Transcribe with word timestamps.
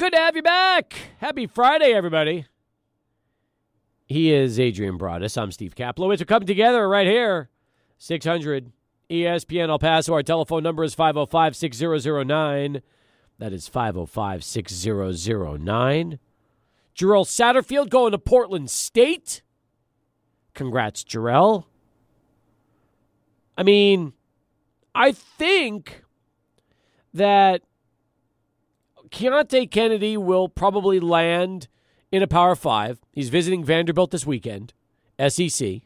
Good 0.00 0.14
to 0.14 0.18
have 0.18 0.34
you 0.34 0.42
back. 0.42 0.94
Happy 1.18 1.46
Friday, 1.46 1.92
everybody. 1.92 2.46
He 4.06 4.32
is 4.32 4.58
Adrian 4.58 4.96
Broadus. 4.96 5.36
I'm 5.36 5.52
Steve 5.52 5.74
Kaplowitz. 5.74 6.20
We're 6.20 6.24
coming 6.24 6.46
together 6.46 6.88
right 6.88 7.06
here. 7.06 7.50
600 7.98 8.72
ESPN 9.10 9.68
El 9.68 9.78
Paso. 9.78 10.14
Our 10.14 10.22
telephone 10.22 10.62
number 10.62 10.84
is 10.84 10.94
505 10.94 11.54
6009. 11.54 12.80
That 13.38 13.52
is 13.52 13.68
505 13.68 14.42
6009. 14.42 16.18
Jarrell 16.96 17.26
Satterfield 17.26 17.90
going 17.90 18.12
to 18.12 18.18
Portland 18.18 18.70
State. 18.70 19.42
Congrats, 20.54 21.04
Jarrell. 21.04 21.66
I 23.54 23.64
mean, 23.64 24.14
I 24.94 25.12
think 25.12 26.04
that 27.12 27.60
Keonte 29.10 29.70
Kennedy 29.70 30.16
will 30.16 30.48
probably 30.48 31.00
land 31.00 31.68
in 32.12 32.22
a 32.22 32.26
Power 32.26 32.54
Five. 32.54 33.00
He's 33.12 33.28
visiting 33.28 33.64
Vanderbilt 33.64 34.10
this 34.10 34.26
weekend, 34.26 34.72
SEC. 35.28 35.82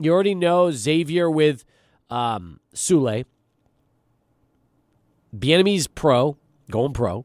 You 0.00 0.12
already 0.12 0.34
know 0.34 0.70
Xavier 0.70 1.30
with 1.30 1.64
um, 2.10 2.60
Souley. 2.74 3.24
Bieniemy's 5.36 5.86
pro, 5.86 6.36
going 6.70 6.92
pro. 6.92 7.24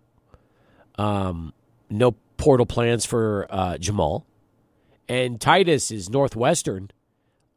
Um, 0.98 1.54
no 1.90 2.16
portal 2.38 2.66
plans 2.66 3.06
for 3.06 3.48
uh, 3.50 3.78
Jamal. 3.78 4.26
And 5.08 5.40
Titus 5.40 5.92
is 5.92 6.10
Northwestern. 6.10 6.90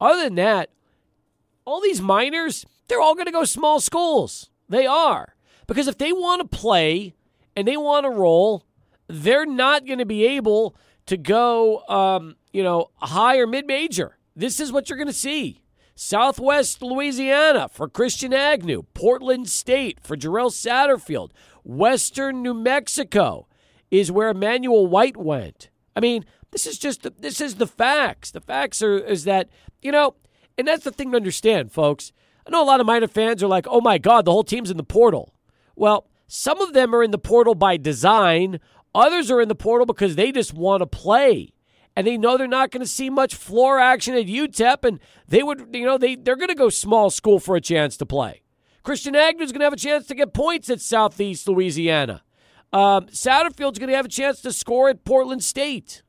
Other 0.00 0.24
than 0.24 0.34
that, 0.36 0.70
all 1.64 1.80
these 1.80 2.00
Miners, 2.00 2.66
they're 2.88 3.00
all 3.00 3.14
going 3.14 3.26
to 3.26 3.32
go 3.32 3.44
small 3.44 3.80
schools. 3.80 4.50
They 4.68 4.86
are. 4.86 5.35
Because 5.66 5.88
if 5.88 5.98
they 5.98 6.12
want 6.12 6.42
to 6.42 6.56
play 6.56 7.14
and 7.54 7.66
they 7.66 7.76
want 7.76 8.04
to 8.04 8.10
roll, 8.10 8.64
they're 9.08 9.46
not 9.46 9.86
going 9.86 9.98
to 9.98 10.06
be 10.06 10.24
able 10.26 10.76
to 11.06 11.16
go, 11.16 11.80
um, 11.88 12.36
you 12.52 12.62
know, 12.62 12.90
high 12.96 13.38
or 13.38 13.46
mid 13.46 13.66
major. 13.66 14.18
This 14.34 14.60
is 14.60 14.72
what 14.72 14.88
you're 14.88 14.98
going 14.98 15.06
to 15.06 15.12
see. 15.12 15.62
Southwest 15.94 16.82
Louisiana 16.82 17.68
for 17.68 17.88
Christian 17.88 18.34
Agnew, 18.34 18.82
Portland 18.92 19.48
State 19.48 19.98
for 20.02 20.14
Jarrell 20.14 20.50
Satterfield, 20.50 21.30
Western 21.64 22.42
New 22.42 22.52
Mexico 22.52 23.48
is 23.90 24.12
where 24.12 24.28
Emmanuel 24.28 24.86
White 24.86 25.16
went. 25.16 25.70
I 25.94 26.00
mean, 26.00 26.26
this 26.50 26.66
is 26.66 26.78
just 26.78 27.02
the, 27.02 27.10
this 27.10 27.40
is 27.40 27.54
the 27.54 27.66
facts. 27.66 28.30
The 28.30 28.40
facts 28.40 28.82
are 28.82 28.98
is 28.98 29.24
that 29.24 29.48
you 29.80 29.90
know, 29.90 30.16
and 30.58 30.68
that's 30.68 30.84
the 30.84 30.90
thing 30.90 31.12
to 31.12 31.16
understand, 31.16 31.72
folks. 31.72 32.12
I 32.46 32.50
know 32.50 32.62
a 32.62 32.64
lot 32.64 32.80
of 32.80 32.86
Miner 32.86 33.08
fans 33.08 33.42
are 33.42 33.48
like, 33.48 33.66
"Oh 33.68 33.80
my 33.80 33.98
God, 33.98 34.24
the 34.24 34.32
whole 34.32 34.44
team's 34.44 34.70
in 34.70 34.76
the 34.76 34.84
portal." 34.84 35.32
Well, 35.76 36.08
some 36.26 36.60
of 36.60 36.72
them 36.72 36.94
are 36.94 37.02
in 37.02 37.12
the 37.12 37.18
portal 37.18 37.54
by 37.54 37.76
design. 37.76 38.58
Others 38.94 39.30
are 39.30 39.40
in 39.40 39.48
the 39.48 39.54
portal 39.54 39.86
because 39.86 40.16
they 40.16 40.32
just 40.32 40.54
want 40.54 40.80
to 40.80 40.86
play 40.86 41.52
and 41.96 42.06
they 42.06 42.18
know 42.18 42.36
they're 42.36 42.46
not 42.46 42.70
going 42.70 42.82
to 42.82 42.86
see 42.86 43.08
much 43.08 43.34
floor 43.34 43.80
action 43.80 44.14
at 44.14 44.26
UTEP, 44.26 44.84
and 44.84 45.00
they 45.26 45.42
would, 45.42 45.68
you 45.72 45.86
know, 45.86 45.96
they 45.96 46.14
they're 46.14 46.36
going 46.36 46.48
to 46.48 46.54
go 46.54 46.68
small 46.68 47.08
school 47.08 47.40
for 47.40 47.56
a 47.56 47.60
chance 47.60 47.96
to 47.96 48.06
play. 48.06 48.42
Christian 48.82 49.16
Agnew's 49.16 49.50
going 49.50 49.60
to 49.60 49.64
have 49.64 49.72
a 49.72 49.76
chance 49.76 50.06
to 50.06 50.14
get 50.14 50.34
points 50.34 50.70
at 50.70 50.80
Southeast 50.80 51.48
Louisiana. 51.48 52.22
Um, 52.72 53.06
Satterfield's 53.06 53.78
going 53.78 53.88
to 53.88 53.96
have 53.96 54.04
a 54.04 54.10
chance 54.10 54.42
to 54.42 54.52
score 54.52 54.88
at 54.90 55.04
Portland 55.04 55.42
State. 55.42 56.02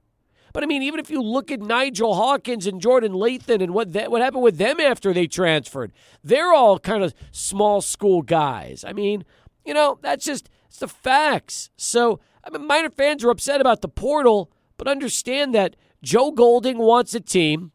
But 0.54 0.64
I 0.64 0.68
mean, 0.68 0.84
even 0.84 1.00
if 1.00 1.10
you 1.10 1.22
look 1.22 1.52
at 1.52 1.62
Nigel 1.62 2.16
Hawkins 2.16 2.68
and 2.68 2.82
Jordan 2.82 3.14
Lathon 3.14 3.62
and 3.62 3.74
what 3.74 3.94
that, 3.94 4.12
what 4.12 4.22
happened 4.22 4.44
with 4.44 4.58
them 4.58 4.80
after 4.80 5.14
they 5.14 5.28
transferred, 5.28 5.92
they're 6.24 6.54
all 6.54 6.80
kind 6.80 7.04
of 7.04 7.14
small 7.32 7.80
school 7.80 8.22
guys. 8.22 8.84
I 8.86 8.94
mean, 8.94 9.24
you 9.68 9.74
know, 9.74 10.00
that's 10.02 10.26
just 10.26 10.50
it's 10.68 10.80
the 10.80 10.88
facts. 10.88 11.70
So 11.78 12.20
I 12.44 12.50
mean, 12.50 12.66
Miner 12.66 12.90
fans 12.90 13.24
are 13.24 13.30
upset 13.30 13.62
about 13.62 13.82
the 13.82 13.90
portal 13.90 14.52
but 14.78 14.88
understand 14.88 15.54
that 15.56 15.76
Joe 16.02 16.32
Golding 16.32 16.78
wants 16.78 17.14
a 17.14 17.20
team 17.20 17.72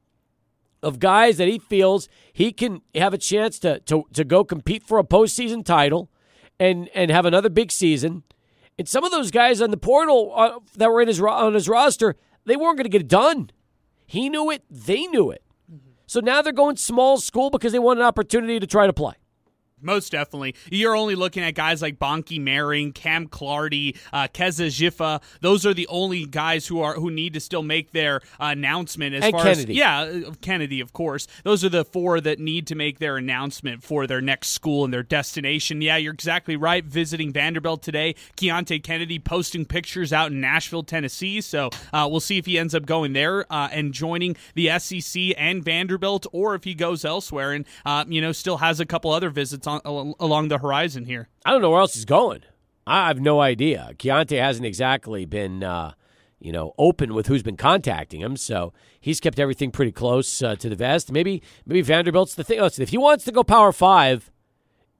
of 0.82 0.98
guys 0.98 1.36
that 1.36 1.48
he 1.48 1.58
feels 1.58 2.08
he 2.32 2.52
can 2.52 2.80
have 2.94 3.12
a 3.12 3.18
chance 3.18 3.58
to, 3.60 3.80
to, 3.80 4.04
to 4.12 4.24
go 4.24 4.44
compete 4.44 4.82
for 4.82 4.98
a 4.98 5.04
postseason 5.04 5.64
title 5.64 6.10
and, 6.58 6.88
and 6.94 7.10
have 7.10 7.26
another 7.26 7.50
big 7.50 7.70
season. 7.70 8.22
And 8.78 8.88
some 8.88 9.04
of 9.04 9.10
those 9.10 9.30
guys 9.30 9.60
on 9.60 9.70
the 9.70 9.76
portal 9.76 10.32
uh, 10.34 10.58
that 10.76 10.90
were 10.90 11.02
in 11.02 11.08
his 11.08 11.20
on 11.20 11.54
his 11.54 11.68
roster, 11.68 12.16
they 12.46 12.56
weren't 12.56 12.78
going 12.78 12.84
to 12.84 12.90
get 12.90 13.02
it 13.02 13.08
done. 13.08 13.50
He 14.06 14.28
knew 14.28 14.50
it. 14.50 14.64
They 14.70 15.06
knew 15.06 15.30
it. 15.30 15.42
Mm-hmm. 15.70 15.90
So 16.06 16.20
now 16.20 16.42
they're 16.42 16.52
going 16.52 16.76
small 16.76 17.18
school 17.18 17.50
because 17.50 17.72
they 17.72 17.78
want 17.78 18.00
an 18.00 18.06
opportunity 18.06 18.58
to 18.58 18.66
try 18.66 18.86
to 18.86 18.92
play. 18.92 19.14
Most 19.82 20.12
definitely. 20.12 20.54
You're 20.70 20.96
only 20.96 21.14
looking 21.14 21.42
at 21.42 21.54
guys 21.54 21.82
like 21.82 21.98
Bonke 21.98 22.40
Maring, 22.40 22.94
Cam 22.94 23.28
Clardy, 23.28 23.96
uh, 24.12 24.28
Kezza 24.32 24.68
Giffa. 24.68 25.22
Those 25.40 25.66
are 25.66 25.74
the 25.74 25.86
only 25.88 26.24
guys 26.24 26.66
who 26.66 26.80
are 26.80 26.94
who 26.94 27.10
need 27.10 27.34
to 27.34 27.40
still 27.40 27.62
make 27.62 27.92
their 27.92 28.16
uh, 28.40 28.46
announcement 28.52 29.14
as 29.14 29.24
and 29.24 29.32
far 29.32 29.44
Kennedy. 29.44 29.72
as 29.72 29.78
yeah, 29.78 30.00
uh, 30.00 30.32
Kennedy, 30.40 30.80
of 30.80 30.92
course. 30.92 31.26
Those 31.44 31.64
are 31.64 31.68
the 31.68 31.84
four 31.84 32.20
that 32.20 32.38
need 32.38 32.66
to 32.68 32.74
make 32.74 32.98
their 32.98 33.16
announcement 33.16 33.82
for 33.82 34.06
their 34.06 34.20
next 34.20 34.48
school 34.48 34.84
and 34.84 34.92
their 34.92 35.02
destination. 35.02 35.82
Yeah, 35.82 35.96
you're 35.96 36.12
exactly 36.14 36.56
right. 36.56 36.84
Visiting 36.84 37.32
Vanderbilt 37.32 37.82
today, 37.82 38.14
Keonte 38.36 38.82
Kennedy 38.82 39.18
posting 39.18 39.64
pictures 39.64 40.12
out 40.12 40.30
in 40.32 40.40
Nashville, 40.40 40.82
Tennessee. 40.82 41.40
So 41.40 41.70
uh, 41.92 42.06
we'll 42.10 42.20
see 42.20 42.38
if 42.38 42.46
he 42.46 42.58
ends 42.58 42.74
up 42.74 42.86
going 42.86 43.12
there 43.12 43.50
uh, 43.52 43.68
and 43.72 43.92
joining 43.92 44.36
the 44.54 44.78
SEC 44.78 45.22
and 45.36 45.64
Vanderbilt, 45.64 46.26
or 46.32 46.54
if 46.54 46.64
he 46.64 46.74
goes 46.74 47.04
elsewhere 47.04 47.52
and 47.52 47.64
uh, 47.84 48.04
you 48.08 48.20
know 48.20 48.32
still 48.32 48.58
has 48.58 48.80
a 48.80 48.86
couple 48.86 49.10
other 49.10 49.30
visits 49.30 49.66
on, 49.66 49.71
along 49.84 50.48
the 50.48 50.58
horizon 50.58 51.04
here. 51.04 51.28
I 51.44 51.50
don't 51.50 51.62
know 51.62 51.70
where 51.70 51.80
else 51.80 51.94
he's 51.94 52.04
going. 52.04 52.42
I 52.86 53.08
have 53.08 53.20
no 53.20 53.40
idea. 53.40 53.92
Keonte 53.96 54.38
hasn't 54.40 54.66
exactly 54.66 55.24
been, 55.24 55.62
uh, 55.62 55.92
you 56.40 56.50
know, 56.50 56.74
open 56.78 57.14
with 57.14 57.28
who's 57.28 57.42
been 57.42 57.56
contacting 57.56 58.20
him, 58.20 58.36
so 58.36 58.72
he's 59.00 59.20
kept 59.20 59.38
everything 59.38 59.70
pretty 59.70 59.92
close 59.92 60.42
uh, 60.42 60.56
to 60.56 60.68
the 60.68 60.74
vest. 60.74 61.12
Maybe, 61.12 61.42
maybe 61.64 61.82
Vanderbilt's 61.82 62.34
the 62.34 62.42
thing. 62.42 62.60
Listen, 62.60 62.82
if 62.82 62.88
he 62.88 62.98
wants 62.98 63.24
to 63.24 63.32
go 63.32 63.44
Power 63.44 63.72
Five, 63.72 64.30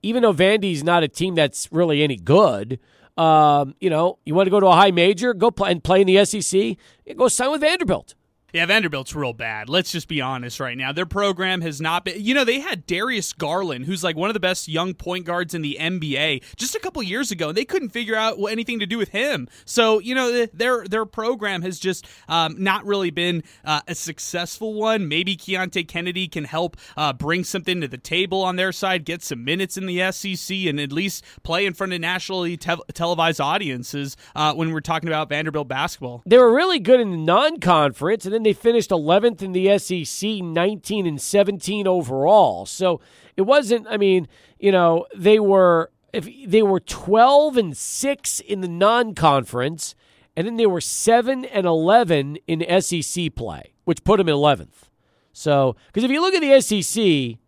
even 0.03 0.23
though 0.23 0.33
Vandy's 0.33 0.85
not 0.85 1.03
a 1.03 1.09
team 1.09 1.35
that's 1.35 1.69
really 1.73 2.03
any 2.03 2.17
good, 2.17 2.79
um, 3.17 3.75
you 3.81 3.91
know, 3.91 4.19
you 4.25 4.35
want 4.35 4.47
to 4.47 4.51
go 4.51 4.61
to 4.61 4.67
a 4.67 4.75
high 4.75 4.91
major, 4.91 5.35
go 5.35 5.51
play 5.51 5.71
and 5.71 5.83
play 5.83 6.01
in 6.01 6.07
the 6.07 6.25
SEC, 6.25 6.77
go 7.17 7.29
sign 7.29 7.51
with 7.51 7.61
Vanderbilt. 7.61 8.15
Yeah, 8.53 8.67
Vanderbilt's 8.67 9.15
real 9.15 9.33
bad. 9.33 9.71
Let's 9.71 9.91
just 9.91 10.09
be 10.09 10.21
honest 10.21 10.61
right 10.61 10.77
now. 10.77 10.93
Their 10.93 11.07
program 11.07 11.63
has 11.63 11.81
not 11.81 12.05
been. 12.05 12.23
You 12.23 12.35
know, 12.35 12.45
they 12.45 12.61
had 12.61 12.87
Darius 12.87 13.33
Garland, 13.33 13.87
who's 13.87 14.05
like 14.05 14.15
one 14.15 14.29
of 14.29 14.35
the 14.35 14.41
best 14.41 14.69
young 14.69 14.93
point 14.93 15.25
guards 15.25 15.55
in 15.55 15.63
the 15.63 15.79
NBA, 15.81 16.43
just 16.57 16.75
a 16.75 16.79
couple 16.79 17.03
years 17.03 17.31
ago, 17.31 17.49
and 17.49 17.57
they 17.57 17.65
couldn't 17.65 17.89
figure 17.89 18.15
out 18.15 18.37
anything 18.51 18.79
to 18.81 18.85
do 18.87 18.99
with 18.99 19.09
him. 19.09 19.49
So, 19.65 20.01
you 20.01 20.15
know, 20.15 20.45
their 20.53 20.85
their 20.87 21.07
program 21.07 21.63
has 21.63 21.79
just 21.79 22.07
um, 22.29 22.57
not 22.63 22.85
really 22.85 23.11
been 23.11 23.43
uh, 23.65 23.81
a 23.89 23.95
successful 23.95 24.75
one. 24.75 25.09
Maybe 25.09 25.35
Keonte 25.35 25.89
Kennedy 25.89 26.29
can 26.29 26.45
help 26.45 26.77
uh, 26.95 27.15
bring 27.15 27.45
something 27.45 27.81
to 27.81 27.89
the 27.89 27.97
table 27.97 28.43
on 28.43 28.57
their 28.57 28.73
side, 28.73 29.07
get 29.07 29.23
some 29.23 29.45
minutes 29.47 29.79
in 29.79 29.87
the 29.87 30.13
SEC, 30.13 30.55
and 30.67 30.79
at 30.79 30.93
least 30.93 31.25
play 31.43 31.65
in 31.65 31.73
front 31.73 31.95
of 31.95 32.01
nationally 32.01 32.59
te- 32.59 32.77
televised 32.93 33.41
audiences 33.41 34.15
uh, 34.37 34.53
when 34.53 34.73
we're 34.73 34.81
talking 34.81 35.09
about 35.09 35.31
Vanderbilt 35.31 35.69
basketball. 35.69 36.23
They 36.27 36.37
were 36.37 36.55
really 36.55 36.81
good 36.81 37.01
in 37.01 37.11
the 37.13 37.17
non-conference, 37.17 38.27
and 38.27 38.35
then 38.35 38.42
they 38.43 38.53
finished 38.53 38.91
11th 38.91 39.43
in 39.43 39.53
the 39.53 39.79
SEC, 39.79 40.43
19 40.43 41.07
and 41.07 41.21
17 41.21 41.87
overall. 41.87 42.67
So 42.67 43.01
it 43.37 43.43
wasn't. 43.43 43.87
I 43.89 43.97
mean, 43.97 44.29
you 44.59 44.73
know, 44.73 45.07
they 45.15 45.39
were 45.39 45.91
if 46.13 46.29
they 46.47 46.63
were 46.63 46.81
12 46.81 47.57
and 47.57 47.77
six 47.77 48.41
in 48.41 48.61
the 48.61 48.69
non-conference, 48.69 49.95
and 50.37 50.47
then 50.47 50.57
they 50.57 50.67
were 50.67 50.81
seven 50.81 51.45
and 51.47 51.67
11 51.67 52.37
in 52.47 52.83
SEC 52.83 53.35
play, 53.35 53.73
which 53.85 54.05
put 54.05 54.19
them 54.19 54.29
in 54.29 54.35
11th. 54.35 54.89
So 55.33 55.77
because 55.87 56.05
if 56.05 56.11
you 56.11 56.21
look 56.21 56.35
at 56.35 56.41
the 56.41 56.61
SEC. 56.61 57.39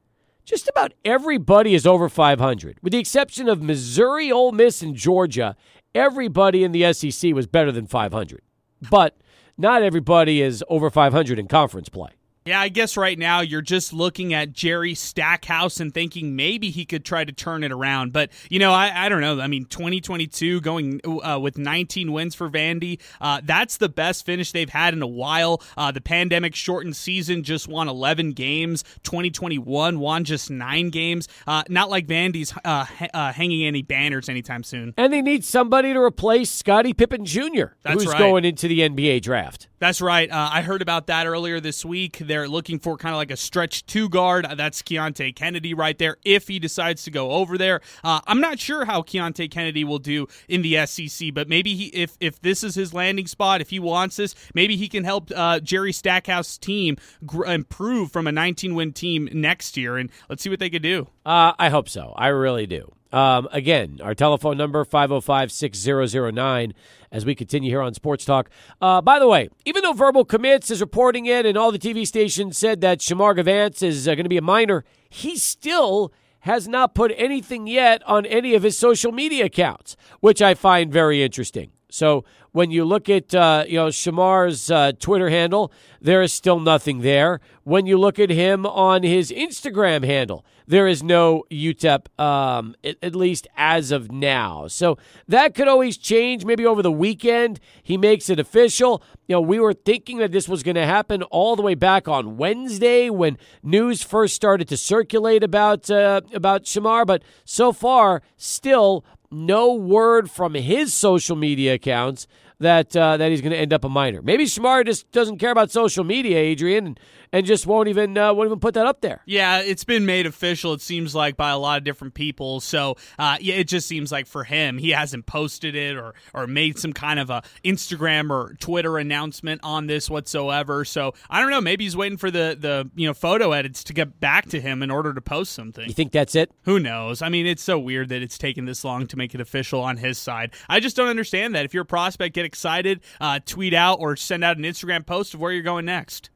Just 0.46 0.68
about 0.68 0.92
everybody 1.06 1.74
is 1.74 1.86
over 1.86 2.10
500, 2.10 2.78
with 2.82 2.92
the 2.92 2.98
exception 2.98 3.48
of 3.48 3.62
Missouri, 3.62 4.30
Ole 4.30 4.52
Miss, 4.52 4.82
and 4.82 4.94
Georgia. 4.94 5.56
Everybody 5.94 6.64
in 6.64 6.72
the 6.72 6.92
SEC 6.92 7.32
was 7.32 7.46
better 7.46 7.72
than 7.72 7.86
500. 7.86 8.42
But 8.90 9.16
not 9.56 9.82
everybody 9.82 10.42
is 10.42 10.64
over 10.68 10.90
500 10.90 11.38
in 11.38 11.46
conference 11.46 11.88
play. 11.88 12.10
Yeah, 12.46 12.60
I 12.60 12.68
guess 12.68 12.98
right 12.98 13.18
now 13.18 13.40
you're 13.40 13.62
just 13.62 13.94
looking 13.94 14.34
at 14.34 14.52
Jerry 14.52 14.94
Stackhouse 14.94 15.80
and 15.80 15.94
thinking 15.94 16.36
maybe 16.36 16.68
he 16.68 16.84
could 16.84 17.02
try 17.02 17.24
to 17.24 17.32
turn 17.32 17.64
it 17.64 17.72
around. 17.72 18.12
But, 18.12 18.32
you 18.50 18.58
know, 18.58 18.70
I, 18.70 19.06
I 19.06 19.08
don't 19.08 19.22
know. 19.22 19.40
I 19.40 19.46
mean, 19.46 19.64
2022 19.64 20.60
going 20.60 21.00
uh, 21.06 21.38
with 21.40 21.56
19 21.56 22.12
wins 22.12 22.34
for 22.34 22.50
Vandy, 22.50 23.00
uh, 23.18 23.40
that's 23.42 23.78
the 23.78 23.88
best 23.88 24.26
finish 24.26 24.52
they've 24.52 24.68
had 24.68 24.92
in 24.92 25.00
a 25.00 25.06
while. 25.06 25.62
Uh, 25.74 25.90
the 25.90 26.02
pandemic 26.02 26.54
shortened 26.54 26.96
season 26.96 27.44
just 27.44 27.66
won 27.66 27.88
11 27.88 28.32
games. 28.32 28.84
2021 29.04 29.98
won 29.98 30.24
just 30.24 30.50
nine 30.50 30.90
games. 30.90 31.28
Uh, 31.46 31.62
not 31.70 31.88
like 31.88 32.06
Vandy's 32.06 32.52
uh, 32.62 32.84
uh, 33.14 33.32
hanging 33.32 33.66
any 33.66 33.80
banners 33.80 34.28
anytime 34.28 34.62
soon. 34.62 34.92
And 34.98 35.10
they 35.10 35.22
need 35.22 35.46
somebody 35.46 35.94
to 35.94 35.98
replace 35.98 36.50
Scottie 36.50 36.92
Pippen 36.92 37.24
Jr., 37.24 37.68
that's 37.82 38.02
who's 38.02 38.06
right. 38.08 38.18
going 38.18 38.44
into 38.44 38.68
the 38.68 38.80
NBA 38.80 39.22
draft. 39.22 39.68
That's 39.78 40.02
right. 40.02 40.30
I 40.30 40.62
heard 40.62 40.82
about 40.82 41.08
that 41.08 41.26
earlier 41.26 41.60
this 41.60 41.84
week 41.84 42.18
they're 42.33 42.33
looking 42.48 42.78
for 42.78 42.96
kind 42.96 43.14
of 43.14 43.18
like 43.18 43.30
a 43.30 43.36
stretch 43.36 43.86
two 43.86 44.08
guard. 44.08 44.46
That's 44.56 44.82
Keonte 44.82 45.34
Kennedy 45.34 45.74
right 45.74 45.96
there. 45.96 46.16
If 46.24 46.48
he 46.48 46.58
decides 46.58 47.04
to 47.04 47.10
go 47.10 47.30
over 47.30 47.56
there, 47.56 47.80
uh, 48.02 48.20
I'm 48.26 48.40
not 48.40 48.58
sure 48.58 48.84
how 48.84 49.02
Keonte 49.02 49.50
Kennedy 49.50 49.84
will 49.84 49.98
do 49.98 50.26
in 50.48 50.62
the 50.62 50.86
SEC, 50.86 51.32
but 51.32 51.48
maybe 51.48 51.74
he, 51.74 51.86
if 51.86 52.16
if 52.20 52.40
this 52.40 52.64
is 52.64 52.74
his 52.74 52.92
landing 52.92 53.26
spot, 53.26 53.60
if 53.60 53.70
he 53.70 53.78
wants 53.78 54.16
this, 54.16 54.34
maybe 54.54 54.76
he 54.76 54.88
can 54.88 55.04
help 55.04 55.30
uh, 55.34 55.60
Jerry 55.60 55.92
Stackhouse 55.92 56.58
team 56.58 56.96
gr- 57.24 57.46
improve 57.46 58.12
from 58.12 58.26
a 58.26 58.32
19 58.32 58.74
win 58.74 58.92
team 58.92 59.28
next 59.32 59.76
year, 59.76 59.96
and 59.96 60.10
let's 60.28 60.42
see 60.42 60.50
what 60.50 60.58
they 60.58 60.70
could 60.70 60.82
do. 60.82 61.08
Uh, 61.24 61.52
I 61.58 61.68
hope 61.70 61.88
so. 61.88 62.12
I 62.16 62.28
really 62.28 62.66
do. 62.66 62.92
Um, 63.14 63.46
again, 63.52 64.00
our 64.02 64.12
telephone 64.12 64.56
number 64.56 64.84
505 64.84 65.52
6009 65.52 66.74
as 67.14 67.24
we 67.24 67.34
continue 67.34 67.70
here 67.70 67.80
on 67.80 67.94
Sports 67.94 68.24
Talk. 68.24 68.50
Uh, 68.82 69.00
by 69.00 69.18
the 69.20 69.28
way, 69.28 69.48
even 69.64 69.82
though 69.82 69.92
Verbal 69.92 70.24
Commits 70.24 70.70
is 70.70 70.80
reporting 70.80 71.26
it 71.26 71.46
and 71.46 71.56
all 71.56 71.70
the 71.70 71.78
TV 71.78 72.04
stations 72.04 72.58
said 72.58 72.80
that 72.80 72.98
Shamar 72.98 73.38
Gavance 73.38 73.82
is 73.82 74.08
uh, 74.08 74.14
going 74.16 74.24
to 74.24 74.28
be 74.28 74.36
a 74.36 74.42
Miner, 74.42 74.84
he 75.08 75.36
still 75.36 76.12
has 76.40 76.66
not 76.66 76.94
put 76.94 77.12
anything 77.16 77.68
yet 77.68 78.02
on 78.06 78.26
any 78.26 78.54
of 78.54 78.64
his 78.64 78.76
social 78.76 79.12
media 79.12 79.46
accounts, 79.46 79.96
which 80.20 80.42
I 80.42 80.54
find 80.54 80.92
very 80.92 81.22
interesting. 81.22 81.70
So 81.88 82.24
when 82.50 82.72
you 82.72 82.84
look 82.84 83.08
at 83.08 83.32
uh, 83.32 83.64
you 83.68 83.76
know 83.76 83.86
Shamar's 83.86 84.68
uh, 84.68 84.92
Twitter 84.98 85.30
handle, 85.30 85.72
there 86.00 86.20
is 86.20 86.32
still 86.32 86.58
nothing 86.58 87.02
there. 87.02 87.40
When 87.62 87.86
you 87.86 87.96
look 87.96 88.18
at 88.18 88.30
him 88.30 88.66
on 88.66 89.04
his 89.04 89.30
Instagram 89.30 90.04
handle, 90.04 90.44
there 90.66 90.86
is 90.86 91.02
no 91.02 91.44
UTEP, 91.50 92.18
um, 92.18 92.74
at, 92.82 92.96
at, 93.02 93.14
least 93.14 93.46
as 93.56 93.90
of 93.90 94.10
now. 94.10 94.66
So 94.68 94.98
that 95.28 95.54
could 95.54 95.68
always 95.68 95.96
change. 95.96 96.44
Maybe 96.44 96.64
over 96.64 96.82
the 96.82 96.92
weekend 96.92 97.60
he 97.82 97.96
makes 97.96 98.30
it 98.30 98.38
official. 98.38 99.02
You 99.26 99.36
know, 99.36 99.40
we 99.40 99.58
were 99.58 99.74
thinking 99.74 100.18
that 100.18 100.32
this 100.32 100.48
was 100.48 100.62
going 100.62 100.74
to 100.76 100.86
happen 100.86 101.22
all 101.24 101.56
the 101.56 101.62
way 101.62 101.74
back 101.74 102.08
on 102.08 102.36
Wednesday 102.36 103.10
when 103.10 103.38
news 103.62 104.02
first 104.02 104.34
started 104.34 104.68
to 104.68 104.76
circulate 104.76 105.42
about 105.42 105.90
uh, 105.90 106.22
about 106.32 106.64
Shamar, 106.64 107.06
but 107.06 107.22
so 107.44 107.72
far 107.72 108.22
still 108.36 109.04
no 109.30 109.74
word 109.74 110.30
from 110.30 110.54
his 110.54 110.94
social 110.94 111.36
media 111.36 111.74
accounts 111.74 112.26
that 112.64 112.96
uh, 112.96 113.16
that 113.16 113.30
he's 113.30 113.40
going 113.40 113.52
to 113.52 113.58
end 113.58 113.72
up 113.72 113.84
a 113.84 113.88
Miner. 113.88 114.20
Maybe 114.20 114.44
Shamar 114.44 114.84
just 114.84 115.10
doesn't 115.12 115.38
care 115.38 115.50
about 115.50 115.70
social 115.70 116.04
media, 116.04 116.38
Adrian, 116.38 116.86
and, 116.86 117.00
and 117.32 117.46
just 117.46 117.66
won't 117.66 117.88
even 117.88 118.18
uh, 118.18 118.32
won't 118.34 118.48
even 118.48 118.60
put 118.60 118.74
that 118.74 118.86
up 118.86 119.00
there. 119.00 119.22
Yeah, 119.26 119.60
it's 119.60 119.84
been 119.84 120.06
made 120.06 120.26
official. 120.26 120.72
It 120.72 120.80
seems 120.80 121.14
like 121.14 121.36
by 121.36 121.50
a 121.50 121.58
lot 121.58 121.78
of 121.78 121.84
different 121.84 122.14
people. 122.14 122.60
So 122.60 122.96
uh, 123.18 123.38
yeah, 123.40 123.54
it 123.54 123.68
just 123.68 123.86
seems 123.88 124.10
like 124.12 124.26
for 124.26 124.44
him, 124.44 124.78
he 124.78 124.90
hasn't 124.90 125.26
posted 125.26 125.74
it 125.74 125.96
or 125.96 126.14
or 126.32 126.46
made 126.46 126.78
some 126.78 126.92
kind 126.92 127.18
of 127.20 127.30
a 127.30 127.42
Instagram 127.64 128.30
or 128.30 128.54
Twitter 128.60 128.98
announcement 128.98 129.60
on 129.62 129.86
this 129.86 130.10
whatsoever. 130.10 130.84
So 130.84 131.14
I 131.30 131.40
don't 131.40 131.50
know. 131.50 131.60
Maybe 131.60 131.84
he's 131.84 131.96
waiting 131.96 132.18
for 132.18 132.30
the 132.30 132.56
the 132.58 132.90
you 132.94 133.06
know 133.06 133.14
photo 133.14 133.52
edits 133.52 133.84
to 133.84 133.92
get 133.92 134.20
back 134.20 134.46
to 134.50 134.60
him 134.60 134.82
in 134.82 134.90
order 134.90 135.12
to 135.14 135.20
post 135.20 135.52
something. 135.52 135.86
You 135.86 135.94
think 135.94 136.12
that's 136.12 136.34
it? 136.34 136.50
Who 136.62 136.80
knows? 136.80 137.22
I 137.22 137.28
mean, 137.28 137.46
it's 137.46 137.62
so 137.62 137.78
weird 137.78 138.08
that 138.08 138.22
it's 138.22 138.38
taken 138.38 138.64
this 138.64 138.84
long 138.84 139.06
to 139.08 139.16
make 139.16 139.34
it 139.34 139.40
official 139.40 139.80
on 139.80 139.96
his 139.96 140.18
side. 140.18 140.52
I 140.68 140.80
just 140.80 140.96
don't 140.96 141.08
understand 141.08 141.54
that. 141.54 141.64
If 141.64 141.74
you're 141.74 141.82
a 141.82 141.86
prospect, 141.86 142.34
get 142.34 142.44
excited, 142.54 143.00
uh, 143.20 143.40
tweet 143.44 143.74
out 143.74 143.98
or 143.98 144.14
send 144.14 144.44
out 144.44 144.56
an 144.56 144.62
Instagram 144.62 145.04
post 145.04 145.34
of 145.34 145.40
where 145.40 145.50
you're 145.50 145.62
going 145.62 145.84
next. 145.84 146.30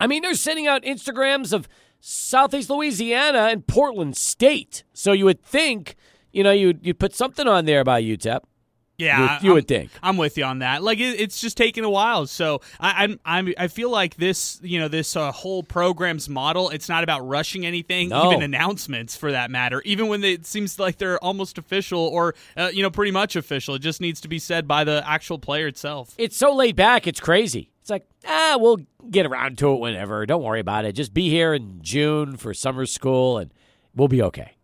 I 0.00 0.06
mean, 0.06 0.22
they're 0.22 0.34
sending 0.34 0.66
out 0.66 0.82
Instagrams 0.84 1.52
of 1.52 1.68
Southeast 2.00 2.70
Louisiana 2.70 3.48
and 3.50 3.66
Portland 3.66 4.16
State. 4.16 4.84
So 4.94 5.12
you 5.12 5.26
would 5.26 5.42
think, 5.42 5.96
you 6.32 6.42
know, 6.42 6.52
you'd, 6.52 6.84
you'd 6.84 6.98
put 6.98 7.14
something 7.14 7.46
on 7.46 7.66
there 7.66 7.80
about 7.80 8.02
UTEP. 8.02 8.40
Yeah, 9.00 9.16
you, 9.16 9.22
would, 9.22 9.42
you 9.42 9.52
would 9.54 9.68
think. 9.68 9.90
I'm 10.02 10.16
with 10.16 10.36
you 10.36 10.44
on 10.44 10.60
that. 10.60 10.82
Like 10.82 10.98
it, 10.98 11.18
it's 11.20 11.40
just 11.40 11.56
taking 11.56 11.84
a 11.84 11.90
while. 11.90 12.26
So 12.26 12.60
I, 12.78 13.04
am 13.04 13.20
I'm, 13.24 13.48
I'm 13.48 13.54
I 13.58 13.68
feel 13.68 13.90
like 13.90 14.16
this 14.16 14.60
you 14.62 14.78
know 14.78 14.88
this 14.88 15.16
uh, 15.16 15.32
whole 15.32 15.62
program's 15.62 16.28
model. 16.28 16.70
It's 16.70 16.88
not 16.88 17.02
about 17.02 17.26
rushing 17.26 17.64
anything, 17.64 18.10
no. 18.10 18.30
even 18.30 18.42
announcements 18.42 19.16
for 19.16 19.32
that 19.32 19.50
matter. 19.50 19.82
Even 19.84 20.08
when 20.08 20.20
they, 20.20 20.32
it 20.32 20.46
seems 20.46 20.78
like 20.78 20.98
they're 20.98 21.18
almost 21.18 21.58
official 21.58 22.00
or 22.00 22.34
uh, 22.56 22.70
you 22.72 22.82
know 22.82 22.90
pretty 22.90 23.12
much 23.12 23.36
official, 23.36 23.74
it 23.74 23.80
just 23.80 24.00
needs 24.00 24.20
to 24.20 24.28
be 24.28 24.38
said 24.38 24.68
by 24.68 24.84
the 24.84 25.02
actual 25.06 25.38
player 25.38 25.66
itself. 25.66 26.14
It's 26.18 26.36
so 26.36 26.54
laid 26.54 26.76
back. 26.76 27.06
It's 27.06 27.20
crazy. 27.20 27.70
It's 27.80 27.90
like 27.90 28.06
ah, 28.26 28.56
we'll 28.60 28.78
get 29.10 29.26
around 29.26 29.58
to 29.58 29.72
it 29.72 29.80
whenever. 29.80 30.26
Don't 30.26 30.42
worry 30.42 30.60
about 30.60 30.84
it. 30.84 30.92
Just 30.92 31.14
be 31.14 31.30
here 31.30 31.54
in 31.54 31.80
June 31.82 32.36
for 32.36 32.52
summer 32.52 32.86
school, 32.86 33.38
and 33.38 33.50
we'll 33.94 34.08
be 34.08 34.22
okay. 34.22 34.56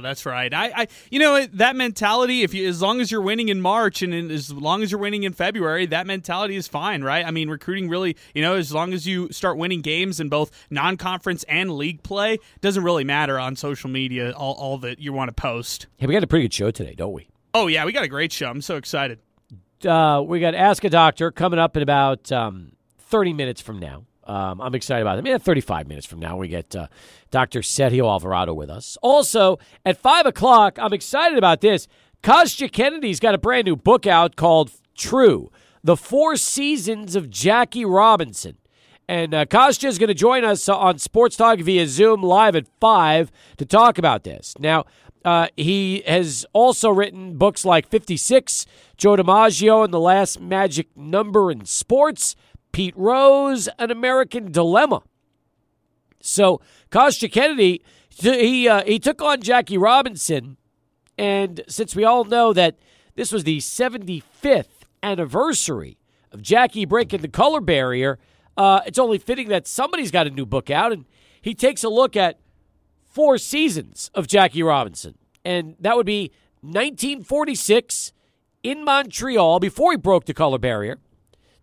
That's 0.00 0.26
right. 0.26 0.52
I, 0.52 0.72
I, 0.74 0.86
you 1.10 1.18
know, 1.18 1.46
that 1.46 1.76
mentality. 1.76 2.42
If 2.42 2.54
you, 2.54 2.68
as 2.68 2.80
long 2.80 3.00
as 3.00 3.10
you're 3.10 3.20
winning 3.20 3.48
in 3.48 3.60
March 3.60 4.02
and 4.02 4.14
in, 4.14 4.30
as 4.30 4.52
long 4.52 4.82
as 4.82 4.90
you're 4.90 5.00
winning 5.00 5.22
in 5.22 5.32
February, 5.32 5.86
that 5.86 6.06
mentality 6.06 6.56
is 6.56 6.68
fine, 6.68 7.02
right? 7.02 7.26
I 7.26 7.30
mean, 7.30 7.48
recruiting 7.48 7.88
really, 7.88 8.16
you 8.34 8.42
know, 8.42 8.54
as 8.54 8.72
long 8.72 8.92
as 8.92 9.06
you 9.06 9.30
start 9.32 9.56
winning 9.58 9.80
games 9.80 10.20
in 10.20 10.28
both 10.28 10.50
non-conference 10.70 11.44
and 11.44 11.72
league 11.72 12.02
play, 12.02 12.38
doesn't 12.60 12.82
really 12.82 13.04
matter 13.04 13.38
on 13.38 13.56
social 13.56 13.90
media. 13.90 14.32
All, 14.32 14.54
all 14.54 14.78
that 14.78 14.98
you 14.98 15.12
want 15.12 15.28
to 15.28 15.34
post. 15.34 15.86
Hey, 15.96 16.06
we 16.06 16.14
got 16.14 16.22
a 16.22 16.26
pretty 16.26 16.44
good 16.44 16.54
show 16.54 16.70
today, 16.70 16.94
don't 16.94 17.12
we? 17.12 17.28
Oh 17.54 17.66
yeah, 17.66 17.84
we 17.84 17.92
got 17.92 18.04
a 18.04 18.08
great 18.08 18.32
show. 18.32 18.48
I'm 18.48 18.62
so 18.62 18.76
excited. 18.76 19.18
Uh, 19.84 20.22
we 20.24 20.40
got 20.40 20.54
Ask 20.54 20.84
a 20.84 20.90
Doctor 20.90 21.30
coming 21.30 21.58
up 21.58 21.76
in 21.76 21.82
about 21.82 22.30
um, 22.30 22.72
30 22.98 23.32
minutes 23.32 23.60
from 23.60 23.78
now. 23.78 24.04
Um, 24.24 24.60
I'm 24.60 24.74
excited 24.74 25.02
about 25.02 25.16
it. 25.16 25.18
I 25.18 25.22
mean, 25.22 25.38
35 25.38 25.88
minutes 25.88 26.06
from 26.06 26.20
now, 26.20 26.36
we 26.36 26.48
get 26.48 26.74
uh, 26.76 26.86
Dr. 27.30 27.60
Sergio 27.60 28.08
Alvarado 28.08 28.54
with 28.54 28.70
us. 28.70 28.96
Also, 29.02 29.58
at 29.84 29.98
5 29.98 30.26
o'clock, 30.26 30.78
I'm 30.78 30.92
excited 30.92 31.38
about 31.38 31.60
this. 31.60 31.88
Kostya 32.22 32.68
Kennedy's 32.68 33.18
got 33.18 33.34
a 33.34 33.38
brand 33.38 33.66
new 33.66 33.74
book 33.76 34.06
out 34.06 34.36
called 34.36 34.70
True 34.96 35.50
The 35.82 35.96
Four 35.96 36.36
Seasons 36.36 37.16
of 37.16 37.30
Jackie 37.30 37.84
Robinson. 37.84 38.58
And 39.08 39.34
uh, 39.34 39.44
Kostya 39.46 39.88
is 39.88 39.98
going 39.98 40.08
to 40.08 40.14
join 40.14 40.44
us 40.44 40.68
on 40.68 40.98
Sports 40.98 41.36
Talk 41.36 41.58
via 41.58 41.86
Zoom 41.86 42.22
live 42.22 42.54
at 42.54 42.66
5 42.80 43.32
to 43.56 43.66
talk 43.66 43.98
about 43.98 44.22
this. 44.22 44.54
Now, 44.60 44.84
uh, 45.24 45.48
he 45.56 46.02
has 46.06 46.46
also 46.52 46.90
written 46.90 47.36
books 47.36 47.64
like 47.64 47.88
56, 47.88 48.66
Joe 48.96 49.16
DiMaggio 49.16 49.84
and 49.84 49.92
the 49.92 50.00
Last 50.00 50.40
Magic 50.40 50.88
Number 50.96 51.50
in 51.50 51.64
Sports, 51.64 52.36
Pete 52.72 52.94
Rose, 52.96 53.68
An 53.78 53.90
American 53.90 54.50
Dilemma. 54.50 55.02
So 56.20 56.60
Kostya 56.90 57.28
Kennedy, 57.28 57.82
he 58.08 58.68
uh, 58.68 58.82
he 58.84 58.98
took 58.98 59.20
on 59.20 59.42
Jackie 59.42 59.78
Robinson, 59.78 60.56
and 61.18 61.62
since 61.68 61.94
we 61.94 62.04
all 62.04 62.24
know 62.24 62.52
that 62.52 62.78
this 63.14 63.32
was 63.32 63.44
the 63.44 63.58
75th 63.58 64.66
anniversary 65.02 65.98
of 66.30 66.40
Jackie 66.40 66.84
breaking 66.84 67.20
the 67.20 67.28
color 67.28 67.60
barrier, 67.60 68.18
uh, 68.56 68.80
it's 68.86 68.98
only 68.98 69.18
fitting 69.18 69.48
that 69.48 69.66
somebody's 69.66 70.10
got 70.10 70.26
a 70.26 70.30
new 70.30 70.46
book 70.46 70.70
out, 70.70 70.92
and 70.92 71.04
he 71.40 71.54
takes 71.54 71.82
a 71.84 71.88
look 71.88 72.16
at 72.16 72.38
four 73.04 73.36
seasons 73.36 74.10
of 74.14 74.26
Jackie 74.26 74.62
Robinson, 74.62 75.16
and 75.44 75.74
that 75.80 75.96
would 75.96 76.06
be 76.06 76.30
1946 76.60 78.12
in 78.62 78.84
Montreal 78.84 79.58
before 79.58 79.90
he 79.90 79.96
broke 79.96 80.26
the 80.26 80.34
color 80.34 80.58
barrier. 80.58 80.98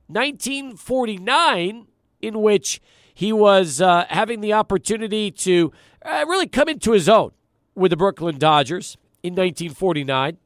1949, 0.09 1.87
in 2.21 2.41
which 2.41 2.81
he 3.13 3.31
was 3.31 3.79
uh, 3.79 4.05
having 4.09 4.41
the 4.41 4.53
opportunity 4.53 5.29
to 5.29 5.71
uh, 6.03 6.25
really 6.27 6.47
come 6.47 6.67
into 6.67 6.91
his 6.91 7.07
own 7.07 7.31
with 7.75 7.91
the 7.91 7.97
Brooklyn 7.97 8.37
Dodgers 8.37 8.97
in 9.23 9.33
1949. 9.33 10.37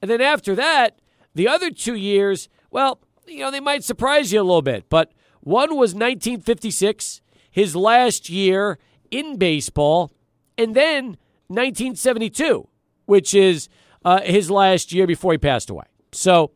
And 0.00 0.10
then 0.10 0.20
after 0.20 0.54
that, 0.54 1.00
the 1.34 1.46
other 1.46 1.70
two 1.70 1.94
years, 1.94 2.48
well, 2.70 3.00
you 3.26 3.40
know, 3.40 3.50
they 3.50 3.60
might 3.60 3.84
surprise 3.84 4.32
you 4.32 4.40
a 4.40 4.42
little 4.42 4.62
bit, 4.62 4.88
but 4.88 5.12
one 5.40 5.70
was 5.70 5.94
1956, 5.94 7.20
his 7.50 7.76
last 7.76 8.28
year 8.28 8.78
in 9.10 9.36
baseball, 9.36 10.12
and 10.56 10.74
then 10.74 11.16
1972, 11.48 12.68
which 13.06 13.34
is 13.34 13.68
uh, 14.04 14.20
his 14.22 14.50
last 14.50 14.92
year 14.92 15.06
before 15.06 15.32
he 15.32 15.38
passed 15.38 15.70
away. 15.70 15.84
So 16.12 16.52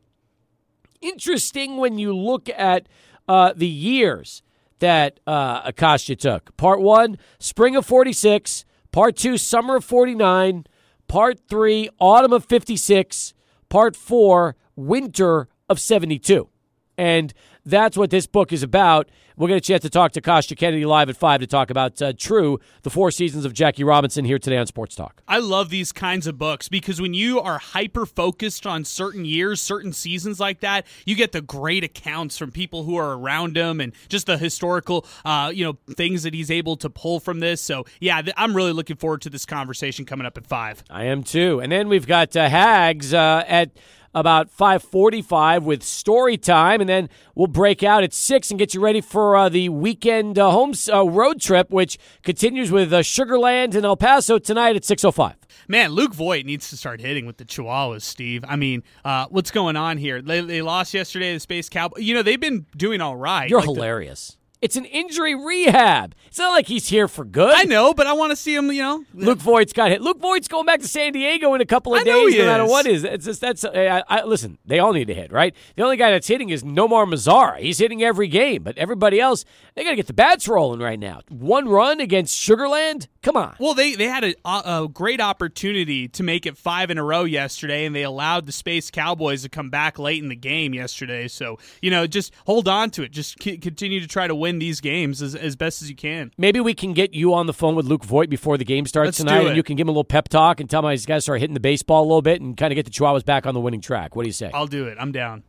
interesting 1.04 1.76
when 1.76 1.98
you 1.98 2.16
look 2.16 2.48
at 2.48 2.88
uh, 3.28 3.52
the 3.54 3.66
years 3.66 4.42
that 4.78 5.20
uh, 5.26 5.70
Kostya 5.72 6.16
took. 6.16 6.56
Part 6.56 6.80
one, 6.80 7.18
spring 7.38 7.76
of 7.76 7.86
46. 7.86 8.64
Part 8.92 9.16
two, 9.16 9.36
summer 9.38 9.76
of 9.76 9.84
49. 9.84 10.64
Part 11.08 11.40
three, 11.48 11.88
autumn 11.98 12.32
of 12.32 12.44
56. 12.44 13.34
Part 13.68 13.96
four, 13.96 14.56
winter 14.76 15.48
of 15.68 15.80
72. 15.80 16.48
And 16.96 17.34
that's 17.64 17.96
what 17.96 18.10
this 18.10 18.26
book 18.26 18.52
is 18.52 18.62
about. 18.62 19.08
We'll 19.36 19.48
get 19.48 19.56
a 19.56 19.60
chance 19.60 19.82
to 19.82 19.90
talk 19.90 20.12
to 20.12 20.20
Kostya 20.20 20.56
Kennedy 20.56 20.84
live 20.84 21.08
at 21.08 21.16
5 21.16 21.40
to 21.40 21.46
talk 21.48 21.68
about 21.68 22.00
uh, 22.00 22.12
True, 22.16 22.60
the 22.82 22.90
four 22.90 23.10
seasons 23.10 23.44
of 23.44 23.52
Jackie 23.52 23.82
Robinson 23.82 24.24
here 24.24 24.38
today 24.38 24.56
on 24.58 24.66
Sports 24.66 24.94
Talk. 24.94 25.22
I 25.26 25.38
love 25.38 25.70
these 25.70 25.90
kinds 25.90 26.28
of 26.28 26.38
books 26.38 26.68
because 26.68 27.00
when 27.00 27.14
you 27.14 27.40
are 27.40 27.58
hyper 27.58 28.06
focused 28.06 28.64
on 28.64 28.84
certain 28.84 29.24
years, 29.24 29.60
certain 29.60 29.92
seasons 29.92 30.38
like 30.38 30.60
that, 30.60 30.86
you 31.04 31.16
get 31.16 31.32
the 31.32 31.40
great 31.40 31.82
accounts 31.82 32.38
from 32.38 32.52
people 32.52 32.84
who 32.84 32.94
are 32.96 33.18
around 33.18 33.56
him 33.56 33.80
and 33.80 33.92
just 34.08 34.26
the 34.26 34.38
historical, 34.38 35.04
uh, 35.24 35.50
you 35.52 35.64
know, 35.64 35.78
things 35.94 36.22
that 36.22 36.32
he's 36.32 36.50
able 36.50 36.76
to 36.76 36.88
pull 36.88 37.18
from 37.18 37.40
this. 37.40 37.60
So, 37.60 37.86
yeah, 37.98 38.22
th- 38.22 38.34
I'm 38.36 38.54
really 38.54 38.72
looking 38.72 38.96
forward 38.96 39.22
to 39.22 39.30
this 39.30 39.44
conversation 39.44 40.04
coming 40.04 40.26
up 40.26 40.38
at 40.38 40.46
5. 40.46 40.84
I 40.90 41.04
am 41.06 41.24
too. 41.24 41.60
And 41.60 41.72
then 41.72 41.88
we've 41.88 42.06
got 42.06 42.36
uh, 42.36 42.48
Hags 42.48 43.12
uh, 43.12 43.42
at 43.48 43.70
about 44.14 44.48
5:45 44.50 45.64
with 45.64 45.82
story 45.82 46.36
time, 46.36 46.80
and 46.80 46.88
then 46.88 47.08
we'll 47.34 47.46
break 47.46 47.82
out 47.82 48.02
at 48.04 48.12
six 48.12 48.50
and 48.50 48.58
get 48.58 48.74
you 48.74 48.80
ready 48.80 49.00
for 49.00 49.36
uh, 49.36 49.48
the 49.48 49.68
weekend 49.68 50.38
uh, 50.38 50.50
home 50.50 50.72
uh, 50.92 51.04
road 51.08 51.40
trip, 51.40 51.70
which 51.70 51.98
continues 52.22 52.70
with 52.70 52.92
uh, 52.92 53.00
Sugarland 53.00 53.74
and 53.74 53.84
El 53.84 53.96
Paso 53.96 54.38
tonight 54.38 54.76
at 54.76 54.82
6:05. 54.82 55.34
Man, 55.68 55.90
Luke 55.92 56.14
Voit 56.14 56.44
needs 56.44 56.68
to 56.70 56.76
start 56.76 57.00
hitting 57.00 57.24
with 57.26 57.38
the 57.38 57.44
Chihuahuas, 57.44 58.02
Steve. 58.02 58.44
I 58.46 58.56
mean, 58.56 58.82
uh, 59.04 59.26
what's 59.30 59.50
going 59.50 59.76
on 59.76 59.96
here? 59.96 60.20
They, 60.20 60.40
they 60.42 60.60
lost 60.62 60.92
yesterday 60.92 61.28
to 61.28 61.34
the 61.36 61.40
Space 61.40 61.68
Cowboy. 61.68 62.00
You 62.00 62.14
know, 62.14 62.22
they've 62.22 62.40
been 62.40 62.66
doing 62.76 63.00
all 63.00 63.16
right. 63.16 63.48
You're 63.48 63.60
Like 63.60 63.68
the- 63.68 63.74
hilarious. 63.74 64.36
It's 64.64 64.76
an 64.76 64.86
injury 64.86 65.34
rehab. 65.34 66.14
It's 66.26 66.38
not 66.38 66.52
like 66.52 66.66
he's 66.68 66.88
here 66.88 67.06
for 67.06 67.22
good. 67.22 67.54
I 67.54 67.64
know, 67.64 67.92
but 67.92 68.06
I 68.06 68.14
want 68.14 68.30
to 68.30 68.36
see 68.36 68.54
him, 68.54 68.72
you 68.72 68.80
know. 68.80 69.04
Luke 69.12 69.38
Voit's 69.38 69.74
got 69.74 69.90
hit. 69.90 70.00
Luke 70.00 70.18
Voit's 70.18 70.48
going 70.48 70.64
back 70.64 70.80
to 70.80 70.88
San 70.88 71.12
Diego 71.12 71.52
in 71.52 71.60
a 71.60 71.66
couple 71.66 71.94
of 71.94 72.00
I 72.00 72.04
days, 72.04 72.38
no 72.38 72.46
matter 72.46 72.64
what 72.64 72.86
is. 72.86 73.04
It's 73.04 73.26
just 73.26 73.42
that's. 73.42 73.62
I, 73.66 74.02
I, 74.08 74.24
listen, 74.24 74.56
they 74.64 74.78
all 74.78 74.94
need 74.94 75.08
to 75.08 75.14
hit, 75.14 75.30
right? 75.30 75.54
The 75.76 75.82
only 75.82 75.98
guy 75.98 76.12
that's 76.12 76.26
hitting 76.26 76.48
is 76.48 76.62
Nomar 76.62 77.06
Mazara. 77.06 77.58
He's 77.58 77.76
hitting 77.76 78.02
every 78.02 78.26
game, 78.26 78.62
but 78.62 78.78
everybody 78.78 79.20
else, 79.20 79.44
they 79.74 79.84
got 79.84 79.90
to 79.90 79.96
get 79.96 80.06
the 80.06 80.14
bats 80.14 80.48
rolling 80.48 80.80
right 80.80 80.98
now. 80.98 81.20
One 81.28 81.68
run 81.68 82.00
against 82.00 82.34
Sugarland. 82.34 83.08
Come 83.24 83.38
on. 83.38 83.56
Well, 83.58 83.72
they 83.72 83.94
they 83.94 84.04
had 84.04 84.22
a, 84.22 84.34
a 84.44 84.86
great 84.86 85.18
opportunity 85.18 86.08
to 86.08 86.22
make 86.22 86.44
it 86.44 86.58
five 86.58 86.90
in 86.90 86.98
a 86.98 87.02
row 87.02 87.24
yesterday, 87.24 87.86
and 87.86 87.96
they 87.96 88.02
allowed 88.02 88.44
the 88.44 88.52
Space 88.52 88.90
Cowboys 88.90 89.42
to 89.42 89.48
come 89.48 89.70
back 89.70 89.98
late 89.98 90.22
in 90.22 90.28
the 90.28 90.36
game 90.36 90.74
yesterday. 90.74 91.26
So 91.28 91.58
you 91.80 91.90
know, 91.90 92.06
just 92.06 92.34
hold 92.46 92.68
on 92.68 92.90
to 92.90 93.02
it. 93.02 93.12
Just 93.12 93.42
c- 93.42 93.56
continue 93.56 93.98
to 94.00 94.06
try 94.06 94.28
to 94.28 94.34
win 94.34 94.58
these 94.58 94.82
games 94.82 95.22
as, 95.22 95.34
as 95.34 95.56
best 95.56 95.80
as 95.80 95.88
you 95.88 95.96
can. 95.96 96.32
Maybe 96.36 96.60
we 96.60 96.74
can 96.74 96.92
get 96.92 97.14
you 97.14 97.32
on 97.32 97.46
the 97.46 97.54
phone 97.54 97.74
with 97.74 97.86
Luke 97.86 98.04
Voit 98.04 98.28
before 98.28 98.58
the 98.58 98.64
game 98.64 98.84
starts 98.84 99.06
Let's 99.06 99.16
tonight, 99.16 99.46
and 99.46 99.56
you 99.56 99.62
can 99.62 99.76
give 99.76 99.86
him 99.86 99.88
a 99.88 99.92
little 99.92 100.04
pep 100.04 100.28
talk 100.28 100.60
and 100.60 100.68
tell 100.68 100.84
him 100.84 100.90
he's 100.90 101.06
got 101.06 101.14
to 101.14 101.20
start 101.22 101.40
hitting 101.40 101.54
the 101.54 101.60
baseball 101.60 102.02
a 102.02 102.06
little 102.06 102.20
bit 102.20 102.42
and 102.42 102.58
kind 102.58 102.72
of 102.72 102.76
get 102.76 102.84
the 102.84 102.90
Chihuahuas 102.90 103.24
back 103.24 103.46
on 103.46 103.54
the 103.54 103.60
winning 103.60 103.80
track. 103.80 104.14
What 104.14 104.24
do 104.24 104.28
you 104.28 104.34
say? 104.34 104.50
I'll 104.52 104.66
do 104.66 104.86
it. 104.86 104.98
I'm 105.00 105.12
down. 105.12 105.44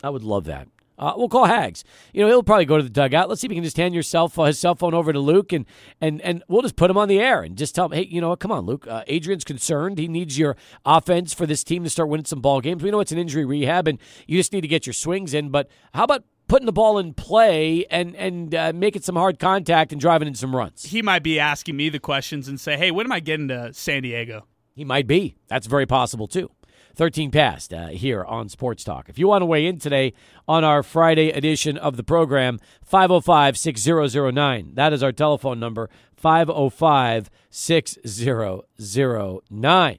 I 0.00 0.10
would 0.10 0.22
love 0.22 0.44
that. 0.44 0.68
Uh, 0.98 1.12
we'll 1.16 1.28
call 1.28 1.44
Hags. 1.44 1.84
You 2.12 2.22
know, 2.22 2.28
he'll 2.28 2.42
probably 2.42 2.64
go 2.64 2.76
to 2.76 2.82
the 2.82 2.90
dugout. 2.90 3.28
Let's 3.28 3.40
see 3.40 3.46
if 3.46 3.50
we 3.50 3.56
can 3.56 3.64
just 3.64 3.76
hand 3.76 3.94
your 3.94 4.02
cell 4.02 4.28
phone, 4.28 4.46
his 4.46 4.58
cell 4.58 4.74
phone 4.74 4.94
over 4.94 5.12
to 5.12 5.18
Luke, 5.18 5.52
and 5.52 5.66
and 6.00 6.20
and 6.22 6.42
we'll 6.48 6.62
just 6.62 6.76
put 6.76 6.90
him 6.90 6.96
on 6.96 7.08
the 7.08 7.20
air 7.20 7.42
and 7.42 7.56
just 7.56 7.74
tell 7.74 7.86
him, 7.86 7.92
hey, 7.92 8.06
you 8.06 8.20
know 8.20 8.30
what? 8.30 8.40
Come 8.40 8.52
on, 8.52 8.66
Luke. 8.66 8.86
Uh, 8.86 9.04
Adrian's 9.06 9.44
concerned. 9.44 9.98
He 9.98 10.08
needs 10.08 10.38
your 10.38 10.56
offense 10.84 11.34
for 11.34 11.46
this 11.46 11.62
team 11.64 11.84
to 11.84 11.90
start 11.90 12.08
winning 12.08 12.26
some 12.26 12.40
ball 12.40 12.60
games. 12.60 12.82
We 12.82 12.90
know 12.90 13.00
it's 13.00 13.12
an 13.12 13.18
injury 13.18 13.44
rehab, 13.44 13.88
and 13.88 13.98
you 14.26 14.38
just 14.38 14.52
need 14.52 14.62
to 14.62 14.68
get 14.68 14.86
your 14.86 14.94
swings 14.94 15.34
in. 15.34 15.50
But 15.50 15.68
how 15.94 16.04
about 16.04 16.24
putting 16.48 16.66
the 16.66 16.72
ball 16.72 16.98
in 16.98 17.12
play 17.14 17.84
and 17.90 18.14
and 18.16 18.54
uh, 18.54 18.72
making 18.74 19.02
some 19.02 19.16
hard 19.16 19.38
contact 19.38 19.92
and 19.92 20.00
driving 20.00 20.28
in 20.28 20.34
some 20.34 20.54
runs? 20.54 20.84
He 20.84 21.02
might 21.02 21.22
be 21.22 21.38
asking 21.38 21.76
me 21.76 21.88
the 21.88 21.98
questions 21.98 22.48
and 22.48 22.58
say, 22.58 22.76
"Hey, 22.76 22.90
when 22.90 23.06
am 23.06 23.12
I 23.12 23.20
getting 23.20 23.48
to 23.48 23.72
San 23.72 24.02
Diego?" 24.02 24.46
He 24.74 24.84
might 24.84 25.06
be. 25.06 25.36
That's 25.48 25.66
very 25.66 25.86
possible, 25.86 26.28
too. 26.28 26.50
13 26.96 27.30
past 27.30 27.72
uh, 27.74 27.88
here 27.88 28.24
on 28.24 28.48
Sports 28.48 28.82
Talk. 28.82 29.10
If 29.10 29.18
you 29.18 29.28
want 29.28 29.42
to 29.42 29.46
weigh 29.46 29.66
in 29.66 29.78
today 29.78 30.14
on 30.48 30.64
our 30.64 30.82
Friday 30.82 31.28
edition 31.28 31.76
of 31.76 31.98
the 31.98 32.02
program, 32.02 32.58
505 32.82 33.58
6009. 33.58 34.70
That 34.74 34.94
is 34.94 35.02
our 35.02 35.12
telephone 35.12 35.60
number, 35.60 35.90
505 36.16 37.28
6009. 37.50 39.98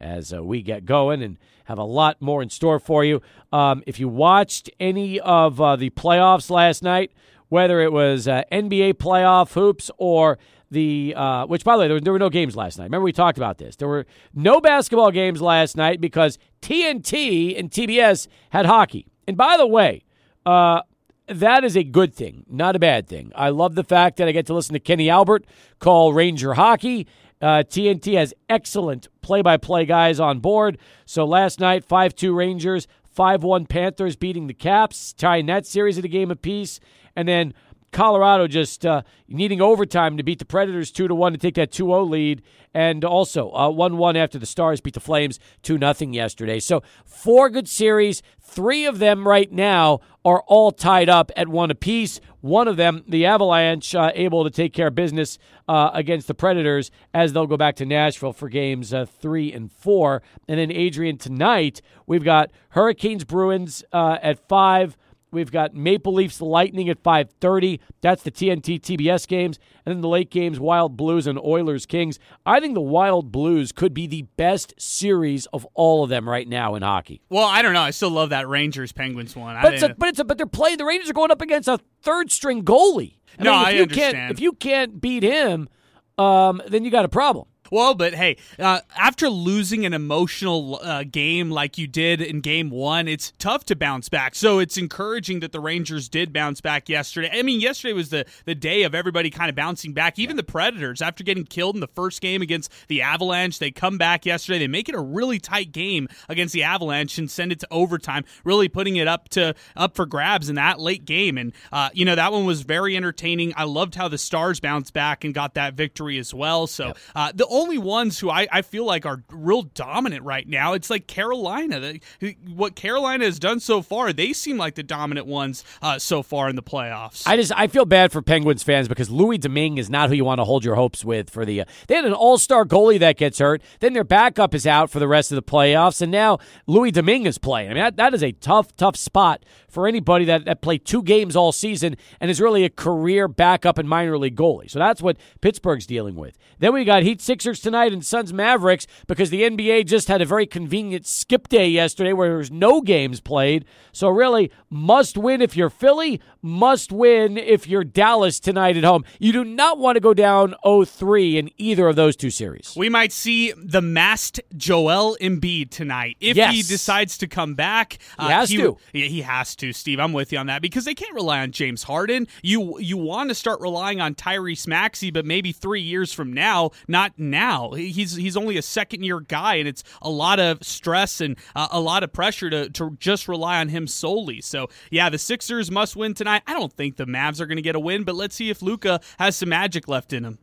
As 0.00 0.32
uh, 0.32 0.42
we 0.42 0.62
get 0.62 0.86
going 0.86 1.22
and 1.22 1.36
have 1.64 1.76
a 1.76 1.84
lot 1.84 2.22
more 2.22 2.40
in 2.40 2.48
store 2.48 2.78
for 2.78 3.04
you. 3.04 3.20
Um, 3.52 3.82
if 3.86 4.00
you 4.00 4.08
watched 4.08 4.70
any 4.80 5.20
of 5.20 5.60
uh, 5.60 5.76
the 5.76 5.90
playoffs 5.90 6.48
last 6.48 6.82
night, 6.82 7.12
whether 7.50 7.82
it 7.82 7.92
was 7.92 8.26
uh, 8.26 8.44
NBA 8.50 8.94
playoff 8.94 9.52
hoops 9.52 9.90
or 9.98 10.38
the 10.70 11.14
uh, 11.16 11.46
which 11.46 11.64
by 11.64 11.76
the 11.76 11.80
way 11.80 11.88
there, 11.88 12.00
there 12.00 12.12
were 12.12 12.18
no 12.18 12.30
games 12.30 12.56
last 12.56 12.78
night. 12.78 12.84
Remember 12.84 13.04
we 13.04 13.12
talked 13.12 13.38
about 13.38 13.58
this. 13.58 13.76
There 13.76 13.88
were 13.88 14.06
no 14.34 14.60
basketball 14.60 15.10
games 15.10 15.40
last 15.40 15.76
night 15.76 16.00
because 16.00 16.38
TNT 16.62 17.58
and 17.58 17.70
TBS 17.70 18.28
had 18.50 18.66
hockey. 18.66 19.06
And 19.26 19.36
by 19.36 19.56
the 19.56 19.66
way, 19.66 20.04
uh, 20.44 20.82
that 21.26 21.64
is 21.64 21.76
a 21.76 21.84
good 21.84 22.14
thing, 22.14 22.44
not 22.48 22.74
a 22.76 22.78
bad 22.78 23.06
thing. 23.06 23.32
I 23.34 23.50
love 23.50 23.74
the 23.74 23.84
fact 23.84 24.16
that 24.16 24.28
I 24.28 24.32
get 24.32 24.46
to 24.46 24.54
listen 24.54 24.72
to 24.72 24.80
Kenny 24.80 25.10
Albert 25.10 25.44
call 25.78 26.12
Ranger 26.12 26.54
hockey. 26.54 27.06
Uh, 27.40 27.62
TNT 27.62 28.16
has 28.16 28.34
excellent 28.48 29.08
play-by-play 29.20 29.84
guys 29.84 30.18
on 30.18 30.40
board. 30.40 30.78
So 31.04 31.24
last 31.24 31.60
night, 31.60 31.84
five-two 31.84 32.34
Rangers, 32.34 32.88
five-one 33.04 33.66
Panthers 33.66 34.16
beating 34.16 34.46
the 34.46 34.54
Caps, 34.54 35.12
tying 35.12 35.46
that 35.46 35.66
series 35.66 35.98
at 35.98 36.04
a 36.04 36.08
game 36.08 36.30
apiece, 36.30 36.80
and 37.14 37.28
then 37.28 37.54
Colorado 37.92 38.46
just 38.46 38.84
uh, 38.84 39.02
needing 39.28 39.60
overtime 39.60 40.16
to 40.16 40.22
beat 40.22 40.38
the 40.38 40.44
Predators 40.44 40.90
two 40.90 41.08
to 41.08 41.14
one 41.14 41.32
to 41.32 41.38
take 41.38 41.54
that 41.54 41.70
2-0 41.70 42.08
lead, 42.08 42.42
and 42.74 43.04
also 43.04 43.50
uh, 43.52 43.70
one-one 43.70 44.16
after 44.16 44.38
the 44.38 44.46
Stars 44.46 44.80
beat 44.80 44.94
the 44.94 45.00
Flames 45.00 45.40
two 45.62 45.78
nothing 45.78 46.12
yesterday. 46.12 46.60
So 46.60 46.82
four 47.04 47.48
good 47.48 47.68
series. 47.68 48.22
Three 48.40 48.86
of 48.86 48.98
them 48.98 49.28
right 49.28 49.50
now 49.52 50.00
are 50.24 50.42
all 50.46 50.72
tied 50.72 51.08
up 51.08 51.30
at 51.36 51.48
one 51.48 51.70
apiece. 51.70 52.20
One 52.40 52.68
of 52.68 52.76
them, 52.76 53.04
the 53.06 53.26
Avalanche, 53.26 53.94
uh, 53.94 54.10
able 54.14 54.44
to 54.44 54.50
take 54.50 54.72
care 54.72 54.88
of 54.88 54.94
business 54.94 55.38
uh, 55.68 55.90
against 55.92 56.28
the 56.28 56.34
Predators 56.34 56.90
as 57.12 57.32
they'll 57.32 57.46
go 57.46 57.56
back 57.56 57.76
to 57.76 57.86
Nashville 57.86 58.32
for 58.32 58.48
games 58.48 58.94
uh, 58.94 59.06
three 59.06 59.52
and 59.52 59.70
four. 59.70 60.22
And 60.46 60.58
then 60.58 60.70
Adrian 60.70 61.18
tonight, 61.18 61.82
we've 62.06 62.24
got 62.24 62.50
Hurricanes 62.70 63.24
Bruins 63.24 63.84
uh, 63.92 64.18
at 64.22 64.46
five. 64.48 64.96
We've 65.30 65.50
got 65.50 65.74
Maple 65.74 66.14
Leafs 66.14 66.40
Lightning 66.40 66.88
at 66.88 67.02
5:30. 67.02 67.80
That's 68.00 68.22
the 68.22 68.30
TNT 68.30 68.78
TBS 68.78 69.26
games, 69.26 69.58
and 69.84 69.94
then 69.94 70.00
the 70.00 70.08
late 70.08 70.30
games 70.30 70.58
Wild 70.58 70.96
Blues 70.96 71.26
and 71.26 71.38
Oilers 71.38 71.86
Kings. 71.86 72.18
I 72.46 72.60
think 72.60 72.74
the 72.74 72.80
Wild 72.80 73.30
Blues 73.30 73.72
could 73.72 73.92
be 73.92 74.06
the 74.06 74.22
best 74.36 74.74
series 74.78 75.46
of 75.46 75.66
all 75.74 76.04
of 76.04 76.10
them 76.10 76.28
right 76.28 76.48
now 76.48 76.74
in 76.74 76.82
hockey. 76.82 77.20
Well, 77.28 77.46
I 77.46 77.62
don't 77.62 77.74
know. 77.74 77.82
I 77.82 77.90
still 77.90 78.10
love 78.10 78.30
that 78.30 78.48
Rangers 78.48 78.92
Penguins 78.92 79.36
one. 79.36 79.56
But 79.60 79.74
it's 79.74 79.82
a, 79.82 79.94
but 79.96 80.08
it's 80.08 80.18
a, 80.18 80.24
but 80.24 80.38
they're 80.38 80.46
playing. 80.46 80.78
The 80.78 80.84
Rangers 80.84 81.10
are 81.10 81.14
going 81.14 81.30
up 81.30 81.42
against 81.42 81.68
a 81.68 81.78
third 82.02 82.32
string 82.32 82.64
goalie. 82.64 83.16
No, 83.38 83.52
mean, 83.52 83.60
if 83.60 83.66
I 83.66 83.70
you 83.70 83.82
understand. 83.82 84.14
Can't, 84.14 84.32
if 84.32 84.40
you 84.40 84.52
can't 84.52 85.00
beat 85.00 85.22
him, 85.22 85.68
um, 86.16 86.62
then 86.68 86.84
you 86.84 86.90
got 86.90 87.04
a 87.04 87.08
problem. 87.08 87.46
Well, 87.70 87.94
but 87.94 88.14
hey, 88.14 88.36
uh, 88.58 88.80
after 88.96 89.28
losing 89.28 89.84
an 89.86 89.92
emotional 89.92 90.80
uh, 90.82 91.04
game 91.04 91.50
like 91.50 91.78
you 91.78 91.86
did 91.86 92.20
in 92.20 92.40
game 92.40 92.70
one, 92.70 93.08
it's 93.08 93.32
tough 93.38 93.64
to 93.66 93.76
bounce 93.76 94.08
back. 94.08 94.34
So 94.34 94.58
it's 94.58 94.76
encouraging 94.76 95.40
that 95.40 95.52
the 95.52 95.60
Rangers 95.60 96.08
did 96.08 96.32
bounce 96.32 96.60
back 96.60 96.88
yesterday. 96.88 97.30
I 97.32 97.42
mean, 97.42 97.60
yesterday 97.60 97.92
was 97.92 98.10
the, 98.10 98.26
the 98.44 98.54
day 98.54 98.82
of 98.82 98.94
everybody 98.94 99.30
kind 99.30 99.50
of 99.50 99.56
bouncing 99.56 99.92
back. 99.92 100.18
Even 100.18 100.36
the 100.36 100.42
Predators, 100.42 101.02
after 101.02 101.24
getting 101.24 101.44
killed 101.44 101.74
in 101.74 101.80
the 101.80 101.88
first 101.88 102.20
game 102.20 102.42
against 102.42 102.72
the 102.88 103.02
Avalanche, 103.02 103.58
they 103.58 103.70
come 103.70 103.98
back 103.98 104.26
yesterday. 104.26 104.58
They 104.58 104.68
make 104.68 104.88
it 104.88 104.94
a 104.94 105.00
really 105.00 105.38
tight 105.38 105.72
game 105.72 106.08
against 106.28 106.54
the 106.54 106.62
Avalanche 106.62 107.18
and 107.18 107.30
send 107.30 107.52
it 107.52 107.60
to 107.60 107.68
overtime, 107.70 108.24
really 108.44 108.68
putting 108.68 108.96
it 108.96 109.08
up 109.08 109.28
to 109.30 109.54
up 109.76 109.94
for 109.94 110.06
grabs 110.06 110.48
in 110.48 110.56
that 110.56 110.80
late 110.80 111.04
game. 111.04 111.38
And 111.38 111.52
uh, 111.72 111.90
you 111.92 112.04
know 112.04 112.14
that 112.14 112.32
one 112.32 112.44
was 112.44 112.62
very 112.62 112.96
entertaining. 112.96 113.52
I 113.56 113.64
loved 113.64 113.94
how 113.94 114.08
the 114.08 114.18
Stars 114.18 114.60
bounced 114.60 114.92
back 114.92 115.24
and 115.24 115.34
got 115.34 115.54
that 115.54 115.74
victory 115.74 116.18
as 116.18 116.32
well. 116.32 116.66
So 116.66 116.94
uh, 117.14 117.32
the 117.34 117.46
only 117.58 117.78
ones 117.78 118.18
who 118.18 118.30
I, 118.30 118.46
I 118.50 118.62
feel 118.62 118.84
like 118.84 119.04
are 119.04 119.22
real 119.30 119.62
dominant 119.62 120.24
right 120.24 120.48
now, 120.48 120.74
it's 120.74 120.90
like 120.90 121.06
Carolina. 121.06 121.80
The, 122.20 122.36
what 122.46 122.76
Carolina 122.76 123.24
has 123.24 123.38
done 123.38 123.60
so 123.60 123.82
far, 123.82 124.12
they 124.12 124.32
seem 124.32 124.56
like 124.56 124.76
the 124.76 124.82
dominant 124.82 125.26
ones 125.26 125.64
uh, 125.82 125.98
so 125.98 126.22
far 126.22 126.48
in 126.48 126.56
the 126.56 126.62
playoffs. 126.62 127.24
I 127.26 127.36
just 127.36 127.52
I 127.54 127.66
feel 127.66 127.84
bad 127.84 128.12
for 128.12 128.22
Penguins 128.22 128.62
fans 128.62 128.88
because 128.88 129.10
Louis 129.10 129.38
Domingue 129.38 129.78
is 129.78 129.90
not 129.90 130.08
who 130.08 130.14
you 130.14 130.24
want 130.24 130.38
to 130.38 130.44
hold 130.44 130.64
your 130.64 130.76
hopes 130.76 131.04
with 131.04 131.30
for 131.30 131.44
the. 131.44 131.62
Uh, 131.62 131.64
they 131.88 131.96
had 131.96 132.04
an 132.04 132.12
All 132.12 132.38
Star 132.38 132.64
goalie 132.64 133.00
that 133.00 133.16
gets 133.16 133.38
hurt, 133.38 133.62
then 133.80 133.92
their 133.92 134.04
backup 134.04 134.54
is 134.54 134.66
out 134.66 134.90
for 134.90 135.00
the 135.00 135.08
rest 135.08 135.32
of 135.32 135.36
the 135.36 135.42
playoffs, 135.42 136.00
and 136.00 136.12
now 136.12 136.38
Louis 136.66 136.92
Domingue 136.92 137.26
is 137.26 137.38
playing. 137.38 137.70
I 137.70 137.74
mean 137.74 137.82
that, 137.82 137.96
that 137.96 138.14
is 138.14 138.22
a 138.22 138.32
tough 138.32 138.74
tough 138.76 138.96
spot 138.96 139.44
for 139.68 139.86
anybody 139.86 140.24
that, 140.24 140.44
that 140.46 140.62
played 140.62 140.84
two 140.84 141.02
games 141.02 141.36
all 141.36 141.52
season 141.52 141.96
and 142.20 142.30
is 142.30 142.40
really 142.40 142.64
a 142.64 142.70
career 142.70 143.28
backup 143.28 143.78
and 143.78 143.88
minor 143.88 144.18
league 144.18 144.36
goalie. 144.36 144.70
So 144.70 144.78
that's 144.78 145.02
what 145.02 145.16
Pittsburgh's 145.40 145.86
dealing 145.86 146.14
with. 146.14 146.38
Then 146.58 146.72
we 146.72 146.84
got 146.84 147.02
Heat 147.02 147.20
Sixers 147.20 147.60
tonight 147.60 147.92
and 147.92 148.04
Suns 148.04 148.32
Mavericks 148.32 148.86
because 149.06 149.30
the 149.30 149.42
NBA 149.42 149.86
just 149.86 150.08
had 150.08 150.22
a 150.22 150.26
very 150.26 150.46
convenient 150.46 151.06
skip 151.06 151.48
day 151.48 151.68
yesterday 151.68 152.12
where 152.12 152.28
there 152.28 152.38
was 152.38 152.50
no 152.50 152.80
games 152.80 153.20
played. 153.20 153.64
So 153.92 154.08
really, 154.08 154.50
must 154.70 155.16
win 155.16 155.42
if 155.42 155.56
you're 155.56 155.70
Philly, 155.70 156.20
must 156.42 156.92
win 156.92 157.36
if 157.36 157.66
you're 157.66 157.84
Dallas 157.84 158.38
tonight 158.40 158.76
at 158.76 158.84
home. 158.84 159.04
You 159.18 159.32
do 159.32 159.44
not 159.44 159.78
want 159.78 159.96
to 159.96 160.00
go 160.00 160.14
down 160.14 160.54
0-3 160.64 161.34
in 161.36 161.50
either 161.58 161.88
of 161.88 161.96
those 161.96 162.16
two 162.16 162.30
series. 162.30 162.74
We 162.76 162.88
might 162.88 163.12
see 163.12 163.52
the 163.56 163.80
masked 163.82 164.40
Joel 164.56 165.16
Embiid 165.20 165.70
tonight 165.70 166.16
if 166.20 166.36
Yes. 166.36 166.54
he 166.54 166.62
decides 166.62 167.18
to 167.18 167.26
come 167.26 167.54
back. 167.54 167.98
uh, 168.18 168.26
He 168.26 168.32
has 168.32 168.50
to. 168.50 168.76
Yeah, 168.92 169.06
he 169.06 169.22
has 169.22 169.56
to, 169.56 169.72
Steve. 169.72 169.98
I'm 170.00 170.12
with 170.12 170.32
you 170.32 170.38
on 170.38 170.46
that 170.46 170.62
because 170.62 170.84
they 170.84 170.94
can't 170.94 171.14
rely 171.14 171.40
on 171.40 171.50
James 171.50 171.82
Harden. 171.82 172.26
You 172.42 172.78
you 172.78 172.96
want 172.96 173.30
to 173.30 173.34
start 173.34 173.60
relying 173.60 174.00
on 174.00 174.14
Tyrese 174.14 174.66
Maxey, 174.68 175.10
but 175.10 175.24
maybe 175.24 175.52
three 175.52 175.80
years 175.82 176.12
from 176.12 176.32
now, 176.32 176.70
not 176.86 177.12
now. 177.18 177.72
He's 177.72 178.14
he's 178.14 178.36
only 178.36 178.56
a 178.56 178.62
second 178.62 179.02
year 179.02 179.20
guy, 179.20 179.56
and 179.56 179.66
it's 179.68 179.82
a 180.02 180.10
lot 180.10 180.38
of 180.38 180.62
stress 180.62 181.20
and 181.20 181.36
uh, 181.56 181.68
a 181.70 181.80
lot 181.80 182.02
of 182.02 182.12
pressure 182.12 182.48
to 182.50 182.70
to 182.70 182.96
just 183.00 183.26
rely 183.28 183.58
on 183.60 183.68
him 183.68 183.86
solely. 183.86 184.40
So 184.40 184.68
yeah, 184.90 185.08
the 185.10 185.18
Sixers 185.18 185.70
must 185.70 185.96
win 185.96 186.14
tonight. 186.14 186.27
I 186.28 186.52
don't 186.52 186.72
think 186.72 186.96
the 186.96 187.06
Mavs 187.06 187.40
are 187.40 187.46
going 187.46 187.56
to 187.56 187.62
get 187.62 187.76
a 187.76 187.80
win, 187.80 188.04
but 188.04 188.14
let's 188.14 188.34
see 188.34 188.50
if 188.50 188.62
Luka 188.62 189.00
has 189.18 189.36
some 189.36 189.48
magic 189.48 189.88
left 189.88 190.12
in 190.12 190.24
him. 190.24 190.38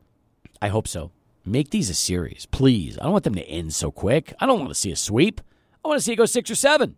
I 0.62 0.68
hope 0.70 0.88
so. 0.88 1.12
Make 1.46 1.70
these 1.70 1.90
a 1.90 1.94
series, 1.94 2.48
please. 2.48 2.98
I 2.98 3.04
don't 3.04 3.12
want 3.12 3.24
them 3.24 3.36
to 3.36 3.48
end 3.48 3.74
so 3.74 3.92
quick. 3.92 4.34
I 4.40 4.46
don't 4.46 4.60
want 4.60 4.72
to 4.72 4.76
see 4.76 4.92
a 4.92 4.96
sweep. 4.96 5.42
I 5.84 5.88
want 5.88 6.00
to 6.00 6.04
see 6.04 6.14
it 6.14 6.16
go 6.16 6.26
six 6.26 6.50
or 6.50 6.56
seven. 6.56 6.96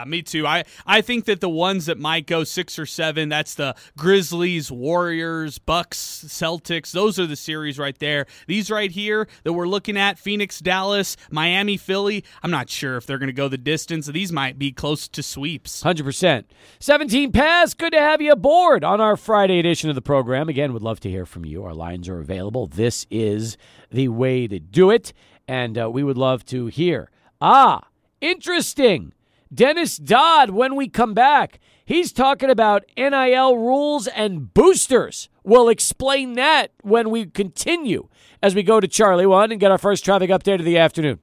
Uh, 0.00 0.06
me 0.06 0.22
too. 0.22 0.46
I, 0.46 0.64
I 0.86 1.00
think 1.00 1.26
that 1.26 1.40
the 1.40 1.48
ones 1.48 1.86
that 1.86 1.98
might 1.98 2.26
go 2.26 2.44
six 2.44 2.78
or 2.78 2.86
seven, 2.86 3.28
that's 3.28 3.54
the 3.54 3.74
Grizzlies, 3.96 4.70
Warriors, 4.72 5.58
Bucks, 5.58 6.24
Celtics. 6.26 6.92
Those 6.92 7.18
are 7.18 7.26
the 7.26 7.36
series 7.36 7.78
right 7.78 7.98
there. 7.98 8.26
These 8.46 8.70
right 8.70 8.90
here 8.90 9.28
that 9.44 9.52
we're 9.52 9.68
looking 9.68 9.98
at 9.98 10.18
Phoenix, 10.18 10.58
Dallas, 10.58 11.16
Miami, 11.30 11.76
Philly. 11.76 12.24
I'm 12.42 12.50
not 12.50 12.70
sure 12.70 12.96
if 12.96 13.06
they're 13.06 13.18
going 13.18 13.26
to 13.26 13.32
go 13.32 13.48
the 13.48 13.58
distance. 13.58 14.06
These 14.06 14.32
might 14.32 14.58
be 14.58 14.72
close 14.72 15.06
to 15.08 15.22
sweeps. 15.22 15.82
100%. 15.82 16.44
17 16.78 17.32
pass. 17.32 17.74
Good 17.74 17.92
to 17.92 18.00
have 18.00 18.22
you 18.22 18.32
aboard 18.32 18.84
on 18.84 19.00
our 19.00 19.16
Friday 19.16 19.58
edition 19.58 19.90
of 19.90 19.96
the 19.96 20.02
program. 20.02 20.48
Again, 20.48 20.72
would 20.72 20.82
love 20.82 21.00
to 21.00 21.10
hear 21.10 21.26
from 21.26 21.44
you. 21.44 21.62
Our 21.64 21.74
lines 21.74 22.08
are 22.08 22.20
available. 22.20 22.66
This 22.66 23.06
is 23.10 23.58
the 23.90 24.08
way 24.08 24.46
to 24.46 24.58
do 24.58 24.90
it. 24.90 25.12
And 25.46 25.76
uh, 25.76 25.90
we 25.90 26.02
would 26.02 26.18
love 26.18 26.44
to 26.46 26.66
hear. 26.66 27.10
Ah, 27.40 27.88
interesting. 28.20 29.12
Dennis 29.52 29.96
Dodd, 29.96 30.50
when 30.50 30.76
we 30.76 30.88
come 30.88 31.12
back, 31.12 31.58
he's 31.84 32.12
talking 32.12 32.50
about 32.50 32.84
NIL 32.96 33.56
rules 33.56 34.06
and 34.06 34.54
boosters. 34.54 35.28
We'll 35.42 35.68
explain 35.68 36.34
that 36.34 36.72
when 36.82 37.10
we 37.10 37.26
continue 37.26 38.08
as 38.42 38.54
we 38.54 38.62
go 38.62 38.78
to 38.78 38.86
Charlie 38.86 39.26
One 39.26 39.50
and 39.50 39.60
get 39.60 39.72
our 39.72 39.78
first 39.78 40.04
traffic 40.04 40.30
update 40.30 40.60
of 40.60 40.64
the 40.64 40.78
afternoon. 40.78 41.18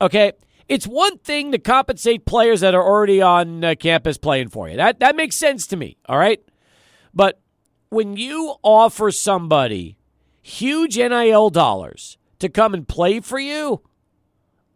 Okay, 0.00 0.32
it's 0.68 0.86
one 0.86 1.18
thing 1.18 1.52
to 1.52 1.58
compensate 1.58 2.26
players 2.26 2.60
that 2.60 2.74
are 2.74 2.84
already 2.84 3.22
on 3.22 3.64
uh, 3.64 3.74
campus 3.78 4.18
playing 4.18 4.48
for 4.48 4.68
you. 4.68 4.76
That 4.76 5.00
that 5.00 5.16
makes 5.16 5.36
sense 5.36 5.66
to 5.68 5.76
me. 5.76 5.96
All 6.06 6.18
right, 6.18 6.42
but 7.14 7.40
when 7.88 8.16
you 8.16 8.56
offer 8.62 9.10
somebody 9.10 9.96
huge 10.42 10.96
NIL 10.96 11.48
dollars 11.50 12.18
to 12.40 12.48
come 12.48 12.74
and 12.74 12.86
play 12.86 13.20
for 13.20 13.38
you, 13.38 13.82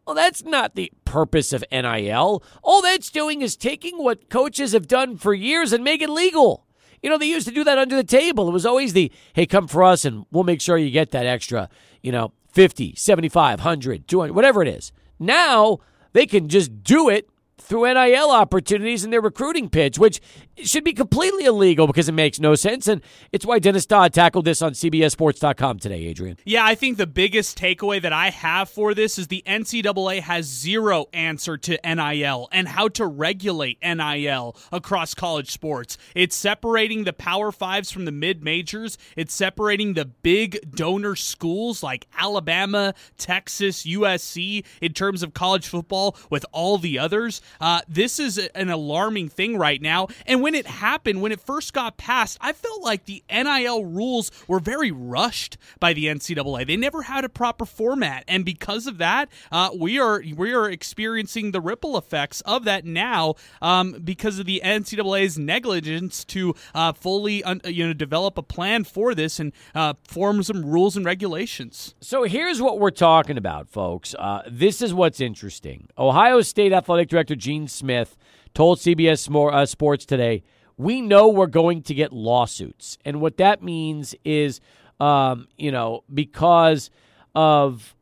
well, 0.06 0.14
that's 0.14 0.44
not 0.44 0.74
the 0.74 0.92
purpose 1.06 1.54
of 1.54 1.64
NIL. 1.72 2.42
All 2.62 2.82
that's 2.82 3.10
doing 3.10 3.40
is 3.40 3.56
taking 3.56 3.96
what 3.96 4.28
coaches 4.28 4.72
have 4.72 4.86
done 4.86 5.16
for 5.16 5.32
years 5.32 5.72
and 5.72 5.82
make 5.82 6.02
it 6.02 6.10
legal. 6.10 6.66
You 7.02 7.08
know, 7.08 7.16
they 7.16 7.26
used 7.26 7.48
to 7.48 7.54
do 7.54 7.64
that 7.64 7.78
under 7.78 7.96
the 7.96 8.04
table. 8.04 8.48
It 8.48 8.52
was 8.52 8.66
always 8.66 8.92
the, 8.92 9.10
hey, 9.32 9.46
come 9.46 9.68
for 9.68 9.82
us 9.82 10.04
and 10.04 10.26
we'll 10.30 10.44
make 10.44 10.60
sure 10.60 10.76
you 10.76 10.90
get 10.90 11.12
that 11.12 11.24
extra, 11.24 11.70
you 12.02 12.12
know, 12.12 12.32
50, 12.52 12.94
75, 12.94 13.60
100, 13.60 14.08
200, 14.08 14.34
whatever 14.34 14.60
it 14.60 14.68
is. 14.68 14.92
Now 15.18 15.78
they 16.12 16.26
can 16.26 16.48
just 16.48 16.82
do 16.82 17.08
it 17.08 17.28
through 17.58 17.92
NIL 17.92 18.30
opportunities 18.30 19.04
in 19.04 19.10
their 19.10 19.20
recruiting 19.20 19.68
pitch, 19.68 19.98
which 19.98 20.20
should 20.64 20.84
be 20.84 20.92
completely 20.92 21.44
illegal 21.44 21.86
because 21.86 22.08
it 22.08 22.12
makes 22.12 22.40
no 22.40 22.54
sense. 22.54 22.88
And 22.88 23.02
it's 23.32 23.44
why 23.44 23.58
Dennis 23.58 23.86
Dodd 23.86 24.12
tackled 24.12 24.44
this 24.44 24.62
on 24.62 24.72
CBSSports.com 24.72 25.78
today, 25.78 26.04
Adrian. 26.06 26.38
Yeah, 26.44 26.64
I 26.64 26.74
think 26.74 26.96
the 26.96 27.06
biggest 27.06 27.58
takeaway 27.58 28.00
that 28.00 28.12
I 28.12 28.30
have 28.30 28.68
for 28.68 28.94
this 28.94 29.18
is 29.18 29.28
the 29.28 29.42
NCAA 29.46 30.20
has 30.20 30.46
zero 30.46 31.06
answer 31.12 31.56
to 31.58 31.78
NIL 31.84 32.48
and 32.52 32.68
how 32.68 32.88
to 32.88 33.06
regulate 33.06 33.78
NIL 33.82 34.56
across 34.72 35.14
college 35.14 35.50
sports. 35.50 35.98
It's 36.14 36.36
separating 36.36 37.04
the 37.04 37.12
Power 37.12 37.52
Fives 37.52 37.90
from 37.90 38.04
the 38.04 38.12
mid 38.12 38.42
majors, 38.42 38.98
it's 39.16 39.34
separating 39.34 39.94
the 39.94 40.04
big 40.04 40.74
donor 40.74 41.16
schools 41.16 41.82
like 41.82 42.06
Alabama, 42.16 42.94
Texas, 43.18 43.84
USC 43.84 44.64
in 44.80 44.92
terms 44.92 45.22
of 45.22 45.34
college 45.34 45.66
football 45.66 46.16
with 46.30 46.46
all 46.52 46.78
the 46.78 46.98
others. 46.98 47.40
Uh, 47.60 47.80
this 47.88 48.18
is 48.18 48.38
an 48.38 48.70
alarming 48.70 49.28
thing 49.28 49.56
right 49.56 49.80
now. 49.80 50.08
And 50.26 50.42
when 50.46 50.54
it 50.54 50.68
happened, 50.68 51.20
when 51.20 51.32
it 51.32 51.40
first 51.40 51.72
got 51.72 51.96
passed, 51.96 52.38
I 52.40 52.52
felt 52.52 52.80
like 52.80 53.06
the 53.06 53.20
NIL 53.28 53.84
rules 53.84 54.30
were 54.46 54.60
very 54.60 54.92
rushed 54.92 55.58
by 55.80 55.92
the 55.92 56.04
NCAA. 56.04 56.64
They 56.68 56.76
never 56.76 57.02
had 57.02 57.24
a 57.24 57.28
proper 57.28 57.66
format, 57.66 58.22
and 58.28 58.44
because 58.44 58.86
of 58.86 58.98
that, 58.98 59.28
uh, 59.50 59.70
we 59.76 59.98
are 59.98 60.22
we 60.36 60.52
are 60.52 60.70
experiencing 60.70 61.50
the 61.50 61.60
ripple 61.60 61.98
effects 61.98 62.42
of 62.42 62.62
that 62.62 62.84
now 62.84 63.34
um, 63.60 64.00
because 64.04 64.38
of 64.38 64.46
the 64.46 64.62
NCAA's 64.64 65.36
negligence 65.36 66.24
to 66.26 66.54
uh, 66.76 66.92
fully 66.92 67.42
un- 67.42 67.60
you 67.64 67.84
know 67.84 67.92
develop 67.92 68.38
a 68.38 68.42
plan 68.44 68.84
for 68.84 69.16
this 69.16 69.40
and 69.40 69.52
uh, 69.74 69.94
form 70.06 70.44
some 70.44 70.64
rules 70.64 70.96
and 70.96 71.04
regulations. 71.04 71.96
So 72.00 72.22
here's 72.22 72.62
what 72.62 72.78
we're 72.78 72.92
talking 72.92 73.36
about, 73.36 73.68
folks. 73.68 74.14
Uh, 74.16 74.42
this 74.48 74.80
is 74.80 74.94
what's 74.94 75.20
interesting. 75.20 75.88
Ohio 75.98 76.40
State 76.40 76.72
Athletic 76.72 77.08
Director 77.08 77.34
Gene 77.34 77.66
Smith 77.66 78.16
told 78.56 78.78
CBS 78.78 79.52
uh, 79.52 79.66
Sports 79.66 80.06
today, 80.06 80.42
we 80.78 81.02
know 81.02 81.28
we're 81.28 81.46
going 81.46 81.82
to 81.82 81.94
get 81.94 82.10
lawsuits. 82.10 82.96
And 83.04 83.20
what 83.20 83.36
that 83.36 83.62
means 83.62 84.14
is, 84.24 84.60
um, 84.98 85.46
you 85.58 85.70
know, 85.70 86.04
because 86.12 86.90
of 87.34 87.94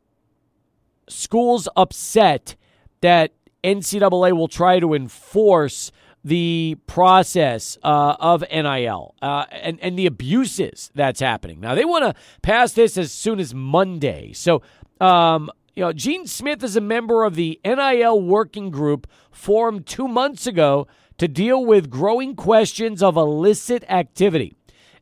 schools 1.09 1.67
upset 1.75 2.55
that 3.01 3.33
NCAA 3.65 4.31
will 4.31 4.47
try 4.47 4.79
to 4.79 4.93
enforce 4.93 5.91
the 6.23 6.77
process 6.87 7.77
uh, 7.83 8.15
of 8.19 8.41
NIL 8.49 9.13
uh, 9.21 9.45
and, 9.51 9.77
and 9.81 9.99
the 9.99 10.05
abuses 10.05 10.89
that's 10.95 11.19
happening. 11.19 11.59
Now, 11.59 11.75
they 11.75 11.85
want 11.85 12.05
to 12.05 12.21
pass 12.41 12.71
this 12.71 12.97
as 12.97 13.11
soon 13.11 13.41
as 13.41 13.53
Monday. 13.53 14.31
So, 14.31 14.61
um, 15.01 15.51
you 15.75 15.83
know, 15.83 15.91
Gene 15.91 16.25
Smith 16.25 16.63
is 16.63 16.75
a 16.75 16.81
member 16.81 17.23
of 17.23 17.35
the 17.35 17.59
NIL 17.65 18.21
working 18.21 18.69
group 18.69 19.07
formed 19.31 19.85
two 19.85 20.07
months 20.07 20.47
ago 20.47 20.87
to 21.17 21.27
deal 21.27 21.63
with 21.63 21.89
growing 21.89 22.35
questions 22.35 23.03
of 23.03 23.17
illicit 23.17 23.83
activity. 23.89 24.55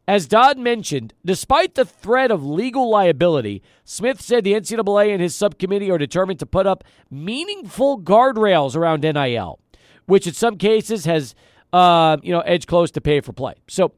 As 0.07 0.27
Dodd 0.27 0.57
mentioned, 0.57 1.13
despite 1.23 1.75
the 1.75 1.85
threat 1.85 2.29
of 2.29 2.45
legal 2.45 2.89
liability, 2.89 3.61
Smith 3.85 4.19
said 4.19 4.43
the 4.43 4.53
NCAA 4.53 5.13
and 5.13 5.21
his 5.21 5.33
subcommittee 5.33 5.89
are 5.89 5.97
determined 5.97 6.39
to 6.39 6.45
put 6.45 6.67
up 6.67 6.83
meaningful 7.09 8.01
guardrails 8.01 8.75
around 8.75 9.01
NIL, 9.01 9.59
which 10.05 10.27
in 10.27 10.33
some 10.33 10.57
cases 10.57 11.05
has, 11.05 11.35
uh, 11.71 12.17
you 12.21 12.33
know, 12.33 12.41
edged 12.41 12.67
close 12.67 12.91
to 12.91 13.01
pay 13.01 13.21
for 13.21 13.31
play. 13.31 13.53
So 13.69 13.93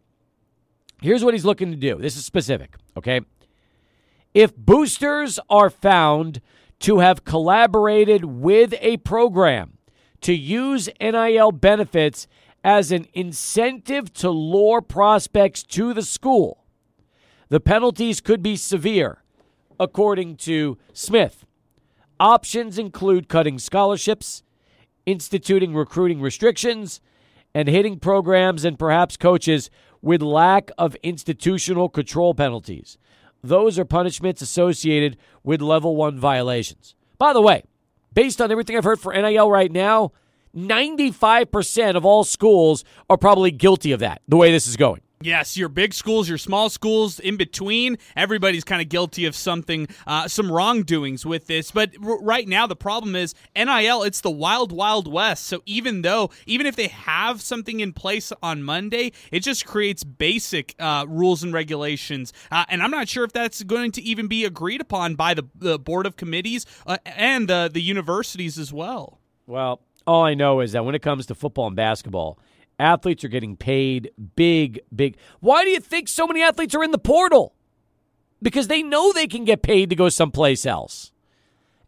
here's 1.02 1.24
what 1.24 1.34
he's 1.34 1.46
looking 1.46 1.72
to 1.72 1.78
do. 1.78 1.98
This 1.98 2.18
is 2.18 2.24
specific, 2.24 2.76
okay? 2.96 3.22
If 4.36 4.56
boosters 4.56 5.40
are 5.50 5.72
found 5.72 6.40
to 6.80 7.00
have 7.00 7.26
collaborated 7.26 8.26
with 8.26 8.74
a 8.82 8.98
program 8.98 9.78
to 10.22 10.34
use 10.34 10.90
NIL 11.00 11.52
benefits 11.52 12.28
as 12.64 12.92
an 12.92 13.08
incentive 13.14 14.12
to 14.14 14.30
lure 14.30 14.82
prospects 14.82 15.62
to 15.62 15.94
the 15.94 16.02
school. 16.02 16.66
The 17.50 17.60
penalties 17.60 18.22
could 18.22 18.42
be 18.42 18.56
severe, 18.56 19.24
according 19.80 20.38
to 20.38 20.78
Smith. 20.92 21.46
Options 22.20 22.80
include 22.80 23.30
cutting 23.30 23.60
scholarships, 23.60 24.42
instituting 25.06 25.76
recruiting 25.76 26.22
restrictions, 26.22 27.02
and 27.54 27.68
hitting 27.68 28.00
programs 28.00 28.66
and 28.66 28.80
perhaps 28.80 29.16
coaches 29.16 29.70
with 30.02 30.22
lack 30.22 30.72
of 30.78 30.96
institutional 31.04 31.88
control 31.88 32.34
penalties. 32.34 32.98
Those 33.48 33.78
are 33.78 33.86
punishments 33.86 34.42
associated 34.42 35.18
with 35.44 35.62
level 35.62 35.96
one 35.96 36.20
violations. 36.20 36.96
By 37.18 37.32
the 37.32 37.42
way, 37.42 37.64
based 38.14 38.42
on 38.42 38.52
everything 38.52 38.76
I've 38.76 38.84
heard 38.84 39.00
for 39.00 39.14
NIL 39.14 39.52
right 39.52 39.72
now, 39.72 40.12
95% 40.56 41.96
of 41.96 42.06
all 42.06 42.24
schools 42.24 42.84
are 43.10 43.18
probably 43.18 43.52
guilty 43.52 43.92
of 43.92 44.00
that, 44.00 44.22
the 44.28 44.38
way 44.38 44.52
this 44.52 44.68
is 44.68 44.78
going. 44.78 45.02
Yes, 45.26 45.58
your 45.58 45.70
big 45.70 45.96
schools, 45.96 46.30
your 46.30 46.38
small 46.38 46.70
schools, 46.70 47.20
in 47.20 47.36
between, 47.36 47.98
everybody's 48.16 48.64
kind 48.64 48.80
of 48.80 48.90
guilty 48.90 49.26
of 49.26 49.36
something, 49.36 49.88
uh, 50.06 50.28
some 50.28 50.52
wrongdoings 50.52 51.26
with 51.26 51.48
this. 51.48 51.72
But 51.72 51.96
r- 52.06 52.22
right 52.22 52.48
now, 52.48 52.68
the 52.68 52.76
problem 52.76 53.16
is 53.16 53.34
NIL. 53.56 54.04
It's 54.04 54.22
the 54.22 54.30
wild, 54.30 54.72
wild 54.72 55.12
west. 55.12 55.46
So 55.48 55.64
even 55.66 56.04
though, 56.04 56.30
even 56.46 56.68
if 56.68 56.76
they 56.76 56.90
have 56.90 57.42
something 57.42 57.80
in 57.80 57.92
place 57.92 58.32
on 58.44 58.62
Monday, 58.62 59.14
it 59.32 59.40
just 59.40 59.66
creates 59.66 60.04
basic 60.04 60.76
uh, 60.78 61.08
rules 61.10 61.42
and 61.42 61.52
regulations. 61.52 62.32
Uh, 62.52 62.66
and 62.70 62.84
I'm 62.84 62.92
not 62.92 63.10
sure 63.10 63.24
if 63.24 63.34
that's 63.34 63.64
going 63.64 63.94
to 63.94 64.04
even 64.04 64.28
be 64.28 64.46
agreed 64.46 64.80
upon 64.80 65.16
by 65.16 65.34
the, 65.34 65.46
the 65.56 65.80
board 65.80 66.06
of 66.06 66.18
committees 66.18 66.68
uh, 66.86 66.98
and 67.04 67.48
the 67.48 67.68
the 67.74 67.82
universities 67.82 68.60
as 68.60 68.72
well. 68.72 69.18
Well, 69.48 69.82
all 70.06 70.24
I 70.24 70.36
know 70.36 70.60
is 70.60 70.74
that 70.74 70.86
when 70.86 70.94
it 70.94 71.02
comes 71.02 71.26
to 71.26 71.36
football 71.36 71.66
and 71.66 71.76
basketball 71.76 72.38
Athletes 72.80 73.24
are 73.24 73.30
getting 73.30 73.56
paid 73.56 74.12
big, 74.36 74.80
big. 74.94 75.18
Why 75.40 75.64
do 75.64 75.70
you 75.70 75.80
think 75.80 76.08
so 76.08 76.28
many 76.28 76.42
athletes 76.42 76.76
are 76.76 76.84
in 76.84 76.92
the 76.92 76.98
portal? 76.98 77.54
Because 78.42 78.68
they 78.68 78.84
know 78.84 79.12
they 79.12 79.28
can 79.28 79.46
get 79.46 79.62
paid 79.62 79.90
to 79.90 79.96
go 79.96 80.10
someplace 80.10 80.66
else. 80.66 81.12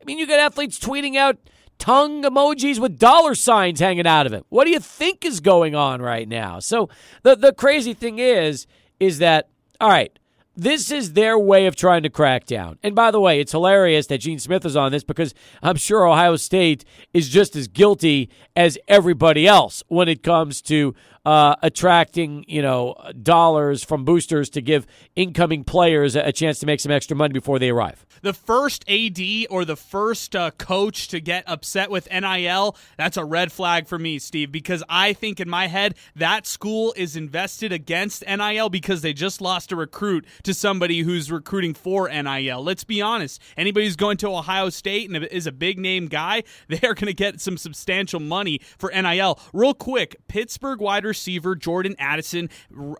I 0.01 0.05
mean, 0.05 0.17
you 0.17 0.25
got 0.25 0.39
athletes 0.39 0.79
tweeting 0.79 1.15
out 1.15 1.37
tongue 1.77 2.23
emojis 2.23 2.79
with 2.79 2.97
dollar 2.97 3.35
signs 3.35 3.79
hanging 3.79 4.07
out 4.07 4.25
of 4.25 4.33
it. 4.33 4.45
What 4.49 4.65
do 4.65 4.71
you 4.71 4.79
think 4.79 5.25
is 5.25 5.39
going 5.39 5.75
on 5.75 6.01
right 6.01 6.27
now? 6.27 6.59
So 6.59 6.89
the 7.23 7.35
the 7.35 7.53
crazy 7.53 7.93
thing 7.93 8.19
is 8.19 8.65
is 8.99 9.19
that 9.19 9.49
all 9.79 9.89
right, 9.89 10.17
this 10.57 10.89
is 10.89 11.13
their 11.13 11.37
way 11.37 11.67
of 11.67 11.75
trying 11.75 12.01
to 12.01 12.09
crack 12.09 12.45
down. 12.45 12.79
And 12.81 12.95
by 12.95 13.11
the 13.11 13.19
way, 13.19 13.39
it's 13.39 13.51
hilarious 13.51 14.07
that 14.07 14.17
Gene 14.17 14.39
Smith 14.39 14.65
is 14.65 14.75
on 14.75 14.91
this 14.91 15.03
because 15.03 15.35
I'm 15.61 15.75
sure 15.75 16.07
Ohio 16.07 16.35
State 16.35 16.83
is 17.13 17.29
just 17.29 17.55
as 17.55 17.67
guilty 17.67 18.29
as 18.55 18.77
everybody 18.87 19.47
else 19.47 19.83
when 19.87 20.09
it 20.09 20.23
comes 20.23 20.63
to 20.63 20.95
uh, 21.27 21.57
attracting 21.61 22.45
you 22.47 22.61
know 22.61 22.95
dollars 23.21 23.83
from 23.83 24.05
boosters 24.05 24.49
to 24.49 24.61
give 24.61 24.87
incoming 25.17 25.65
players 25.65 26.15
a 26.15 26.31
chance 26.31 26.57
to 26.59 26.65
make 26.65 26.79
some 26.79 26.89
extra 26.89 27.17
money 27.17 27.33
before 27.33 27.59
they 27.59 27.69
arrive. 27.69 28.05
The 28.21 28.31
first 28.31 28.89
AD 28.89 29.19
or 29.49 29.65
the 29.65 29.75
first 29.75 30.37
uh, 30.37 30.51
coach 30.51 31.09
to 31.09 31.19
get 31.19 31.43
upset 31.45 31.91
with 31.91 32.07
NIL, 32.09 32.77
that's 32.95 33.17
a 33.17 33.25
red 33.25 33.51
flag 33.51 33.87
for 33.87 33.99
me, 33.99 34.19
Steve, 34.19 34.53
because 34.53 34.83
I 34.87 35.11
think 35.11 35.41
in 35.41 35.49
my 35.49 35.67
head 35.67 35.95
that 36.15 36.47
school 36.47 36.93
is 36.95 37.17
invested 37.17 37.73
against 37.73 38.25
NIL 38.25 38.69
because 38.69 39.01
they 39.01 39.11
just 39.11 39.41
lost 39.41 39.73
a 39.73 39.75
recruit 39.75 40.25
to 40.43 40.53
somebody 40.53 41.01
who's 41.01 41.29
recruiting 41.29 41.73
for 41.73 42.07
NIL. 42.07 42.63
Let's 42.63 42.85
be 42.85 43.01
honest. 43.01 43.41
Anybody 43.57 43.85
who's 43.85 43.97
going 43.97 44.17
to 44.17 44.29
Ohio 44.29 44.69
State 44.69 45.09
and 45.09 45.25
is 45.25 45.45
a 45.45 45.51
big 45.51 45.77
name 45.77 46.07
guy, 46.07 46.43
they 46.69 46.79
are 46.87 46.93
going 46.93 47.07
to 47.07 47.13
get 47.13 47.41
some 47.41 47.57
substantial 47.57 48.21
money 48.21 48.61
for 48.77 48.89
NIL. 48.91 49.37
Real 49.51 49.73
quick, 49.73 50.15
Pittsburgh 50.29 50.79
wide 50.79 51.03
receiver 51.03 51.16
Jordan 51.55 51.95
Addison 51.99 52.49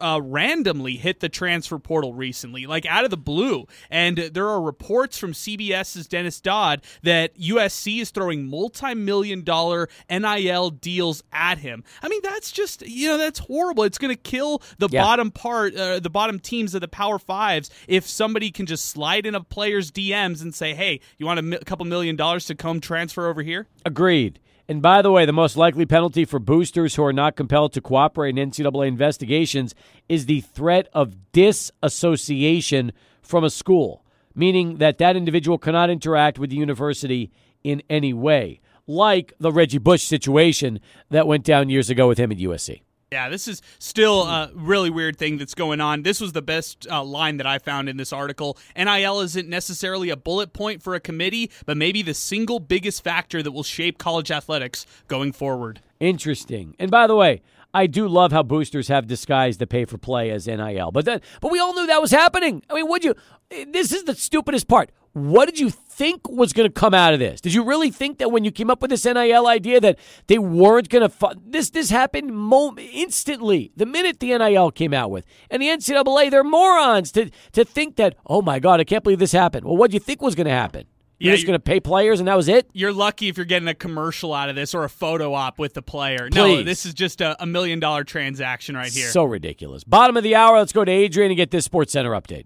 uh, 0.02 0.20
randomly 0.24 0.96
hit 0.98 1.20
the 1.20 1.30
transfer 1.30 1.80
portal 1.80 2.14
recently, 2.14 2.66
like 2.66 2.86
out 2.86 3.04
of 3.04 3.10
the 3.10 3.18
blue. 3.18 3.68
And 3.90 4.18
there 4.18 4.48
are 4.48 4.62
reports 4.62 5.18
from 5.18 5.34
CBS's 5.34 6.08
Dennis 6.08 6.40
Dodd 6.42 6.82
that 7.04 7.38
USC 7.38 8.02
is 8.02 8.12
throwing 8.12 8.48
multi-million 8.48 9.44
dollar 9.44 9.90
NIL 10.10 10.70
deals 10.72 11.24
at 11.32 11.60
him. 11.60 11.84
I 12.02 12.10
mean, 12.10 12.22
that's 12.24 12.52
just 12.52 12.86
you 12.88 13.08
know 13.08 13.18
that's 13.18 13.40
horrible. 13.40 13.84
It's 13.84 13.98
going 13.98 14.14
to 14.14 14.22
kill 14.22 14.62
the 14.78 14.90
yeah. 14.92 15.02
bottom 15.02 15.32
part, 15.32 15.76
uh, 15.76 16.00
the 16.00 16.10
bottom 16.10 16.40
teams 16.40 16.76
of 16.76 16.82
the 16.82 16.88
Power 16.88 17.20
Fives 17.20 17.70
if 17.88 18.08
somebody 18.08 18.52
can 18.52 18.66
just 18.66 18.86
slide 18.86 19.26
in 19.26 19.36
a 19.36 19.44
player's 19.44 19.92
DMs 19.92 20.42
and 20.42 20.54
say, 20.54 20.74
"Hey, 20.74 21.00
you 21.18 21.26
want 21.26 21.40
a 21.40 21.44
mi- 21.44 21.60
couple 21.60 21.86
million 21.86 22.16
dollars 22.16 22.46
to 22.46 22.56
come 22.56 22.80
transfer 22.80 23.28
over 23.28 23.44
here?" 23.44 23.68
Agreed. 23.86 24.40
And 24.70 24.82
by 24.82 25.02
the 25.02 25.12
way, 25.12 25.26
the 25.26 25.34
most 25.34 25.56
likely 25.56 25.86
penalty 25.86 26.26
for 26.26 26.40
boosters 26.40 26.96
who 26.96 27.04
are 27.04 27.14
not 27.14 27.36
compelled 27.38 27.74
to 27.74 27.82
cooperate 27.82 28.38
in 28.38 28.52
NCAA 28.52 28.88
investigations 28.88 29.74
is 30.10 30.26
the 30.26 30.42
threat 30.42 30.90
of 30.94 31.32
disassociation 31.32 32.92
from 33.22 33.44
a 33.44 33.50
school 33.50 34.04
meaning 34.38 34.78
that 34.78 35.00
that 35.00 35.18
individual 35.18 35.58
cannot 35.58 35.90
interact 35.90 36.38
with 36.38 36.52
the 36.52 36.56
university 36.56 37.32
in 37.64 37.82
any 37.90 38.14
way, 38.14 38.62
like 38.86 39.34
the 39.40 39.52
Reggie 39.52 39.80
Bush 39.80 40.04
situation 40.04 40.80
that 41.10 41.28
went 41.28 41.44
down 41.44 41.70
years 41.70 41.90
ago 41.90 42.08
with 42.08 42.20
him 42.20 42.32
at 42.32 42.38
USC. 42.38 42.82
Yeah, 43.12 43.30
this 43.30 43.48
is 43.48 43.62
still 43.80 44.24
a 44.24 44.52
really 44.54 44.90
weird 44.90 45.18
thing 45.18 45.38
that's 45.38 45.54
going 45.54 45.80
on. 45.80 46.04
This 46.04 46.20
was 46.20 46.34
the 46.34 46.42
best 46.42 46.86
uh, 46.92 47.02
line 47.06 47.38
that 47.38 47.48
I 47.48 47.58
found 47.58 47.88
in 47.88 47.96
this 47.96 48.12
article. 48.12 48.58
NIL 48.76 49.22
isn't 49.22 49.48
necessarily 49.48 50.10
a 50.10 50.18
bullet 50.18 50.52
point 50.52 50.84
for 50.84 50.94
a 50.94 51.00
committee, 51.00 51.50
but 51.66 51.78
maybe 51.78 52.02
the 52.02 52.14
single 52.14 52.60
biggest 52.60 53.06
factor 53.06 53.42
that 53.42 53.52
will 53.52 53.64
shape 53.64 53.98
college 53.98 54.30
athletics 54.30 54.86
going 55.08 55.32
forward. 55.32 55.80
Interesting. 56.02 56.76
And 56.80 56.92
by 56.92 57.08
the 57.08 57.16
way, 57.16 57.42
I 57.74 57.88
do 57.88 58.10
love 58.10 58.34
how 58.34 58.44
boosters 58.44 58.90
have 58.90 59.08
disguised 59.08 59.60
the 59.60 59.68
pay 59.68 59.86
for 59.86 59.98
play 59.98 60.30
as 60.30 60.46
NIL. 60.46 60.92
But 60.92 61.06
then, 61.06 61.22
but 61.40 61.50
we 61.50 61.60
all 61.60 61.74
knew 61.74 61.88
that 61.88 62.02
was 62.02 62.12
happening. 62.12 62.62
I 62.70 62.74
mean, 62.74 62.90
would 62.90 63.06
you? 63.06 63.16
This 63.50 63.94
is 63.94 64.04
the 64.04 64.16
stupidest 64.16 64.68
part. 64.68 64.92
What 65.18 65.48
did 65.48 65.60
you 65.60 65.72
think 65.72 66.30
was 66.30 66.54
going 66.54 66.70
to 66.70 66.74
come 66.74 66.94
out 66.94 67.14
of 67.16 67.20
this? 67.20 67.42
Did 67.42 67.52
you 67.52 67.64
really 67.64 67.90
think 67.90 68.20
that 68.20 68.32
when 68.32 68.44
you 68.44 68.52
came 68.52 68.70
up 68.70 68.84
with 68.84 68.92
this 68.92 69.04
NIL 69.04 69.48
idea 69.48 69.82
that 69.82 69.98
they 70.28 70.38
weren't 70.38 70.90
going 70.90 71.02
to 71.02 71.10
fu- 71.10 71.34
this 71.44 71.72
this 71.72 71.90
happened 71.90 72.36
mo- 72.36 72.78
instantly 72.78 73.72
the 73.76 73.88
minute 73.88 74.20
the 74.20 74.38
NIL 74.38 74.70
came 74.70 74.94
out 74.94 75.10
with 75.10 75.26
and 75.50 75.60
the 75.60 75.70
NCAA 75.70 76.30
they're 76.30 76.44
morons 76.44 77.12
to 77.14 77.32
to 77.54 77.66
think 77.66 77.96
that 77.96 78.16
oh 78.28 78.44
my 78.44 78.60
god 78.60 78.80
I 78.80 78.84
can't 78.84 79.04
believe 79.04 79.18
this 79.18 79.32
happened. 79.32 79.66
Well, 79.66 79.76
what 79.76 79.90
do 79.90 79.96
you 79.96 80.00
think 80.00 80.22
was 80.22 80.36
going 80.36 80.46
to 80.46 80.52
happen? 80.52 80.86
You're 81.18 81.32
yeah, 81.32 81.38
just 81.38 81.48
going 81.48 81.60
to 81.60 81.64
pay 81.64 81.80
players 81.80 82.20
and 82.20 82.28
that 82.28 82.38
was 82.38 82.48
it? 82.48 82.70
You're 82.74 82.94
lucky 82.94 83.28
if 83.28 83.38
you're 83.38 83.46
getting 83.48 83.68
a 83.68 83.74
commercial 83.74 84.36
out 84.36 84.50
of 84.50 84.56
this 84.56 84.76
or 84.76 84.84
a 84.84 84.90
photo 84.90 85.34
op 85.34 85.58
with 85.58 85.74
the 85.74 85.82
player. 85.82 86.30
Please. 86.30 86.36
No, 86.36 86.62
this 86.62 86.86
is 86.86 86.94
just 86.94 87.22
a, 87.22 87.42
a 87.42 87.48
million 87.48 87.80
dollar 87.80 88.04
transaction 88.04 88.76
right 88.76 88.92
here. 88.92 89.10
So 89.10 89.24
ridiculous. 89.24 89.84
Bottom 89.84 90.16
of 90.16 90.22
the 90.22 90.36
hour, 90.36 90.60
let's 90.60 90.74
go 90.74 90.86
to 90.86 90.92
Adrian 90.92 91.32
and 91.32 91.38
get 91.38 91.50
this 91.50 91.66
Sports 91.66 91.94
Center 91.94 92.12
update. 92.12 92.46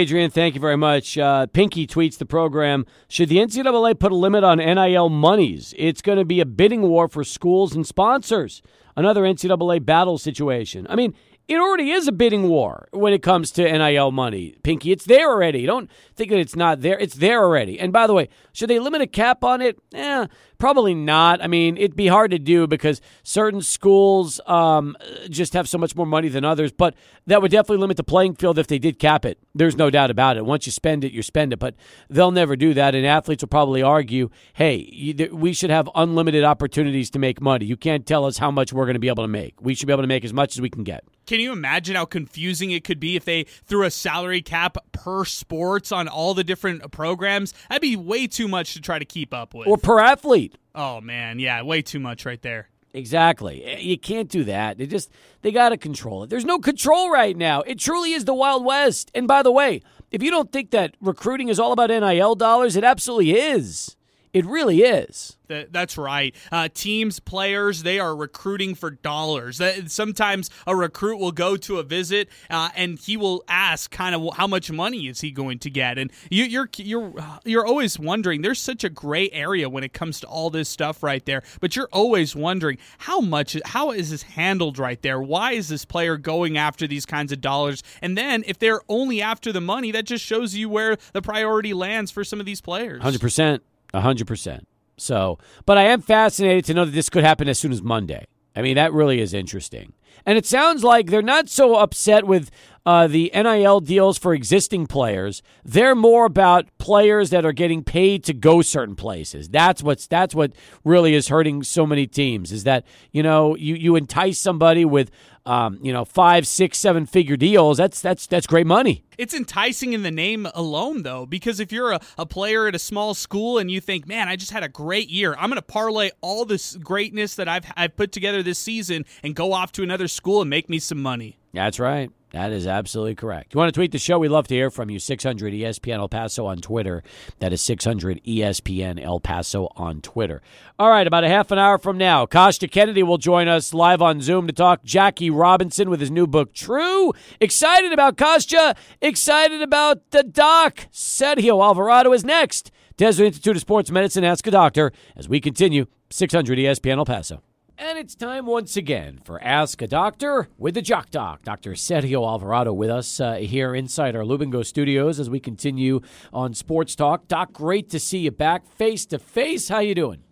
Adrian, 0.00 0.28
thank 0.28 0.56
you 0.56 0.60
very 0.60 0.76
much. 0.76 1.16
Uh, 1.16 1.46
Pinky 1.46 1.86
tweets 1.86 2.18
the 2.18 2.26
program 2.26 2.84
Should 3.06 3.28
the 3.28 3.36
NCAA 3.36 3.96
put 4.00 4.10
a 4.10 4.16
limit 4.16 4.42
on 4.42 4.58
NIL 4.58 5.08
monies? 5.08 5.72
It's 5.78 6.02
going 6.02 6.18
to 6.18 6.24
be 6.24 6.40
a 6.40 6.44
bidding 6.44 6.82
war 6.82 7.06
for 7.06 7.22
schools 7.22 7.76
and 7.76 7.86
sponsors. 7.86 8.60
Another 8.96 9.22
NCAA 9.22 9.86
battle 9.86 10.18
situation. 10.18 10.88
I 10.90 10.96
mean, 10.96 11.14
it 11.46 11.58
already 11.58 11.92
is 11.92 12.08
a 12.08 12.12
bidding 12.12 12.48
war 12.48 12.88
when 12.90 13.12
it 13.12 13.22
comes 13.22 13.52
to 13.52 13.62
NIL 13.62 14.10
money. 14.10 14.56
Pinky, 14.64 14.90
it's 14.90 15.04
there 15.04 15.30
already. 15.30 15.64
Don't 15.64 15.88
think 16.16 16.30
that 16.30 16.40
it's 16.40 16.56
not 16.56 16.80
there. 16.80 16.98
It's 16.98 17.14
there 17.14 17.44
already. 17.44 17.78
And 17.78 17.92
by 17.92 18.08
the 18.08 18.14
way, 18.14 18.28
should 18.52 18.70
they 18.70 18.80
limit 18.80 19.00
a 19.00 19.06
cap 19.06 19.44
on 19.44 19.62
it? 19.62 19.78
Eh, 19.94 20.26
probably 20.64 20.94
not. 20.94 21.42
I 21.42 21.46
mean, 21.46 21.76
it'd 21.76 21.94
be 21.94 22.06
hard 22.06 22.30
to 22.30 22.38
do 22.38 22.66
because 22.66 23.02
certain 23.22 23.60
schools 23.60 24.40
um, 24.46 24.96
just 25.28 25.52
have 25.52 25.68
so 25.68 25.76
much 25.76 25.94
more 25.94 26.06
money 26.06 26.30
than 26.30 26.42
others. 26.42 26.72
But 26.72 26.94
that 27.26 27.42
would 27.42 27.50
definitely 27.50 27.82
limit 27.82 27.98
the 27.98 28.02
playing 28.02 28.36
field 28.36 28.58
if 28.58 28.66
they 28.66 28.78
did 28.78 28.98
cap 28.98 29.26
it. 29.26 29.38
There's 29.54 29.76
no 29.76 29.90
doubt 29.90 30.10
about 30.10 30.38
it. 30.38 30.46
Once 30.46 30.64
you 30.64 30.72
spend 30.72 31.04
it, 31.04 31.12
you 31.12 31.22
spend 31.22 31.52
it. 31.52 31.58
But 31.58 31.74
they'll 32.08 32.30
never 32.30 32.56
do 32.56 32.72
that. 32.72 32.94
And 32.94 33.04
athletes 33.04 33.42
will 33.42 33.48
probably 33.48 33.82
argue, 33.82 34.30
hey, 34.54 35.14
we 35.30 35.52
should 35.52 35.68
have 35.68 35.86
unlimited 35.94 36.44
opportunities 36.44 37.10
to 37.10 37.18
make 37.18 37.42
money. 37.42 37.66
You 37.66 37.76
can't 37.76 38.06
tell 38.06 38.24
us 38.24 38.38
how 38.38 38.50
much 38.50 38.72
we're 38.72 38.86
going 38.86 38.94
to 38.94 39.00
be 39.00 39.08
able 39.08 39.24
to 39.24 39.28
make. 39.28 39.60
We 39.60 39.74
should 39.74 39.86
be 39.86 39.92
able 39.92 40.04
to 40.04 40.08
make 40.08 40.24
as 40.24 40.32
much 40.32 40.56
as 40.56 40.62
we 40.62 40.70
can 40.70 40.82
get. 40.82 41.04
Can 41.26 41.40
you 41.40 41.52
imagine 41.52 41.96
how 41.96 42.04
confusing 42.04 42.70
it 42.70 42.84
could 42.84 43.00
be 43.00 43.16
if 43.16 43.24
they 43.24 43.44
threw 43.66 43.84
a 43.84 43.90
salary 43.90 44.42
cap 44.42 44.76
per 44.92 45.24
sports 45.24 45.90
on 45.90 46.06
all 46.08 46.34
the 46.34 46.44
different 46.44 46.90
programs? 46.92 47.54
That'd 47.68 47.82
be 47.82 47.96
way 47.96 48.26
too 48.26 48.48
much 48.48 48.74
to 48.74 48.80
try 48.80 48.98
to 48.98 49.04
keep 49.04 49.32
up 49.32 49.54
with. 49.54 49.66
Or 49.66 49.78
per 49.78 50.00
athlete. 50.00 50.53
Oh 50.74 51.00
man, 51.00 51.38
yeah, 51.38 51.62
way 51.62 51.82
too 51.82 52.00
much 52.00 52.26
right 52.26 52.40
there. 52.42 52.68
Exactly. 52.92 53.64
Eh, 53.64 53.78
you 53.80 53.98
can't 53.98 54.28
do 54.28 54.44
that. 54.44 54.78
They 54.78 54.86
just 54.86 55.10
they 55.42 55.50
got 55.50 55.70
to 55.70 55.76
control 55.76 56.22
it. 56.22 56.30
There's 56.30 56.44
no 56.44 56.58
control 56.58 57.10
right 57.10 57.36
now. 57.36 57.62
It 57.62 57.78
truly 57.78 58.12
is 58.12 58.24
the 58.24 58.34
Wild 58.34 58.64
West. 58.64 59.10
And 59.14 59.26
by 59.26 59.42
the 59.42 59.52
way, 59.52 59.82
if 60.10 60.22
you 60.22 60.30
don't 60.30 60.52
think 60.52 60.70
that 60.70 60.94
recruiting 61.00 61.48
is 61.48 61.58
all 61.58 61.72
about 61.72 61.90
NIL 61.90 62.36
dollars, 62.36 62.76
it 62.76 62.84
absolutely 62.84 63.32
is. 63.32 63.96
It 64.34 64.44
really 64.44 64.82
is. 64.82 65.36
That's 65.46 65.96
right. 65.96 66.34
Uh, 66.50 66.68
teams, 66.72 67.20
players, 67.20 67.84
they 67.84 68.00
are 68.00 68.16
recruiting 68.16 68.74
for 68.74 68.90
dollars. 68.90 69.60
Sometimes 69.86 70.50
a 70.66 70.74
recruit 70.74 71.18
will 71.18 71.32
go 71.32 71.56
to 71.56 71.78
a 71.78 71.84
visit 71.84 72.28
uh, 72.50 72.70
and 72.74 72.98
he 72.98 73.16
will 73.16 73.44
ask, 73.46 73.92
kind 73.92 74.14
of, 74.16 74.36
how 74.36 74.48
much 74.48 74.72
money 74.72 75.06
is 75.06 75.20
he 75.20 75.30
going 75.30 75.60
to 75.60 75.70
get? 75.70 75.98
And 75.98 76.10
you, 76.30 76.44
you're 76.44 76.68
you're 76.78 77.12
you're 77.44 77.64
always 77.64 77.96
wondering. 77.96 78.42
There's 78.42 78.60
such 78.60 78.82
a 78.82 78.88
gray 78.88 79.30
area 79.30 79.68
when 79.68 79.84
it 79.84 79.92
comes 79.92 80.18
to 80.20 80.26
all 80.26 80.50
this 80.50 80.68
stuff 80.68 81.04
right 81.04 81.24
there. 81.24 81.42
But 81.60 81.76
you're 81.76 81.90
always 81.92 82.34
wondering 82.34 82.78
how 82.98 83.20
much, 83.20 83.56
how 83.66 83.92
is 83.92 84.10
this 84.10 84.22
handled 84.22 84.78
right 84.78 85.00
there? 85.02 85.20
Why 85.20 85.52
is 85.52 85.68
this 85.68 85.84
player 85.84 86.16
going 86.16 86.58
after 86.58 86.88
these 86.88 87.06
kinds 87.06 87.30
of 87.30 87.40
dollars? 87.40 87.84
And 88.02 88.18
then 88.18 88.42
if 88.48 88.58
they're 88.58 88.80
only 88.88 89.22
after 89.22 89.52
the 89.52 89.60
money, 89.60 89.92
that 89.92 90.06
just 90.06 90.24
shows 90.24 90.56
you 90.56 90.68
where 90.68 90.96
the 91.12 91.22
priority 91.22 91.72
lands 91.72 92.10
for 92.10 92.24
some 92.24 92.40
of 92.40 92.46
these 92.46 92.60
players. 92.60 93.00
Hundred 93.00 93.20
percent. 93.20 93.62
Hundred 94.02 94.26
percent. 94.26 94.66
So, 94.96 95.38
but 95.66 95.78
I 95.78 95.84
am 95.84 96.00
fascinated 96.00 96.64
to 96.66 96.74
know 96.74 96.84
that 96.84 96.92
this 96.92 97.10
could 97.10 97.24
happen 97.24 97.48
as 97.48 97.58
soon 97.58 97.72
as 97.72 97.82
Monday. 97.82 98.26
I 98.56 98.62
mean, 98.62 98.76
that 98.76 98.92
really 98.92 99.20
is 99.20 99.34
interesting. 99.34 99.92
And 100.26 100.38
it 100.38 100.46
sounds 100.46 100.84
like 100.84 101.08
they're 101.08 101.22
not 101.22 101.48
so 101.48 101.74
upset 101.74 102.24
with 102.24 102.50
uh, 102.86 103.06
the 103.06 103.30
NIL 103.34 103.80
deals 103.80 104.16
for 104.16 104.32
existing 104.32 104.86
players. 104.86 105.42
They're 105.64 105.94
more 105.94 106.24
about 106.24 106.66
players 106.78 107.30
that 107.30 107.44
are 107.44 107.52
getting 107.52 107.82
paid 107.82 108.24
to 108.24 108.34
go 108.34 108.62
certain 108.62 108.94
places. 108.94 109.48
That's 109.48 109.82
what's 109.82 110.06
that's 110.06 110.34
what 110.34 110.52
really 110.84 111.14
is 111.14 111.28
hurting 111.28 111.62
so 111.62 111.86
many 111.86 112.06
teams. 112.06 112.52
Is 112.52 112.64
that 112.64 112.84
you 113.10 113.22
know 113.22 113.56
you 113.56 113.74
you 113.74 113.96
entice 113.96 114.38
somebody 114.38 114.84
with 114.84 115.10
um, 115.46 115.78
you 115.82 115.92
know, 115.92 116.04
five, 116.04 116.46
six, 116.46 116.78
seven 116.78 117.06
figure 117.06 117.36
deals, 117.36 117.78
that's 117.78 118.00
that's 118.00 118.26
that's 118.26 118.46
great 118.46 118.66
money. 118.66 119.04
It's 119.18 119.34
enticing 119.34 119.92
in 119.92 120.02
the 120.02 120.10
name 120.10 120.46
alone, 120.54 121.02
though, 121.02 121.26
because 121.26 121.60
if 121.60 121.70
you're 121.70 121.92
a, 121.92 122.00
a 122.18 122.26
player 122.26 122.66
at 122.66 122.74
a 122.74 122.78
small 122.78 123.14
school 123.14 123.58
and 123.58 123.70
you 123.70 123.80
think, 123.80 124.08
man, 124.08 124.28
I 124.28 124.36
just 124.36 124.50
had 124.52 124.64
a 124.64 124.68
great 124.68 125.08
year, 125.08 125.34
I'm 125.38 125.50
going 125.50 125.56
to 125.56 125.62
parlay 125.62 126.10
all 126.20 126.44
this 126.44 126.76
greatness 126.76 127.34
that 127.36 127.48
I've 127.48 127.64
I've 127.76 127.96
put 127.96 128.12
together 128.12 128.42
this 128.42 128.58
season 128.58 129.04
and 129.22 129.34
go 129.34 129.52
off 129.52 129.72
to 129.72 129.82
another 129.82 130.08
school 130.08 130.40
and 130.40 130.50
make 130.50 130.68
me 130.68 130.78
some 130.78 131.00
money. 131.00 131.38
That's 131.52 131.78
right. 131.78 132.10
That 132.34 132.50
is 132.50 132.66
absolutely 132.66 133.14
correct. 133.14 133.54
You 133.54 133.58
want 133.58 133.68
to 133.68 133.78
tweet 133.78 133.92
the 133.92 133.98
show? 133.98 134.18
We 134.18 134.26
love 134.26 134.48
to 134.48 134.56
hear 134.56 134.68
from 134.68 134.90
you. 134.90 134.98
600 134.98 135.52
ESPN 135.52 135.98
El 135.98 136.08
Paso 136.08 136.46
on 136.46 136.58
Twitter. 136.58 137.04
That 137.38 137.52
is 137.52 137.62
600 137.62 138.20
ESPN 138.24 139.00
El 139.00 139.20
Paso 139.20 139.68
on 139.76 140.00
Twitter. 140.00 140.42
All 140.76 140.90
right, 140.90 141.06
about 141.06 141.22
a 141.22 141.28
half 141.28 141.52
an 141.52 141.60
hour 141.60 141.78
from 141.78 141.96
now, 141.96 142.26
Kostya 142.26 142.68
Kennedy 142.68 143.04
will 143.04 143.18
join 143.18 143.46
us 143.46 143.72
live 143.72 144.02
on 144.02 144.20
Zoom 144.20 144.48
to 144.48 144.52
talk 144.52 144.82
Jackie 144.82 145.30
Robinson 145.30 145.88
with 145.88 146.00
his 146.00 146.10
new 146.10 146.26
book, 146.26 146.52
True. 146.52 147.12
Excited 147.40 147.92
about 147.92 148.16
Kostya. 148.16 148.74
Excited 149.00 149.62
about 149.62 150.10
the 150.10 150.24
doc. 150.24 150.88
Sergio 150.92 151.64
Alvarado 151.64 152.12
is 152.12 152.24
next. 152.24 152.72
Desert 152.96 153.26
Institute 153.26 153.54
of 153.54 153.60
Sports 153.60 153.92
Medicine, 153.92 154.24
Ask 154.24 154.44
a 154.48 154.50
Doctor, 154.50 154.90
as 155.14 155.28
we 155.28 155.40
continue 155.40 155.86
600 156.10 156.58
ESPN 156.58 156.98
El 156.98 157.04
Paso. 157.04 157.42
And 157.76 157.98
it's 157.98 158.14
time 158.14 158.46
once 158.46 158.76
again 158.76 159.18
for 159.24 159.42
Ask 159.42 159.82
a 159.82 159.88
Doctor 159.88 160.48
with 160.58 160.74
the 160.74 160.82
Jock 160.82 161.10
Doc. 161.10 161.42
Dr. 161.42 161.72
Sergio 161.72 162.24
Alvarado 162.26 162.72
with 162.72 162.88
us 162.88 163.18
uh, 163.18 163.34
here 163.34 163.74
inside 163.74 164.14
our 164.14 164.22
Lubingo 164.22 164.64
studios 164.64 165.18
as 165.18 165.28
we 165.28 165.40
continue 165.40 166.00
on 166.32 166.54
Sports 166.54 166.94
Talk. 166.94 167.26
Doc, 167.26 167.52
great 167.52 167.90
to 167.90 167.98
see 167.98 168.18
you 168.18 168.30
back 168.30 168.64
face 168.66 169.04
to 169.06 169.18
face. 169.18 169.68
How 169.68 169.80
you 169.80 169.94
doing? 169.94 170.22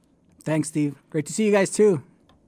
Thanks, 0.45 0.69
Steve. 0.69 1.03
Great 1.11 1.27
to 1.27 1.33
see 1.33 1.45
you 1.45 1.53
guys 1.53 1.71
too. 1.71 2.03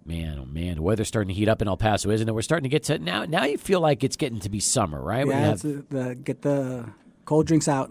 Man, 0.07 0.39
oh 0.39 0.45
man, 0.45 0.77
the 0.77 0.83
weather's 0.83 1.09
starting 1.09 1.29
to 1.29 1.35
heat 1.35 1.49
up 1.49 1.61
in 1.63 1.67
El 1.67 1.77
Paso, 1.77 2.11
isn't 2.11 2.29
it? 2.29 2.33
We're 2.33 2.43
starting 2.43 2.65
to 2.65 2.69
get 2.69 2.85
to 2.85 2.99
now. 2.99 3.25
Now 3.25 3.45
you 3.45 3.59
feel 3.59 3.81
like 3.81 4.05
it's 4.05 4.17
getting 4.17 4.39
to 4.41 4.51
be 4.51 4.61
summer, 4.61 5.03
right? 5.03 5.27
Yeah, 5.27 5.41
have- 5.41 5.65
uh, 5.65 5.83
the, 5.89 6.15
get 6.15 6.43
the 6.43 6.89
cold 7.25 7.47
drinks 7.47 7.67
out. 7.69 7.91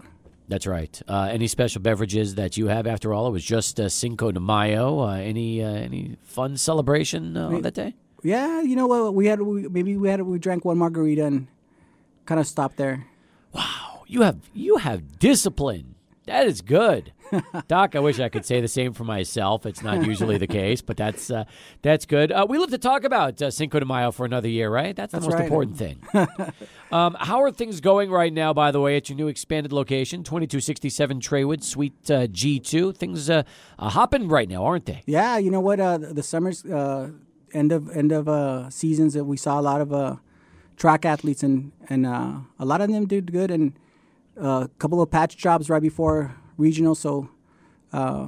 That's 0.54 0.68
right. 0.68 1.02
Uh, 1.08 1.30
any 1.32 1.48
special 1.48 1.82
beverages 1.82 2.36
that 2.36 2.58
you 2.58 2.68
have? 2.68 2.86
After 2.86 3.12
all, 3.12 3.26
it 3.26 3.32
was 3.32 3.44
just 3.44 3.80
uh, 3.80 3.90
Cinco 3.90 4.32
de 4.32 4.40
Mayo. 4.40 5.00
Uh, 5.00 5.16
any 5.16 5.64
uh, 5.64 5.68
any 5.68 6.16
fun 6.22 6.58
celebration 6.58 7.36
uh, 7.36 7.48
on 7.48 7.64
that 7.64 7.74
day? 7.74 7.96
Yeah, 8.22 8.62
you 8.62 8.76
know 8.76 8.86
what? 8.86 9.16
We 9.16 9.26
had 9.26 9.42
we, 9.42 9.68
maybe 9.68 9.98
we 9.98 10.10
had 10.10 10.22
we 10.22 10.38
drank 10.38 10.64
one 10.64 10.78
margarita 10.78 11.26
and 11.26 11.48
kind 12.28 12.40
of 12.40 12.46
stopped 12.46 12.78
there. 12.78 13.08
Wow, 13.52 14.04
you 14.06 14.22
have 14.22 14.38
you 14.54 14.78
have 14.78 15.18
discipline. 15.18 15.93
That 16.26 16.48
is 16.48 16.62
good, 16.62 17.12
Doc. 17.68 17.96
I 17.96 18.00
wish 18.00 18.18
I 18.20 18.30
could 18.30 18.46
say 18.46 18.62
the 18.62 18.68
same 18.70 18.94
for 18.94 19.04
myself. 19.04 19.66
It's 19.66 19.84
not 19.84 20.06
usually 20.06 20.38
the 20.38 20.48
case, 20.48 20.82
but 20.82 20.96
that's 20.96 21.30
uh, 21.30 21.44
that's 21.82 22.06
good. 22.06 22.32
Uh, 22.32 22.46
we 22.48 22.58
love 22.58 22.70
to 22.70 22.78
talk 22.78 23.04
about 23.04 23.42
uh, 23.42 23.52
Cinco 23.52 23.80
de 23.80 23.86
Mayo 23.86 24.12
for 24.12 24.26
another 24.26 24.48
year, 24.48 24.70
right? 24.70 24.96
That's 24.96 25.12
the 25.12 25.18
That's 25.20 25.28
most 25.28 25.36
right. 25.36 25.44
important 25.44 25.78
thing. 25.78 26.02
um, 26.94 27.18
how 27.20 27.42
are 27.42 27.52
things 27.52 27.82
going 27.82 28.10
right 28.10 28.32
now? 28.32 28.54
By 28.54 28.72
the 28.72 28.80
way, 28.80 28.96
at 28.96 29.10
your 29.10 29.18
new 29.18 29.28
expanded 29.28 29.74
location, 29.74 30.24
twenty 30.24 30.48
two 30.48 30.62
sixty 30.62 30.90
seven 30.90 31.20
Trawood, 31.20 31.62
Suite 31.62 32.10
uh, 32.10 32.28
G 32.28 32.58
two. 32.58 32.94
Things 32.94 33.30
uh, 33.30 33.44
uh, 33.78 33.90
hopping 33.90 34.30
right 34.30 34.48
now, 34.48 34.64
aren't 34.64 34.86
they? 34.86 35.04
Yeah, 35.06 35.38
you 35.38 35.52
know 35.52 35.60
what? 35.60 35.82
Uh, 35.82 35.98
the 35.98 36.14
the 36.14 36.24
summer's 36.24 36.64
uh, 36.64 37.10
end 37.54 37.74
of 37.74 37.90
end 37.96 38.14
of 38.14 38.30
uh, 38.30 38.70
seasons 38.70 39.14
that 39.14 39.26
we 39.26 39.36
saw 39.36 39.60
a 39.60 39.62
lot 39.62 39.82
of 39.82 39.92
uh, 39.92 40.16
track 40.78 41.06
athletes 41.06 41.44
and 41.44 41.74
and 41.90 42.06
uh, 42.06 42.36
a 42.60 42.66
lot 42.66 42.80
of 42.80 42.90
them 42.90 43.08
did 43.08 43.32
good 43.34 43.52
and 43.52 43.74
a 44.38 44.70
couple 44.80 45.02
of 45.02 45.10
patch 45.12 45.38
jobs 45.38 45.70
right 45.70 45.82
before 45.82 46.36
regional, 46.58 46.96
so 46.96 47.30
uh, 47.92 48.28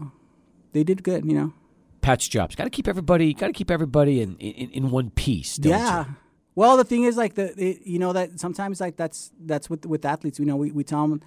they 0.73 0.83
did 0.83 1.03
good. 1.03 1.25
You 1.25 1.33
know. 1.33 1.53
Patch 2.01 2.29
jobs. 2.29 2.55
Got 2.55 2.65
to 2.65 2.69
keep 2.69 2.87
everybody. 2.87 3.33
Got 3.33 3.47
to 3.47 3.53
keep 3.53 3.71
everybody 3.71 4.21
in, 4.21 4.37
in 4.37 4.69
in 4.71 4.91
one 4.91 5.09
piece. 5.09 5.59
Yeah. 5.59 6.05
You? 6.05 6.15
Well, 6.55 6.77
the 6.77 6.83
thing 6.83 7.03
is, 7.03 7.17
like 7.17 7.35
the 7.35 7.53
it, 7.61 7.81
you 7.83 7.99
know 7.99 8.13
that 8.13 8.39
sometimes 8.39 8.79
like 8.79 8.95
that's 8.95 9.31
that's 9.39 9.69
with 9.69 9.85
with 9.85 10.05
athletes. 10.05 10.39
You 10.39 10.45
know, 10.45 10.55
we, 10.55 10.71
we 10.71 10.83
tell 10.83 11.07
them 11.07 11.21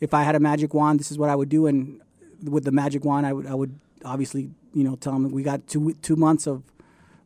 if 0.00 0.12
I 0.12 0.22
had 0.22 0.34
a 0.34 0.40
magic 0.40 0.74
wand, 0.74 1.00
this 1.00 1.10
is 1.10 1.18
what 1.18 1.30
I 1.30 1.36
would 1.36 1.48
do, 1.48 1.66
and 1.66 2.00
with 2.42 2.64
the 2.64 2.72
magic 2.72 3.04
wand, 3.04 3.26
I 3.26 3.32
would 3.32 3.46
I 3.46 3.54
would 3.54 3.78
obviously 4.04 4.50
you 4.74 4.84
know 4.84 4.96
tell 4.96 5.12
them 5.12 5.30
we 5.30 5.42
got 5.42 5.66
two 5.66 5.94
two 6.02 6.16
months 6.16 6.46
of 6.46 6.64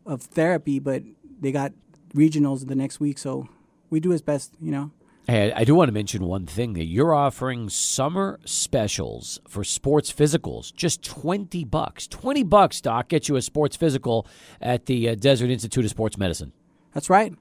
of 0.06 0.22
therapy, 0.22 0.78
but 0.78 1.02
they 1.40 1.50
got 1.50 1.72
regionals 2.14 2.66
the 2.66 2.74
next 2.74 3.00
week, 3.00 3.18
so 3.18 3.48
we 3.90 3.98
do 3.98 4.12
as 4.12 4.22
best. 4.22 4.54
You 4.60 4.70
know. 4.70 4.90
Hey, 5.28 5.52
I 5.52 5.62
do 5.62 5.76
want 5.76 5.86
to 5.86 5.92
mention 5.92 6.24
one 6.24 6.46
thing 6.46 6.72
that 6.72 6.86
you're 6.86 7.14
offering 7.14 7.68
summer 7.68 8.40
specials 8.44 9.38
for 9.46 9.62
sports 9.62 10.12
physicals, 10.12 10.74
just 10.74 11.04
twenty 11.04 11.64
bucks. 11.64 12.08
Twenty 12.08 12.42
bucks, 12.42 12.80
Doc, 12.80 13.08
get 13.08 13.28
you 13.28 13.36
a 13.36 13.42
sports 13.42 13.76
physical 13.76 14.26
at 14.60 14.86
the 14.86 15.10
uh, 15.10 15.14
Desert 15.14 15.48
Institute 15.48 15.84
of 15.84 15.90
Sports 15.92 16.18
Medicine. 16.18 16.52
That's 16.92 17.08
right. 17.08 17.32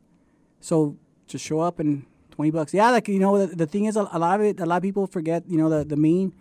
So 0.60 0.96
just 1.26 1.44
show 1.44 1.60
up 1.60 1.80
and 1.80 2.06
twenty 2.30 2.52
bucks. 2.52 2.72
Yeah, 2.72 2.92
like 2.92 3.08
you 3.08 3.18
know, 3.18 3.48
the, 3.48 3.56
the 3.56 3.66
thing 3.66 3.86
is, 3.86 3.98
a, 3.98 4.08
a 4.12 4.20
lot 4.20 4.40
of 4.40 4.46
it, 4.46 4.60
a 4.60 4.66
lot 4.68 4.78
of 4.78 4.84
people 4.84 5.08
forget. 5.08 5.44
You 5.48 5.58
know, 5.58 5.68
the 5.68 5.84
the 5.84 5.98
main 5.98 6.36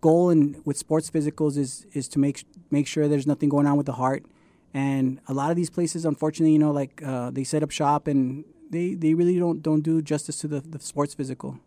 goal 0.00 0.30
in 0.30 0.62
with 0.64 0.76
sports 0.76 1.10
physicals 1.10 1.56
is 1.58 1.84
is 1.94 2.06
to 2.08 2.20
make 2.20 2.44
make 2.70 2.86
sure 2.86 3.08
there's 3.08 3.26
nothing 3.26 3.48
going 3.48 3.66
on 3.66 3.76
with 3.76 3.86
the 3.86 3.94
heart. 3.94 4.24
And 4.72 5.20
a 5.26 5.34
lot 5.34 5.50
of 5.50 5.56
these 5.56 5.70
places, 5.70 6.04
unfortunately, 6.04 6.52
you 6.52 6.58
know, 6.60 6.70
like 6.70 7.02
uh, 7.04 7.30
they 7.30 7.42
set 7.42 7.64
up 7.64 7.72
shop 7.72 8.06
and 8.06 8.44
they, 8.70 8.94
they 8.94 9.14
really 9.14 9.38
don't 9.38 9.62
don't 9.62 9.82
do 9.82 10.02
justice 10.02 10.38
to 10.38 10.48
the, 10.48 10.60
the 10.60 10.80
sports 10.80 11.14
physical. 11.14 11.58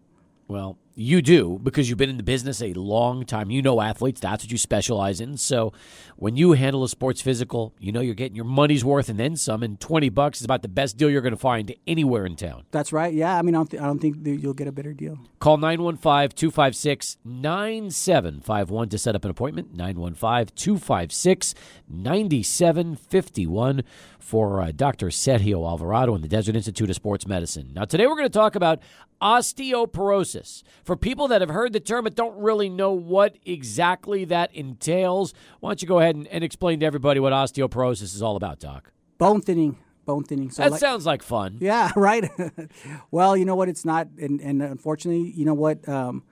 Well, 0.47 0.77
you 0.99 1.21
do 1.21 1.59
because 1.63 1.87
you've 1.87 1.97
been 1.97 2.09
in 2.09 2.17
the 2.17 2.23
business 2.23 2.61
a 2.61 2.73
long 2.73 3.23
time. 3.23 3.49
You 3.49 3.61
know 3.61 3.79
athletes, 3.79 4.19
that's 4.19 4.43
what 4.43 4.51
you 4.51 4.57
specialize 4.57 5.21
in. 5.21 5.37
So 5.37 5.71
when 6.17 6.35
you 6.35 6.51
handle 6.53 6.83
a 6.83 6.89
sports 6.89 7.21
physical, 7.21 7.73
you 7.79 7.93
know 7.93 8.01
you're 8.01 8.13
getting 8.13 8.35
your 8.35 8.45
money's 8.45 8.83
worth 8.83 9.07
and 9.07 9.17
then 9.17 9.37
some. 9.37 9.63
And 9.63 9.79
20 9.79 10.09
bucks 10.09 10.39
is 10.39 10.45
about 10.45 10.61
the 10.61 10.67
best 10.67 10.97
deal 10.97 11.09
you're 11.09 11.21
going 11.21 11.33
to 11.33 11.37
find 11.37 11.73
anywhere 11.87 12.25
in 12.25 12.35
town. 12.35 12.65
That's 12.71 12.91
right. 12.91 13.13
Yeah, 13.13 13.37
I 13.37 13.41
mean, 13.41 13.55
I 13.55 13.59
don't, 13.59 13.71
th- 13.71 13.81
I 13.81 13.85
don't 13.85 13.99
think 13.99 14.17
you'll 14.25 14.53
get 14.53 14.67
a 14.67 14.73
better 14.73 14.93
deal. 14.93 15.17
Call 15.39 15.57
915 15.57 16.35
256 16.35 17.17
9751 17.23 18.89
to 18.89 18.97
set 18.97 19.15
up 19.15 19.23
an 19.23 19.31
appointment. 19.31 19.73
915 19.73 20.53
256 20.55 21.55
9751 21.87 23.83
for 24.19 24.61
uh, 24.61 24.71
Dr. 24.75 25.07
Sergio 25.07 25.67
Alvarado 25.67 26.13
in 26.13 26.21
the 26.21 26.27
Desert 26.27 26.55
Institute 26.55 26.89
of 26.89 26.95
Sports 26.95 27.25
Medicine. 27.25 27.71
Now, 27.73 27.85
today 27.85 28.05
we're 28.05 28.15
going 28.15 28.27
to 28.27 28.29
talk 28.29 28.55
about 28.55 28.79
osteoporosis. 29.21 30.63
For 30.89 30.95
people 30.95 31.27
that 31.27 31.41
have 31.41 31.51
heard 31.51 31.71
the 31.73 31.79
term 31.79 32.05
but 32.05 32.15
don't 32.15 32.35
really 32.39 32.67
know 32.67 32.93
what 32.93 33.35
exactly 33.45 34.25
that 34.25 34.51
entails, 34.55 35.35
why 35.59 35.69
don't 35.69 35.83
you 35.83 35.87
go 35.87 35.99
ahead 35.99 36.15
and, 36.15 36.25
and 36.29 36.43
explain 36.43 36.79
to 36.79 36.85
everybody 36.87 37.19
what 37.19 37.31
osteoporosis 37.31 38.15
is 38.15 38.23
all 38.23 38.35
about, 38.35 38.57
Doc? 38.57 38.91
Bone 39.19 39.39
thinning, 39.39 39.77
bone 40.07 40.23
thinning. 40.23 40.49
So 40.49 40.63
That 40.63 40.71
like- 40.71 40.79
sounds 40.79 41.05
like 41.05 41.21
fun. 41.21 41.59
Yeah, 41.61 41.91
right. 41.95 42.27
well, 43.11 43.37
you 43.37 43.45
know 43.45 43.55
what? 43.55 43.69
It's 43.69 43.85
not, 43.85 44.07
and, 44.19 44.41
and 44.41 44.63
unfortunately, 44.63 45.29
you 45.29 45.45
know 45.45 45.53
what? 45.53 45.87
Um, 45.87 46.23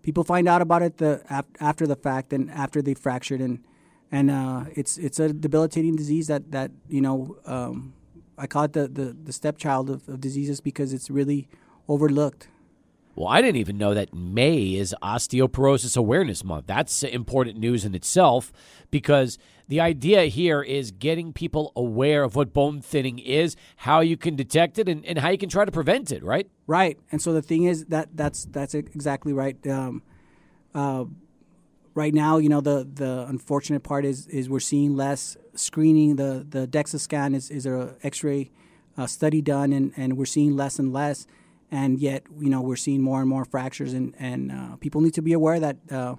people 0.00 0.24
find 0.24 0.48
out 0.48 0.62
about 0.62 0.80
it 0.80 0.96
the 0.96 1.22
after 1.60 1.86
the 1.86 1.96
fact 1.96 2.32
and 2.32 2.50
after 2.50 2.80
they 2.80 2.94
fractured, 2.94 3.42
and 3.42 3.64
and 4.10 4.30
uh, 4.30 4.64
it's 4.74 4.96
it's 4.96 5.20
a 5.20 5.30
debilitating 5.30 5.94
disease 5.94 6.26
that 6.28 6.52
that 6.52 6.70
you 6.88 7.02
know 7.02 7.36
um, 7.44 7.92
I 8.38 8.46
call 8.46 8.64
it 8.64 8.72
the 8.72 8.88
the, 8.88 9.14
the 9.24 9.32
stepchild 9.34 9.90
of, 9.90 10.08
of 10.08 10.22
diseases 10.22 10.62
because 10.62 10.94
it's 10.94 11.10
really 11.10 11.50
overlooked. 11.86 12.48
Well, 13.16 13.28
I 13.28 13.40
didn't 13.40 13.56
even 13.56 13.78
know 13.78 13.94
that 13.94 14.12
May 14.12 14.74
is 14.74 14.94
Osteoporosis 15.02 15.96
Awareness 15.96 16.44
Month. 16.44 16.66
That's 16.66 17.02
important 17.02 17.58
news 17.58 17.86
in 17.86 17.94
itself 17.94 18.52
because 18.90 19.38
the 19.68 19.80
idea 19.80 20.24
here 20.24 20.62
is 20.62 20.90
getting 20.90 21.32
people 21.32 21.72
aware 21.74 22.24
of 22.24 22.36
what 22.36 22.52
bone 22.52 22.82
thinning 22.82 23.18
is, 23.18 23.56
how 23.76 24.00
you 24.00 24.18
can 24.18 24.36
detect 24.36 24.78
it, 24.78 24.86
and, 24.86 25.02
and 25.06 25.18
how 25.18 25.30
you 25.30 25.38
can 25.38 25.48
try 25.48 25.64
to 25.64 25.72
prevent 25.72 26.12
it, 26.12 26.22
right? 26.22 26.46
Right, 26.66 26.98
and 27.10 27.22
so 27.22 27.32
the 27.32 27.40
thing 27.40 27.64
is 27.64 27.86
that 27.86 28.10
that's 28.14 28.44
that's 28.44 28.74
exactly 28.74 29.32
right. 29.32 29.56
Um, 29.66 30.02
uh, 30.74 31.06
right 31.94 32.12
now, 32.12 32.36
you 32.36 32.50
know, 32.50 32.60
the 32.60 32.86
the 32.92 33.24
unfortunate 33.26 33.82
part 33.82 34.04
is 34.04 34.26
is 34.26 34.50
we're 34.50 34.60
seeing 34.60 34.94
less 34.94 35.38
screening. 35.54 36.16
The 36.16 36.46
the 36.46 36.68
DEXA 36.68 37.00
scan 37.00 37.34
is 37.34 37.50
is 37.50 37.64
a 37.64 37.96
X-ray 38.02 38.50
uh, 38.98 39.06
study 39.06 39.40
done, 39.40 39.72
and, 39.72 39.92
and 39.96 40.18
we're 40.18 40.26
seeing 40.26 40.54
less 40.54 40.78
and 40.78 40.92
less. 40.92 41.26
And 41.76 41.98
yet, 41.98 42.22
you 42.40 42.48
know, 42.48 42.62
we're 42.62 42.82
seeing 42.86 43.02
more 43.02 43.20
and 43.20 43.28
more 43.28 43.44
fractures, 43.44 43.92
and 43.92 44.14
and 44.18 44.50
uh, 44.50 44.76
people 44.76 45.02
need 45.02 45.12
to 45.14 45.20
be 45.20 45.34
aware 45.34 45.60
that 45.60 45.76
uh, 45.90 46.14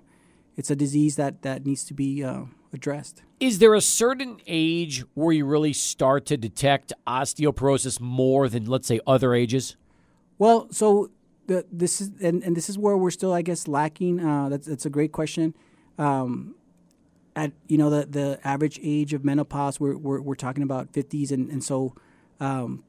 it's 0.56 0.70
a 0.70 0.76
disease 0.76 1.15
that 1.15 1.41
that 1.41 1.65
needs 1.65 1.84
to 1.86 1.96
be 1.96 2.24
uh, 2.24 2.43
addressed. 2.72 3.24
Is 3.39 3.58
there 3.58 3.74
a 3.74 3.82
certain 3.82 4.39
age 4.46 5.04
where 5.15 5.34
you 5.34 5.46
really 5.46 5.74
start 5.74 6.28
to 6.28 6.38
detect 6.38 6.93
osteoporosis 7.08 8.00
more 8.00 8.48
than, 8.48 8.65
let's 8.65 8.88
say, 8.88 9.00
other 9.08 9.34
ages? 9.34 9.78
Well, 10.38 10.67
so 10.70 11.10
the, 11.48 11.65
this 11.72 12.02
is 12.02 12.12
and, 12.22 12.43
and 12.43 12.56
this 12.56 12.70
is 12.70 12.78
where 12.78 12.96
we're 12.96 13.10
still, 13.10 13.34
I 13.34 13.41
guess, 13.41 13.67
lacking. 13.67 14.20
Uh, 14.20 14.50
that's 14.50 14.67
that's 14.67 14.86
a 14.86 14.91
great 14.91 15.12
question. 15.12 15.56
Um, 15.98 16.54
at 17.36 17.52
you 17.67 17.80
know 17.80 17.89
the 17.89 18.06
the 18.06 18.39
average 18.43 18.80
age 18.84 19.12
of 19.15 19.26
menopause, 19.26 19.80
we're 19.80 19.98
we're, 19.98 20.22
we're 20.22 20.36
talking 20.36 20.62
about 20.62 20.93
fifties, 20.93 21.32
and 21.32 21.50
and 21.50 21.63
so 21.63 21.96
um, 22.39 22.84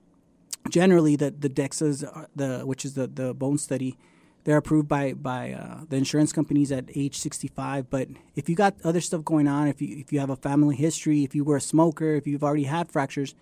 generally 0.68 1.16
the 1.16 1.30
the 1.30 1.48
DEXAs, 1.48 2.26
the 2.36 2.60
which 2.66 2.84
is 2.84 2.94
the 2.94 3.06
the 3.06 3.34
bone 3.34 3.58
study, 3.58 3.96
they're 4.44 4.56
approved 4.56 4.88
by 4.88 5.12
by 5.12 5.52
uh, 5.52 5.80
the 5.88 5.96
insurance 5.96 6.32
companies 6.32 6.70
at 6.72 6.84
age 6.94 7.16
65. 7.18 7.90
But 7.90 8.08
if 8.36 8.48
you 8.48 8.54
got 8.56 8.74
other 8.84 9.00
stuff 9.00 9.24
going 9.24 9.48
on, 9.48 9.68
if 9.68 9.80
you 9.82 9.96
if 9.98 10.12
you 10.12 10.20
have 10.20 10.30
a 10.30 10.36
family 10.36 10.76
history, 10.76 11.24
if 11.24 11.34
you 11.34 11.44
were 11.44 11.56
a 11.56 11.60
smoker, 11.60 12.14
if 12.14 12.26
you've 12.26 12.44
already 12.44 12.64
had 12.64 12.90
fractures, 12.90 13.34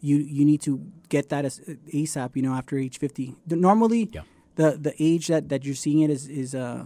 you 0.00 0.16
you 0.18 0.44
need 0.44 0.60
to 0.62 0.80
get 1.08 1.28
that 1.30 1.44
as 1.44 1.60
ASAP. 1.92 2.36
You 2.36 2.42
know, 2.42 2.52
after 2.54 2.76
age 2.78 2.98
50. 2.98 3.34
The- 3.46 3.56
Normally, 3.56 4.10
Yeah. 4.12 4.22
the 4.56 4.72
the 4.80 4.94
age 4.98 5.26
that 5.28 5.48
that 5.48 5.64
you're 5.64 5.74
seeing 5.74 6.00
it 6.00 6.10
is 6.10 6.28
is 6.28 6.54
uh, 6.54 6.84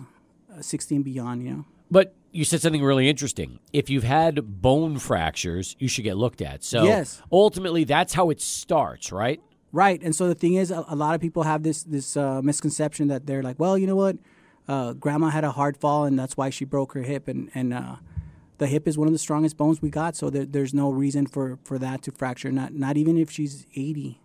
60 0.60 0.96
and 0.96 1.04
beyond. 1.04 1.42
You 1.42 1.50
know. 1.50 1.64
But 1.90 2.14
you 2.32 2.44
said 2.44 2.60
something 2.60 2.82
really 2.84 3.08
interesting. 3.08 3.58
If 3.72 3.88
you've 3.88 4.04
had 4.04 4.60
bone 4.62 4.98
fractures, 4.98 5.74
you 5.78 5.88
should 5.88 6.04
get 6.04 6.16
looked 6.18 6.42
at. 6.42 6.62
So 6.62 6.84
Yes. 6.84 7.22
ultimately, 7.32 7.84
that's 7.84 8.12
how 8.12 8.28
it 8.30 8.40
starts, 8.42 9.10
right? 9.10 9.40
Right, 9.70 10.02
and 10.02 10.16
so 10.16 10.28
the 10.28 10.34
thing 10.34 10.54
is, 10.54 10.70
a, 10.70 10.84
a 10.88 10.96
lot 10.96 11.14
of 11.14 11.20
people 11.20 11.42
have 11.42 11.62
this 11.62 11.82
this 11.82 12.16
uh, 12.16 12.40
misconception 12.40 13.08
that 13.08 13.26
they're 13.26 13.42
like, 13.42 13.58
well, 13.58 13.76
you 13.76 13.86
know 13.86 13.96
what, 13.96 14.16
uh, 14.66 14.94
grandma 14.94 15.28
had 15.28 15.44
a 15.44 15.50
hard 15.50 15.76
fall 15.76 16.04
and 16.04 16.18
that's 16.18 16.36
why 16.36 16.48
she 16.48 16.64
broke 16.64 16.94
her 16.94 17.02
hip, 17.02 17.28
and 17.28 17.50
and 17.54 17.74
uh, 17.74 17.96
the 18.58 18.66
hip 18.66 18.88
is 18.88 18.98
one 18.98 19.06
of 19.06 19.12
the 19.12 19.18
strongest 19.18 19.56
bones 19.56 19.80
we 19.80 19.88
got, 19.88 20.16
so 20.16 20.30
there, 20.30 20.44
there's 20.44 20.74
no 20.74 20.90
reason 20.90 21.26
for, 21.26 21.58
for 21.64 21.78
that 21.78 22.02
to 22.02 22.12
fracture. 22.12 22.50
Not 22.50 22.74
not 22.74 22.96
even 22.96 23.16
if 23.16 23.30
she's 23.30 23.66
80, 23.74 24.20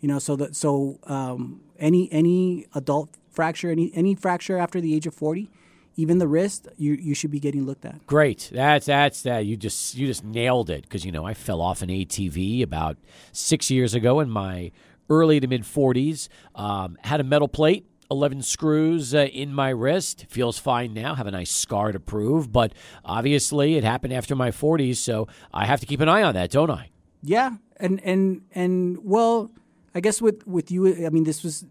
you 0.00 0.08
know. 0.08 0.18
So 0.18 0.36
that 0.36 0.54
so 0.54 0.98
um, 1.04 1.60
any 1.78 2.10
any 2.12 2.66
adult 2.74 3.10
fracture, 3.30 3.70
any 3.70 3.90
any 3.94 4.14
fracture 4.14 4.58
after 4.58 4.80
the 4.80 4.94
age 4.94 5.06
of 5.06 5.14
40, 5.14 5.50
even 5.98 6.18
the 6.18 6.28
wrist, 6.28 6.68
you 6.76 6.92
you 6.94 7.12
should 7.12 7.32
be 7.32 7.40
getting 7.40 7.66
looked 7.66 7.84
at. 7.84 8.06
Great. 8.06 8.50
That's 8.54 8.86
that's 8.86 9.22
that. 9.22 9.44
You 9.44 9.56
just 9.56 9.96
you 9.96 10.06
just 10.06 10.24
nailed 10.24 10.70
it 10.70 10.82
because 10.82 11.04
you 11.04 11.10
know 11.10 11.26
I 11.26 11.34
fell 11.34 11.60
off 11.60 11.82
an 11.82 11.88
ATV 11.88 12.62
about 12.62 12.96
six 13.32 13.68
years 13.68 13.94
ago 13.94 14.20
in 14.20 14.30
my 14.30 14.70
early 15.10 15.40
to 15.40 15.48
mid 15.48 15.66
forties. 15.66 16.28
Um, 16.54 16.96
had 17.02 17.20
a 17.20 17.24
metal 17.24 17.48
plate. 17.48 17.84
11 18.10 18.40
screws 18.40 19.14
uh, 19.14 19.26
in 19.34 19.52
my 19.52 19.68
wrist. 19.68 20.24
Feels 20.30 20.58
fine 20.58 20.94
now. 20.94 21.14
Have 21.14 21.26
a 21.26 21.30
nice 21.30 21.50
scar 21.50 21.92
to 21.92 22.00
prove. 22.00 22.50
But 22.50 22.72
obviously, 23.04 23.74
it 23.74 23.84
happened 23.84 24.14
after 24.14 24.34
my 24.34 24.50
40s, 24.50 24.96
so 24.96 25.28
I 25.52 25.66
have 25.66 25.78
to 25.80 25.86
keep 25.86 26.00
an 26.00 26.08
eye 26.08 26.22
on 26.22 26.32
that, 26.32 26.50
don't 26.50 26.70
I? 26.70 26.88
Yeah, 27.22 27.56
and 27.76 28.00
and 28.02 28.40
and 28.54 28.98
well, 29.02 29.50
I 29.94 30.00
guess 30.00 30.22
with 30.22 30.46
with 30.46 30.70
you, 30.70 31.04
I 31.04 31.10
mean, 31.10 31.24
this 31.24 31.44
was 31.44 31.66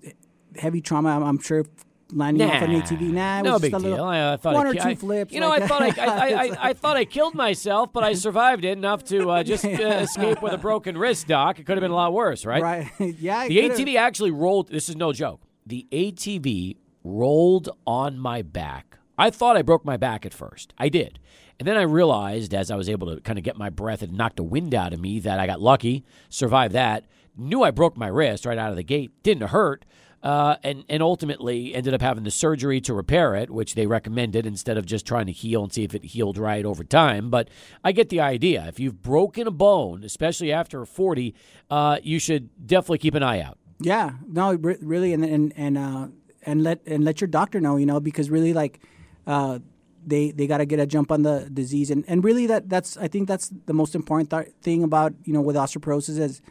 heavy 0.60 0.82
trauma. 0.82 1.10
I'm, 1.10 1.24
I'm 1.24 1.40
sure 1.40 1.66
landing 2.12 2.50
off 2.50 2.62
an 2.62 2.72
Nah, 2.74 2.80
ATV. 2.82 3.02
Nah, 3.12 3.40
it 3.40 3.44
no 3.44 3.60
big 3.60 3.72
deal. 3.72 3.80
little, 3.82 4.06
I, 4.06 4.34
I 4.34 4.38
thought 4.38 4.54
one 4.54 4.68
I, 4.68 4.70
or 4.70 4.74
two 4.74 4.80
I- 4.82 4.96
flips. 4.96 5.34
You 5.34 5.40
know, 5.40 5.50
like 5.50 5.64
I 5.64 5.68
thought 5.68 5.82
I. 5.82 5.88
I, 5.98 6.06
I, 6.06 6.44
I, 6.44 6.58
I 6.70 6.74
thought 6.74 6.98
I 6.98 7.06
killed 7.06 7.36
myself, 7.36 7.92
but 7.94 8.04
I 8.04 8.14
survived 8.28 8.66
it 8.66 8.78
enough 8.78 9.04
to 9.06 9.30
uh, 9.32 9.44
just 9.44 9.66
uh, 9.66 9.70
escape 9.80 10.42
with 10.42 10.54
a 10.54 10.58
broken 10.58 10.98
wrist. 10.98 11.28
Doc, 11.28 11.60
it 11.60 11.66
could 11.66 11.78
have 11.78 11.82
been 11.82 11.92
a 11.92 11.96
lot 11.96 12.14
worse, 12.14 12.46
right? 12.46 12.62
right. 12.64 12.90
yeah, 13.20 13.48
The 13.48 13.62
could've- 13.70 13.78
ATV 13.78 13.96
actually 13.98 14.32
rolled. 14.32 14.70
This 14.70 14.90
is 14.90 14.96
no 14.96 15.14
joke. 15.14 15.42
The 15.66 15.86
ATV 15.92 16.78
rolled 17.04 17.70
on 17.86 18.18
my 18.18 18.42
back. 18.42 18.98
I 19.18 19.30
thought 19.30 19.58
I 19.58 19.62
broke 19.62 19.84
my 19.86 19.98
back 19.98 20.26
at 20.26 20.34
first. 20.34 20.74
I 20.78 20.90
did. 20.90 21.20
And 21.60 21.68
then 21.68 21.76
I 21.76 21.82
realized 21.82 22.54
as 22.54 22.70
I 22.70 22.76
was 22.76 22.88
able 22.88 23.14
to 23.16 23.20
kind 23.22 23.40
of 23.40 23.44
get 23.44 23.58
my 23.58 23.70
breath 23.70 24.02
and 24.04 24.14
knock 24.14 24.36
the 24.36 24.44
wind 24.44 24.76
out 24.76 24.94
of 24.94 25.00
me 25.02 25.20
that 25.22 25.40
I 25.40 25.48
got 25.48 25.60
lucky, 25.60 26.06
survived 26.30 26.74
that, 26.76 27.06
knew 27.36 27.64
I 27.64 27.72
broke 27.72 27.98
my 27.98 28.08
wrist 28.08 28.46
right 28.46 28.58
out 28.60 28.70
of 28.70 28.76
the 28.76 28.84
gate, 28.84 29.12
didn't 29.24 29.48
hurt, 29.50 29.84
uh, 30.28 30.58
and, 30.62 30.84
and 30.90 31.02
ultimately 31.02 31.74
ended 31.74 31.94
up 31.94 32.02
having 32.02 32.26
the 32.26 32.32
surgery 32.32 32.82
to 32.82 32.94
repair 32.94 33.34
it, 33.34 33.50
which 33.50 33.76
they 33.76 33.88
recommended 33.88 34.46
instead 34.46 34.78
of 34.78 34.86
just 34.86 35.06
trying 35.06 35.26
to 35.26 35.32
heal 35.32 35.64
and 35.64 35.72
see 35.72 35.86
if 35.86 35.96
it 35.96 36.04
healed 36.04 36.38
right 36.38 36.66
over 36.66 36.84
time. 36.84 37.30
But 37.30 37.50
I 37.82 37.94
get 37.94 38.10
the 38.10 38.20
idea. 38.20 38.66
If 38.68 38.78
you've 38.78 39.02
broken 39.02 39.48
a 39.48 39.52
bone, 39.52 40.04
especially 40.04 40.52
after 40.52 40.86
40, 40.86 41.34
uh, 41.70 42.00
you 42.04 42.20
should 42.20 42.50
definitely 42.68 42.98
keep 42.98 43.16
an 43.16 43.24
eye 43.24 43.40
out. 43.40 43.58
Yeah, 43.80 44.16
no, 44.28 44.56
re- 44.56 44.76
really, 44.82 45.14
and 45.14 45.24
and 45.24 45.54
and 45.56 45.78
uh, 45.78 46.08
and 46.42 46.62
let 46.62 46.82
and 46.86 47.06
let 47.06 47.22
your 47.22 47.30
doctor 47.30 47.62
know, 47.62 47.78
you 47.78 47.86
know, 47.86 48.02
because 48.02 48.30
really, 48.30 48.52
like, 48.52 48.82
uh, 49.28 49.60
they 50.06 50.32
they 50.32 50.46
got 50.46 50.58
to 50.58 50.66
get 50.66 50.82
a 50.82 50.86
jump 50.86 51.10
on 51.10 51.22
the 51.22 51.50
disease, 51.54 51.90
and 51.90 52.04
and 52.06 52.22
really, 52.22 52.48
that 52.48 52.68
that's 52.68 52.98
I 52.98 53.08
think 53.08 53.30
that's 53.30 53.50
the 53.66 53.74
most 53.74 53.96
important 53.96 54.30
th- 54.30 54.54
thing 54.62 54.84
about 54.84 55.14
you 55.24 55.32
know 55.32 55.42
with 55.42 55.56
osteoporosis 55.56 56.20
is 56.20 56.42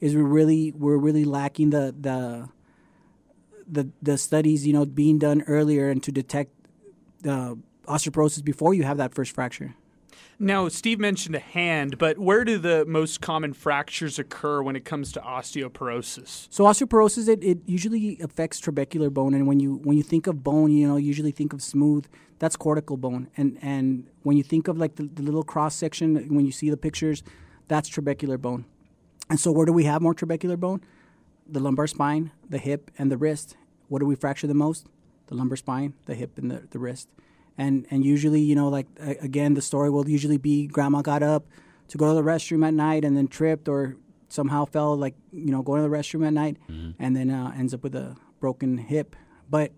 is 0.00 0.14
we're 0.14 0.22
really 0.22 0.70
we're 0.70 0.98
really 0.98 1.24
lacking 1.24 1.70
the 1.70 1.92
the 1.98 2.48
the 3.66 3.88
the 4.02 4.18
studies 4.18 4.66
you 4.66 4.72
know 4.72 4.84
being 4.84 5.18
done 5.18 5.42
earlier 5.46 5.90
and 5.90 6.02
to 6.02 6.12
detect 6.12 6.50
uh, 7.26 7.54
osteoporosis 7.86 8.44
before 8.44 8.74
you 8.74 8.82
have 8.82 8.96
that 8.98 9.14
first 9.14 9.32
fracture. 9.32 9.74
Now, 10.38 10.68
Steve 10.68 10.98
mentioned 10.98 11.36
a 11.36 11.40
hand, 11.40 11.96
but 11.96 12.18
where 12.18 12.44
do 12.44 12.58
the 12.58 12.84
most 12.86 13.20
common 13.20 13.52
fractures 13.52 14.18
occur 14.18 14.62
when 14.62 14.74
it 14.74 14.84
comes 14.84 15.12
to 15.12 15.20
osteoporosis? 15.20 16.48
So 16.50 16.64
osteoporosis, 16.64 17.28
it, 17.28 17.44
it 17.44 17.58
usually 17.66 18.18
affects 18.20 18.60
trabecular 18.60 19.12
bone, 19.12 19.34
and 19.34 19.46
when 19.46 19.60
you 19.60 19.76
when 19.84 19.96
you 19.96 20.02
think 20.02 20.26
of 20.26 20.42
bone, 20.42 20.72
you 20.72 20.88
know, 20.88 20.96
usually 20.96 21.30
think 21.30 21.52
of 21.52 21.62
smooth. 21.62 22.06
That's 22.40 22.56
cortical 22.56 22.96
bone, 22.96 23.28
and 23.36 23.58
and 23.62 24.08
when 24.24 24.36
you 24.36 24.42
think 24.42 24.66
of 24.66 24.76
like 24.76 24.96
the, 24.96 25.04
the 25.04 25.22
little 25.22 25.44
cross 25.44 25.76
section, 25.76 26.34
when 26.34 26.44
you 26.44 26.52
see 26.52 26.68
the 26.68 26.76
pictures, 26.76 27.22
that's 27.68 27.88
trabecular 27.88 28.40
bone. 28.40 28.64
And 29.30 29.38
so, 29.38 29.52
where 29.52 29.66
do 29.66 29.72
we 29.72 29.84
have 29.84 30.02
more 30.02 30.14
trabecular 30.14 30.58
bone? 30.58 30.82
The 31.46 31.60
lumbar 31.60 31.86
spine, 31.86 32.32
the 32.48 32.58
hip, 32.58 32.90
and 32.98 33.10
the 33.10 33.16
wrist. 33.16 33.56
What 33.88 34.00
do 34.00 34.06
we 34.06 34.14
fracture 34.14 34.46
the 34.46 34.54
most? 34.54 34.86
The 35.26 35.34
lumbar 35.34 35.56
spine, 35.56 35.94
the 36.06 36.14
hip, 36.14 36.38
and 36.38 36.50
the, 36.50 36.66
the 36.70 36.78
wrist. 36.78 37.08
And 37.56 37.86
and 37.90 38.04
usually, 38.04 38.40
you 38.40 38.54
know, 38.54 38.68
like 38.68 38.86
again, 38.98 39.54
the 39.54 39.62
story 39.62 39.90
will 39.90 40.08
usually 40.08 40.38
be 40.38 40.66
grandma 40.66 41.02
got 41.02 41.22
up 41.22 41.46
to 41.88 41.98
go 41.98 42.08
to 42.08 42.14
the 42.14 42.22
restroom 42.22 42.66
at 42.66 42.74
night 42.74 43.04
and 43.04 43.16
then 43.16 43.28
tripped 43.28 43.68
or 43.68 43.96
somehow 44.28 44.64
fell, 44.64 44.96
like 44.96 45.14
you 45.32 45.52
know, 45.52 45.62
going 45.62 45.82
to 45.82 45.88
the 45.88 45.94
restroom 45.94 46.26
at 46.26 46.32
night, 46.32 46.56
and 46.98 47.14
then 47.16 47.30
uh, 47.30 47.52
ends 47.56 47.72
up 47.72 47.82
with 47.82 47.94
a 47.94 48.16
broken 48.40 48.78
hip. 48.78 49.14
But 49.48 49.72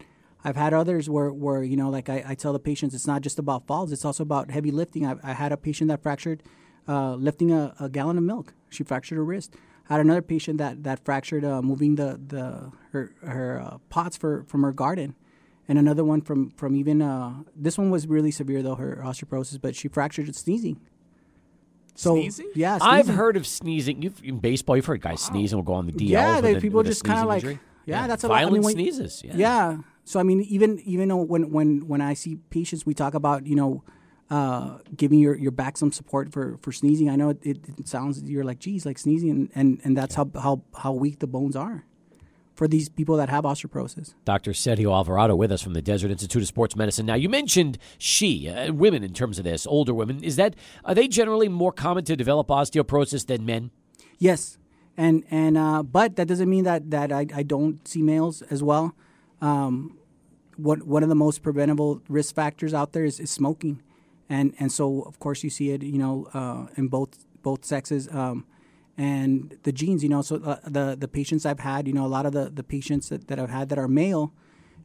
I've 0.45 0.57
had 0.57 0.73
others 0.73 1.11
where, 1.11 1.33
where 1.33 1.63
you 1.63 1.77
know, 1.77 1.91
like 1.91 2.09
I, 2.09 2.25
I 2.29 2.35
tell 2.35 2.53
the 2.53 2.59
patients, 2.61 2.95
it's 2.95 3.07
not 3.07 3.21
just 3.21 3.39
about 3.39 3.67
falls; 3.67 3.93
it's 3.93 4.05
also 4.05 4.23
about 4.23 4.51
heavy 4.51 4.71
lifting. 4.71 5.05
I, 5.05 5.17
I 5.23 5.33
had 5.33 5.53
a 5.53 5.57
patient 5.57 5.89
that 5.89 6.03
fractured 6.03 6.43
uh, 6.89 7.15
lifting 7.17 7.53
a, 7.53 7.75
a 7.79 7.89
gallon 7.89 8.17
of 8.17 8.25
milk. 8.25 8.55
She 8.71 8.85
fractured 8.85 9.19
her 9.19 9.25
wrist. 9.25 9.55
I 9.89 9.95
had 9.95 10.01
another 10.01 10.23
patient 10.23 10.59
that 10.59 10.83
that 10.85 11.05
fractured 11.05 11.45
uh, 11.45 11.63
moving 11.63 11.95
the 11.97 12.21
the 12.27 12.73
her 12.93 13.13
her 13.25 13.61
uh, 13.61 13.79
pots 13.89 14.17
for 14.17 14.45
from 14.49 14.63
her 14.63 14.73
garden, 14.73 15.15
and 15.69 15.79
another 15.79 16.05
one 16.05 16.21
from 16.23 16.51
from 16.51 16.75
even 16.75 17.01
uh, 17.03 17.43
this 17.55 17.79
one 17.79 17.91
was 17.91 18.07
really 18.07 18.31
severe 18.31 18.63
though 18.63 18.75
her 18.77 19.01
osteoporosis, 19.05 19.61
but 19.61 19.77
she 19.77 19.89
fractured 19.89 20.29
it 20.29 20.35
sneezing. 20.37 20.81
So 21.95 22.15
Sneezing? 22.17 22.51
yeah, 22.55 22.79
I've 22.83 23.09
heard 23.09 23.39
of 23.39 23.47
sneezing. 23.47 24.03
You've, 24.03 24.21
in 24.23 24.39
baseball, 24.39 24.77
you've 24.77 24.85
heard 24.85 25.01
guys 25.01 25.23
sneeze 25.23 25.53
and 25.53 25.59
will 25.61 25.65
go 25.65 25.73
on 25.75 25.87
the 25.87 25.93
DL. 25.93 26.11
Yeah, 26.11 26.41
they, 26.43 26.57
a- 26.57 26.61
people 26.61 26.83
just 26.83 27.05
kind 27.05 27.21
of 27.21 27.27
like, 27.27 27.43
injury. 27.43 27.59
yeah, 27.87 28.07
that's 28.07 28.23
a 28.23 28.29
lot. 28.29 28.35
I 28.35 28.39
violent 28.41 28.53
mean, 28.55 28.63
when- 28.65 28.75
sneezes. 28.75 29.23
Yeah. 29.25 29.33
Yeah. 29.37 29.77
So 30.05 30.21
I 30.21 30.23
mean, 30.23 30.43
even 30.43 30.79
even 30.81 31.09
though 31.09 31.17
when 31.23 31.51
when 31.53 31.89
when 31.89 32.01
I 32.03 32.13
see 32.15 32.37
patients, 32.51 32.85
we 32.85 32.93
talk 32.93 33.15
about 33.15 33.47
you 33.47 33.57
know 33.57 33.83
uh, 34.31 34.79
giving 34.97 35.19
your, 35.19 35.37
your 35.37 35.53
back 35.53 35.77
some 35.77 35.93
support 35.93 36.33
for, 36.33 36.59
for 36.61 36.73
sneezing. 36.73 37.09
I 37.09 37.17
know 37.17 37.31
it, 37.31 37.39
it, 37.43 37.59
it 37.79 37.89
sounds 37.89 38.23
you're 38.23 38.45
like, 38.45 38.59
geez, 38.59 38.85
like 38.85 38.99
sneezing, 38.99 39.31
and, 39.31 39.51
and, 39.55 39.81
and 39.85 39.97
that's 39.97 40.15
how, 40.15 40.31
how 40.35 40.63
how 40.77 40.93
weak 40.93 41.21
the 41.21 41.27
bones 41.27 41.55
are 41.55 41.85
for 42.57 42.67
these 42.67 42.89
people 42.89 43.17
that 43.19 43.29
have 43.29 43.45
osteoporosis. 43.45 44.15
Dr. 44.25 44.53
Sergio 44.53 44.93
Alvarado 44.93 45.37
with 45.37 45.53
us 45.53 45.63
from 45.63 45.75
the 45.75 45.83
Desert 45.83 46.11
Institute 46.11 46.43
of 46.43 46.49
Sports 46.49 46.75
Medicine. 46.75 47.05
Now, 47.05 47.15
you 47.15 47.29
mentioned 47.29 47.79
she, 47.99 48.49
uh, 48.49 48.73
women 48.73 49.05
in 49.05 49.13
terms 49.13 49.39
of 49.39 49.45
this, 49.45 49.67
older 49.67 49.93
women. 49.93 50.25
Is 50.25 50.37
that, 50.37 50.57
are 50.85 50.95
they 50.95 51.07
generally 51.07 51.49
more 51.49 51.73
common 51.73 52.05
to 52.07 52.17
develop 52.17 52.49
osteoporosis 52.49 53.27
than 53.27 53.45
men? 53.45 53.71
Yes, 54.19 54.57
and 54.97 55.25
and 55.31 55.59
uh, 55.59 55.83
but 55.83 56.17
that 56.17 56.27
doesn't 56.27 56.49
mean 56.49 56.65
that 56.65 56.91
that 56.91 57.13
I, 57.13 57.27
I 57.35 57.43
don't 57.43 57.87
see 57.87 58.03
males 58.03 58.43
as 58.43 58.63
well. 58.63 58.95
Um, 59.43 59.99
what 60.57 60.85
one 60.85 61.03
of 61.03 61.11
the 61.11 61.15
most 61.15 61.43
preventable 61.43 62.01
risk 62.09 62.35
factors 62.35 62.73
out 62.73 62.93
there 62.93 63.05
is, 63.05 63.21
is 63.21 63.31
smoking, 63.31 63.83
and 64.29 64.55
and 64.59 64.73
so 64.73 65.03
of 65.03 65.19
course 65.19 65.43
you 65.45 65.51
see 65.51 65.71
it 65.71 65.83
you 65.83 65.99
know 65.99 66.29
uh, 66.35 66.67
in 66.77 66.89
both 66.89 67.25
both 67.43 67.65
sexes. 67.65 68.09
Um, 68.13 68.45
and 68.99 69.59
the 69.63 69.73
genes, 69.73 70.03
you 70.03 70.09
know, 70.09 70.23
so 70.23 70.37
uh, 70.37 70.57
the 70.65 70.97
the 70.99 71.07
patients 71.07 71.45
I've 71.45 71.61
had, 71.61 71.87
you 71.87 71.93
know, 71.93 72.07
a 72.07 72.13
lot 72.17 72.25
of 72.25 72.33
the, 72.33 72.51
the 72.51 72.65
patients 72.65 73.11
that, 73.11 73.29
that 73.29 73.39
I've 73.39 73.51
had 73.51 73.69
that 73.69 73.79
are 73.79 73.89
male, 73.89 74.33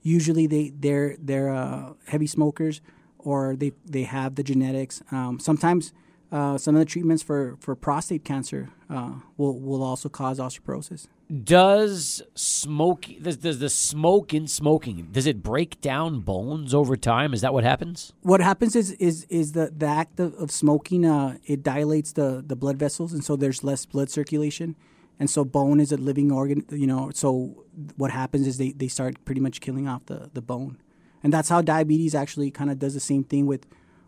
usually 0.01 0.47
they 0.47 0.73
they're 0.77 1.15
they're 1.17 1.49
uh, 1.49 1.93
heavy 2.07 2.27
smokers 2.27 2.81
or 3.17 3.55
they 3.55 3.71
they 3.85 4.03
have 4.03 4.35
the 4.35 4.43
genetics. 4.43 5.01
Um, 5.11 5.39
sometimes 5.39 5.93
uh, 6.31 6.57
some 6.57 6.75
of 6.75 6.79
the 6.79 6.85
treatments 6.85 7.21
for, 7.21 7.57
for 7.59 7.75
prostate 7.75 8.23
cancer 8.23 8.69
uh, 8.89 9.15
will 9.37 9.59
will 9.59 9.83
also 9.83 10.09
cause 10.09 10.39
osteoporosis. 10.39 11.07
Does 11.43 12.21
smoke, 12.35 13.05
does, 13.21 13.37
does 13.37 13.59
the 13.59 13.69
smoke 13.69 14.33
in 14.33 14.47
smoking, 14.47 15.07
does 15.11 15.25
it 15.25 15.41
break 15.41 15.79
down 15.79 16.19
bones 16.19 16.73
over 16.73 16.97
time? 16.97 17.33
Is 17.33 17.39
that 17.41 17.53
what 17.53 17.63
happens? 17.63 18.13
What 18.21 18.41
happens 18.41 18.75
is 18.75 18.91
is 18.91 19.25
is 19.29 19.53
the, 19.53 19.73
the 19.75 19.85
act 19.85 20.19
of, 20.19 20.33
of 20.35 20.51
smoking 20.51 21.05
uh, 21.05 21.37
it 21.45 21.63
dilates 21.63 22.13
the, 22.13 22.43
the 22.45 22.55
blood 22.55 22.77
vessels 22.77 23.13
and 23.13 23.23
so 23.23 23.35
there's 23.35 23.63
less 23.63 23.85
blood 23.85 24.09
circulation. 24.09 24.75
And 25.19 25.29
so 25.29 25.45
bone 25.45 25.79
is 25.79 25.91
a 25.91 25.97
living 25.97 26.31
organ, 26.31 26.65
you 26.71 26.87
know. 26.87 27.11
So 27.13 27.63
what 27.95 28.09
happens 28.09 28.47
is 28.47 28.57
they, 28.57 28.71
they 28.71 28.87
start 28.87 29.23
pretty 29.23 29.39
much 29.39 29.61
killing 29.61 29.87
off 29.87 30.05
the, 30.07 30.31
the 30.33 30.41
bone, 30.41 30.77
and 31.21 31.31
that's 31.31 31.47
how 31.47 31.61
diabetes 31.61 32.15
actually 32.15 32.49
kind 32.49 32.71
of 32.71 32.79
does 32.79 32.95
the 32.95 32.99
same 32.99 33.23
thing 33.23 33.45
with, 33.45 33.67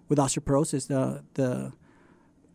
with 0.09 0.17
osteoporosis. 0.17 0.87
The 0.87 1.23
the 1.35 1.73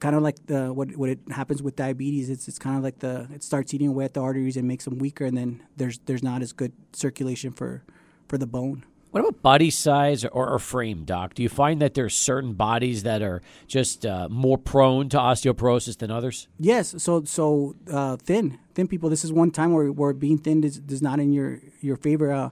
kind 0.00 0.14
of 0.14 0.22
like 0.22 0.46
the 0.46 0.72
what 0.72 0.96
what 0.96 1.10
it 1.10 1.18
happens 1.30 1.62
with 1.62 1.76
diabetes. 1.76 2.30
It's 2.30 2.48
it's 2.48 2.58
kind 2.58 2.76
of 2.76 2.82
like 2.82 3.00
the 3.00 3.28
it 3.34 3.42
starts 3.42 3.74
eating 3.74 3.88
away 3.88 4.04
at 4.04 4.14
the 4.14 4.20
arteries 4.20 4.56
and 4.56 4.66
makes 4.66 4.84
them 4.84 4.98
weaker, 4.98 5.24
and 5.24 5.36
then 5.36 5.62
there's 5.76 5.98
there's 6.06 6.22
not 6.22 6.42
as 6.42 6.52
good 6.52 6.72
circulation 6.92 7.52
for 7.52 7.82
for 8.26 8.38
the 8.38 8.46
bone. 8.46 8.84
What 9.10 9.20
about 9.20 9.40
body 9.40 9.70
size 9.70 10.22
or, 10.24 10.50
or 10.50 10.58
frame, 10.58 11.04
doc? 11.04 11.32
Do 11.32 11.42
you 11.42 11.48
find 11.48 11.80
that 11.80 11.94
there's 11.94 12.14
certain 12.14 12.52
bodies 12.52 13.04
that 13.04 13.22
are 13.22 13.40
just 13.66 14.04
uh, 14.04 14.28
more 14.28 14.58
prone 14.58 15.08
to 15.08 15.16
osteoporosis 15.16 15.96
than 15.96 16.10
others? 16.10 16.46
Yes, 16.58 16.94
so 16.98 17.24
so 17.24 17.74
uh, 17.90 18.16
thin 18.16 18.58
thin 18.74 18.86
people. 18.86 19.08
This 19.08 19.24
is 19.24 19.32
one 19.32 19.50
time 19.50 19.72
where, 19.72 19.90
where 19.90 20.12
being 20.12 20.38
thin 20.38 20.62
is, 20.62 20.80
is 20.88 21.00
not 21.00 21.20
in 21.20 21.32
your 21.32 21.60
your 21.80 21.96
favor. 21.96 22.30
Uh, 22.32 22.50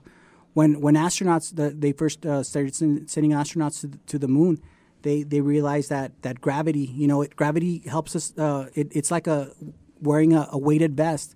when 0.53 0.81
when 0.81 0.95
astronauts 0.95 1.55
the, 1.55 1.69
they 1.69 1.91
first 1.91 2.25
uh, 2.25 2.41
started 2.41 2.75
sending 2.75 3.31
astronauts 3.31 3.81
to 3.81 3.87
the, 3.87 3.97
to 4.07 4.17
the 4.17 4.27
moon, 4.27 4.59
they 5.01 5.23
they 5.23 5.41
realized 5.41 5.89
that 5.89 6.11
that 6.21 6.41
gravity, 6.41 6.91
you 6.95 7.07
know, 7.07 7.21
it, 7.21 7.35
gravity 7.35 7.83
helps 7.87 8.15
us. 8.15 8.37
Uh, 8.37 8.69
it, 8.73 8.87
it's 8.91 9.11
like 9.11 9.27
a 9.27 9.51
wearing 10.01 10.33
a, 10.33 10.47
a 10.51 10.57
weighted 10.57 10.95
vest, 10.95 11.35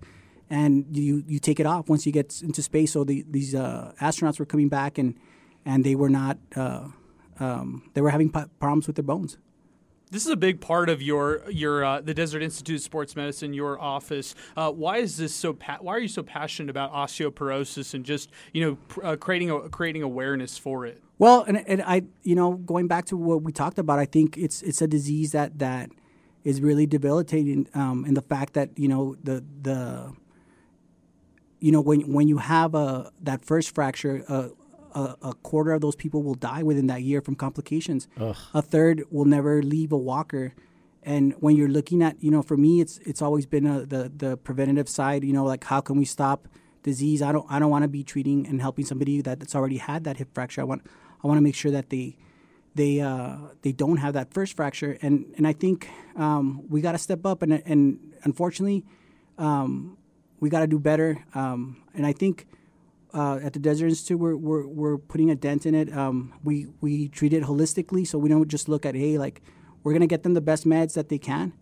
and 0.50 0.84
you 0.96 1.22
you 1.26 1.38
take 1.38 1.60
it 1.60 1.66
off 1.66 1.88
once 1.88 2.06
you 2.06 2.12
get 2.12 2.42
into 2.42 2.62
space. 2.62 2.92
So 2.92 3.04
the, 3.04 3.24
these 3.28 3.54
uh, 3.54 3.92
astronauts 4.00 4.38
were 4.38 4.46
coming 4.46 4.68
back 4.68 4.98
and 4.98 5.16
and 5.64 5.84
they 5.84 5.94
were 5.94 6.10
not. 6.10 6.38
Uh, 6.54 6.88
um, 7.40 7.90
they 7.94 8.00
were 8.00 8.10
having 8.10 8.30
p- 8.30 8.44
problems 8.60 8.86
with 8.86 8.96
their 8.96 9.02
bones. 9.02 9.38
This 10.10 10.26
is 10.26 10.30
a 10.30 10.36
big 10.36 10.60
part 10.60 10.90
of 10.90 11.00
your 11.00 11.42
your 11.50 11.84
uh, 11.84 12.00
the 12.02 12.12
Desert 12.12 12.42
Institute 12.42 12.76
of 12.76 12.82
Sports 12.82 13.16
Medicine, 13.16 13.54
your 13.54 13.80
office. 13.80 14.34
Uh, 14.54 14.70
why 14.70 14.98
is 14.98 15.16
this 15.16 15.34
so? 15.34 15.54
Pa- 15.54 15.78
why 15.80 15.94
are 15.94 16.00
you 16.00 16.08
so 16.08 16.22
passionate 16.22 16.68
about 16.68 16.92
osteoporosis 16.92 17.94
and 17.94 18.04
just 18.04 18.30
you 18.52 18.62
know 18.62 18.74
pr- 18.88 19.04
uh, 19.06 19.16
creating 19.16 19.50
a, 19.50 19.70
creating 19.70 20.02
awareness 20.02 20.58
for 20.58 20.84
it? 20.84 21.02
Well, 21.22 21.44
and, 21.46 21.58
and 21.68 21.82
I, 21.82 22.02
you 22.24 22.34
know, 22.34 22.54
going 22.54 22.88
back 22.88 23.04
to 23.06 23.16
what 23.16 23.42
we 23.42 23.52
talked 23.52 23.78
about, 23.78 24.00
I 24.00 24.06
think 24.06 24.36
it's 24.36 24.60
it's 24.62 24.82
a 24.82 24.88
disease 24.88 25.30
that 25.38 25.60
that 25.60 25.90
is 26.42 26.60
really 26.60 26.84
debilitating, 26.84 27.68
um, 27.74 28.04
in 28.04 28.14
the 28.14 28.22
fact 28.32 28.54
that 28.54 28.70
you 28.76 28.88
know 28.88 29.14
the 29.22 29.36
the 29.68 29.78
you 31.60 31.70
know 31.70 31.80
when 31.80 32.12
when 32.12 32.26
you 32.26 32.38
have 32.38 32.74
a 32.74 33.12
that 33.22 33.44
first 33.44 33.72
fracture, 33.72 34.24
uh, 34.28 34.48
a, 35.02 35.16
a 35.30 35.34
quarter 35.48 35.70
of 35.70 35.80
those 35.80 35.94
people 35.94 36.24
will 36.24 36.34
die 36.34 36.64
within 36.64 36.88
that 36.88 37.02
year 37.02 37.20
from 37.20 37.36
complications. 37.36 38.08
A 38.52 38.60
third 38.60 39.04
will 39.14 39.24
never 39.36 39.62
leave 39.62 39.92
a 39.92 39.98
walker, 40.12 40.54
And 41.02 41.34
when 41.40 41.56
you're 41.56 41.68
looking 41.68 42.02
at, 42.02 42.22
you 42.22 42.30
know, 42.30 42.42
for 42.42 42.56
me, 42.56 42.80
it's 42.80 42.98
it's 42.98 43.22
always 43.22 43.46
been 43.46 43.66
a, 43.66 43.84
the 43.86 44.10
the 44.24 44.36
preventative 44.36 44.88
side. 44.88 45.24
You 45.24 45.32
know, 45.32 45.44
like 45.44 45.64
how 45.64 45.80
can 45.80 45.96
we 45.96 46.04
stop 46.04 46.48
disease? 46.82 47.22
I 47.22 47.32
don't 47.32 47.46
I 47.50 47.58
don't 47.58 47.70
want 47.70 47.82
to 47.82 47.88
be 47.88 48.04
treating 48.04 48.46
and 48.46 48.60
helping 48.60 48.84
somebody 48.84 49.20
that, 49.22 49.40
that's 49.40 49.54
already 49.54 49.78
had 49.78 50.04
that 50.04 50.18
hip 50.18 50.28
fracture. 50.32 50.60
I 50.60 50.64
want 50.64 50.82
I 51.22 51.26
want 51.26 51.38
to 51.38 51.42
make 51.42 51.54
sure 51.54 51.70
that 51.72 51.90
they 51.90 52.16
they 52.74 53.00
uh, 53.00 53.36
they 53.62 53.72
don't 53.72 53.98
have 53.98 54.14
that 54.14 54.32
first 54.32 54.56
fracture. 54.56 54.98
And 55.02 55.32
and 55.36 55.46
I 55.46 55.52
think 55.52 55.88
um, 56.16 56.68
we 56.68 56.80
got 56.80 56.92
to 56.92 56.98
step 56.98 57.26
up. 57.26 57.42
And 57.42 57.62
and 57.64 57.98
unfortunately, 58.24 58.84
um, 59.38 59.96
we 60.40 60.50
got 60.50 60.60
to 60.60 60.66
do 60.66 60.78
better. 60.78 61.24
Um, 61.34 61.82
and 61.94 62.04
I 62.04 62.12
think 62.12 62.46
uh, 63.14 63.38
at 63.42 63.52
the 63.52 63.58
Desert 63.58 63.86
Institute, 63.86 64.18
we're, 64.18 64.36
we're, 64.36 64.66
we're 64.66 64.98
putting 64.98 65.30
a 65.30 65.34
dent 65.34 65.66
in 65.66 65.74
it. 65.74 65.94
Um, 65.96 66.34
we, 66.42 66.66
we 66.80 67.08
treat 67.08 67.32
it 67.32 67.44
holistically, 67.44 68.06
so 68.06 68.18
we 68.18 68.28
don't 68.28 68.48
just 68.48 68.68
look 68.68 68.84
at, 68.84 68.94
hey, 68.94 69.18
like, 69.18 69.42
we're 69.84 69.92
going 69.92 70.00
to 70.00 70.06
get 70.06 70.22
them 70.22 70.34
the 70.34 70.40
best 70.40 70.66
meds 70.66 70.94
that 70.94 71.10
they 71.10 71.18
can. 71.18 71.52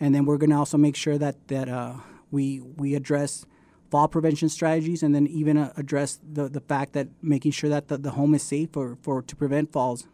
And 0.00 0.14
then 0.14 0.24
we're 0.24 0.38
going 0.38 0.50
to 0.50 0.56
also 0.56 0.78
make 0.78 0.96
sure 0.96 1.18
that, 1.18 1.48
that 1.48 1.68
uh, 1.68 1.96
we, 2.30 2.60
we 2.60 2.94
address 2.94 3.44
fall 3.92 4.08
prevention 4.08 4.48
strategies 4.48 5.02
and 5.02 5.14
then 5.14 5.26
even 5.26 5.58
uh, 5.58 5.70
address 5.76 6.18
the, 6.32 6.48
the 6.48 6.62
fact 6.62 6.94
that 6.94 7.08
making 7.20 7.52
sure 7.52 7.68
that 7.68 7.88
the, 7.88 7.98
the 7.98 8.12
home 8.12 8.34
is 8.34 8.42
safe 8.42 8.70
for, 8.72 8.96
for 9.02 9.20
to 9.20 9.36
prevent 9.36 9.70
falls. 9.70 10.06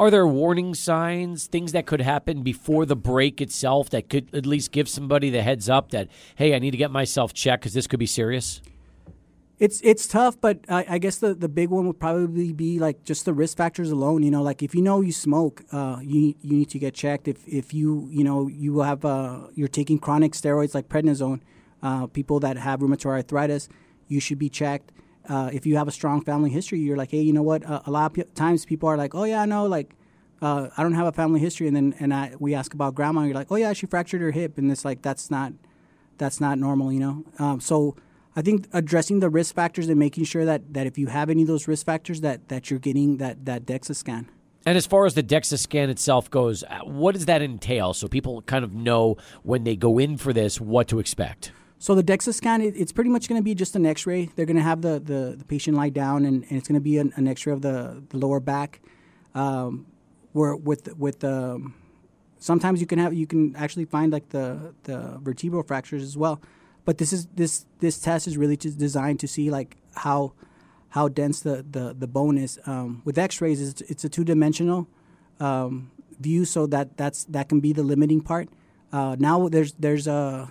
Are 0.00 0.10
there 0.10 0.26
warning 0.26 0.74
signs, 0.74 1.46
things 1.46 1.70
that 1.70 1.86
could 1.86 2.00
happen 2.00 2.42
before 2.42 2.86
the 2.86 2.96
break 2.96 3.40
itself 3.40 3.88
that 3.90 4.08
could 4.08 4.34
at 4.34 4.46
least 4.46 4.72
give 4.72 4.88
somebody 4.88 5.30
the 5.30 5.42
heads 5.42 5.68
up 5.68 5.92
that, 5.92 6.08
hey, 6.34 6.56
I 6.56 6.58
need 6.58 6.72
to 6.72 6.76
get 6.76 6.90
myself 6.90 7.32
checked 7.32 7.62
because 7.62 7.72
this 7.72 7.86
could 7.86 8.00
be 8.00 8.06
serious? 8.06 8.60
It's 9.60 9.80
it's 9.82 10.08
tough, 10.08 10.40
but 10.40 10.60
I, 10.68 10.86
I, 10.88 10.98
guess 10.98 11.18
the, 11.18 11.34
the 11.34 11.48
big 11.48 11.68
one 11.68 11.86
would 11.86 12.00
probably 12.00 12.54
be 12.54 12.78
like 12.78 13.04
just 13.04 13.26
the 13.26 13.34
risk 13.34 13.58
factors 13.58 13.90
alone. 13.90 14.22
You 14.22 14.30
know, 14.30 14.42
like 14.42 14.62
if 14.62 14.74
you 14.74 14.80
know 14.80 15.02
you 15.02 15.12
smoke, 15.12 15.62
uh, 15.70 15.98
you 16.02 16.34
you 16.40 16.56
need 16.56 16.70
to 16.70 16.78
get 16.78 16.94
checked. 16.94 17.28
If 17.28 17.46
if 17.46 17.74
you 17.74 18.08
you 18.10 18.24
know 18.24 18.48
you 18.48 18.80
have 18.80 19.04
uh, 19.04 19.48
you're 19.54 19.68
taking 19.68 19.98
chronic 19.98 20.32
steroids 20.32 20.74
like 20.74 20.88
prednisone, 20.88 21.40
uh, 21.82 22.06
people 22.06 22.40
that 22.40 22.56
have 22.56 22.80
rheumatoid 22.80 23.06
arthritis, 23.06 23.68
you 24.08 24.20
should 24.20 24.38
be 24.38 24.48
checked. 24.48 24.92
Uh, 25.28 25.50
if 25.52 25.66
you 25.66 25.76
have 25.76 25.86
a 25.86 25.92
strong 25.92 26.22
family 26.22 26.50
history, 26.50 26.80
you're 26.80 26.96
like, 26.96 27.10
hey, 27.10 27.20
you 27.20 27.32
know 27.32 27.42
what? 27.42 27.64
Uh, 27.64 27.80
a 27.86 27.90
lot 27.90 28.16
of 28.16 28.34
times 28.34 28.64
people 28.64 28.88
are 28.88 28.96
like, 28.96 29.14
oh 29.14 29.24
yeah, 29.24 29.42
I 29.42 29.46
know, 29.46 29.66
like 29.66 29.94
uh, 30.42 30.68
I 30.76 30.82
don't 30.82 30.94
have 30.94 31.06
a 31.06 31.12
family 31.12 31.40
history, 31.40 31.66
and 31.66 31.76
then 31.76 31.94
and 32.00 32.12
I 32.14 32.34
we 32.38 32.54
ask 32.54 32.72
about 32.74 32.94
grandma, 32.94 33.20
and 33.20 33.28
you're 33.28 33.38
like, 33.38 33.52
oh 33.52 33.56
yeah, 33.56 33.72
she 33.72 33.86
fractured 33.86 34.20
her 34.20 34.30
hip, 34.30 34.58
and 34.58 34.70
it's 34.72 34.84
like 34.84 35.02
that's 35.02 35.30
not 35.30 35.52
that's 36.18 36.40
not 36.40 36.58
normal, 36.58 36.92
you 36.92 37.00
know. 37.00 37.24
Um, 37.38 37.60
so 37.60 37.96
I 38.36 38.42
think 38.42 38.68
addressing 38.72 39.20
the 39.20 39.28
risk 39.28 39.54
factors 39.54 39.88
and 39.88 39.98
making 39.98 40.24
sure 40.24 40.44
that, 40.44 40.72
that 40.74 40.86
if 40.86 40.96
you 40.96 41.08
have 41.08 41.30
any 41.30 41.42
of 41.42 41.48
those 41.48 41.66
risk 41.66 41.84
factors, 41.84 42.20
that, 42.20 42.48
that 42.48 42.70
you're 42.70 42.78
getting 42.78 43.16
that, 43.16 43.44
that 43.46 43.66
DEXA 43.66 43.96
scan. 43.96 44.28
And 44.64 44.76
as 44.76 44.86
far 44.86 45.06
as 45.06 45.14
the 45.14 45.22
DEXA 45.22 45.58
scan 45.58 45.90
itself 45.90 46.30
goes, 46.30 46.62
uh, 46.62 46.80
what 46.84 47.14
does 47.14 47.26
that 47.26 47.42
entail 47.42 47.92
so 47.94 48.06
people 48.06 48.42
kind 48.42 48.64
of 48.64 48.74
know 48.74 49.16
when 49.42 49.64
they 49.64 49.74
go 49.74 49.98
in 49.98 50.16
for 50.16 50.32
this 50.32 50.60
what 50.60 50.86
to 50.88 51.00
expect? 51.00 51.50
So 51.80 51.94
the 51.94 52.04
DEXA 52.04 52.34
scan, 52.34 52.60
it, 52.60 52.76
it's 52.76 52.92
pretty 52.92 53.08
much 53.08 53.26
going 53.26 53.40
to 53.40 53.42
be 53.42 53.54
just 53.54 53.74
an 53.74 53.86
X-ray. 53.86 54.26
They're 54.36 54.44
going 54.44 54.58
to 54.58 54.62
have 54.62 54.82
the, 54.82 55.00
the, 55.00 55.34
the, 55.38 55.44
patient 55.46 55.78
lie 55.78 55.88
down, 55.88 56.26
and, 56.26 56.44
and 56.44 56.52
it's 56.52 56.68
going 56.68 56.74
to 56.74 56.80
be 56.80 56.98
an, 56.98 57.10
an, 57.16 57.26
X-ray 57.26 57.54
of 57.54 57.62
the, 57.62 58.02
the 58.10 58.18
lower 58.18 58.38
back. 58.38 58.80
Um, 59.34 59.86
where 60.32 60.54
with 60.54 60.94
with 60.96 61.24
um, 61.24 61.74
sometimes 62.38 62.80
you 62.80 62.86
can 62.86 62.98
have 62.98 63.14
you 63.14 63.26
can 63.26 63.56
actually 63.56 63.86
find 63.86 64.12
like 64.12 64.28
the 64.28 64.74
the 64.84 65.18
vertebral 65.22 65.62
fractures 65.62 66.02
as 66.02 66.18
well. 66.18 66.40
But 66.84 66.98
this 66.98 67.12
is 67.14 67.26
this 67.34 67.64
this 67.78 67.98
test 67.98 68.26
is 68.26 68.36
really 68.36 68.58
just 68.58 68.78
designed 68.78 69.18
to 69.20 69.28
see 69.28 69.50
like 69.50 69.76
how 69.94 70.34
how 70.90 71.08
dense 71.08 71.40
the, 71.40 71.64
the, 71.70 71.94
the 71.96 72.06
bone 72.06 72.36
is. 72.36 72.58
Um, 72.66 73.00
with 73.04 73.16
X-rays, 73.16 73.62
it's, 73.62 73.80
it's 73.82 74.04
a 74.04 74.08
two 74.08 74.24
dimensional 74.24 74.88
um, 75.38 75.92
view, 76.18 76.44
so 76.44 76.66
that 76.66 76.96
that's 76.98 77.24
that 77.24 77.48
can 77.48 77.60
be 77.60 77.72
the 77.72 77.82
limiting 77.82 78.20
part. 78.20 78.48
Uh, 78.92 79.16
now 79.18 79.48
there's 79.48 79.72
there's 79.74 80.06
a 80.06 80.50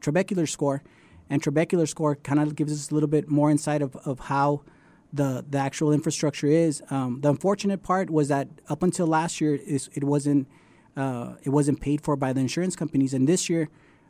trabecular 0.00 0.48
score, 0.48 0.82
and 1.30 1.42
trabecular 1.42 1.88
score 1.88 2.16
kind 2.16 2.40
of 2.40 2.56
gives 2.56 2.72
us 2.72 2.90
a 2.90 2.94
little 2.94 3.08
bit 3.08 3.28
more 3.28 3.50
insight 3.50 3.82
of, 3.82 3.96
of 3.96 4.20
how 4.20 4.62
the 5.12 5.44
the 5.48 5.58
actual 5.58 5.92
infrastructure 5.92 6.46
is. 6.46 6.82
Um, 6.90 7.20
the 7.20 7.30
unfortunate 7.30 7.82
part 7.82 8.10
was 8.10 8.28
that 8.28 8.48
up 8.68 8.82
until 8.82 9.06
last 9.06 9.40
year, 9.40 9.58
it 9.64 10.04
wasn't 10.04 10.48
uh, 10.96 11.34
it 11.42 11.50
wasn't 11.50 11.80
paid 11.80 12.00
for 12.00 12.16
by 12.16 12.32
the 12.32 12.40
insurance 12.40 12.76
companies, 12.76 13.14
and 13.14 13.28
this 13.28 13.48
year 13.48 13.68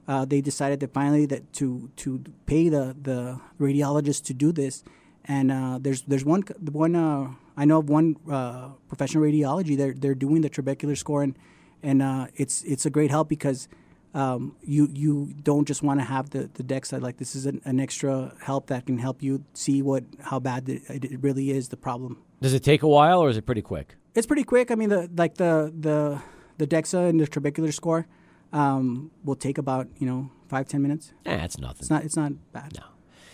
uh, 0.09 0.24
they 0.24 0.41
decided 0.41 0.80
that 0.80 0.93
finally 0.93 1.26
that 1.26 1.53
to 1.55 1.91
to 1.97 2.24
pay 2.47 2.68
the 2.68 2.97
the 3.01 3.41
radiologist 3.61 4.24
to 4.24 4.34
do 4.34 4.53
this. 4.53 4.82
And 5.24 5.53
uh, 5.53 5.78
there's 5.80 6.03
there's 6.03 6.24
one 6.24 6.43
one 6.72 6.97
uh, 6.97 7.28
I 7.57 7.64
know 7.66 7.78
of 7.78 7.91
one 7.91 8.16
uh, 8.30 8.70
professional 8.89 9.22
radiology. 9.22 9.76
They're 9.76 9.93
they're 9.93 10.14
doing 10.14 10.41
the 10.41 10.51
trabecular 10.51 10.97
score 10.97 11.22
and 11.22 11.36
and 11.82 12.03
uh, 12.03 12.26
it's 12.34 12.62
it's 12.62 12.86
a 12.86 12.91
great 12.91 13.11
help 13.11 13.28
because 13.28 13.68
um, 14.15 14.57
you 14.63 14.89
you 14.93 15.35
don't 15.43 15.67
just 15.67 15.83
want 15.83 16.01
to 16.01 16.05
have 16.05 16.31
the 16.31 16.49
the 16.55 16.63
DEXA 16.63 17.01
like 17.01 17.19
this 17.19 17.37
is 17.37 17.47
an, 17.47 17.61
an, 17.65 17.79
extra 17.79 18.33
help 18.41 18.69
that 18.69 18.87
can 18.87 18.99
help 18.99 19.23
you 19.23 19.45
see 19.53 19.83
what 19.83 20.05
how 20.21 20.39
bad 20.39 20.69
it, 20.69 20.83
it 20.89 21.23
really 21.23 21.51
is 21.51 21.69
the 21.69 21.77
problem. 21.77 22.23
Does 22.41 22.55
it 22.55 22.65
take 22.65 22.83
a 22.83 22.89
while 22.89 23.21
or 23.21 23.29
is 23.29 23.37
it 23.37 23.45
pretty 23.45 23.63
quick? 23.63 23.97
It's 24.15 24.27
pretty 24.27 24.45
quick. 24.45 24.71
I 24.71 24.75
mean 24.77 24.89
the 24.89 25.11
like 25.17 25.35
the 25.35 25.73
the 25.79 26.21
the 26.57 26.67
DEXA 26.67 27.11
and 27.11 27.21
the 27.21 27.27
trabecular 27.27 27.73
score 27.73 28.07
um, 28.53 29.11
will 29.25 29.37
take 29.37 29.59
about 29.59 29.89
you 29.99 30.07
know 30.07 30.31
five 30.49 30.67
ten 30.69 30.83
minutes. 30.83 31.13
Yeah, 31.27 31.45
it's 31.45 31.59
nothing. 31.59 31.81
It's 31.81 31.91
not. 31.91 32.05
It's 32.05 32.17
not 32.17 32.33
bad. 32.53 32.75
No. 32.77 32.85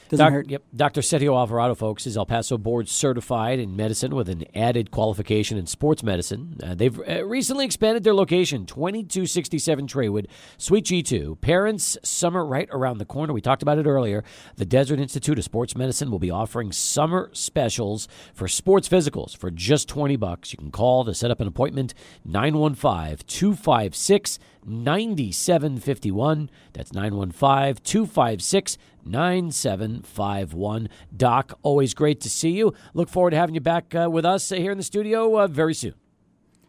Doesn't 0.09 0.25
Doc, 0.25 0.33
hurt. 0.33 0.51
Yep. 0.51 0.63
Dr. 0.77 1.01
Sergio 1.01 1.37
Alvarado, 1.37 1.75
folks, 1.75 2.07
is 2.07 2.17
El 2.17 2.27
Paso 2.27 2.59
board 2.59 2.89
certified 2.89 3.59
in 3.59 3.75
medicine 3.75 4.15
with 4.15 4.29
an 4.29 4.45
added 4.55 4.91
qualification 4.91 5.57
in 5.57 5.67
sports 5.67 6.03
medicine. 6.03 6.59
Uh, 6.63 6.75
they've 6.75 6.99
uh, 7.09 7.25
recently 7.25 7.65
expanded 7.65 8.05
their 8.05 8.15
location, 8.15 8.67
2267 8.67 9.87
Trawood, 9.87 10.27
Suite 10.59 10.85
G2. 10.85 11.41
Parents' 11.41 11.97
summer 12.03 12.45
right 12.45 12.69
around 12.71 12.99
the 12.99 13.05
corner. 13.07 13.33
We 13.33 13.41
talked 13.41 13.63
about 13.63 13.79
it 13.79 13.87
earlier. 13.87 14.25
The 14.57 14.67
Desert 14.67 15.01
Institute 15.01 15.39
of 15.39 15.45
Sports 15.45 15.75
Medicine 15.75 16.11
will 16.11 16.19
be 16.19 16.31
offering 16.31 16.71
summer 16.73 17.31
specials 17.33 18.07
for 18.35 18.47
sports 18.47 18.89
physicals 18.89 19.35
for 19.37 19.51
just 19.51 19.89
20 19.89 20.17
bucks. 20.17 20.53
You 20.53 20.59
can 20.59 20.71
call 20.71 21.05
to 21.05 21.15
set 21.15 21.31
up 21.31 21.41
an 21.41 21.49
appointment, 21.49 21.95
915 22.25 23.27
256 23.27 24.39
9751. 24.67 26.51
That's 26.73 26.93
915 26.93 27.83
256 27.85 28.79
9751. 29.07 30.89
Doc, 31.17 31.59
always 31.63 31.95
great 31.95 32.21
to 32.23 32.31
see 32.31 32.51
you. 32.51 32.73
Look 32.93 33.09
forward 33.09 33.31
to 33.31 33.37
having 33.37 33.55
you 33.55 33.61
back 33.61 33.95
uh, 33.95 34.09
with 34.11 34.25
us 34.25 34.51
uh, 34.51 34.57
here 34.57 34.73
in 34.73 34.79
the 34.79 34.85
studio 34.85 35.41
uh, 35.41 35.47
very 35.47 35.75
soon. 35.75 35.95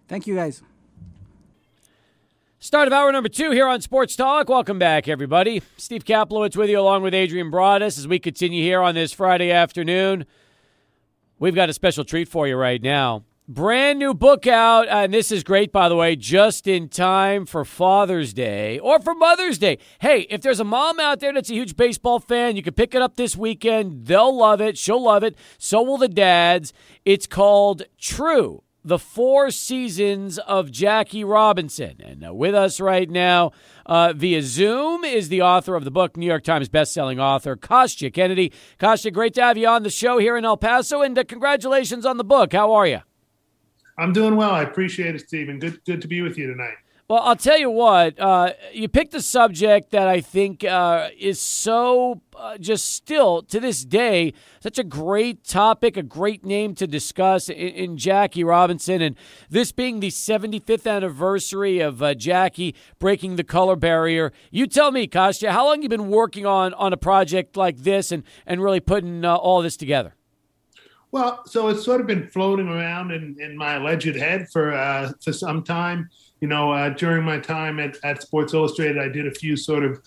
Thank 0.08 0.28
you, 0.28 0.36
guys. 0.36 0.62
Start 2.60 2.88
of 2.88 2.94
hour 2.94 3.12
number 3.12 3.30
two 3.30 3.52
here 3.52 3.68
on 3.68 3.82
Sports 3.82 4.16
Talk. 4.16 4.50
Welcome 4.50 4.80
back, 4.80 5.08
everybody. 5.08 5.62
Steve 5.78 6.04
Kaplowitz 6.04 6.58
with 6.58 6.70
you 6.70 6.80
along 6.80 7.04
with 7.04 7.14
Adrian 7.14 7.52
Broadus 7.52 7.98
as 7.98 8.08
we 8.08 8.18
continue 8.18 8.64
here 8.64 8.82
on 8.82 8.96
this 8.96 9.14
Friday 9.14 9.52
afternoon. 9.52 10.26
We've 11.38 11.54
got 11.54 11.70
a 11.70 11.74
special 11.74 12.04
treat 12.04 12.28
for 12.28 12.48
you 12.48 12.56
right 12.56 12.82
now. 12.82 13.24
Brand 13.48 14.00
new 14.00 14.16
book 14.16 14.48
out, 14.48 14.88
and 14.88 15.14
this 15.14 15.32
is 15.32 15.44
great, 15.44 15.72
by 15.72 15.88
the 15.88 15.96
way, 15.96 16.16
just 16.16 16.66
in 16.66 16.90
time 16.90 17.46
for 17.46 17.64
Father's 17.64 18.34
Day 18.34 18.80
or 18.80 19.00
for 19.00 19.14
Mother's 19.14 19.60
Day. 19.60 19.78
Hey, 20.00 20.22
if 20.32 20.42
there's 20.42 20.60
a 20.60 20.64
mom 20.64 21.00
out 21.00 21.20
there 21.20 21.32
that's 21.32 21.52
a 21.52 21.54
huge 21.54 21.76
baseball 21.76 22.20
fan, 22.20 22.56
you 22.56 22.64
can 22.64 22.74
pick 22.74 22.96
it 22.96 23.04
up 23.04 23.18
this 23.18 23.38
weekend. 23.38 24.08
They'll 24.08 24.36
love 24.36 24.62
it. 24.62 24.80
She'll 24.80 25.04
love 25.04 25.22
it. 25.24 25.38
So 25.60 25.84
will 25.84 26.00
the 26.00 26.08
dads. 26.08 26.74
It's 27.06 27.28
called 27.28 27.84
True 28.00 28.64
the 28.84 28.98
four 28.98 29.52
seasons 29.52 30.40
of 30.40 30.72
Jackie 30.72 31.24
Robinson. 31.24 32.02
And 32.04 32.26
uh, 32.26 32.34
with 32.34 32.56
us 32.56 32.80
right 32.80 33.10
now 33.10 33.52
uh, 33.86 34.14
via 34.16 34.42
Zoom 34.42 35.04
is 35.04 35.30
the 35.30 35.44
author 35.44 35.76
of 35.76 35.84
the 35.84 35.92
book, 35.92 36.18
New 36.18 36.26
York 36.26 36.44
Times 36.44 36.68
bestselling 36.68 37.20
author, 37.20 37.56
Kostya 37.56 38.10
Kennedy. 38.10 38.52
Kostya, 38.80 39.12
great 39.12 39.36
to 39.36 39.44
have 39.44 39.58
you 39.58 39.68
on 39.68 39.84
the 39.84 39.92
show 39.92 40.18
here 40.18 40.36
in 40.36 40.46
El 40.46 40.58
Paso, 40.58 41.04
and 41.04 41.16
uh, 41.16 41.24
congratulations 41.24 42.08
on 42.08 42.18
the 42.18 42.24
book. 42.24 42.52
How 42.52 42.74
are 42.74 42.88
you? 42.88 43.02
I'm 43.98 44.14
doing 44.14 44.36
well. 44.36 44.52
I 44.52 44.64
appreciate 44.64 45.16
it, 45.16 45.22
Stephen. 45.22 45.60
Good, 45.60 45.84
good 45.86 46.02
to 46.02 46.08
be 46.08 46.22
with 46.22 46.38
you 46.38 46.48
tonight. 46.48 46.76
Well, 47.08 47.22
I'll 47.22 47.36
tell 47.36 47.60
you 47.60 47.70
what. 47.70 48.20
Uh, 48.20 48.54
you 48.74 48.88
picked 48.90 49.14
a 49.14 49.22
subject 49.22 49.92
that 49.92 50.08
I 50.08 50.22
think 50.22 50.64
uh, 50.64 51.10
is 51.16 51.40
so 51.40 52.22
uh, 52.36 52.58
just 52.58 52.96
still 52.96 53.44
to 53.44 53.60
this 53.60 53.86
day 53.86 54.34
such 54.60 54.80
a 54.80 54.84
great 54.84 55.44
topic, 55.44 55.98
a 55.98 56.02
great 56.02 56.44
name 56.44 56.74
to 56.74 56.88
discuss 56.88 57.48
in, 57.48 57.56
in 57.56 57.98
Jackie 57.98 58.44
Robinson, 58.44 59.04
and 59.04 59.16
this 59.52 59.72
being 59.72 60.00
the 60.00 60.08
75th 60.08 60.92
anniversary 60.92 61.80
of 61.80 62.02
uh, 62.02 62.16
Jackie 62.16 62.74
breaking 62.98 63.36
the 63.36 63.44
color 63.44 63.76
barrier. 63.76 64.34
You 64.50 64.66
tell 64.66 64.92
me, 64.92 65.06
Kostya, 65.06 65.52
how 65.52 65.68
long 65.68 65.84
you 65.84 65.90
been 65.90 66.10
working 66.10 66.48
on 66.48 66.74
on 66.74 66.92
a 66.92 66.98
project 66.98 67.56
like 67.56 67.78
this 67.78 68.12
and 68.12 68.24
and 68.48 68.64
really 68.64 68.80
putting 68.80 69.24
uh, 69.24 69.36
all 69.36 69.62
this 69.62 69.78
together? 69.78 70.16
Well, 71.16 71.46
so 71.46 71.70
it's 71.70 71.86
sort 71.86 72.02
of 72.02 72.08
been 72.08 72.28
floating 72.28 72.68
around 72.68 73.12
in, 73.12 73.38
in 73.40 73.56
my 73.56 73.76
alleged 73.76 74.18
head 74.18 74.50
for 74.52 74.74
uh, 74.74 75.14
for 75.24 75.32
some 75.32 75.64
time. 75.64 76.10
You 76.42 76.50
know, 76.50 76.74
uh, 76.74 76.90
during 76.90 77.24
my 77.24 77.40
time 77.40 77.80
at, 77.80 77.96
at 78.04 78.22
Sports 78.22 78.54
Illustrated, 78.54 78.98
I 78.98 79.08
did 79.08 79.26
a 79.26 79.32
few 79.32 79.56
sort 79.56 79.86
of 79.86 80.02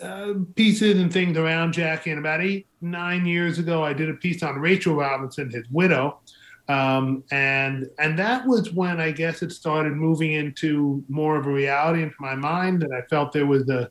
uh, 0.00 0.34
pieces 0.54 1.00
and 1.00 1.12
things 1.12 1.36
around 1.36 1.72
Jackie. 1.72 2.10
And 2.10 2.20
about 2.20 2.40
eight, 2.40 2.68
nine 2.80 3.26
years 3.26 3.58
ago, 3.58 3.82
I 3.82 3.92
did 3.92 4.10
a 4.10 4.14
piece 4.14 4.44
on 4.44 4.60
Rachel 4.60 4.94
Robinson, 4.94 5.50
his 5.50 5.68
widow. 5.72 6.20
Um, 6.68 7.24
and 7.32 7.90
and 7.98 8.16
that 8.16 8.46
was 8.46 8.72
when 8.72 9.00
I 9.00 9.10
guess 9.10 9.42
it 9.42 9.50
started 9.50 9.94
moving 9.94 10.34
into 10.34 11.02
more 11.08 11.34
of 11.34 11.48
a 11.48 11.52
reality 11.52 12.04
into 12.04 12.14
my 12.20 12.36
mind 12.36 12.80
that 12.82 12.92
I 12.92 13.00
felt 13.08 13.32
there 13.32 13.44
was 13.46 13.68
a 13.68 13.90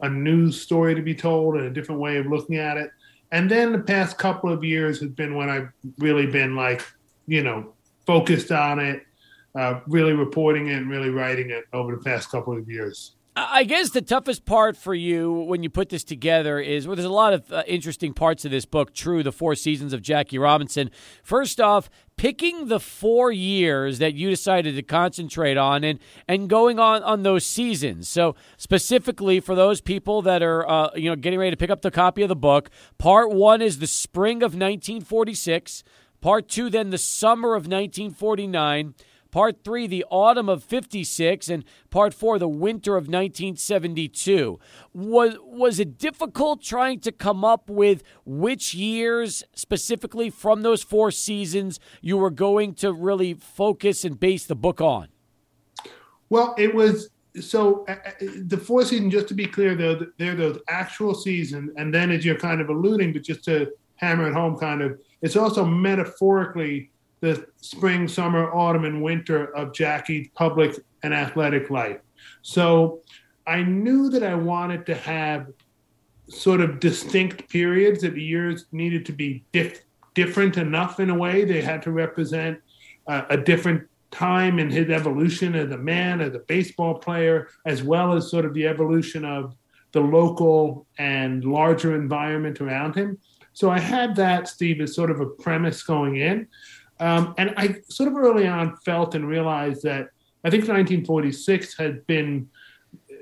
a 0.00 0.08
news 0.08 0.60
story 0.60 0.96
to 0.96 1.02
be 1.02 1.14
told 1.14 1.54
and 1.54 1.66
a 1.66 1.70
different 1.70 2.00
way 2.00 2.16
of 2.16 2.26
looking 2.26 2.56
at 2.56 2.78
it. 2.78 2.90
And 3.32 3.50
then 3.50 3.72
the 3.72 3.78
past 3.78 4.18
couple 4.18 4.52
of 4.52 4.62
years 4.62 5.00
has 5.00 5.10
been 5.10 5.34
when 5.34 5.48
I've 5.48 5.68
really 5.98 6.26
been 6.26 6.54
like, 6.54 6.82
you 7.26 7.42
know, 7.42 7.72
focused 8.06 8.52
on 8.52 8.78
it, 8.78 9.02
uh, 9.58 9.80
really 9.86 10.12
reporting 10.12 10.68
it 10.68 10.74
and 10.74 10.90
really 10.90 11.10
writing 11.10 11.50
it 11.50 11.64
over 11.72 11.96
the 11.96 12.02
past 12.02 12.30
couple 12.30 12.56
of 12.56 12.68
years. 12.68 13.14
I 13.36 13.64
guess 13.64 13.90
the 13.90 14.00
toughest 14.00 14.44
part 14.44 14.76
for 14.76 14.94
you 14.94 15.32
when 15.32 15.64
you 15.64 15.70
put 15.70 15.88
this 15.88 16.04
together 16.04 16.60
is 16.60 16.86
well, 16.86 16.94
there's 16.94 17.04
a 17.04 17.10
lot 17.10 17.32
of 17.32 17.52
uh, 17.52 17.64
interesting 17.66 18.12
parts 18.12 18.44
of 18.44 18.52
this 18.52 18.64
book. 18.64 18.94
True, 18.94 19.24
the 19.24 19.32
four 19.32 19.56
seasons 19.56 19.92
of 19.92 20.02
Jackie 20.02 20.38
Robinson. 20.38 20.88
First 21.24 21.60
off, 21.60 21.90
picking 22.16 22.68
the 22.68 22.78
four 22.78 23.32
years 23.32 23.98
that 23.98 24.14
you 24.14 24.30
decided 24.30 24.76
to 24.76 24.82
concentrate 24.82 25.56
on 25.56 25.82
and 25.82 25.98
and 26.28 26.48
going 26.48 26.78
on 26.78 27.02
on 27.02 27.24
those 27.24 27.44
seasons. 27.44 28.08
So 28.08 28.36
specifically 28.56 29.40
for 29.40 29.56
those 29.56 29.80
people 29.80 30.22
that 30.22 30.40
are 30.40 30.68
uh, 30.68 30.90
you 30.94 31.10
know 31.10 31.16
getting 31.16 31.40
ready 31.40 31.50
to 31.50 31.56
pick 31.56 31.70
up 31.70 31.82
the 31.82 31.90
copy 31.90 32.22
of 32.22 32.28
the 32.28 32.36
book, 32.36 32.70
part 32.98 33.32
one 33.32 33.60
is 33.60 33.80
the 33.80 33.88
spring 33.88 34.44
of 34.44 34.52
1946. 34.52 35.82
Part 36.20 36.48
two, 36.48 36.70
then 36.70 36.90
the 36.90 36.98
summer 36.98 37.56
of 37.56 37.66
1949. 37.66 38.94
Part 39.34 39.64
three, 39.64 39.88
the 39.88 40.04
autumn 40.10 40.48
of 40.48 40.62
56, 40.62 41.48
and 41.48 41.64
part 41.90 42.14
four, 42.14 42.38
the 42.38 42.46
winter 42.46 42.92
of 42.96 43.08
1972. 43.08 44.60
Was, 44.92 45.34
was 45.42 45.80
it 45.80 45.98
difficult 45.98 46.62
trying 46.62 47.00
to 47.00 47.10
come 47.10 47.44
up 47.44 47.68
with 47.68 48.04
which 48.24 48.74
years 48.74 49.42
specifically 49.52 50.30
from 50.30 50.62
those 50.62 50.84
four 50.84 51.10
seasons 51.10 51.80
you 52.00 52.16
were 52.16 52.30
going 52.30 52.74
to 52.74 52.92
really 52.92 53.34
focus 53.34 54.04
and 54.04 54.20
base 54.20 54.46
the 54.46 54.54
book 54.54 54.80
on? 54.80 55.08
Well, 56.30 56.54
it 56.56 56.72
was 56.72 57.10
so 57.40 57.84
uh, 57.88 57.96
the 58.20 58.56
four 58.56 58.84
seasons, 58.84 59.12
just 59.12 59.26
to 59.26 59.34
be 59.34 59.46
clear, 59.46 59.74
though, 59.74 60.06
they're 60.16 60.36
those 60.36 60.60
actual 60.68 61.12
seasons, 61.12 61.72
and 61.76 61.92
then 61.92 62.12
as 62.12 62.24
you're 62.24 62.38
kind 62.38 62.60
of 62.60 62.68
alluding, 62.68 63.12
but 63.12 63.22
just 63.22 63.42
to 63.46 63.72
hammer 63.96 64.28
it 64.28 64.32
home, 64.32 64.56
kind 64.56 64.80
of, 64.80 64.96
it's 65.22 65.34
also 65.34 65.64
metaphorically 65.64 66.92
the 67.24 67.46
spring, 67.56 68.06
summer, 68.06 68.52
autumn, 68.52 68.84
and 68.84 69.02
winter 69.02 69.46
of 69.56 69.72
Jackie's 69.72 70.28
public 70.34 70.78
and 71.02 71.14
athletic 71.14 71.70
life. 71.70 72.00
So 72.42 73.00
I 73.46 73.62
knew 73.62 74.10
that 74.10 74.22
I 74.22 74.34
wanted 74.34 74.84
to 74.86 74.94
have 74.94 75.46
sort 76.28 76.60
of 76.60 76.80
distinct 76.80 77.48
periods 77.48 78.02
that 78.02 78.14
the 78.14 78.22
years 78.22 78.66
needed 78.72 79.06
to 79.06 79.12
be 79.12 79.42
dif- 79.52 79.84
different 80.14 80.58
enough 80.58 81.00
in 81.00 81.08
a 81.08 81.14
way. 81.14 81.46
They 81.46 81.62
had 81.62 81.82
to 81.82 81.92
represent 81.92 82.60
uh, 83.06 83.22
a 83.30 83.38
different 83.38 83.88
time 84.10 84.58
in 84.58 84.68
his 84.68 84.90
evolution 84.90 85.54
as 85.54 85.70
a 85.72 85.78
man, 85.78 86.20
as 86.20 86.34
a 86.34 86.40
baseball 86.40 86.94
player, 86.94 87.48
as 87.64 87.82
well 87.82 88.12
as 88.12 88.30
sort 88.30 88.44
of 88.44 88.52
the 88.52 88.66
evolution 88.66 89.24
of 89.24 89.54
the 89.92 90.00
local 90.00 90.86
and 90.98 91.44
larger 91.44 91.94
environment 91.94 92.60
around 92.60 92.94
him. 92.94 93.18
So 93.54 93.70
I 93.70 93.78
had 93.78 94.16
that, 94.16 94.48
Steve, 94.48 94.80
as 94.80 94.94
sort 94.94 95.10
of 95.10 95.20
a 95.20 95.26
premise 95.26 95.82
going 95.82 96.16
in. 96.16 96.48
Um, 97.00 97.34
and 97.38 97.52
I 97.56 97.76
sort 97.88 98.08
of 98.08 98.16
early 98.16 98.46
on 98.46 98.76
felt 98.78 99.14
and 99.14 99.26
realized 99.26 99.82
that 99.82 100.08
I 100.44 100.50
think 100.50 100.62
1946 100.62 101.76
had 101.76 102.06
been 102.06 102.48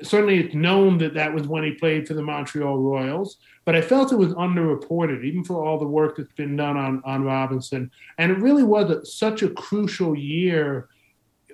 certainly 0.02 0.38
it's 0.38 0.54
known 0.54 0.98
that 0.98 1.14
that 1.14 1.32
was 1.32 1.46
when 1.46 1.64
he 1.64 1.72
played 1.72 2.06
for 2.06 2.14
the 2.14 2.22
Montreal 2.22 2.78
Royals, 2.78 3.38
but 3.64 3.76
I 3.76 3.80
felt 3.80 4.12
it 4.12 4.16
was 4.16 4.34
underreported, 4.34 5.24
even 5.24 5.44
for 5.44 5.64
all 5.64 5.78
the 5.78 5.86
work 5.86 6.16
that's 6.16 6.32
been 6.32 6.56
done 6.56 6.76
on, 6.76 7.02
on 7.04 7.24
Robinson. 7.24 7.90
And 8.18 8.32
it 8.32 8.38
really 8.38 8.64
was 8.64 8.90
a, 8.90 9.04
such 9.06 9.42
a 9.42 9.50
crucial 9.50 10.16
year. 10.16 10.88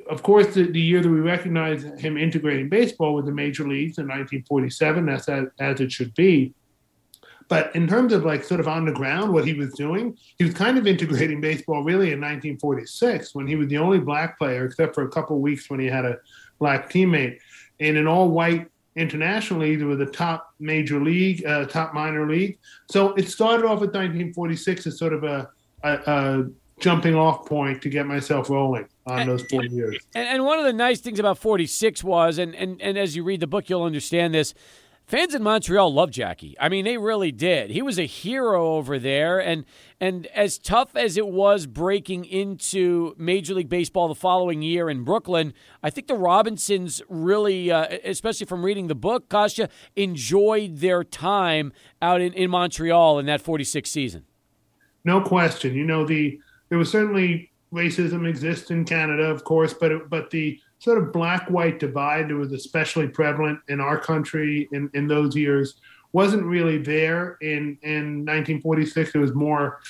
Of 0.09 0.23
course, 0.23 0.55
the, 0.55 0.71
the 0.71 0.81
year 0.81 1.03
that 1.03 1.09
we 1.09 1.21
recognize 1.21 1.83
him 2.01 2.17
integrating 2.17 2.69
baseball 2.69 3.15
with 3.15 3.27
the 3.27 3.33
major 3.33 3.65
leagues 3.65 3.99
in 3.99 4.05
1947, 4.05 5.07
that's 5.07 5.29
as, 5.29 5.47
as 5.59 5.81
it 5.81 5.93
should 5.93 6.15
be. 6.15 6.55
But 7.49 7.75
in 7.75 7.89
terms 7.89 8.13
of 8.13 8.25
like 8.25 8.45
sort 8.45 8.61
of 8.61 8.69
on 8.69 8.85
the 8.85 8.93
ground, 8.93 9.33
what 9.33 9.47
he 9.47 9.55
was 9.55 9.73
doing, 9.75 10.17
he 10.39 10.45
was 10.45 10.55
kind 10.55 10.77
of 10.77 10.87
integrating 10.87 11.41
baseball 11.41 11.83
really 11.83 12.13
in 12.13 12.21
1946 12.21 13.35
when 13.35 13.47
he 13.47 13.57
was 13.57 13.69
the 13.69 13.79
only 13.79 13.99
black 13.99 14.39
player, 14.39 14.67
except 14.67 14.95
for 14.95 15.05
a 15.05 15.09
couple 15.09 15.39
weeks 15.41 15.71
when 15.71 15.81
he 15.81 15.87
had 15.87 16.05
a 16.05 16.19
black 16.59 16.91
teammate, 16.91 17.39
in 17.79 17.97
an 17.97 18.07
all 18.07 18.29
white 18.29 18.69
international 18.97 19.61
league 19.61 19.83
with 19.83 20.01
a 20.03 20.07
top 20.07 20.53
major 20.59 21.01
league, 21.01 21.45
uh, 21.47 21.65
top 21.67 21.95
minor 21.95 22.29
league. 22.29 22.59
So 22.91 23.15
it 23.15 23.29
started 23.29 23.65
off 23.65 23.81
with 23.81 23.95
1946 23.95 24.87
as 24.87 24.99
sort 24.99 25.13
of 25.13 25.25
a, 25.25 25.49
a, 25.85 25.93
a 25.93 26.45
jumping 26.81 27.15
off 27.15 27.47
point 27.47 27.81
to 27.83 27.89
get 27.89 28.07
myself 28.07 28.51
rolling 28.51 28.87
on 29.07 29.27
those 29.27 29.43
four 29.45 29.65
years. 29.65 29.99
And, 30.15 30.45
one 30.45 30.59
of 30.59 30.65
the 30.65 30.73
nice 30.73 31.01
things 31.01 31.19
about 31.19 31.39
46 31.39 32.05
was, 32.05 32.39
and, 32.39 32.55
and, 32.55 32.81
and 32.83 32.99
as 32.99 33.17
you 33.17 33.25
read 33.25 33.41
the 33.41 33.47
book, 33.47 33.69
you'll 33.69 33.85
understand 33.85 34.35
this 34.35 34.55
fans 35.09 35.35
in 35.35 35.43
Montreal 35.43 35.93
loved 35.93 36.13
Jackie. 36.13 36.55
I 36.61 36.69
mean, 36.69 36.85
they 36.85 36.99
really 36.99 37.33
did. 37.33 37.71
He 37.71 37.83
was 37.83 37.99
a 37.99 38.05
hero 38.05 38.75
over 38.75 38.99
there, 38.99 39.41
and 39.41 39.65
and 40.01 40.27
as 40.27 40.59
tough 40.59 40.95
as 40.95 41.17
it 41.17 41.27
was 41.27 41.67
breaking 41.67 42.27
into 42.27 43.15
Major 43.19 43.55
League 43.55 43.69
Baseball 43.69 44.07
the 44.07 44.15
following 44.15 44.63
year 44.63 44.89
in 44.89 45.03
Brooklyn, 45.03 45.55
I 45.83 45.91
think 45.91 46.07
the 46.07 46.15
Robinsons 46.15 47.03
really, 47.09 47.73
uh, 47.73 47.89
especially 48.05 48.47
from 48.47 48.65
reading 48.65 48.87
the 48.87 48.95
book, 48.95 49.29
Kostya 49.29 49.69
enjoyed 49.97 50.77
their 50.77 51.03
time 51.03 51.73
out 52.01 52.21
in, 52.21 52.33
in 52.35 52.51
Montreal 52.51 53.19
in 53.19 53.27
that 53.27 53.41
46 53.41 53.91
season. 53.91 54.25
No 55.05 55.21
question. 55.21 55.75
You 55.75 55.85
know, 55.85 56.05
the 56.05 56.39
there 56.69 56.79
was 56.79 56.91
certainly 56.91 57.51
racism 57.73 58.29
exists 58.29 58.71
in 58.71 58.85
Canada, 58.85 59.25
of 59.25 59.45
course, 59.45 59.75
but 59.75 59.91
it, 59.91 60.11
but 60.11 60.31
the 60.31 60.61
sort 60.79 60.99
of 60.99 61.13
black 61.13 61.49
white 61.51 61.79
divide 61.79 62.29
that 62.29 62.35
was 62.35 62.53
especially 62.53 63.09
prevalent 63.09 63.61
in 63.69 63.81
our 63.81 63.99
country 63.99 64.69
in, 64.73 64.91
in 64.95 65.09
those 65.09 65.37
years 65.37 65.81
wasn't 66.13 66.43
really 66.43 66.79
there 66.79 67.37
in, 67.41 67.79
in 67.83 68.25
1946. 68.25 69.15
It 69.15 69.19
was 69.19 69.35
more 69.35 69.81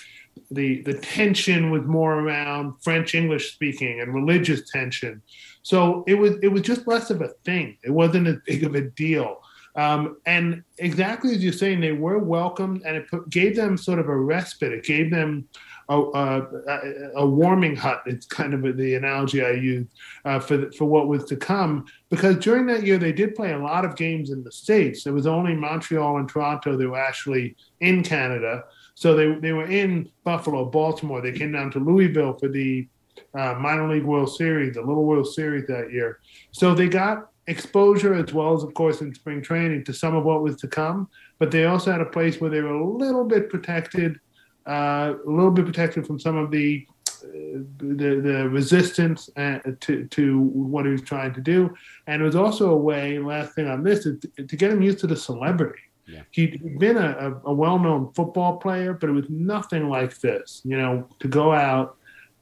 the 0.50 0.82
the 0.82 0.94
tension 0.94 1.70
was 1.70 1.82
more 1.84 2.20
around 2.20 2.74
French 2.80 3.14
English 3.14 3.52
speaking 3.52 4.00
and 4.00 4.14
religious 4.14 4.70
tension. 4.70 5.20
So 5.62 6.04
it 6.06 6.14
was 6.14 6.34
it 6.42 6.48
was 6.48 6.62
just 6.62 6.86
less 6.86 7.10
of 7.10 7.20
a 7.20 7.28
thing. 7.44 7.76
It 7.82 7.90
wasn't 7.90 8.28
as 8.28 8.36
big 8.46 8.64
of 8.64 8.74
a 8.74 8.82
deal. 8.82 9.42
Um, 9.76 10.16
and 10.26 10.64
exactly 10.78 11.34
as 11.34 11.42
you're 11.42 11.52
saying, 11.52 11.80
they 11.80 11.92
were 11.92 12.18
welcomed, 12.18 12.82
and 12.84 12.96
it 12.96 13.08
put, 13.08 13.28
gave 13.30 13.54
them 13.54 13.76
sort 13.76 13.98
of 13.98 14.08
a 14.08 14.16
respite. 14.16 14.72
It 14.72 14.84
gave 14.84 15.10
them 15.10 15.48
a, 15.88 16.00
a, 16.00 17.10
a, 17.16 17.26
warming 17.26 17.74
hut. 17.74 18.02
It's 18.06 18.26
kind 18.26 18.52
of 18.52 18.76
the 18.76 18.94
analogy 18.94 19.44
I 19.44 19.52
use 19.52 19.86
uh, 20.24 20.38
for 20.38 20.70
for 20.72 20.84
what 20.84 21.08
was 21.08 21.24
to 21.26 21.36
come. 21.36 21.86
Because 22.10 22.36
during 22.36 22.66
that 22.66 22.82
year, 22.82 22.98
they 22.98 23.12
did 23.12 23.34
play 23.34 23.52
a 23.52 23.58
lot 23.58 23.84
of 23.84 23.96
games 23.96 24.30
in 24.30 24.44
the 24.44 24.52
states. 24.52 25.06
It 25.06 25.12
was 25.12 25.26
only 25.26 25.54
Montreal 25.54 26.18
and 26.18 26.28
Toronto 26.28 26.76
that 26.76 26.88
were 26.88 26.98
actually 26.98 27.56
in 27.80 28.02
Canada. 28.02 28.64
So 28.94 29.14
they 29.14 29.34
they 29.36 29.52
were 29.52 29.70
in 29.70 30.10
Buffalo, 30.24 30.66
Baltimore. 30.66 31.22
They 31.22 31.32
came 31.32 31.52
down 31.52 31.70
to 31.72 31.78
Louisville 31.78 32.34
for 32.34 32.48
the 32.48 32.86
uh, 33.34 33.54
minor 33.54 33.88
league 33.88 34.04
World 34.04 34.34
Series, 34.34 34.74
the 34.74 34.82
Little 34.82 35.04
World 35.04 35.26
Series 35.26 35.66
that 35.68 35.92
year. 35.92 36.20
So 36.50 36.74
they 36.74 36.88
got 36.88 37.30
exposure 37.46 38.14
as 38.14 38.32
well 38.32 38.54
as, 38.54 38.62
of 38.62 38.74
course, 38.74 39.00
in 39.00 39.14
spring 39.14 39.40
training 39.40 39.84
to 39.84 39.92
some 39.94 40.14
of 40.14 40.24
what 40.24 40.42
was 40.42 40.56
to 40.56 40.68
come. 40.68 41.08
But 41.38 41.50
they 41.50 41.64
also 41.64 41.90
had 41.90 42.02
a 42.02 42.06
place 42.06 42.40
where 42.40 42.50
they 42.50 42.60
were 42.60 42.74
a 42.74 42.86
little 42.86 43.24
bit 43.24 43.48
protected 43.48 44.20
uh, 44.68 45.14
a 45.26 45.30
little 45.30 45.50
bit 45.50 45.66
protected 45.66 46.06
from 46.06 46.18
some 46.18 46.36
of 46.36 46.50
the 46.50 46.86
uh, 47.24 47.64
the, 47.78 48.20
the 48.22 48.48
resistance 48.48 49.28
uh, 49.36 49.58
to, 49.80 50.06
to 50.06 50.40
what 50.40 50.84
he 50.84 50.92
was 50.92 51.02
trying 51.02 51.34
to 51.34 51.40
do. 51.40 51.74
And 52.06 52.22
it 52.22 52.24
was 52.24 52.36
also 52.36 52.70
a 52.70 52.76
way, 52.76 53.18
last 53.18 53.54
thing 53.54 53.66
on 53.66 53.82
this, 53.82 54.06
is 54.06 54.20
to, 54.20 54.46
to 54.46 54.56
get 54.56 54.70
him 54.70 54.82
used 54.82 55.00
to 55.00 55.08
the 55.08 55.16
celebrity. 55.16 55.80
Yeah. 56.06 56.22
He'd 56.30 56.78
been 56.78 56.96
a, 56.96 57.40
a, 57.44 57.52
well 57.52 57.78
known 57.78 58.12
football 58.12 58.58
player, 58.58 58.94
but 58.94 59.10
it 59.10 59.12
was 59.12 59.28
nothing 59.28 59.88
like 59.88 60.18
this, 60.20 60.62
you 60.64 60.78
know, 60.78 61.08
to 61.18 61.28
go 61.28 61.52
out 61.52 61.96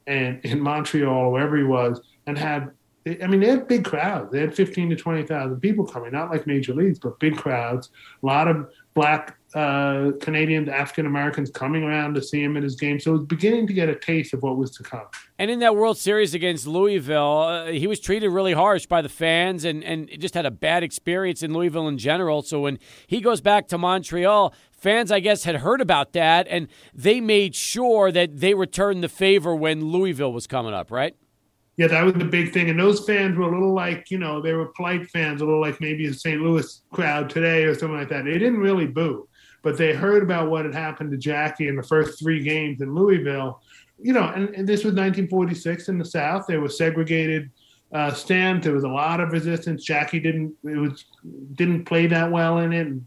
and 0.05 0.39
in 0.45 0.61
Montreal, 0.61 1.31
wherever 1.31 1.57
he 1.57 1.63
was, 1.63 1.99
and 2.27 2.37
have, 2.37 2.71
I 3.23 3.27
mean, 3.27 3.39
they 3.39 3.47
had 3.47 3.67
big 3.67 3.85
crowds. 3.85 4.31
They 4.31 4.39
had 4.39 4.55
15 4.55 4.89
to 4.91 4.95
20,000 4.95 5.59
people 5.59 5.85
coming, 5.85 6.11
not 6.11 6.29
like 6.29 6.47
major 6.47 6.73
leagues, 6.73 6.99
but 6.99 7.19
big 7.19 7.37
crowds. 7.37 7.89
A 8.21 8.25
lot 8.25 8.47
of 8.47 8.69
black 8.93 9.37
uh, 9.53 10.11
Canadians, 10.19 10.69
African 10.69 11.05
Americans 11.05 11.49
coming 11.49 11.83
around 11.83 12.15
to 12.15 12.21
see 12.21 12.43
him 12.43 12.57
at 12.57 12.63
his 12.63 12.75
game. 12.75 12.99
So 12.99 13.11
it 13.11 13.17
was 13.19 13.27
beginning 13.27 13.67
to 13.67 13.73
get 13.73 13.89
a 13.89 13.95
taste 13.95 14.33
of 14.33 14.43
what 14.43 14.57
was 14.57 14.71
to 14.71 14.83
come. 14.83 15.05
And 15.39 15.49
in 15.49 15.59
that 15.59 15.75
World 15.75 15.97
Series 15.97 16.33
against 16.33 16.67
Louisville, 16.67 17.41
uh, 17.41 17.65
he 17.67 17.87
was 17.87 17.99
treated 17.99 18.29
really 18.29 18.53
harsh 18.53 18.85
by 18.87 19.01
the 19.01 19.09
fans 19.09 19.63
and, 19.63 19.83
and 19.83 20.09
just 20.19 20.33
had 20.33 20.45
a 20.45 20.51
bad 20.51 20.83
experience 20.83 21.43
in 21.43 21.53
Louisville 21.53 21.87
in 21.87 21.97
general. 21.97 22.41
So 22.41 22.61
when 22.61 22.79
he 23.05 23.21
goes 23.21 23.39
back 23.39 23.67
to 23.69 23.77
Montreal, 23.77 24.53
fans, 24.71 25.11
I 25.11 25.19
guess, 25.19 25.43
had 25.43 25.57
heard 25.57 25.79
about 25.79 26.13
that 26.13 26.47
and 26.49 26.67
they 26.93 27.21
made 27.21 27.55
sure 27.55 28.11
that 28.11 28.39
they 28.39 28.53
returned 28.53 29.03
the 29.03 29.09
favor 29.09 29.55
when 29.55 29.85
Louisville 29.85 30.33
was 30.33 30.47
coming 30.47 30.73
up, 30.73 30.91
right? 30.91 31.15
Yeah, 31.77 31.87
that 31.87 32.03
was 32.03 32.13
the 32.15 32.25
big 32.25 32.51
thing. 32.51 32.69
And 32.69 32.79
those 32.79 33.05
fans 33.05 33.37
were 33.37 33.45
a 33.45 33.51
little 33.51 33.73
like, 33.73 34.11
you 34.11 34.17
know, 34.17 34.41
they 34.41 34.53
were 34.53 34.67
polite 34.67 35.09
fans, 35.09 35.41
a 35.41 35.45
little 35.45 35.61
like 35.61 35.79
maybe 35.79 36.07
a 36.07 36.13
St. 36.13 36.41
Louis 36.41 36.81
crowd 36.91 37.29
today 37.29 37.63
or 37.63 37.73
something 37.73 37.97
like 37.97 38.09
that. 38.09 38.25
They 38.25 38.33
didn't 38.33 38.59
really 38.59 38.87
boo 38.87 39.27
but 39.67 39.77
they 39.77 39.93
heard 39.93 40.23
about 40.23 40.49
what 40.49 40.63
had 40.63 40.73
happened 40.73 41.11
to 41.11 41.17
Jackie 41.17 41.67
in 41.67 41.75
the 41.75 41.83
first 41.83 42.19
three 42.19 42.41
games 42.41 42.79
in 42.79 42.95
Louisville, 42.95 43.61
you 43.99 44.13
know, 44.13 44.29
and, 44.29 44.47
and, 44.55 44.65
this 44.65 44.85
was 44.85 44.93
1946 44.93 45.89
in 45.89 45.97
the 45.97 46.05
South. 46.05 46.45
There 46.47 46.61
was 46.61 46.77
segregated 46.77 47.49
uh, 47.91 48.13
stands. 48.13 48.63
There 48.63 48.73
was 48.73 48.85
a 48.85 48.89
lot 48.89 49.19
of 49.19 49.33
resistance. 49.33 49.83
Jackie 49.83 50.21
didn't 50.21 50.53
it 50.63 50.77
was 50.77 51.03
didn't 51.55 51.83
play 51.83 52.07
that 52.07 52.31
well 52.31 52.59
in 52.59 52.71
it. 52.71 52.87
And 52.87 53.05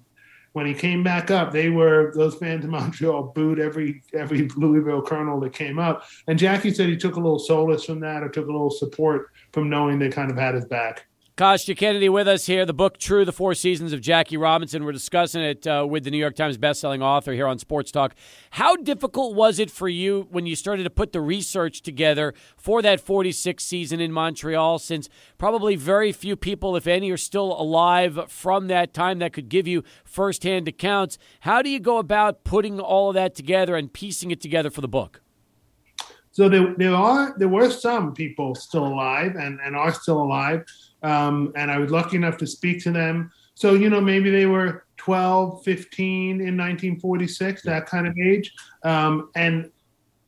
when 0.52 0.66
he 0.66 0.74
came 0.74 1.02
back 1.02 1.30
up, 1.30 1.52
they 1.52 1.70
were 1.70 2.12
those 2.14 2.34
fans 2.36 2.64
in 2.64 2.70
Montreal 2.72 3.32
booed 3.34 3.58
every 3.58 4.02
every 4.12 4.48
Louisville 4.56 5.02
Colonel 5.02 5.40
that 5.40 5.52
came 5.52 5.78
up. 5.78 6.04
And 6.26 6.38
Jackie 6.38 6.72
said 6.72 6.88
he 6.88 6.96
took 6.96 7.16
a 7.16 7.20
little 7.20 7.38
solace 7.38 7.84
from 7.84 8.00
that, 8.00 8.22
or 8.22 8.28
took 8.28 8.48
a 8.48 8.52
little 8.52 8.70
support 8.70 9.30
from 9.52 9.68
knowing 9.68 9.98
they 9.98 10.08
kind 10.08 10.30
of 10.30 10.36
had 10.36 10.54
his 10.54 10.64
back. 10.64 11.06
Kostya 11.40 11.74
Kennedy 11.74 12.10
with 12.10 12.28
us 12.28 12.44
here. 12.44 12.66
The 12.66 12.74
book 12.74 12.98
True, 12.98 13.24
The 13.24 13.32
Four 13.32 13.54
Seasons 13.54 13.94
of 13.94 14.02
Jackie 14.02 14.36
Robinson. 14.36 14.84
We're 14.84 14.92
discussing 14.92 15.40
it 15.40 15.66
uh, 15.66 15.86
with 15.88 16.04
the 16.04 16.10
New 16.10 16.18
York 16.18 16.36
Times 16.36 16.58
bestselling 16.58 17.00
author 17.00 17.32
here 17.32 17.46
on 17.46 17.58
Sports 17.58 17.90
Talk. 17.90 18.14
How 18.50 18.76
difficult 18.76 19.34
was 19.34 19.58
it 19.58 19.70
for 19.70 19.88
you 19.88 20.28
when 20.30 20.44
you 20.44 20.54
started 20.54 20.82
to 20.84 20.90
put 20.90 21.12
the 21.12 21.22
research 21.22 21.80
together 21.80 22.34
for 22.58 22.82
that 22.82 23.00
46 23.00 23.64
season 23.64 24.00
in 24.00 24.12
Montreal, 24.12 24.80
since 24.80 25.08
probably 25.38 25.76
very 25.76 26.12
few 26.12 26.36
people, 26.36 26.76
if 26.76 26.86
any, 26.86 27.10
are 27.10 27.16
still 27.16 27.58
alive 27.58 28.30
from 28.30 28.66
that 28.66 28.92
time 28.92 29.18
that 29.20 29.32
could 29.32 29.48
give 29.48 29.66
you 29.66 29.82
firsthand 30.04 30.68
accounts? 30.68 31.16
How 31.40 31.62
do 31.62 31.70
you 31.70 31.80
go 31.80 31.96
about 31.96 32.44
putting 32.44 32.78
all 32.78 33.08
of 33.08 33.14
that 33.14 33.34
together 33.34 33.76
and 33.76 33.90
piecing 33.90 34.30
it 34.30 34.42
together 34.42 34.68
for 34.68 34.82
the 34.82 34.88
book? 34.88 35.22
So 36.32 36.50
there, 36.50 36.74
there 36.76 36.94
are 36.94 37.34
there 37.38 37.48
were 37.48 37.70
some 37.70 38.12
people 38.12 38.54
still 38.54 38.86
alive 38.86 39.36
and, 39.36 39.58
and 39.64 39.74
are 39.74 39.94
still 39.94 40.22
alive 40.22 40.66
um, 41.02 41.52
and 41.56 41.70
I 41.70 41.78
was 41.78 41.90
lucky 41.90 42.16
enough 42.16 42.36
to 42.38 42.46
speak 42.46 42.82
to 42.84 42.90
them. 42.90 43.30
So, 43.54 43.74
you 43.74 43.90
know, 43.90 44.00
maybe 44.00 44.30
they 44.30 44.46
were 44.46 44.84
12, 44.96 45.62
15 45.64 46.30
in 46.30 46.56
1946, 46.56 47.62
that 47.62 47.86
kind 47.86 48.06
of 48.06 48.16
age. 48.18 48.52
Um, 48.84 49.30
and 49.34 49.70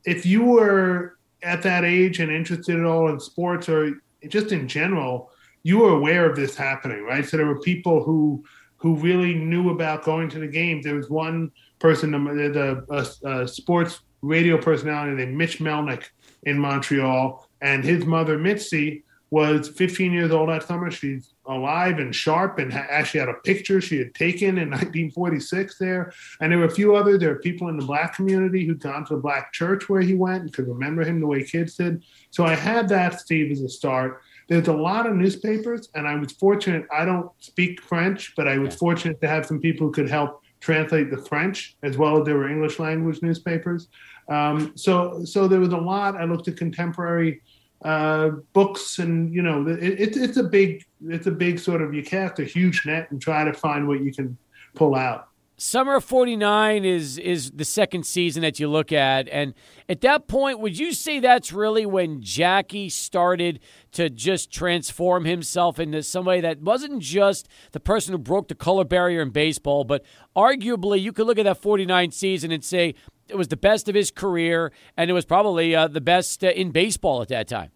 if 0.05 0.25
you 0.25 0.43
were 0.43 1.17
at 1.41 1.61
that 1.63 1.83
age 1.83 2.19
and 2.19 2.31
interested 2.31 2.79
at 2.79 2.85
all 2.85 3.09
in 3.09 3.19
sports 3.19 3.69
or 3.69 4.01
just 4.27 4.51
in 4.51 4.67
general, 4.67 5.31
you 5.63 5.79
were 5.79 5.91
aware 5.91 6.29
of 6.29 6.35
this 6.35 6.55
happening, 6.55 7.03
right? 7.03 7.25
So 7.25 7.37
there 7.37 7.45
were 7.45 7.59
people 7.59 8.03
who 8.03 8.43
who 8.77 8.95
really 8.95 9.33
knew 9.33 9.69
about 9.69 10.03
going 10.03 10.27
to 10.29 10.39
the 10.39 10.47
games. 10.47 10.83
There 10.83 10.95
was 10.95 11.09
one 11.09 11.51
person, 11.79 12.11
the, 12.11 12.85
a, 12.89 13.29
a 13.29 13.47
sports 13.47 14.01
radio 14.21 14.57
personality 14.57 15.15
named 15.15 15.37
Mitch 15.37 15.59
Melnick 15.59 16.03
in 16.43 16.59
Montreal, 16.59 17.47
and 17.61 17.81
his 17.81 18.05
mother 18.05 18.37
Mitzi 18.37 19.02
was 19.33 19.67
15 19.67 20.13
years 20.13 20.29
old 20.29 20.49
that 20.49 20.61
summer. 20.61 20.91
She's 20.91 21.33
alive 21.47 21.97
and 21.97 22.13
sharp 22.13 22.59
and 22.59 22.71
ha- 22.71 22.85
actually 22.87 23.21
had 23.21 23.29
a 23.29 23.33
picture 23.33 23.81
she 23.81 23.97
had 23.97 24.13
taken 24.13 24.59
in 24.59 24.69
1946 24.69 25.79
there. 25.79 26.13
And 26.39 26.51
there 26.51 26.59
were 26.59 26.65
a 26.65 26.69
few 26.69 26.95
other, 26.95 27.17
There 27.17 27.29
were 27.29 27.39
people 27.39 27.67
in 27.69 27.77
the 27.77 27.85
black 27.85 28.15
community 28.15 28.63
who'd 28.63 28.79
gone 28.79 29.03
to 29.05 29.15
the 29.15 29.19
black 29.19 29.51
church 29.51 29.89
where 29.89 30.03
he 30.03 30.13
went 30.13 30.43
and 30.43 30.53
could 30.53 30.67
remember 30.67 31.03
him 31.03 31.19
the 31.19 31.25
way 31.25 31.43
kids 31.43 31.73
did. 31.73 32.03
So 32.29 32.45
I 32.45 32.53
had 32.53 32.87
that, 32.89 33.21
Steve, 33.21 33.51
as 33.51 33.61
a 33.61 33.69
start. 33.69 34.21
There's 34.49 34.67
a 34.67 34.73
lot 34.73 35.07
of 35.07 35.15
newspapers, 35.15 35.89
and 35.95 36.07
I 36.07 36.13
was 36.15 36.33
fortunate. 36.33 36.85
I 36.95 37.03
don't 37.03 37.31
speak 37.39 37.81
French, 37.81 38.33
but 38.37 38.47
I 38.47 38.59
was 38.59 38.75
fortunate 38.75 39.19
to 39.21 39.27
have 39.27 39.47
some 39.47 39.59
people 39.59 39.87
who 39.87 39.93
could 39.93 40.11
help 40.11 40.43
translate 40.59 41.09
the 41.09 41.17
French 41.17 41.75
as 41.81 41.97
well 41.97 42.19
as 42.19 42.25
there 42.27 42.37
were 42.37 42.49
English 42.49 42.77
language 42.77 43.23
newspapers. 43.23 43.87
Um, 44.29 44.73
so, 44.75 45.25
so 45.25 45.47
there 45.47 45.59
was 45.59 45.73
a 45.73 45.77
lot. 45.77 46.15
I 46.17 46.25
looked 46.25 46.47
at 46.47 46.55
contemporary 46.55 47.41
uh, 47.83 48.29
books 48.53 48.99
and 48.99 49.33
you 49.33 49.41
know 49.41 49.67
it, 49.67 49.83
it, 49.83 50.17
it's 50.17 50.37
a 50.37 50.43
big 50.43 50.85
it's 51.07 51.27
a 51.27 51.31
big 51.31 51.59
sort 51.59 51.81
of 51.81 51.93
you 51.93 52.03
cast 52.03 52.39
a 52.39 52.45
huge 52.45 52.85
net 52.85 53.11
and 53.11 53.21
try 53.21 53.43
to 53.43 53.53
find 53.53 53.87
what 53.87 54.01
you 54.01 54.13
can 54.13 54.37
pull 54.73 54.95
out. 54.95 55.27
Summer 55.57 55.95
of 55.95 56.03
49 56.03 56.83
is 56.83 57.17
is 57.17 57.51
the 57.51 57.65
second 57.65 58.05
season 58.05 58.41
that 58.41 58.59
you 58.59 58.67
look 58.67 58.91
at. 58.91 59.29
And 59.29 59.53
at 59.89 60.01
that 60.01 60.27
point 60.27 60.59
would 60.59 60.77
you 60.77 60.93
say 60.93 61.19
that's 61.19 61.51
really 61.51 61.85
when 61.85 62.21
jackie 62.21 62.89
started 62.89 63.59
to 63.91 64.09
just 64.09 64.51
transform 64.51 65.25
himself 65.25 65.79
into 65.79 66.01
somebody 66.03 66.41
that 66.41 66.61
wasn't 66.61 66.99
just 67.01 67.47
the 67.71 67.79
person 67.79 68.13
who 68.13 68.17
broke 68.17 68.47
the 68.47 68.55
color 68.55 68.83
barrier 68.83 69.21
in 69.21 69.29
baseball 69.29 69.83
but 69.83 70.03
arguably 70.35 71.01
you 71.01 71.11
could 71.11 71.27
look 71.27 71.37
at 71.37 71.43
that 71.43 71.61
49 71.61 72.11
season 72.11 72.51
and 72.51 72.63
say 72.63 72.95
it 73.27 73.35
was 73.35 73.47
the 73.47 73.57
best 73.57 73.89
of 73.89 73.95
his 73.95 74.11
career, 74.11 74.71
and 74.97 75.09
it 75.09 75.13
was 75.13 75.25
probably 75.25 75.75
uh, 75.75 75.87
the 75.87 76.01
best 76.01 76.43
uh, 76.43 76.49
in 76.49 76.71
baseball 76.71 77.21
at 77.21 77.29
that 77.29 77.47
time. 77.47 77.71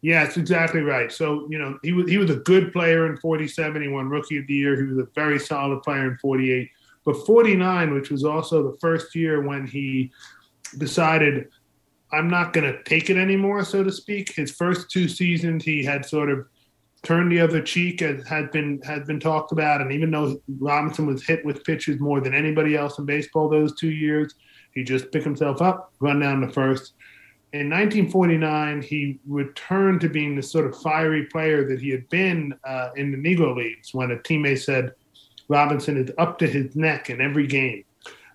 Yeah, 0.00 0.24
that's 0.24 0.36
exactly 0.36 0.80
right. 0.80 1.10
So, 1.10 1.48
you 1.50 1.58
know, 1.58 1.78
he 1.82 1.92
was 1.92 2.08
he 2.08 2.18
was 2.18 2.30
a 2.30 2.36
good 2.36 2.72
player 2.72 3.06
in 3.06 3.16
47. 3.16 3.82
He 3.82 3.88
won 3.88 4.08
Rookie 4.08 4.38
of 4.38 4.46
the 4.46 4.54
Year. 4.54 4.76
He 4.76 4.88
was 4.88 4.98
a 4.98 5.08
very 5.14 5.40
solid 5.40 5.82
player 5.82 6.08
in 6.08 6.16
48. 6.18 6.70
But 7.04 7.26
49, 7.26 7.94
which 7.94 8.10
was 8.10 8.24
also 8.24 8.62
the 8.62 8.76
first 8.78 9.14
year 9.14 9.42
when 9.42 9.66
he 9.66 10.12
decided, 10.76 11.48
I'm 12.12 12.28
not 12.28 12.52
going 12.52 12.70
to 12.70 12.82
take 12.84 13.10
it 13.10 13.16
anymore, 13.16 13.64
so 13.64 13.82
to 13.82 13.90
speak. 13.90 14.34
His 14.34 14.52
first 14.52 14.90
two 14.90 15.08
seasons, 15.08 15.64
he 15.64 15.82
had 15.82 16.04
sort 16.04 16.30
of 16.30 16.46
turned 17.02 17.32
the 17.32 17.40
other 17.40 17.62
cheek, 17.62 18.02
as 18.02 18.26
had 18.26 18.52
been 18.52 18.80
had 18.82 19.04
been 19.06 19.18
talked 19.18 19.50
about. 19.50 19.80
And 19.80 19.90
even 19.90 20.10
though 20.10 20.40
Robinson 20.60 21.06
was 21.06 21.26
hit 21.26 21.44
with 21.44 21.64
pitches 21.64 21.98
more 21.98 22.20
than 22.20 22.34
anybody 22.34 22.76
else 22.76 22.98
in 22.98 23.04
baseball 23.04 23.48
those 23.48 23.74
two 23.74 23.90
years, 23.90 24.34
he 24.78 24.84
just 24.84 25.10
picked 25.10 25.24
himself 25.24 25.60
up, 25.60 25.92
run 25.98 26.20
down 26.20 26.40
the 26.40 26.52
first. 26.52 26.92
In 27.52 27.68
1949, 27.68 28.82
he 28.82 29.18
returned 29.26 30.00
to 30.02 30.08
being 30.08 30.36
the 30.36 30.42
sort 30.42 30.66
of 30.66 30.80
fiery 30.80 31.24
player 31.24 31.66
that 31.68 31.80
he 31.80 31.90
had 31.90 32.08
been 32.10 32.54
uh, 32.64 32.90
in 32.94 33.10
the 33.10 33.18
Negro 33.18 33.56
Leagues 33.56 33.92
when 33.92 34.12
a 34.12 34.16
teammate 34.18 34.60
said 34.60 34.92
Robinson 35.48 35.96
is 35.96 36.12
up 36.16 36.38
to 36.38 36.46
his 36.46 36.76
neck 36.76 37.10
in 37.10 37.20
every 37.20 37.48
game 37.48 37.82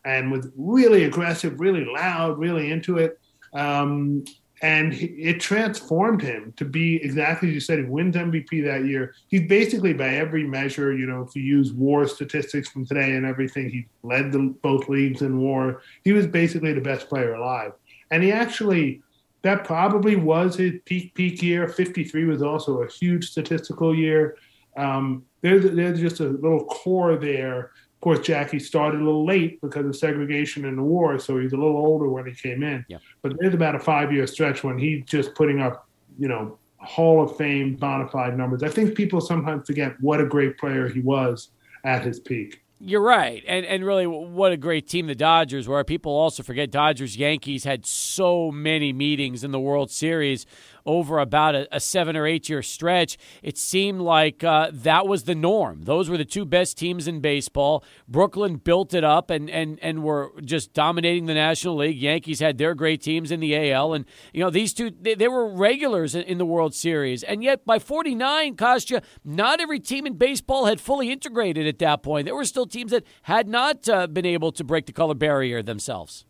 and 0.03 0.31
was 0.31 0.49
really 0.57 1.05
aggressive, 1.05 1.59
really 1.61 1.85
loud, 1.85 2.37
really 2.37 2.71
into 2.71 2.97
it. 2.97 3.19
Um, 3.53 4.25
and 4.64 4.93
it 4.93 5.41
transformed 5.41 6.22
him 6.22 6.53
to 6.55 6.64
be 6.64 6.95
exactly 7.03 7.49
as 7.49 7.53
you 7.53 7.59
said. 7.59 7.80
He 7.80 7.86
wins 7.86 8.16
MVP 8.16 8.64
that 8.64 8.86
year. 8.86 9.14
He's 9.28 9.45
basically 9.45 9.91
by 9.91 10.16
every 10.16 10.45
measure, 10.47 10.95
you 10.95 11.05
know, 11.05 11.22
if 11.22 11.36
you 11.36 11.43
use 11.43 11.74
WAR 11.74 12.07
statistics 12.07 12.70
from 12.70 12.86
today 12.86 13.11
and 13.11 13.26
everything, 13.26 13.70
he 13.70 13.88
led 14.03 14.32
the, 14.32 14.55
both 14.61 14.88
leagues 14.88 15.22
in 15.22 15.41
WAR. 15.41 15.82
He 16.05 16.14
was 16.14 16.28
basically 16.28 16.72
the 16.72 16.80
best 16.80 17.09
player 17.09 17.34
alive, 17.34 17.74
and 18.09 18.24
he 18.24 18.32
actually 18.32 19.01
that 19.41 19.66
probably 19.66 20.16
was 20.16 20.55
his 20.55 20.76
peak 20.86 21.14
peak 21.14 21.43
year. 21.43 21.68
Fifty 21.68 22.05
three 22.05 22.24
was 22.24 22.41
also 22.41 22.84
a 22.84 22.88
huge 22.89 23.30
statistical 23.30 23.93
year. 23.93 24.38
Um, 24.78 25.26
there's 25.41 25.76
there's 25.76 25.99
just 25.99 26.22
a 26.22 26.30
little 26.30 26.64
core 26.66 27.18
there 27.18 27.72
course, 28.03 28.19
Jackie 28.19 28.59
started 28.59 28.99
a 28.99 29.03
little 29.03 29.25
late 29.25 29.61
because 29.61 29.85
of 29.85 29.95
segregation 29.95 30.65
in 30.65 30.75
the 30.75 30.83
war, 30.83 31.17
so 31.19 31.39
he's 31.39 31.53
a 31.53 31.57
little 31.57 31.77
older 31.77 32.09
when 32.09 32.25
he 32.25 32.33
came 32.33 32.61
in. 32.61 32.85
Yeah. 32.89 32.97
But 33.21 33.33
there's 33.39 33.53
about 33.53 33.75
a 33.75 33.79
five 33.79 34.11
year 34.11 34.27
stretch 34.27 34.63
when 34.63 34.77
he's 34.77 35.05
just 35.05 35.33
putting 35.35 35.61
up, 35.61 35.87
you 36.19 36.27
know, 36.27 36.57
Hall 36.77 37.23
of 37.23 37.37
Fame 37.37 37.75
bona 37.75 38.07
fide 38.09 38.37
numbers. 38.37 38.61
I 38.61 38.67
think 38.67 38.95
people 38.95 39.21
sometimes 39.21 39.65
forget 39.67 39.95
what 40.01 40.19
a 40.19 40.25
great 40.25 40.57
player 40.57 40.89
he 40.89 40.99
was 40.99 41.49
at 41.85 42.03
his 42.03 42.19
peak. 42.19 42.61
You're 42.86 42.99
right, 42.99 43.41
and 43.47 43.65
and 43.65 43.86
really, 43.86 44.05
what 44.05 44.51
a 44.51 44.57
great 44.57 44.89
team 44.89 45.07
the 45.07 45.15
Dodgers 45.15 45.69
were. 45.69 45.81
People 45.86 46.11
also 46.11 46.43
forget 46.43 46.69
Dodgers 46.69 47.15
Yankees 47.15 47.63
had 47.63 47.86
so 47.86 48.51
many 48.51 48.91
meetings 48.91 49.45
in 49.45 49.51
the 49.51 49.59
World 49.59 49.89
Series 49.89 50.45
over 50.86 51.19
about 51.19 51.55
a, 51.55 51.67
a 51.75 51.79
seven 51.79 52.15
or 52.15 52.25
eight 52.25 52.49
year 52.49 52.61
stretch, 52.61 53.17
it 53.41 53.57
seemed 53.57 54.01
like 54.01 54.43
uh, 54.43 54.69
that 54.71 55.07
was 55.07 55.23
the 55.23 55.36
norm. 55.36 55.84
Those 55.84 56.09
were 56.09 56.17
the 56.17 56.25
two 56.25 56.45
best 56.45 56.77
teams 56.77 57.07
in 57.07 57.19
baseball. 57.21 57.84
Brooklyn 58.07 58.57
built 58.57 58.93
it 58.93 59.03
up 59.03 59.29
and, 59.29 59.49
and, 59.49 59.79
and 59.81 60.03
were 60.03 60.31
just 60.43 60.73
dominating 60.73 61.25
the 61.25 61.34
National 61.34 61.77
League. 61.77 61.97
Yankees 61.97 62.39
had 62.39 62.57
their 62.57 62.75
great 62.75 63.01
teams 63.01 63.31
in 63.31 63.39
the 63.39 63.71
AL. 63.71 63.93
And, 63.93 64.05
you 64.34 64.41
know, 64.41 64.49
these 64.49 64.73
two, 64.73 64.91
they, 64.99 65.15
they 65.15 65.27
were 65.27 65.47
regulars 65.47 66.15
in, 66.15 66.23
in 66.23 66.38
the 66.38 66.45
World 66.45 66.73
Series. 66.73 67.23
And 67.23 67.43
yet 67.43 67.65
by 67.65 67.79
49, 67.79 68.55
Kostya, 68.55 69.01
not 69.23 69.61
every 69.61 69.79
team 69.79 70.05
in 70.05 70.17
baseball 70.17 70.65
had 70.65 70.81
fully 70.81 71.11
integrated 71.11 71.67
at 71.67 71.79
that 71.79 72.03
point. 72.03 72.25
There 72.25 72.36
were 72.36 72.45
still 72.45 72.65
teams 72.74 72.91
that 72.91 73.03
had 73.24 73.47
not 73.47 73.88
uh, 73.88 74.07
been 74.07 74.26
able 74.26 74.51
to 74.51 74.63
break 74.63 74.86
the 74.86 74.91
color 74.91 75.13
barrier 75.13 75.63
themselves. 75.63 76.26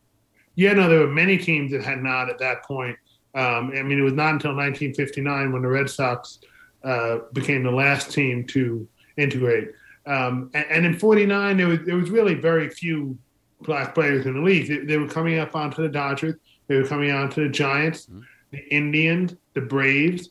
Yeah, 0.56 0.74
no, 0.74 0.88
there 0.88 1.00
were 1.00 1.08
many 1.08 1.38
teams 1.38 1.72
that 1.72 1.84
had 1.84 2.04
not 2.04 2.30
at 2.30 2.38
that 2.40 2.64
point. 2.64 2.98
Um, 3.34 3.72
I 3.76 3.82
mean, 3.82 3.98
it 3.98 4.04
was 4.04 4.14
not 4.14 4.34
until 4.34 4.56
1959 4.56 5.52
when 5.52 5.62
the 5.64 5.68
Red 5.68 5.90
Sox 5.90 6.40
uh, 6.84 7.20
became 7.34 7.64
the 7.64 7.72
last 7.72 8.12
team 8.12 8.46
to 8.48 8.88
integrate. 9.18 9.72
Um, 10.06 10.52
and, 10.54 10.66
and, 10.70 10.86
in 10.86 11.00
49, 11.00 11.58
there 11.58 11.68
was, 11.68 11.80
there 11.86 11.96
was 11.96 12.10
really 12.10 12.36
very 12.36 12.70
few 12.70 13.18
black 13.62 13.96
players 13.96 14.26
in 14.26 14.34
the 14.36 14.42
league. 14.42 14.68
They, 14.68 14.80
they 14.80 14.98
were 14.98 15.08
coming 15.08 15.40
up 15.40 15.56
onto 15.56 15.82
the 15.82 15.90
Dodgers, 15.90 16.36
they 16.68 16.76
were 16.76 16.88
coming 16.88 17.12
onto 17.12 17.44
the 17.44 17.50
Giants, 17.50 18.06
mm-hmm. 18.06 18.22
the 18.52 18.76
Indians, 18.76 19.36
the 19.54 19.62
Braves. 19.62 20.30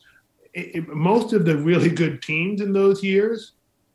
It, 0.54 0.76
it, 0.76 0.88
most 0.88 1.32
of 1.32 1.46
the 1.46 1.56
really 1.56 1.88
good 1.88 2.22
teams 2.22 2.60
in 2.60 2.72
those 2.72 3.02
years 3.02 3.52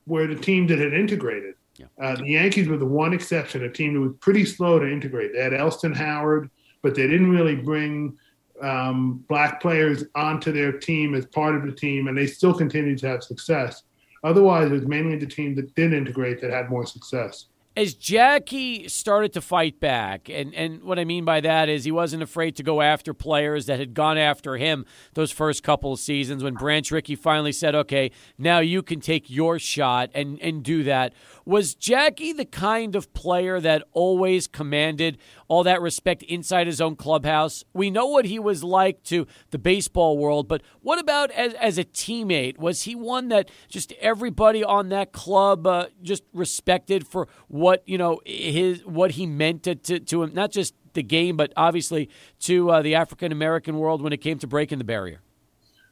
were 0.07 0.25
the 0.25 0.35
teams 0.35 0.69
that 0.69 0.79
had 0.79 0.93
integrated. 0.93 1.53
Yeah. 1.77 1.85
Uh, 2.01 2.15
the 2.15 2.25
Yankees 2.25 2.67
were 2.67 2.77
the 2.77 2.85
one 2.85 3.13
exception, 3.13 3.63
a 3.63 3.69
team 3.69 3.93
that 3.93 4.01
was 4.01 4.13
pretty 4.19 4.45
slow 4.45 4.79
to 4.79 4.91
integrate. 4.91 5.31
They 5.33 5.41
had 5.41 5.53
Elston 5.53 5.93
Howard, 5.93 6.49
but 6.81 6.95
they 6.95 7.07
didn't 7.07 7.29
really 7.29 7.55
bring 7.55 8.17
um, 8.61 9.23
black 9.29 9.61
players 9.61 10.03
onto 10.15 10.51
their 10.51 10.71
team 10.71 11.13
as 11.13 11.25
part 11.27 11.55
of 11.55 11.63
the 11.63 11.71
team, 11.71 12.07
and 12.07 12.17
they 12.17 12.25
still 12.25 12.53
continue 12.53 12.97
to 12.97 13.07
have 13.07 13.23
success. 13.23 13.83
Otherwise, 14.23 14.71
it 14.71 14.73
was 14.73 14.87
mainly 14.87 15.15
the 15.15 15.27
team 15.27 15.53
that 15.55 15.75
did 15.75 15.93
integrate 15.93 16.41
that 16.41 16.51
had 16.51 16.69
more 16.69 16.85
success. 16.85 17.45
as 17.77 17.93
Jackie 17.93 18.87
started 18.87 19.33
to 19.33 19.41
fight 19.41 19.79
back, 19.79 20.29
and, 20.29 20.55
and 20.55 20.81
what 20.81 20.97
I 20.97 21.05
mean 21.05 21.25
by 21.25 21.41
that 21.41 21.69
is 21.69 21.83
he 21.83 21.91
wasn't 21.91 22.23
afraid 22.23 22.55
to 22.55 22.63
go 22.63 22.81
after 22.81 23.13
players 23.13 23.67
that 23.67 23.77
had 23.77 23.93
gone 23.93 24.17
after 24.17 24.57
him 24.57 24.83
those 25.13 25.31
first 25.31 25.61
couple 25.61 25.93
of 25.93 25.99
seasons 25.99 26.43
when 26.43 26.55
Branch 26.55 26.89
Rickey 26.89 27.15
finally 27.15 27.51
said, 27.51 27.75
okay, 27.75 28.09
now 28.35 28.57
you 28.57 28.81
can 28.81 28.99
take 28.99 29.29
your 29.29 29.59
shot 29.59 30.09
and, 30.15 30.41
and 30.41 30.63
do 30.63 30.81
that. 30.85 31.13
Was 31.47 31.75
Jackie 31.75 32.33
the 32.33 32.43
kind 32.43 32.93
of 32.93 33.13
player 33.13 33.61
that 33.61 33.81
always 33.93 34.47
commanded 34.47 35.17
all 35.47 35.63
that 35.63 35.81
respect 35.81 36.21
inside 36.23 36.67
his 36.67 36.81
own 36.81 36.97
clubhouse? 36.97 37.63
We 37.71 37.89
know 37.89 38.05
what 38.05 38.25
he 38.25 38.37
was 38.37 38.65
like 38.65 39.01
to 39.03 39.25
the 39.51 39.57
baseball 39.57 40.17
world, 40.17 40.49
but 40.49 40.61
what 40.81 40.99
about 40.99 41.31
as, 41.31 41.53
as 41.53 41.77
a 41.77 41.85
teammate? 41.85 42.57
Was 42.57 42.83
he 42.83 42.95
one 42.95 43.29
that 43.29 43.49
just 43.69 43.93
everybody 43.93 44.61
on 44.61 44.89
that 44.89 45.13
club 45.13 45.65
uh, 45.65 45.85
just 46.03 46.23
respected 46.33 47.07
for 47.07 47.29
what, 47.47 47.81
you 47.85 47.97
know, 47.97 48.19
his 48.25 48.85
what 48.85 49.11
he 49.11 49.25
meant 49.25 49.63
to, 49.63 49.75
to, 49.75 50.01
to 50.01 50.23
him, 50.23 50.33
not 50.33 50.51
just 50.51 50.73
the 50.95 51.03
game, 51.03 51.37
but 51.37 51.53
obviously 51.55 52.09
to 52.41 52.71
uh, 52.71 52.81
the 52.81 52.93
African 52.93 53.31
American 53.31 53.77
world 53.77 54.01
when 54.01 54.11
it 54.11 54.17
came 54.17 54.37
to 54.39 54.47
breaking 54.47 54.79
the 54.79 54.83
barrier? 54.83 55.21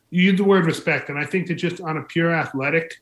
You 0.10 0.24
use 0.24 0.38
the 0.38 0.44
word 0.44 0.66
respect, 0.66 1.08
and 1.08 1.18
I 1.18 1.24
think 1.24 1.48
that 1.48 1.56
just 1.56 1.80
on 1.80 1.96
a 1.96 2.04
pure 2.04 2.34
athletic 2.34 3.00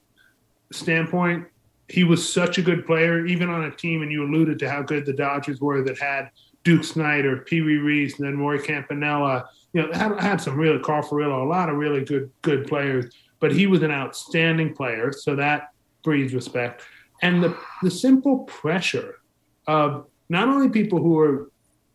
standpoint, 0.71 1.47
he 1.93 2.03
was 2.03 2.33
such 2.33 2.57
a 2.57 2.63
good 2.63 2.87
player, 2.87 3.23
even 3.27 3.51
on 3.51 3.65
a 3.65 3.71
team, 3.71 4.01
and 4.01 4.11
you 4.11 4.23
alluded 4.23 4.57
to 4.57 4.67
how 4.67 4.81
good 4.81 5.05
the 5.05 5.13
Dodgers 5.13 5.61
were 5.61 5.83
that 5.83 5.99
had 5.99 6.31
Duke 6.63 6.83
Snider, 6.83 7.41
Pee 7.41 7.61
Wee 7.61 7.75
Reese, 7.75 8.17
and 8.17 8.27
then 8.27 8.39
Roy 8.39 8.57
Campanella. 8.57 9.47
You 9.73 9.83
know, 9.83 9.93
had, 9.93 10.19
had 10.19 10.41
some 10.41 10.57
really 10.57 10.79
Carl 10.79 11.03
Furillo, 11.03 11.43
a 11.43 11.47
lot 11.47 11.69
of 11.69 11.75
really 11.75 12.03
good 12.03 12.31
good 12.41 12.65
players. 12.65 13.13
But 13.39 13.51
he 13.51 13.67
was 13.67 13.83
an 13.83 13.91
outstanding 13.91 14.73
player, 14.73 15.11
so 15.11 15.35
that 15.35 15.69
breeds 16.03 16.33
respect. 16.33 16.81
And 17.21 17.43
the 17.43 17.55
the 17.83 17.91
simple 17.91 18.39
pressure 18.39 19.19
of 19.67 20.07
not 20.29 20.47
only 20.47 20.69
people 20.69 20.97
who 20.97 21.19
are, 21.19 21.51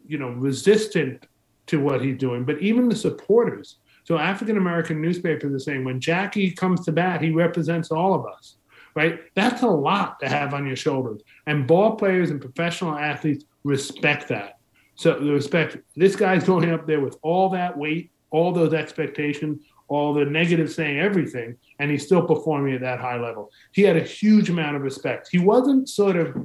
you 0.06 0.18
know, 0.18 0.30
resistant 0.30 1.26
to 1.66 1.80
what 1.80 2.02
he's 2.02 2.18
doing, 2.18 2.44
but 2.44 2.60
even 2.60 2.88
the 2.88 2.94
supporters. 2.94 3.78
So 4.04 4.16
African 4.16 4.58
American 4.58 5.02
newspapers 5.02 5.52
are 5.52 5.58
saying 5.58 5.84
when 5.84 5.98
Jackie 5.98 6.52
comes 6.52 6.84
to 6.84 6.92
bat, 6.92 7.20
he 7.20 7.30
represents 7.30 7.90
all 7.90 8.14
of 8.14 8.24
us 8.26 8.58
right? 8.98 9.20
That's 9.36 9.62
a 9.62 9.68
lot 9.68 10.18
to 10.18 10.28
have 10.28 10.52
on 10.54 10.66
your 10.66 10.74
shoulders. 10.74 11.22
And 11.46 11.68
ball 11.68 11.94
players 11.94 12.30
and 12.30 12.40
professional 12.40 12.96
athletes 12.96 13.44
respect 13.62 14.26
that. 14.28 14.58
So 14.96 15.16
the 15.20 15.32
respect 15.32 15.76
this 15.94 16.16
guy's 16.16 16.42
going 16.42 16.68
up 16.72 16.84
there 16.84 17.00
with 17.00 17.16
all 17.22 17.48
that 17.50 17.78
weight, 17.78 18.10
all 18.30 18.50
those 18.50 18.74
expectations, 18.74 19.62
all 19.86 20.12
the 20.12 20.24
negative 20.24 20.72
saying 20.72 20.98
everything, 20.98 21.56
and 21.78 21.92
he's 21.92 22.04
still 22.04 22.26
performing 22.26 22.74
at 22.74 22.80
that 22.80 22.98
high 22.98 23.20
level. 23.20 23.52
He 23.70 23.82
had 23.82 23.96
a 23.96 24.02
huge 24.02 24.50
amount 24.50 24.74
of 24.74 24.82
respect. 24.82 25.28
He 25.30 25.38
wasn't 25.38 25.88
sort 25.88 26.16
of, 26.16 26.36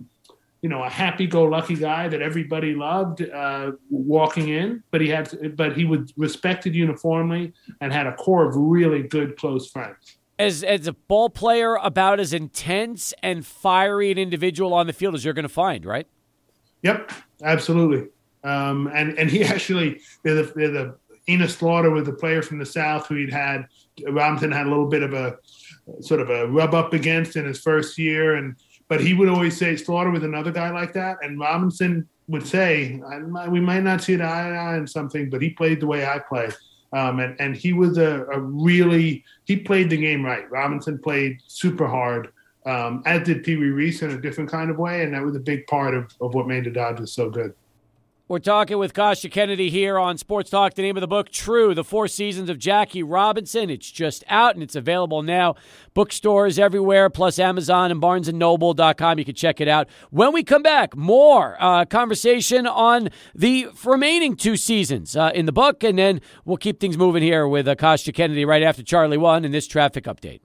you 0.61 0.69
know, 0.69 0.83
a 0.83 0.89
happy-go-lucky 0.89 1.77
guy 1.77 2.07
that 2.07 2.21
everybody 2.21 2.75
loved 2.75 3.27
uh, 3.27 3.71
walking 3.89 4.49
in, 4.49 4.83
but 4.91 5.01
he 5.01 5.09
had, 5.09 5.57
but 5.57 5.75
he 5.75 5.85
was 5.85 6.13
respected 6.17 6.75
uniformly 6.75 7.51
and 7.81 7.91
had 7.91 8.05
a 8.05 8.13
core 8.13 8.47
of 8.47 8.55
really 8.55 9.01
good 9.01 9.37
close 9.37 9.71
friends 9.71 10.19
as 10.43 10.63
as 10.63 10.87
a 10.87 10.93
ball 10.93 11.29
player 11.29 11.75
about 11.75 12.19
as 12.19 12.33
intense 12.33 13.13
and 13.23 13.45
fiery 13.45 14.11
an 14.11 14.17
individual 14.17 14.73
on 14.73 14.87
the 14.87 14.93
field 14.93 15.15
as 15.15 15.23
you're 15.25 15.33
going 15.33 15.43
to 15.43 15.49
find, 15.49 15.85
right? 15.85 16.07
Yep, 16.81 17.11
absolutely. 17.43 18.09
Um, 18.43 18.87
and 18.93 19.17
and 19.17 19.29
he 19.29 19.43
actually 19.55 20.01
they're 20.23 20.35
the, 20.35 20.53
they're 20.55 20.71
the 20.71 20.95
Enos 21.29 21.55
Slaughter 21.55 21.89
was 21.89 22.07
a 22.07 22.13
player 22.13 22.41
from 22.41 22.59
the 22.59 22.65
South 22.65 23.07
who 23.07 23.15
he'd 23.15 23.31
had 23.31 23.65
Robinson 24.09 24.51
had 24.51 24.67
a 24.67 24.69
little 24.69 24.87
bit 24.87 25.03
of 25.03 25.13
a 25.13 25.37
sort 26.01 26.19
of 26.19 26.29
a 26.29 26.47
rub 26.47 26.73
up 26.73 26.93
against 26.93 27.35
in 27.35 27.45
his 27.45 27.59
first 27.59 27.97
year, 27.97 28.35
and 28.35 28.55
but 28.87 28.99
he 28.99 29.13
would 29.13 29.29
always 29.29 29.57
say 29.57 29.75
Slaughter 29.75 30.11
was 30.11 30.23
another 30.23 30.51
guy 30.51 30.69
like 30.71 30.93
that, 30.93 31.17
and 31.21 31.39
Robinson 31.39 32.07
would 32.27 32.47
say 32.47 33.01
we 33.49 33.59
might 33.59 33.83
not 33.83 34.01
see 34.01 34.13
it 34.13 34.21
eye 34.21 34.49
to 34.49 34.55
eye 34.55 34.77
on 34.77 34.87
something, 34.87 35.29
but 35.29 35.41
he 35.41 35.49
played 35.49 35.79
the 35.79 35.87
way 35.87 36.05
I 36.05 36.19
play. 36.19 36.49
Um, 36.93 37.19
and, 37.19 37.35
and 37.39 37.57
he 37.57 37.73
was 37.73 37.97
a, 37.97 38.25
a, 38.31 38.39
really 38.39 39.23
he 39.45 39.57
played 39.57 39.89
the 39.89 39.97
game 39.97 40.23
right. 40.23 40.49
Robinson 40.51 40.99
played 40.99 41.39
super 41.47 41.87
hard, 41.87 42.31
um, 42.67 43.01
as 43.07 43.23
did 43.23 43.43
Pee 43.43 43.57
Wee 43.57 43.69
Reese 43.69 44.03
in 44.03 44.11
a 44.11 44.21
different 44.21 44.49
kind 44.49 44.69
of 44.69 44.77
way, 44.77 45.03
and 45.03 45.13
that 45.13 45.23
was 45.23 45.35
a 45.35 45.39
big 45.39 45.65
part 45.65 45.95
of, 45.95 46.13
of 46.21 46.35
what 46.35 46.47
made 46.47 46.65
the 46.65 46.69
Dodgers 46.69 47.11
so 47.11 47.31
good. 47.31 47.55
We're 48.29 48.39
talking 48.39 48.77
with 48.77 48.93
Kostya 48.93 49.29
Kennedy 49.29 49.69
here 49.69 49.99
on 49.99 50.17
Sports 50.17 50.49
Talk. 50.49 50.75
The 50.75 50.81
name 50.81 50.95
of 50.95 51.01
the 51.01 51.07
book, 51.07 51.29
True, 51.29 51.75
The 51.75 51.83
Four 51.83 52.07
Seasons 52.07 52.49
of 52.49 52.57
Jackie 52.57 53.03
Robinson. 53.03 53.69
It's 53.69 53.91
just 53.91 54.23
out 54.29 54.53
and 54.53 54.63
it's 54.63 54.77
available 54.77 55.21
now. 55.21 55.55
Bookstores 55.93 56.57
everywhere, 56.57 57.09
plus 57.09 57.37
Amazon 57.37 57.91
and 57.91 58.01
BarnesandNoble.com. 58.01 59.19
You 59.19 59.25
can 59.25 59.35
check 59.35 59.59
it 59.59 59.67
out. 59.67 59.89
When 60.09 60.31
we 60.31 60.41
come 60.41 60.63
back, 60.63 60.95
more 60.95 61.57
uh, 61.61 61.83
conversation 61.83 62.65
on 62.65 63.09
the 63.35 63.67
remaining 63.83 64.37
two 64.37 64.55
seasons 64.55 65.17
uh, 65.17 65.31
in 65.35 65.45
the 65.45 65.51
book, 65.51 65.83
and 65.83 65.99
then 65.99 66.21
we'll 66.45 66.55
keep 66.55 66.79
things 66.79 66.97
moving 66.97 67.23
here 67.23 67.45
with 67.45 67.67
uh, 67.67 67.75
Kostya 67.75 68.13
Kennedy 68.13 68.45
right 68.45 68.63
after 68.63 68.83
Charlie 68.83 69.17
One 69.17 69.43
in 69.43 69.51
this 69.51 69.67
traffic 69.67 70.05
update. 70.05 70.39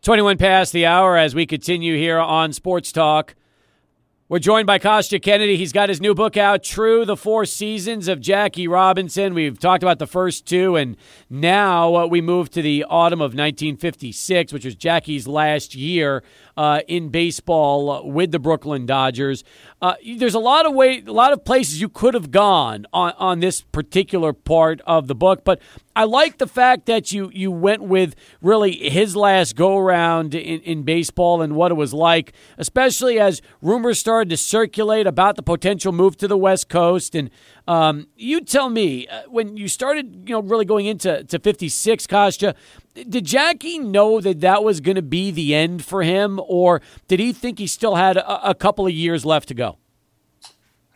21 0.00 0.38
past 0.38 0.72
the 0.72 0.86
hour 0.86 1.18
as 1.18 1.34
we 1.34 1.44
continue 1.44 1.94
here 1.94 2.18
on 2.18 2.54
Sports 2.54 2.90
Talk. 2.90 3.34
We're 4.30 4.40
joined 4.40 4.66
by 4.66 4.78
Kostya 4.78 5.20
Kennedy. 5.20 5.56
He's 5.56 5.72
got 5.72 5.88
his 5.88 6.02
new 6.02 6.14
book 6.14 6.36
out, 6.36 6.62
True, 6.62 7.06
the 7.06 7.16
Four 7.16 7.46
Seasons 7.46 8.08
of 8.08 8.20
Jackie 8.20 8.68
Robinson. 8.68 9.32
We've 9.32 9.58
talked 9.58 9.82
about 9.82 9.98
the 9.98 10.06
first 10.06 10.44
two, 10.44 10.76
and 10.76 10.98
now 11.30 11.94
uh, 11.94 12.06
we 12.06 12.20
move 12.20 12.50
to 12.50 12.60
the 12.60 12.84
autumn 12.90 13.22
of 13.22 13.30
1956, 13.30 14.52
which 14.52 14.66
was 14.66 14.74
Jackie's 14.74 15.26
last 15.26 15.74
year 15.74 16.22
uh, 16.58 16.80
in 16.88 17.08
baseball 17.08 18.10
with 18.10 18.32
the 18.32 18.40
Brooklyn 18.40 18.84
Dodgers. 18.84 19.44
Uh, 19.80 19.94
there's 20.16 20.34
a 20.34 20.40
lot 20.40 20.66
of 20.66 20.74
way, 20.74 21.04
a 21.06 21.12
lot 21.12 21.32
of 21.32 21.44
places 21.44 21.80
you 21.80 21.88
could 21.88 22.14
have 22.14 22.32
gone 22.32 22.84
on, 22.92 23.12
on 23.16 23.38
this 23.38 23.60
particular 23.60 24.32
part 24.32 24.80
of 24.84 25.06
the 25.06 25.14
book, 25.14 25.44
but 25.44 25.60
I 25.94 26.04
like 26.04 26.38
the 26.38 26.46
fact 26.46 26.86
that 26.86 27.10
you 27.10 27.28
you 27.34 27.50
went 27.50 27.82
with 27.82 28.14
really 28.40 28.72
his 28.88 29.16
last 29.16 29.56
go 29.56 29.76
around 29.76 30.32
in, 30.32 30.60
in 30.60 30.84
baseball 30.84 31.42
and 31.42 31.56
what 31.56 31.72
it 31.72 31.74
was 31.74 31.92
like, 31.92 32.32
especially 32.56 33.18
as 33.18 33.42
rumors 33.60 33.98
started 33.98 34.30
to 34.30 34.36
circulate 34.36 35.08
about 35.08 35.34
the 35.34 35.42
potential 35.42 35.90
move 35.90 36.16
to 36.18 36.28
the 36.28 36.36
West 36.36 36.68
Coast. 36.68 37.16
And 37.16 37.30
um, 37.68 38.06
you 38.16 38.40
tell 38.40 38.70
me 38.70 39.06
uh, 39.08 39.24
when 39.28 39.58
you 39.58 39.68
started, 39.68 40.26
you 40.26 40.34
know, 40.34 40.40
really 40.40 40.64
going 40.64 40.86
into 40.86 41.22
to 41.24 41.38
56, 41.38 42.06
Kostya, 42.06 42.54
did 42.94 43.26
Jackie 43.26 43.78
know 43.78 44.22
that 44.22 44.40
that 44.40 44.64
was 44.64 44.80
going 44.80 44.94
to 44.94 45.02
be 45.02 45.30
the 45.30 45.54
end 45.54 45.84
for 45.84 46.02
him, 46.02 46.40
or 46.48 46.80
did 47.08 47.20
he 47.20 47.30
think 47.30 47.58
he 47.58 47.66
still 47.66 47.96
had 47.96 48.16
a, 48.16 48.50
a 48.50 48.54
couple 48.54 48.86
of 48.86 48.92
years 48.94 49.26
left 49.26 49.48
to 49.48 49.54
go? 49.54 49.76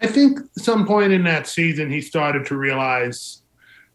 I 0.01 0.07
think 0.07 0.41
some 0.57 0.87
point 0.87 1.13
in 1.13 1.23
that 1.25 1.47
season 1.47 1.91
he 1.91 2.01
started 2.01 2.47
to 2.47 2.57
realize 2.57 3.43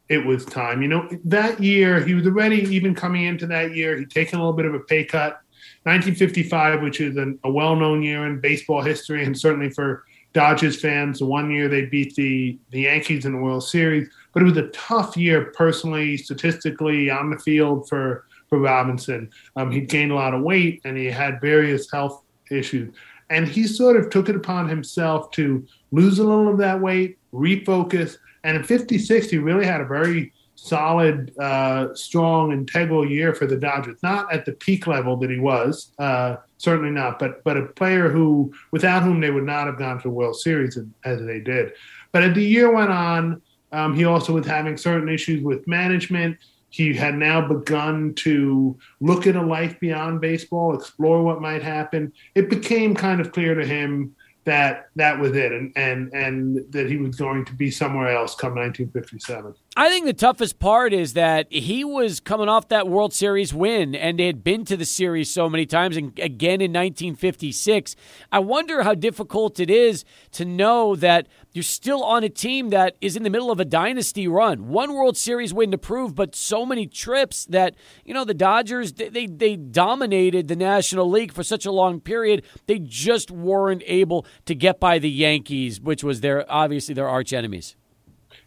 it 0.07 0.23
was 0.23 0.45
time. 0.45 0.83
You 0.83 0.87
know, 0.87 1.09
that 1.25 1.61
year 1.61 2.05
he 2.05 2.13
was 2.13 2.27
already 2.27 2.61
even 2.73 2.93
coming 2.93 3.23
into 3.23 3.47
that 3.47 3.75
year. 3.75 3.97
He'd 3.97 4.11
taken 4.11 4.37
a 4.37 4.41
little 4.41 4.53
bit 4.53 4.65
of 4.65 4.75
a 4.75 4.79
pay 4.81 5.03
cut. 5.03 5.41
1955, 5.83 6.81
which 6.81 7.01
is 7.01 7.15
an, 7.15 7.39
a 7.43 7.49
well-known 7.49 8.03
year 8.03 8.27
in 8.27 8.41
baseball 8.41 8.81
history, 8.81 9.23
and 9.23 9.37
certainly 9.37 9.69
for 9.69 10.03
Dodgers 10.33 10.79
fans, 10.79 11.19
the 11.19 11.25
one 11.25 11.49
year 11.49 11.67
they 11.67 11.85
beat 11.85 12.15
the 12.15 12.57
the 12.71 12.81
Yankees 12.81 13.25
in 13.25 13.33
the 13.33 13.39
World 13.39 13.63
Series 13.63 14.09
but 14.37 14.43
it 14.43 14.49
was 14.49 14.57
a 14.57 14.69
tough 14.69 15.17
year 15.17 15.45
personally, 15.45 16.15
statistically, 16.15 17.09
on 17.09 17.31
the 17.31 17.39
field 17.39 17.89
for 17.89 18.27
for 18.49 18.59
Robinson. 18.59 19.31
Um, 19.55 19.71
he'd 19.71 19.89
gained 19.89 20.11
a 20.11 20.15
lot 20.15 20.35
of 20.35 20.43
weight 20.43 20.79
and 20.85 20.95
he 20.95 21.07
had 21.07 21.41
various 21.41 21.91
health 21.91 22.23
issues. 22.51 22.93
And 23.31 23.47
he 23.47 23.65
sort 23.65 23.95
of 23.95 24.11
took 24.11 24.29
it 24.29 24.35
upon 24.35 24.69
himself 24.69 25.31
to 25.31 25.65
lose 25.91 26.19
a 26.19 26.23
little 26.23 26.49
of 26.49 26.59
that 26.59 26.79
weight, 26.79 27.17
refocus. 27.33 28.17
And 28.43 28.57
in 28.57 28.63
56, 28.63 29.27
he 29.27 29.39
really 29.39 29.65
had 29.65 29.81
a 29.81 29.85
very 29.85 30.31
solid, 30.53 31.35
uh, 31.39 31.95
strong, 31.95 32.51
integral 32.51 33.09
year 33.09 33.33
for 33.33 33.47
the 33.47 33.57
Dodgers. 33.57 33.97
Not 34.03 34.31
at 34.31 34.45
the 34.45 34.51
peak 34.51 34.85
level 34.85 35.17
that 35.17 35.31
he 35.31 35.39
was, 35.39 35.93
uh, 35.97 36.35
certainly 36.57 36.91
not, 36.91 37.19
but 37.19 37.43
but 37.43 37.57
a 37.57 37.63
player 37.63 38.09
who, 38.09 38.53
without 38.71 39.03
whom 39.03 39.21
they 39.21 39.31
would 39.31 39.45
not 39.45 39.67
have 39.67 39.77
gone 39.77 39.97
to 39.97 40.03
the 40.03 40.09
World 40.09 40.35
Series 40.35 40.77
as 41.05 41.25
they 41.25 41.39
did. 41.39 41.73
But 42.11 42.23
as 42.23 42.35
the 42.35 42.43
year 42.43 42.73
went 42.73 42.91
on, 42.91 43.41
um, 43.71 43.95
he 43.95 44.05
also 44.05 44.33
was 44.33 44.45
having 44.45 44.77
certain 44.77 45.09
issues 45.09 45.43
with 45.43 45.67
management. 45.67 46.37
He 46.69 46.93
had 46.93 47.15
now 47.15 47.47
begun 47.47 48.13
to 48.15 48.77
look 48.99 49.25
at 49.25 49.35
a 49.35 49.41
life 49.41 49.79
beyond 49.79 50.21
baseball, 50.21 50.75
explore 50.75 51.23
what 51.23 51.41
might 51.41 51.63
happen. 51.63 52.11
It 52.35 52.49
became 52.49 52.93
kind 52.93 53.21
of 53.21 53.31
clear 53.31 53.55
to 53.55 53.65
him 53.65 54.15
that 54.47 54.87
that 54.95 55.19
was 55.19 55.35
it, 55.35 55.51
and 55.51 55.73
and 55.75 56.11
and 56.13 56.71
that 56.71 56.89
he 56.89 56.95
was 56.95 57.17
going 57.17 57.43
to 57.43 57.53
be 57.53 57.69
somewhere 57.69 58.07
else 58.07 58.33
come 58.33 58.55
1957. 58.55 59.53
I 59.75 59.89
think 59.89 60.05
the 60.05 60.13
toughest 60.13 60.57
part 60.57 60.93
is 60.93 61.13
that 61.13 61.51
he 61.51 61.83
was 61.83 62.21
coming 62.21 62.47
off 62.47 62.69
that 62.69 62.87
World 62.87 63.13
Series 63.13 63.53
win 63.53 63.93
and 63.93 64.17
they 64.17 64.25
had 64.25 64.45
been 64.45 64.63
to 64.65 64.77
the 64.77 64.85
series 64.85 65.29
so 65.29 65.49
many 65.49 65.65
times 65.65 65.97
and 65.97 66.17
again 66.17 66.61
in 66.61 66.71
1956. 66.71 67.97
I 68.31 68.39
wonder 68.39 68.83
how 68.83 68.95
difficult 68.95 69.59
it 69.59 69.69
is 69.69 70.05
to 70.31 70.45
know 70.45 70.95
that 70.95 71.27
you're 71.57 71.63
still 71.63 72.03
on 72.03 72.23
a 72.23 72.29
team 72.29 72.69
that 72.69 72.95
is 73.01 73.15
in 73.15 73.23
the 73.23 73.31
middle 73.31 73.49
of 73.49 73.59
a 73.59 73.65
dynasty 73.65 74.27
run. 74.27 74.67
One 74.67 74.93
World 74.93 75.17
Series 75.17 75.55
win 75.55 75.71
to 75.71 75.77
prove, 75.79 76.13
but 76.13 76.35
so 76.35 76.67
many 76.67 76.85
trips 76.85 77.45
that, 77.45 77.73
you 78.05 78.13
know, 78.13 78.23
the 78.23 78.35
Dodgers, 78.35 78.93
they, 78.93 79.09
they, 79.09 79.25
they 79.25 79.55
dominated 79.55 80.49
the 80.49 80.55
National 80.55 81.09
League 81.09 81.33
for 81.33 81.41
such 81.41 81.65
a 81.65 81.71
long 81.71 81.99
period. 81.99 82.43
They 82.67 82.77
just 82.77 83.31
weren't 83.31 83.81
able 83.87 84.27
to 84.45 84.53
get 84.53 84.79
by 84.79 84.99
the 84.99 85.09
Yankees, 85.09 85.81
which 85.81 86.03
was 86.03 86.21
their 86.21 86.45
obviously 86.47 86.93
their 86.93 87.07
arch 87.07 87.33
enemies. 87.33 87.75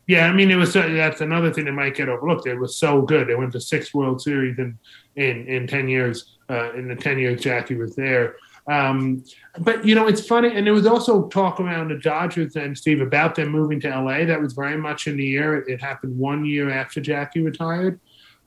Yeah, 0.07 0.29
I 0.29 0.33
mean, 0.33 0.53
it 0.53 0.55
was 0.55 0.73
that's 0.73 1.21
another 1.21 1.53
thing 1.53 1.65
that 1.65 1.73
might 1.73 1.97
get 1.97 2.09
overlooked. 2.09 2.47
It 2.47 2.61
was 2.61 2.77
so 2.77 3.03
good. 3.03 3.27
They 3.27 3.35
went 3.35 3.51
to 3.55 3.61
six 3.61 3.93
World 3.93 4.23
Series 4.23 4.57
in 4.61 4.79
in, 5.17 5.49
in 5.49 5.67
ten 5.67 5.89
years. 5.89 6.37
Uh, 6.49 6.73
in 6.75 6.87
the 6.87 6.95
ten 6.95 7.19
years 7.19 7.43
Jackie 7.43 7.75
was 7.75 7.97
there. 7.97 8.37
Um, 8.71 9.25
but 9.59 9.85
you 9.85 9.97
know, 9.97 10.07
it's 10.07 10.25
funny, 10.25 10.55
and 10.55 10.65
there 10.65 10.73
was 10.73 10.87
also 10.87 11.27
talk 11.29 11.59
around 11.59 11.89
the 11.89 11.97
Dodgers 11.97 12.55
and 12.55 12.79
Steve 12.79 13.01
about 13.01 13.35
them 13.35 13.49
moving 13.49 13.81
to 13.81 13.89
LA. 13.89 14.25
That 14.25 14.41
was 14.41 14.53
very 14.53 14.77
much 14.77 15.09
in 15.09 15.17
the 15.17 15.37
air. 15.37 15.57
It 15.57 15.81
happened 15.81 16.17
one 16.17 16.45
year 16.45 16.71
after 16.71 17.01
Jackie 17.01 17.41
retired, 17.41 17.99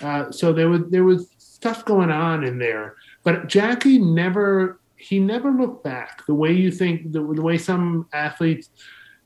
uh, 0.01 0.31
so 0.31 0.53
there 0.53 0.69
was 0.69 0.83
there 0.89 1.03
was 1.03 1.29
stuff 1.37 1.83
going 1.83 2.09
on 2.09 2.45
in 2.45 2.57
there. 2.57 2.95
But 3.23 3.47
Jackie 3.47 3.97
never 3.97 4.79
he 4.95 5.19
never 5.19 5.51
looked 5.51 5.83
back 5.83 6.25
the 6.25 6.33
way 6.33 6.53
you 6.53 6.71
think 6.71 7.11
the, 7.11 7.19
the 7.19 7.41
way 7.41 7.57
some 7.57 8.07
athletes 8.13 8.69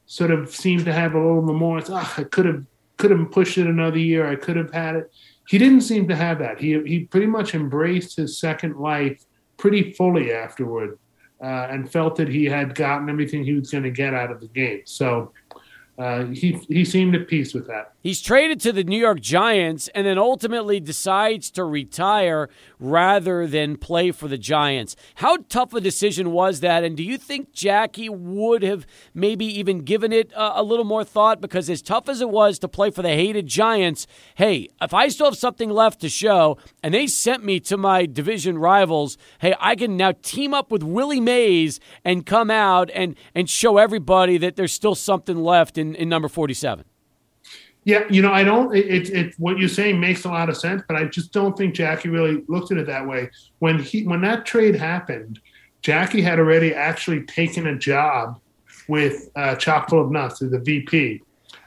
sort 0.07 0.31
of 0.31 0.49
seem 0.49 0.83
to 0.83 0.91
have 0.91 1.13
a 1.13 1.19
little 1.19 1.41
remorse. 1.41 1.91
Oh, 1.91 2.13
I 2.17 2.23
could 2.23 2.45
have 2.45 2.65
could 2.97 3.11
have 3.11 3.31
pushed 3.31 3.59
it 3.59 3.67
another 3.67 3.99
year. 3.99 4.27
I 4.27 4.35
could 4.35 4.55
have 4.55 4.73
had 4.73 4.95
it. 4.95 5.11
He 5.47 5.59
didn't 5.59 5.81
seem 5.81 6.07
to 6.07 6.15
have 6.15 6.39
that. 6.39 6.59
He 6.59 6.81
he 6.87 7.01
pretty 7.01 7.27
much 7.27 7.53
embraced 7.53 8.15
his 8.15 8.39
second 8.39 8.77
life 8.77 9.23
pretty 9.57 9.93
fully 9.93 10.31
afterward, 10.31 10.97
uh, 11.41 11.67
and 11.69 11.91
felt 11.91 12.15
that 12.15 12.27
he 12.27 12.45
had 12.45 12.75
gotten 12.75 13.09
everything 13.09 13.43
he 13.43 13.53
was 13.53 13.69
going 13.71 13.83
to 13.83 13.91
get 13.91 14.13
out 14.13 14.31
of 14.31 14.39
the 14.39 14.47
game. 14.47 14.81
So 14.85 15.33
uh, 15.97 16.25
he 16.25 16.59
he 16.69 16.85
seemed 16.85 17.15
at 17.15 17.27
peace 17.27 17.55
with 17.55 17.65
that. 17.67 17.93
He's 18.03 18.21
traded 18.21 18.59
to 18.61 18.71
the 18.71 18.83
New 18.83 18.99
York 18.99 19.19
Giants 19.19 19.89
and 19.95 20.05
then 20.05 20.17
ultimately 20.17 20.79
decides 20.79 21.49
to 21.51 21.63
retire 21.63 22.49
rather 22.79 23.47
than 23.47 23.77
play 23.77 24.11
for 24.11 24.27
the 24.27 24.37
Giants. 24.37 24.95
How 25.15 25.37
tough 25.49 25.73
a 25.73 25.81
decision 25.81 26.31
was 26.31 26.59
that? 26.59 26.83
And 26.83 26.95
do 26.95 27.03
you 27.03 27.17
think 27.17 27.51
Jackie 27.51 28.09
would 28.09 28.61
have 28.61 28.85
maybe 29.13 29.45
even 29.45 29.79
given 29.79 30.13
it 30.13 30.31
a, 30.33 30.61
a 30.61 30.63
little 30.63 30.85
more 30.85 31.03
thought? 31.03 31.41
Because 31.41 31.69
as 31.69 31.81
tough 31.81 32.07
as 32.07 32.21
it 32.21 32.29
was 32.29 32.59
to 32.59 32.67
play 32.67 32.91
for 32.91 33.01
the 33.01 33.09
hated 33.09 33.47
Giants, 33.47 34.05
hey, 34.35 34.69
if 34.79 34.93
I 34.93 35.07
still 35.07 35.27
have 35.27 35.37
something 35.37 35.69
left 35.69 35.99
to 36.01 36.09
show 36.09 36.57
and 36.83 36.93
they 36.93 37.07
sent 37.07 37.43
me 37.43 37.59
to 37.61 37.75
my 37.75 38.05
division 38.05 38.59
rivals, 38.59 39.17
hey, 39.39 39.55
I 39.59 39.75
can 39.75 39.97
now 39.97 40.13
team 40.21 40.53
up 40.53 40.71
with 40.71 40.83
Willie 40.83 41.19
Mays 41.19 41.79
and 42.05 42.25
come 42.25 42.51
out 42.51 42.91
and, 42.93 43.15
and 43.33 43.49
show 43.49 43.77
everybody 43.77 44.37
that 44.37 44.55
there's 44.55 44.73
still 44.73 44.95
something 44.95 45.37
left 45.37 45.77
in, 45.77 45.86
in 45.95 46.09
number 46.09 46.27
47. 46.27 46.85
Yeah, 47.83 48.03
you 48.09 48.21
know, 48.21 48.33
I 48.33 48.43
don't. 48.43 48.75
It's 48.75 49.09
it, 49.09 49.27
it, 49.27 49.35
what 49.37 49.57
you're 49.59 49.69
saying 49.69 49.97
makes 49.97 50.25
a 50.25 50.27
lot 50.27 50.49
of 50.49 50.57
sense, 50.57 50.83
but 50.89 50.97
I 50.97 51.05
just 51.05 51.31
don't 51.31 51.57
think 51.57 51.73
Jackie 51.73 52.09
really 52.09 52.43
looked 52.49 52.69
at 52.73 52.77
it 52.77 52.85
that 52.87 53.07
way. 53.07 53.29
When 53.59 53.79
he 53.79 54.03
when 54.03 54.19
that 54.21 54.45
trade 54.45 54.75
happened, 54.75 55.39
Jackie 55.81 56.21
had 56.21 56.37
already 56.37 56.73
actually 56.73 57.23
taken 57.23 57.67
a 57.67 57.77
job 57.77 58.41
with 58.89 59.29
uh, 59.37 59.55
Chock 59.55 59.89
full 59.89 60.01
of 60.01 60.11
nuts 60.11 60.41
as 60.41 60.51
a 60.51 60.59
VP, 60.59 61.21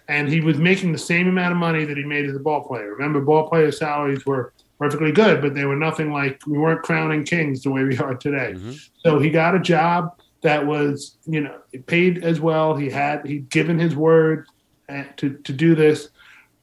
and 0.09 0.29
he 0.29 0.43
was 0.43 0.59
making 0.59 0.93
the 0.93 0.99
same 0.99 1.27
amount 1.27 1.53
of 1.53 1.59
money 1.59 1.87
that 1.87 1.97
he 1.97 2.05
made 2.05 2.27
as 2.27 2.37
a 2.37 2.41
ball 2.41 2.65
player. 2.65 2.93
Remember, 2.93 3.23
ball 3.23 3.49
player 3.49 3.73
salaries 3.73 4.27
were 4.27 4.53
perfectly 4.79 5.13
good, 5.13 5.41
but 5.41 5.55
they 5.55 5.65
were 5.65 5.77
nothing 5.77 6.13
like 6.13 6.47
we 6.47 6.59
weren't 6.59 6.83
crowning 6.83 7.25
kings 7.25 7.63
the 7.63 7.71
way 7.71 7.85
we 7.85 7.97
are 7.97 8.15
today. 8.15 8.53
Mm-hmm. 8.57 8.73
So 8.99 9.19
he 9.19 9.31
got 9.31 9.55
a 9.55 9.59
job 9.59 10.20
that 10.43 10.67
was, 10.67 11.19
you 11.27 11.41
know, 11.41 11.59
paid 11.87 12.25
as 12.25 12.41
well. 12.41 12.75
He 12.75 12.91
had 12.91 13.27
he'd 13.27 13.49
given 13.51 13.79
his 13.79 13.95
word 13.95 14.47
uh, 14.89 15.05
to, 15.19 15.35
to 15.39 15.53
do 15.53 15.75
this. 15.75 16.09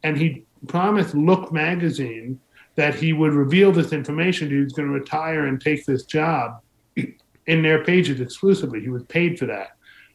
And 0.03 0.17
he 0.17 0.45
promised 0.67 1.15
Look 1.15 1.51
magazine 1.51 2.39
that 2.75 2.95
he 2.95 3.13
would 3.13 3.33
reveal 3.33 3.71
this 3.71 3.91
information. 3.91 4.49
He 4.49 4.57
was 4.57 4.73
going 4.73 4.87
to 4.87 4.93
retire 4.93 5.47
and 5.47 5.59
take 5.59 5.85
this 5.85 6.03
job 6.03 6.61
in 7.47 7.61
their 7.61 7.83
pages 7.83 8.19
exclusively. 8.19 8.81
He 8.81 8.89
was 8.89 9.03
paid 9.03 9.37
for 9.37 9.45
that. 9.47 9.69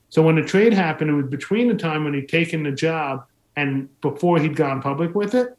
So 0.09 0.23
when 0.23 0.37
the 0.37 0.43
trade 0.43 0.73
happened, 0.73 1.11
it 1.11 1.15
was 1.15 1.27
between 1.27 1.69
the 1.69 1.75
time 1.75 2.05
when 2.05 2.15
he'd 2.15 2.29
taken 2.29 2.63
the 2.63 2.73
job 2.73 3.25
and 3.57 3.89
before 4.01 4.39
he'd 4.39 4.57
gone 4.57 4.83
public 4.83 5.15
with 5.15 5.35
it. 5.35 5.57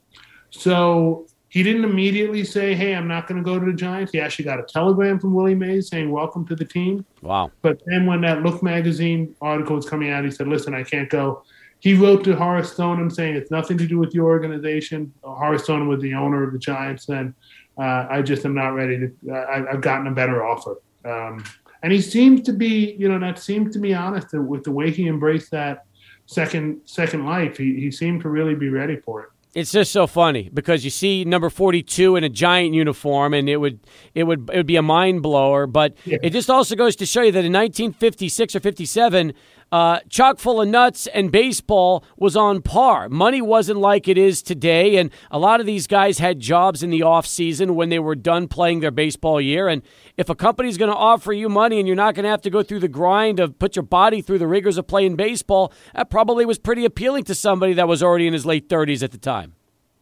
So 0.51 1.27
he 1.53 1.61
didn't 1.61 1.83
immediately 1.83 2.43
say, 2.43 2.73
Hey, 2.73 2.95
I'm 2.95 3.07
not 3.07 3.27
going 3.27 3.37
to 3.37 3.43
go 3.43 3.59
to 3.59 3.65
the 3.65 3.77
Giants. 3.77 4.11
He 4.11 4.19
actually 4.19 4.45
got 4.45 4.59
a 4.59 4.63
telegram 4.63 5.19
from 5.19 5.35
Willie 5.35 5.53
Mays 5.53 5.87
saying, 5.87 6.09
Welcome 6.09 6.47
to 6.47 6.55
the 6.55 6.65
team. 6.65 7.05
Wow. 7.21 7.51
But 7.61 7.79
then 7.85 8.07
when 8.07 8.21
that 8.21 8.41
Look 8.41 8.63
magazine 8.63 9.35
article 9.39 9.75
was 9.75 9.87
coming 9.87 10.09
out, 10.09 10.25
he 10.25 10.31
said, 10.31 10.47
Listen, 10.47 10.73
I 10.73 10.81
can't 10.81 11.11
go 11.11 11.43
he 11.83 11.93
wrote 11.93 12.23
to 12.23 12.35
Horace 12.35 12.71
Stoneham 12.71 13.09
saying 13.09 13.35
it's 13.35 13.51
nothing 13.51 13.77
to 13.77 13.85
do 13.85 13.99
with 13.99 14.15
your 14.15 14.29
organization. 14.29 15.13
Horace 15.21 15.65
Stoneham 15.65 15.89
was 15.89 16.01
the 16.01 16.13
owner 16.13 16.41
of 16.41 16.53
the 16.53 16.57
Giants 16.57 17.05
then. 17.05 17.35
Uh, 17.77 18.07
I 18.09 18.21
just 18.21 18.45
am 18.45 18.55
not 18.55 18.69
ready 18.69 18.97
to. 18.99 19.33
I, 19.33 19.69
have 19.69 19.81
gotten 19.81 20.07
a 20.07 20.11
better 20.11 20.45
offer. 20.45 20.77
Um, 21.03 21.43
and 21.83 21.91
he 21.91 21.99
seems 21.99 22.41
to 22.43 22.53
be, 22.53 22.95
you 22.97 23.09
know, 23.09 23.19
that 23.19 23.37
seems 23.37 23.73
to 23.73 23.79
be 23.79 23.93
honest 23.93 24.27
with 24.31 24.63
the 24.63 24.71
way 24.71 24.91
he 24.91 25.07
embraced 25.09 25.51
that 25.51 25.85
second 26.25 26.79
second 26.85 27.25
life. 27.25 27.57
He, 27.57 27.75
he 27.75 27.91
seemed 27.91 28.21
to 28.21 28.29
really 28.29 28.55
be 28.55 28.69
ready 28.69 28.95
for 28.95 29.23
it 29.23 29.29
it's 29.53 29.71
just 29.71 29.91
so 29.91 30.07
funny 30.07 30.49
because 30.53 30.83
you 30.83 30.89
see 30.89 31.23
number 31.25 31.49
42 31.49 32.15
in 32.15 32.23
a 32.23 32.29
giant 32.29 32.73
uniform 32.73 33.33
and 33.33 33.47
it 33.47 33.57
would 33.57 33.79
it 34.13 34.23
would 34.23 34.49
it 34.49 34.57
would 34.57 34.65
be 34.65 34.75
a 34.75 34.81
mind 34.81 35.21
blower 35.21 35.67
but 35.67 35.95
yeah. 36.05 36.17
it 36.23 36.31
just 36.31 36.49
also 36.49 36.75
goes 36.75 36.95
to 36.95 37.05
show 37.05 37.21
you 37.21 37.31
that 37.31 37.45
in 37.45 37.53
1956 37.53 38.55
or 38.55 38.59
57 38.59 39.33
uh, 39.73 39.99
chock 40.07 40.37
full 40.37 40.61
of 40.61 40.67
nuts 40.67 41.07
and 41.07 41.31
baseball 41.31 42.05
was 42.15 42.37
on 42.37 42.61
par. 42.61 43.09
Money 43.09 43.41
wasn't 43.41 43.79
like 43.79 44.07
it 44.07 44.19
is 44.19 44.43
today, 44.43 44.97
and 44.97 45.09
a 45.31 45.39
lot 45.39 45.59
of 45.59 45.65
these 45.65 45.87
guys 45.87 46.19
had 46.19 46.39
jobs 46.39 46.83
in 46.83 46.91
the 46.91 47.01
off 47.01 47.25
season 47.25 47.73
when 47.73 47.89
they 47.89 47.97
were 47.97 48.13
done 48.13 48.47
playing 48.47 48.81
their 48.81 48.91
baseball 48.91 49.41
year. 49.41 49.67
And 49.67 49.81
if 50.15 50.29
a 50.29 50.35
company's 50.35 50.77
going 50.77 50.91
to 50.91 50.95
offer 50.95 51.33
you 51.33 51.49
money 51.49 51.79
and 51.79 51.87
you're 51.87 51.97
not 51.97 52.13
going 52.13 52.23
to 52.23 52.29
have 52.29 52.43
to 52.43 52.51
go 52.51 52.61
through 52.61 52.81
the 52.81 52.87
grind 52.87 53.39
of 53.39 53.57
put 53.57 53.75
your 53.75 53.81
body 53.81 54.21
through 54.21 54.37
the 54.37 54.47
rigors 54.47 54.77
of 54.77 54.85
playing 54.85 55.15
baseball, 55.15 55.73
that 55.95 56.11
probably 56.11 56.45
was 56.45 56.59
pretty 56.59 56.85
appealing 56.85 57.23
to 57.23 57.33
somebody 57.33 57.73
that 57.73 57.87
was 57.87 58.03
already 58.03 58.27
in 58.27 58.33
his 58.33 58.45
late 58.45 58.69
30s 58.69 59.01
at 59.01 59.11
the 59.11 59.17
time. 59.17 59.55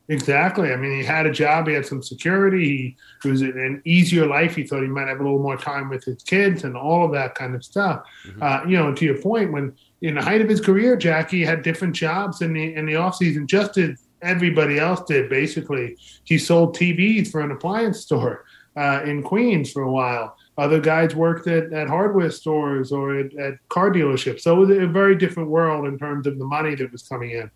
Exactly. 0.07 0.73
I 0.73 0.75
mean, 0.75 0.91
he 0.91 1.05
had 1.05 1.25
a 1.25 1.31
job, 1.31 1.67
he 1.67 1.73
had 1.73 1.85
some 1.85 2.03
security, 2.03 2.97
he 3.23 3.29
was 3.29 3.41
in 3.41 3.57
an 3.57 3.81
easier 3.85 4.25
life. 4.25 4.55
He 4.55 4.63
thought 4.63 4.81
he 4.81 4.87
might 4.87 5.07
have 5.07 5.19
a 5.19 5.23
little 5.23 5.41
more 5.41 5.57
time 5.57 5.89
with 5.89 6.03
his 6.03 6.21
kids 6.23 6.63
and 6.63 6.75
all 6.75 7.05
of 7.05 7.11
that 7.13 7.35
kind 7.35 7.55
of 7.55 7.63
stuff. 7.63 8.03
Mm-hmm. 8.27 8.43
Uh, 8.43 8.63
you 8.67 8.77
know, 8.77 8.93
to 8.93 9.05
your 9.05 9.21
point, 9.21 9.51
when 9.51 9.73
in 10.01 10.15
the 10.15 10.21
height 10.21 10.41
of 10.41 10.49
his 10.49 10.59
career, 10.59 10.97
Jackie 10.97 11.45
had 11.45 11.61
different 11.61 11.95
jobs 11.95 12.41
in 12.41 12.53
the 12.53 12.75
in 12.75 12.85
the 12.85 12.95
off 12.95 13.15
season, 13.15 13.47
just 13.47 13.77
as 13.77 14.07
everybody 14.21 14.79
else 14.79 15.01
did. 15.07 15.29
Basically, 15.29 15.97
he 16.23 16.37
sold 16.37 16.75
TVs 16.75 17.31
for 17.31 17.41
an 17.41 17.51
appliance 17.51 18.01
store 18.01 18.45
uh, 18.75 19.01
in 19.05 19.23
Queens 19.23 19.71
for 19.71 19.83
a 19.83 19.91
while. 19.91 20.35
Other 20.57 20.79
guys 20.79 21.15
worked 21.15 21.47
at, 21.47 21.71
at 21.73 21.87
hardware 21.87 22.31
stores 22.31 22.91
or 22.91 23.17
at, 23.17 23.33
at 23.35 23.53
car 23.69 23.91
dealerships. 23.91 24.41
So 24.41 24.61
it 24.61 24.67
was 24.67 24.77
a 24.77 24.87
very 24.87 25.15
different 25.15 25.49
world 25.49 25.87
in 25.87 25.97
terms 25.97 26.27
of 26.27 26.37
the 26.37 26.45
money 26.45 26.75
that 26.75 26.91
was 26.91 27.03
coming 27.03 27.31
in. 27.31 27.49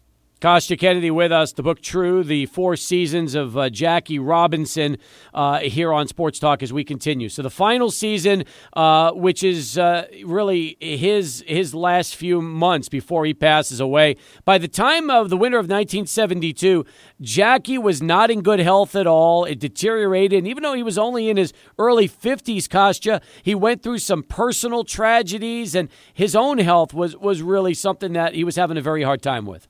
Kostya 0.45 0.77
Kennedy 0.77 1.09
with 1.09 1.31
us, 1.31 1.53
the 1.53 1.63
book 1.63 1.81
True, 1.81 2.23
the 2.23 2.45
four 2.45 2.75
seasons 2.75 3.33
of 3.33 3.57
uh, 3.57 3.67
Jackie 3.71 4.19
Robinson 4.19 4.97
uh, 5.33 5.57
here 5.61 5.91
on 5.91 6.07
Sports 6.07 6.37
Talk 6.37 6.61
as 6.61 6.71
we 6.71 6.83
continue. 6.83 7.29
So 7.29 7.41
the 7.41 7.49
final 7.49 7.89
season, 7.89 8.43
uh, 8.73 9.11
which 9.13 9.41
is 9.41 9.75
uh, 9.75 10.05
really 10.23 10.77
his 10.79 11.43
his 11.47 11.73
last 11.73 12.15
few 12.15 12.43
months 12.43 12.89
before 12.89 13.25
he 13.25 13.33
passes 13.33 13.79
away. 13.79 14.17
By 14.43 14.59
the 14.59 14.67
time 14.67 15.09
of 15.09 15.31
the 15.31 15.35
winter 15.35 15.57
of 15.57 15.63
1972, 15.63 16.85
Jackie 17.21 17.79
was 17.79 18.03
not 18.03 18.29
in 18.29 18.43
good 18.43 18.59
health 18.59 18.95
at 18.95 19.07
all. 19.07 19.45
It 19.45 19.59
deteriorated, 19.59 20.37
and 20.37 20.47
even 20.47 20.61
though 20.61 20.75
he 20.75 20.83
was 20.83 20.99
only 20.99 21.27
in 21.27 21.37
his 21.37 21.53
early 21.79 22.07
50s, 22.07 22.69
Kostya, 22.69 23.19
he 23.41 23.55
went 23.55 23.81
through 23.81 23.97
some 23.97 24.21
personal 24.21 24.83
tragedies, 24.83 25.73
and 25.73 25.89
his 26.13 26.35
own 26.35 26.59
health 26.59 26.93
was 26.93 27.17
was 27.17 27.41
really 27.41 27.73
something 27.73 28.13
that 28.13 28.35
he 28.35 28.43
was 28.43 28.57
having 28.57 28.77
a 28.77 28.81
very 28.81 29.01
hard 29.01 29.23
time 29.23 29.47
with. 29.47 29.67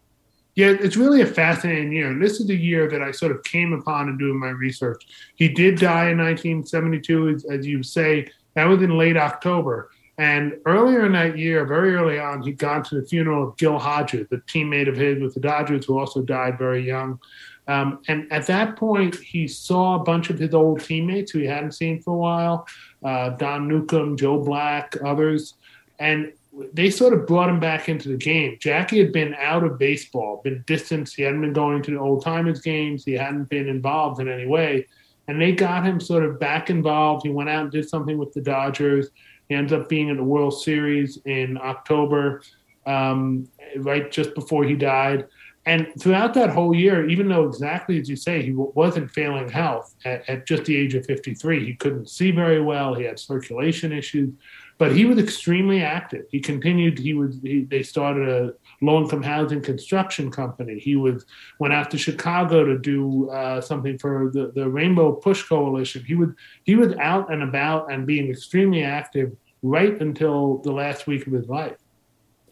Yeah, 0.55 0.69
it's 0.69 0.95
really 0.95 1.21
a 1.21 1.25
fascinating 1.25 1.91
year. 1.91 2.17
This 2.17 2.39
is 2.39 2.47
the 2.47 2.55
year 2.55 2.89
that 2.89 3.01
I 3.01 3.11
sort 3.11 3.33
of 3.33 3.43
came 3.43 3.73
upon 3.73 4.07
in 4.07 4.17
doing 4.17 4.39
my 4.39 4.49
research. 4.49 5.05
He 5.35 5.49
did 5.49 5.77
die 5.77 6.09
in 6.11 6.17
1972, 6.17 7.29
as, 7.29 7.45
as 7.45 7.67
you 7.67 7.83
say. 7.83 8.29
That 8.53 8.63
was 8.65 8.81
in 8.81 8.97
late 8.97 9.17
October. 9.17 9.91
And 10.17 10.53
earlier 10.65 11.05
in 11.05 11.11
that 11.11 11.37
year, 11.37 11.65
very 11.65 11.93
early 11.93 12.19
on, 12.19 12.41
he'd 12.41 12.57
gone 12.57 12.83
to 12.85 13.01
the 13.01 13.05
funeral 13.05 13.49
of 13.49 13.57
Gil 13.57 13.77
Hodges, 13.77 14.27
the 14.29 14.37
teammate 14.47 14.87
of 14.87 14.95
his 14.95 15.21
with 15.21 15.33
the 15.33 15.41
Dodgers, 15.41 15.85
who 15.85 15.99
also 15.99 16.21
died 16.21 16.57
very 16.57 16.85
young. 16.87 17.19
Um, 17.67 17.99
and 18.07 18.31
at 18.31 18.47
that 18.47 18.77
point, 18.77 19.15
he 19.15 19.49
saw 19.49 19.95
a 19.95 20.03
bunch 20.03 20.29
of 20.29 20.39
his 20.39 20.53
old 20.53 20.79
teammates 20.79 21.31
who 21.31 21.39
he 21.39 21.45
hadn't 21.47 21.73
seen 21.73 22.01
for 22.01 22.13
a 22.13 22.17
while 22.17 22.67
uh, 23.03 23.31
Don 23.31 23.67
Newcombe, 23.67 24.15
Joe 24.15 24.39
Black, 24.39 24.95
others. 25.03 25.55
And 25.99 26.31
they 26.73 26.89
sort 26.89 27.13
of 27.13 27.27
brought 27.27 27.49
him 27.49 27.59
back 27.59 27.89
into 27.89 28.09
the 28.09 28.17
game. 28.17 28.57
Jackie 28.59 28.99
had 28.99 29.11
been 29.11 29.35
out 29.35 29.63
of 29.63 29.77
baseball, 29.77 30.41
been 30.43 30.63
distanced. 30.67 31.15
He 31.15 31.23
hadn't 31.23 31.41
been 31.41 31.53
going 31.53 31.81
to 31.83 31.91
the 31.91 31.99
old 31.99 32.23
timers 32.23 32.61
games. 32.61 33.03
He 33.03 33.13
hadn't 33.13 33.49
been 33.49 33.67
involved 33.67 34.21
in 34.21 34.29
any 34.29 34.45
way. 34.45 34.87
And 35.27 35.41
they 35.41 35.51
got 35.51 35.85
him 35.85 35.99
sort 35.99 36.23
of 36.23 36.39
back 36.39 36.69
involved. 36.69 37.25
He 37.25 37.31
went 37.31 37.49
out 37.49 37.63
and 37.63 37.71
did 37.71 37.89
something 37.89 38.17
with 38.17 38.33
the 38.33 38.41
Dodgers. 38.41 39.09
He 39.49 39.55
ends 39.55 39.73
up 39.73 39.89
being 39.89 40.09
in 40.09 40.17
the 40.17 40.23
World 40.23 40.59
Series 40.61 41.19
in 41.25 41.57
October, 41.57 42.41
um, 42.85 43.47
right 43.77 44.11
just 44.11 44.33
before 44.33 44.63
he 44.63 44.75
died. 44.75 45.27
And 45.67 45.87
throughout 45.99 46.35
that 46.35 46.51
whole 46.51 46.75
year, 46.75 47.09
even 47.09 47.27
though 47.27 47.45
exactly 47.45 47.99
as 47.99 48.07
you 48.07 48.15
say, 48.15 48.43
he 48.43 48.53
wasn't 48.53 49.09
failing 49.09 49.49
health 49.49 49.95
at, 50.05 50.27
at 50.29 50.45
just 50.45 50.65
the 50.65 50.77
age 50.77 50.93
of 50.93 51.07
53, 51.07 51.65
he 51.65 51.73
couldn't 51.73 52.07
see 52.07 52.29
very 52.29 52.61
well. 52.61 52.93
He 52.93 53.03
had 53.03 53.19
circulation 53.19 53.91
issues 53.91 54.31
but 54.77 54.95
he 54.95 55.05
was 55.05 55.17
extremely 55.17 55.81
active. 55.81 56.25
He 56.31 56.39
continued. 56.39 56.99
He 56.99 57.13
was. 57.13 57.37
He, 57.41 57.63
they 57.63 57.81
started 57.83 58.27
a 58.27 58.53
low-income 58.81 59.23
housing 59.23 59.61
construction 59.61 60.29
company. 60.29 60.79
He 60.79 60.95
was 60.95 61.25
went 61.59 61.73
out 61.73 61.89
to 61.91 61.97
Chicago 61.97 62.65
to 62.65 62.77
do 62.77 63.29
uh, 63.29 63.61
something 63.61 63.97
for 63.97 64.31
the, 64.33 64.51
the 64.53 64.69
Rainbow 64.69 65.13
Push 65.13 65.43
Coalition. 65.43 66.03
He 66.03 66.15
was 66.15 66.29
he 66.63 66.75
was 66.75 66.93
out 66.99 67.31
and 67.31 67.43
about 67.43 67.91
and 67.91 68.05
being 68.05 68.29
extremely 68.29 68.83
active 68.83 69.31
right 69.61 69.99
until 70.01 70.57
the 70.59 70.71
last 70.71 71.07
week 71.07 71.25
of 71.25 71.33
his 71.33 71.47
life 71.47 71.77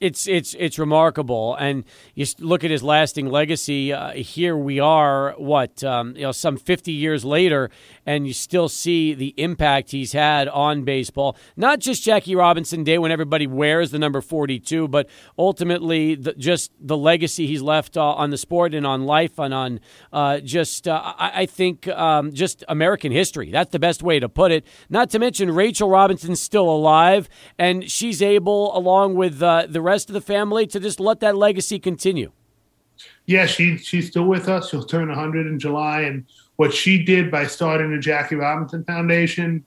it's 0.03 0.27
it's 0.27 0.53
it's 0.59 0.77
remarkable, 0.77 1.55
and 1.55 1.85
you 2.13 2.25
look 2.39 2.65
at 2.65 2.71
his 2.71 2.83
lasting 2.83 3.27
legacy. 3.27 3.93
Uh, 3.93 4.11
here 4.11 4.57
we 4.57 4.77
are, 4.77 5.31
what 5.37 5.81
um, 5.81 6.13
you 6.17 6.23
know, 6.23 6.33
some 6.33 6.57
fifty 6.57 6.91
years 6.91 7.23
later, 7.23 7.69
and 8.05 8.27
you 8.27 8.33
still 8.33 8.67
see 8.67 9.13
the 9.13 9.33
impact 9.37 9.91
he's 9.91 10.11
had 10.11 10.49
on 10.49 10.83
baseball. 10.83 11.37
Not 11.55 11.79
just 11.79 12.03
Jackie 12.03 12.35
Robinson 12.35 12.83
Day 12.83 12.97
when 12.97 13.13
everybody 13.13 13.47
wears 13.47 13.91
the 13.91 13.99
number 13.99 14.19
forty-two, 14.19 14.89
but 14.89 15.07
ultimately 15.37 16.15
the, 16.15 16.33
just 16.33 16.71
the 16.81 16.97
legacy 16.97 17.47
he's 17.47 17.61
left 17.61 17.95
uh, 17.95 18.03
on 18.03 18.29
the 18.29 18.37
sport 18.37 18.73
and 18.73 18.85
on 18.85 19.05
life 19.05 19.39
and 19.39 19.53
on 19.53 19.79
uh, 20.11 20.41
just 20.41 20.85
uh, 20.85 21.13
I, 21.17 21.43
I, 21.43 21.45
think 21.45 21.87
um, 21.87 22.33
just 22.33 22.65
American 22.67 23.13
history. 23.13 23.51
That's 23.51 23.71
the 23.71 23.79
best 23.79 24.03
way 24.03 24.19
to 24.19 24.27
put 24.27 24.51
it. 24.51 24.65
Not 24.89 25.09
to 25.11 25.19
mention 25.19 25.49
Rachel 25.49 25.89
Robinson's 25.89 26.41
still 26.41 26.69
alive, 26.69 27.29
and 27.57 27.89
she's 27.89 28.21
able, 28.21 28.77
along 28.77 29.15
with 29.15 29.41
uh, 29.41 29.67
the 29.69 29.81
rest 29.81 29.92
rest 29.93 30.09
of 30.09 30.15
the 30.15 30.21
family 30.21 30.65
to 30.65 30.79
just 30.79 30.99
let 30.99 31.19
that 31.19 31.35
legacy 31.35 31.77
continue? 31.77 32.31
Yeah, 33.27 33.45
she 33.45 33.77
she's 33.77 34.07
still 34.07 34.25
with 34.25 34.49
us. 34.49 34.69
She'll 34.69 34.83
turn 34.83 35.07
100 35.07 35.45
in 35.45 35.59
July, 35.59 36.01
and 36.01 36.25
what 36.55 36.73
she 36.73 37.03
did 37.03 37.29
by 37.29 37.45
starting 37.45 37.91
the 37.91 37.99
Jackie 37.99 38.35
Robinson 38.35 38.83
Foundation 38.85 39.63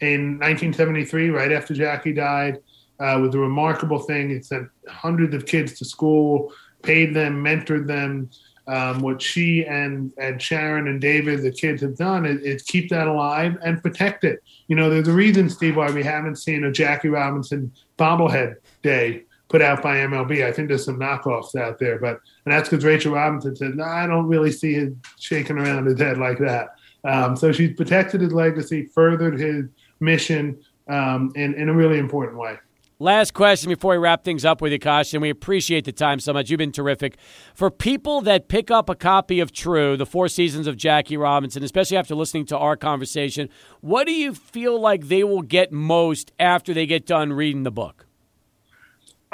in 0.00 0.38
1973, 0.38 1.30
right 1.30 1.52
after 1.52 1.74
Jackie 1.74 2.12
died, 2.12 2.58
uh, 3.00 3.18
was 3.20 3.34
a 3.34 3.38
remarkable 3.38 3.98
thing. 3.98 4.30
It 4.30 4.44
sent 4.44 4.68
hundreds 4.88 5.34
of 5.34 5.46
kids 5.46 5.76
to 5.78 5.84
school, 5.84 6.52
paid 6.82 7.14
them, 7.14 7.42
mentored 7.42 7.86
them. 7.86 8.30
Um, 8.66 9.00
what 9.00 9.20
she 9.20 9.66
and 9.66 10.12
and 10.18 10.40
Sharon 10.40 10.86
and 10.88 11.00
David, 11.00 11.42
the 11.42 11.50
kids, 11.50 11.82
have 11.82 11.96
done 11.96 12.24
is, 12.24 12.40
is, 12.40 12.62
keep 12.62 12.88
that 12.90 13.08
alive 13.08 13.58
and 13.64 13.82
protect 13.82 14.22
it. 14.24 14.38
You 14.68 14.76
know, 14.76 14.88
there's 14.88 15.08
a 15.08 15.12
reason, 15.24 15.50
Steve, 15.50 15.76
why 15.76 15.90
we 15.90 16.04
haven't 16.04 16.36
seen 16.36 16.64
a 16.64 16.72
Jackie 16.72 17.10
Robinson 17.10 17.72
bobblehead 17.98 18.54
day 18.82 19.24
put 19.54 19.62
out 19.62 19.80
by 19.84 19.98
MLB. 19.98 20.44
I 20.44 20.50
think 20.50 20.66
there's 20.66 20.84
some 20.84 20.98
knockoffs 20.98 21.54
out 21.54 21.78
there, 21.78 21.96
but 22.00 22.20
and 22.44 22.52
that's 22.52 22.68
because 22.68 22.84
Rachel 22.84 23.14
Robinson 23.14 23.54
said, 23.54 23.76
"No, 23.76 23.84
I 23.84 24.04
don't 24.04 24.26
really 24.26 24.50
see 24.50 24.72
him 24.72 25.00
shaking 25.20 25.58
around 25.58 25.86
his 25.86 26.00
head 26.00 26.18
like 26.18 26.38
that." 26.40 26.74
Um, 27.04 27.36
so 27.36 27.52
she's 27.52 27.76
protected 27.76 28.20
his 28.20 28.32
legacy, 28.32 28.86
furthered 28.86 29.38
his 29.38 29.66
mission 30.00 30.58
um, 30.88 31.30
in 31.36 31.54
in 31.54 31.68
a 31.68 31.72
really 31.72 31.98
important 31.98 32.36
way. 32.36 32.56
Last 32.98 33.32
question 33.32 33.68
before 33.68 33.92
we 33.92 33.98
wrap 33.98 34.24
things 34.24 34.44
up 34.44 34.60
with 34.60 34.72
you, 34.72 34.80
Kosh, 34.80 35.12
and 35.12 35.22
we 35.22 35.30
appreciate 35.30 35.84
the 35.84 35.92
time 35.92 36.18
so 36.18 36.32
much. 36.32 36.50
You've 36.50 36.58
been 36.58 36.72
terrific. 36.72 37.16
For 37.54 37.70
people 37.70 38.22
that 38.22 38.48
pick 38.48 38.72
up 38.72 38.90
a 38.90 38.96
copy 38.96 39.38
of 39.38 39.52
True, 39.52 39.96
the 39.96 40.06
four 40.06 40.26
seasons 40.26 40.66
of 40.66 40.76
Jackie 40.76 41.16
Robinson, 41.16 41.62
especially 41.62 41.96
after 41.96 42.16
listening 42.16 42.46
to 42.46 42.58
our 42.58 42.76
conversation, 42.76 43.48
what 43.80 44.08
do 44.08 44.12
you 44.12 44.34
feel 44.34 44.80
like 44.80 45.06
they 45.06 45.22
will 45.22 45.42
get 45.42 45.70
most 45.70 46.32
after 46.40 46.74
they 46.74 46.86
get 46.86 47.06
done 47.06 47.32
reading 47.32 47.62
the 47.62 47.70
book? 47.70 48.06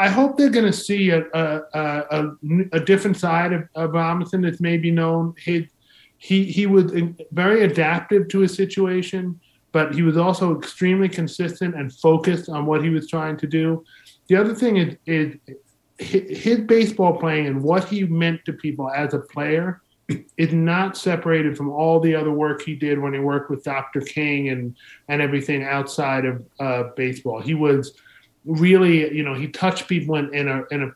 I 0.01 0.09
hope 0.09 0.39
they're 0.39 0.49
going 0.49 0.65
to 0.65 0.73
see 0.73 1.11
a, 1.11 1.27
a, 1.35 1.63
a, 1.75 2.31
a, 2.73 2.81
different 2.81 3.19
side 3.19 3.53
of, 3.53 3.69
of 3.75 3.93
Robinson 3.93 4.41
that's 4.41 4.59
maybe 4.59 4.91
known. 4.91 5.35
He, 5.37 5.69
he, 6.17 6.45
he 6.45 6.65
was 6.65 6.91
very 7.33 7.65
adaptive 7.65 8.29
to 8.29 8.39
his 8.39 8.55
situation, 8.55 9.39
but 9.73 9.95
he 9.95 10.01
was 10.01 10.17
also 10.17 10.57
extremely 10.57 11.11
consistent 11.11 11.75
and 11.75 11.93
focused 11.93 12.49
on 12.49 12.65
what 12.65 12.83
he 12.83 12.89
was 12.89 13.11
trying 13.11 13.37
to 13.37 13.47
do. 13.47 13.85
The 14.29 14.37
other 14.37 14.55
thing 14.55 14.79
is, 14.79 14.97
is 15.05 15.37
his 15.99 16.61
baseball 16.61 17.19
playing 17.19 17.49
and 17.49 17.63
what 17.63 17.85
he 17.85 18.05
meant 18.05 18.43
to 18.47 18.55
people 18.55 18.91
as 18.91 19.13
a 19.13 19.19
player 19.19 19.83
is 20.39 20.55
not 20.55 20.97
separated 20.97 21.59
from 21.59 21.69
all 21.69 22.01
the 22.01 22.15
other 22.15 22.33
work 22.33 22.63
he 22.63 22.75
did 22.75 22.99
when 22.99 23.13
he 23.13 23.21
worked 23.21 23.51
with 23.51 23.65
Dr. 23.65 24.01
King 24.01 24.49
and, 24.49 24.75
and 25.09 25.21
everything 25.21 25.63
outside 25.63 26.25
of 26.25 26.43
uh, 26.59 26.85
baseball. 26.97 27.43
He 27.43 27.53
was– 27.53 27.93
really, 28.45 29.15
you 29.15 29.23
know, 29.23 29.35
he 29.35 29.49
touched 29.49 29.89
people 29.89 30.17
in, 30.17 30.35
in 30.35 30.49
a 30.49 30.65
in 30.71 30.83
a 30.83 30.93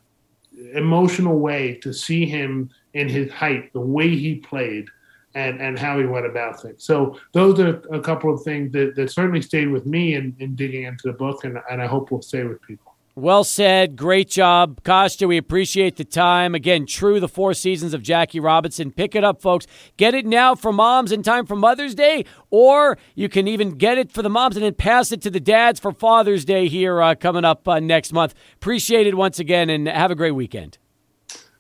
emotional 0.79 1.39
way 1.39 1.75
to 1.83 1.93
see 1.93 2.27
him 2.27 2.71
in 2.95 3.09
his 3.09 3.31
height, 3.31 3.73
the 3.73 3.81
way 3.81 4.09
he 4.09 4.37
played, 4.37 4.87
and 5.35 5.61
and 5.61 5.79
how 5.79 5.99
he 5.99 6.07
went 6.07 6.27
about 6.27 6.61
things. 6.61 6.85
So 6.85 7.19
those 7.33 7.59
are 7.61 7.83
a 7.93 8.01
couple 8.01 8.33
of 8.33 8.43
things 8.43 8.73
that, 8.73 8.95
that 8.97 9.11
certainly 9.11 9.43
stayed 9.43 9.71
with 9.71 9.87
me 9.87 10.15
in, 10.15 10.35
in 10.39 10.55
digging 10.55 10.85
into 10.85 11.09
the 11.09 11.13
book, 11.13 11.45
and, 11.45 11.59
and 11.71 11.83
I 11.83 11.87
hope 11.87 12.11
will 12.11 12.23
stay 12.23 12.45
with 12.45 12.63
people. 12.63 12.94
Well 13.17 13.45
said. 13.45 13.95
Great 13.95 14.29
job, 14.29 14.83
Kostya. 14.83 15.29
We 15.29 15.37
appreciate 15.37 15.95
the 15.97 16.05
time. 16.05 16.53
Again, 16.53 16.85
true, 16.85 17.21
the 17.21 17.29
four 17.29 17.55
seasons 17.55 17.95
of 17.95 18.03
Jackie 18.03 18.41
Robinson. 18.41 18.91
Pick 18.91 19.15
it 19.15 19.23
up, 19.23 19.41
folks. 19.41 19.69
Get 19.97 20.15
it 20.15 20.27
now 20.27 20.57
for 20.57 20.73
moms 20.73 21.13
in 21.13 21.23
time 21.23 21.47
for 21.47 21.55
Mother's 21.55 21.95
Day, 21.95 22.25
or 22.51 22.99
you 23.15 23.29
can 23.29 23.47
even 23.47 23.71
get 23.79 23.99
it 23.99 24.11
for 24.11 24.21
the 24.23 24.29
moms 24.29 24.57
and 24.57 24.65
then 24.65 24.75
pass 24.75 25.13
it 25.13 25.23
to 25.23 25.31
the 25.31 25.39
dads 25.39 25.79
for 25.79 25.93
Father's 25.93 26.45
Day 26.45 26.67
here 26.67 27.01
uh, 27.01 27.15
coming 27.15 27.45
up 27.45 27.69
uh, 27.69 27.79
next 27.79 28.13
month. 28.13 28.35
Appreciate 28.57 29.07
it 29.07 29.17
once 29.17 29.39
again, 29.39 29.71
and 29.71 29.87
have 29.87 30.11
a 30.11 30.17
great 30.17 30.33
weekend. 30.33 30.79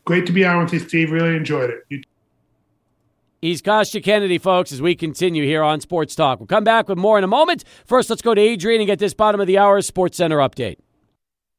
Great 0.04 0.26
to 0.26 0.32
be 0.32 0.44
on 0.44 0.62
with 0.64 0.72
you, 0.72 0.80
Steve. 0.80 1.12
Really 1.12 1.36
enjoyed 1.36 1.70
it. 1.70 1.84
You- 1.88 2.02
He's 3.40 3.60
Kostya 3.60 4.02
Kennedy, 4.02 4.38
folks, 4.38 4.72
as 4.72 4.80
we 4.80 4.94
continue 4.94 5.44
here 5.44 5.62
on 5.62 5.80
Sports 5.82 6.14
Talk. 6.14 6.40
We'll 6.40 6.46
come 6.46 6.64
back 6.64 6.88
with 6.88 6.96
more 6.96 7.18
in 7.18 7.24
a 7.24 7.28
moment. 7.28 7.62
First, 7.84 8.08
let's 8.08 8.22
go 8.22 8.34
to 8.34 8.40
Adrian 8.40 8.80
and 8.80 8.86
get 8.86 8.98
this 8.98 9.12
bottom 9.12 9.38
of 9.38 9.46
the 9.46 9.58
hour 9.58 9.82
Sports 9.82 10.16
Center 10.16 10.38
update. 10.38 10.78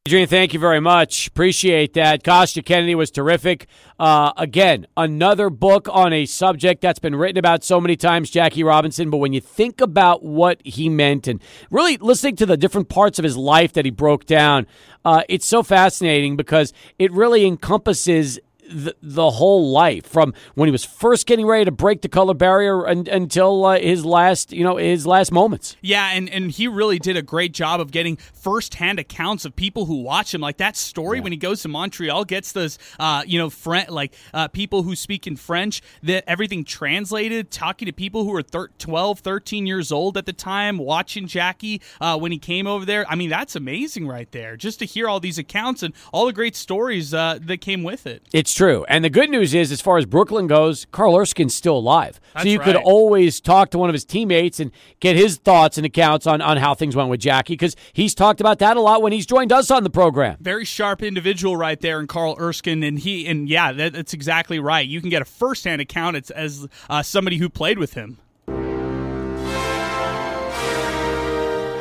Adrian, 0.07 0.27
thank 0.27 0.53
you 0.53 0.59
very 0.59 0.79
much. 0.79 1.25
Appreciate 1.25 1.93
that. 1.95 2.23
Kostya 2.23 2.61
Kennedy 2.61 2.93
was 2.93 3.09
terrific. 3.09 3.65
Uh, 3.97 4.31
again, 4.37 4.85
another 4.95 5.49
book 5.49 5.87
on 5.91 6.13
a 6.13 6.27
subject 6.27 6.81
that's 6.81 6.99
been 6.99 7.15
written 7.15 7.39
about 7.39 7.63
so 7.63 7.81
many 7.81 7.95
times, 7.95 8.29
Jackie 8.29 8.63
Robinson. 8.63 9.09
But 9.09 9.17
when 9.17 9.33
you 9.33 9.41
think 9.41 9.81
about 9.81 10.21
what 10.21 10.61
he 10.63 10.89
meant 10.89 11.27
and 11.27 11.41
really 11.71 11.97
listening 11.97 12.35
to 12.35 12.45
the 12.45 12.55
different 12.55 12.87
parts 12.87 13.17
of 13.17 13.23
his 13.23 13.35
life 13.35 13.73
that 13.73 13.83
he 13.83 13.89
broke 13.89 14.27
down, 14.27 14.67
uh, 15.03 15.23
it's 15.27 15.47
so 15.47 15.63
fascinating 15.63 16.35
because 16.35 16.71
it 16.99 17.11
really 17.11 17.43
encompasses 17.43 18.39
the, 18.69 18.95
the 19.01 19.31
whole 19.31 19.71
life 19.71 20.05
from 20.05 20.33
when 20.55 20.67
he 20.67 20.71
was 20.71 20.83
first 20.83 21.25
getting 21.25 21.45
ready 21.45 21.65
to 21.65 21.71
break 21.71 22.01
the 22.01 22.09
color 22.09 22.33
barrier 22.33 22.85
and, 22.85 23.07
until 23.07 23.65
uh, 23.65 23.79
his 23.79 24.05
last, 24.05 24.51
you 24.51 24.63
know, 24.63 24.77
his 24.77 25.05
last 25.05 25.31
moments. 25.31 25.75
Yeah, 25.81 26.11
and, 26.13 26.29
and 26.29 26.51
he 26.51 26.67
really 26.67 26.99
did 26.99 27.17
a 27.17 27.21
great 27.21 27.53
job 27.53 27.79
of 27.79 27.91
getting 27.91 28.17
firsthand 28.17 28.99
accounts 28.99 29.45
of 29.45 29.55
people 29.55 29.85
who 29.85 30.01
watch 30.01 30.33
him. 30.33 30.41
Like 30.41 30.57
that 30.57 30.75
story 30.75 31.17
yeah. 31.17 31.23
when 31.23 31.31
he 31.31 31.37
goes 31.37 31.61
to 31.61 31.67
Montreal, 31.67 32.25
gets 32.25 32.51
those, 32.51 32.77
uh, 32.99 33.23
you 33.25 33.37
know, 33.37 33.49
French, 33.49 33.89
like 33.89 34.13
uh, 34.33 34.47
people 34.47 34.83
who 34.83 34.95
speak 34.95 35.27
in 35.27 35.35
French, 35.35 35.81
that 36.03 36.23
everything 36.27 36.63
translated, 36.63 37.51
talking 37.51 37.85
to 37.85 37.93
people 37.93 38.23
who 38.23 38.31
were 38.31 38.43
thir- 38.43 38.69
12, 38.79 39.19
13 39.19 39.67
years 39.67 39.91
old 39.91 40.17
at 40.17 40.25
the 40.25 40.33
time, 40.33 40.77
watching 40.77 41.27
Jackie 41.27 41.81
uh, 42.01 42.17
when 42.17 42.31
he 42.31 42.37
came 42.37 42.67
over 42.67 42.85
there. 42.85 43.05
I 43.09 43.15
mean, 43.15 43.29
that's 43.29 43.55
amazing 43.55 44.07
right 44.07 44.31
there. 44.31 44.57
Just 44.57 44.79
to 44.79 44.85
hear 44.85 45.07
all 45.07 45.19
these 45.19 45.37
accounts 45.37 45.83
and 45.83 45.93
all 46.11 46.25
the 46.25 46.33
great 46.33 46.55
stories 46.55 47.13
uh, 47.13 47.39
that 47.41 47.61
came 47.61 47.83
with 47.83 48.07
it. 48.07 48.23
It's 48.33 48.54
true. 48.55 48.85
And 48.87 49.03
the 49.03 49.09
good 49.09 49.29
news 49.29 49.53
is, 49.53 49.71
as 49.71 49.81
far 49.81 49.97
as 49.97 50.05
Brooklyn 50.05 50.47
goes, 50.47 50.87
Carl 50.91 51.13
Erskine's 51.15 51.53
still 51.53 51.77
alive. 51.77 52.19
That's 52.33 52.43
so 52.43 52.49
you 52.49 52.59
right. 52.59 52.65
could 52.65 52.75
always 52.77 53.41
talk 53.41 53.69
to 53.71 53.77
one 53.77 53.89
of 53.89 53.93
his 53.93 54.05
teammates 54.05 54.59
and 54.59 54.71
get 54.99 55.15
his 55.15 55.37
thoughts 55.37 55.77
and 55.77 55.85
accounts 55.85 56.25
on, 56.25 56.41
on 56.41 56.57
how 56.57 56.73
things 56.73 56.95
went 56.95 57.09
with 57.09 57.19
Jackie 57.19 57.53
because 57.53 57.75
he's 57.93 58.15
talked 58.15 58.39
about 58.41 58.59
that 58.59 58.77
a 58.77 58.81
lot 58.81 59.01
when 59.01 59.11
he's 59.11 59.25
joined 59.25 59.51
us 59.51 59.69
on 59.69 59.83
the 59.83 59.89
program. 59.89 60.37
Very 60.39 60.65
sharp 60.65 61.03
individual 61.03 61.57
right 61.57 61.79
there 61.79 61.99
in 61.99 62.07
Carl 62.07 62.35
Erskine. 62.39 62.83
And 62.83 62.97
he, 62.99 63.27
and 63.27 63.49
yeah, 63.49 63.71
that, 63.73 63.93
that's 63.93 64.13
exactly 64.13 64.59
right. 64.59 64.87
You 64.87 65.01
can 65.01 65.09
get 65.09 65.21
a 65.21 65.25
firsthand 65.25 65.81
account 65.81 66.15
as, 66.15 66.31
as 66.31 66.67
uh, 66.89 67.03
somebody 67.03 67.37
who 67.37 67.49
played 67.49 67.77
with 67.77 67.93
him. 67.93 68.19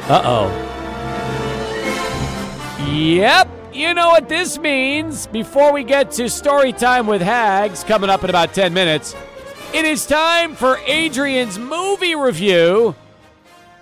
Uh 0.06 0.20
oh. 0.22 0.70
Yep. 2.92 3.63
You 3.74 3.92
know 3.92 4.10
what 4.10 4.28
this 4.28 4.56
means. 4.56 5.26
Before 5.26 5.72
we 5.72 5.82
get 5.82 6.12
to 6.12 6.30
story 6.30 6.72
time 6.72 7.08
with 7.08 7.20
Hags 7.20 7.82
coming 7.82 8.08
up 8.08 8.22
in 8.22 8.30
about 8.30 8.54
10 8.54 8.72
minutes, 8.72 9.16
it 9.72 9.84
is 9.84 10.06
time 10.06 10.54
for 10.54 10.78
Adrian's 10.86 11.58
movie 11.58 12.14
review. 12.14 12.94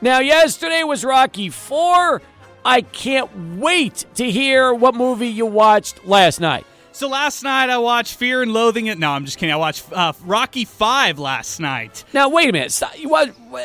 Now, 0.00 0.20
yesterday 0.20 0.82
was 0.82 1.04
Rocky 1.04 1.50
4. 1.50 2.22
I 2.64 2.80
can't 2.80 3.58
wait 3.58 4.06
to 4.14 4.30
hear 4.30 4.72
what 4.72 4.94
movie 4.94 5.28
you 5.28 5.44
watched 5.44 6.06
last 6.06 6.40
night. 6.40 6.64
So 6.94 7.08
last 7.08 7.42
night 7.42 7.70
I 7.70 7.78
watched 7.78 8.16
Fear 8.16 8.42
and 8.42 8.52
Loathing 8.52 8.86
It. 8.86 8.98
No, 8.98 9.10
I'm 9.12 9.24
just 9.24 9.38
kidding. 9.38 9.52
I 9.52 9.56
watched 9.56 9.90
uh, 9.92 10.12
Rocky 10.24 10.64
Five 10.66 11.18
last 11.18 11.58
night. 11.58 12.04
Now, 12.12 12.28
wait 12.28 12.50
a 12.50 12.52
minute. 12.52 12.78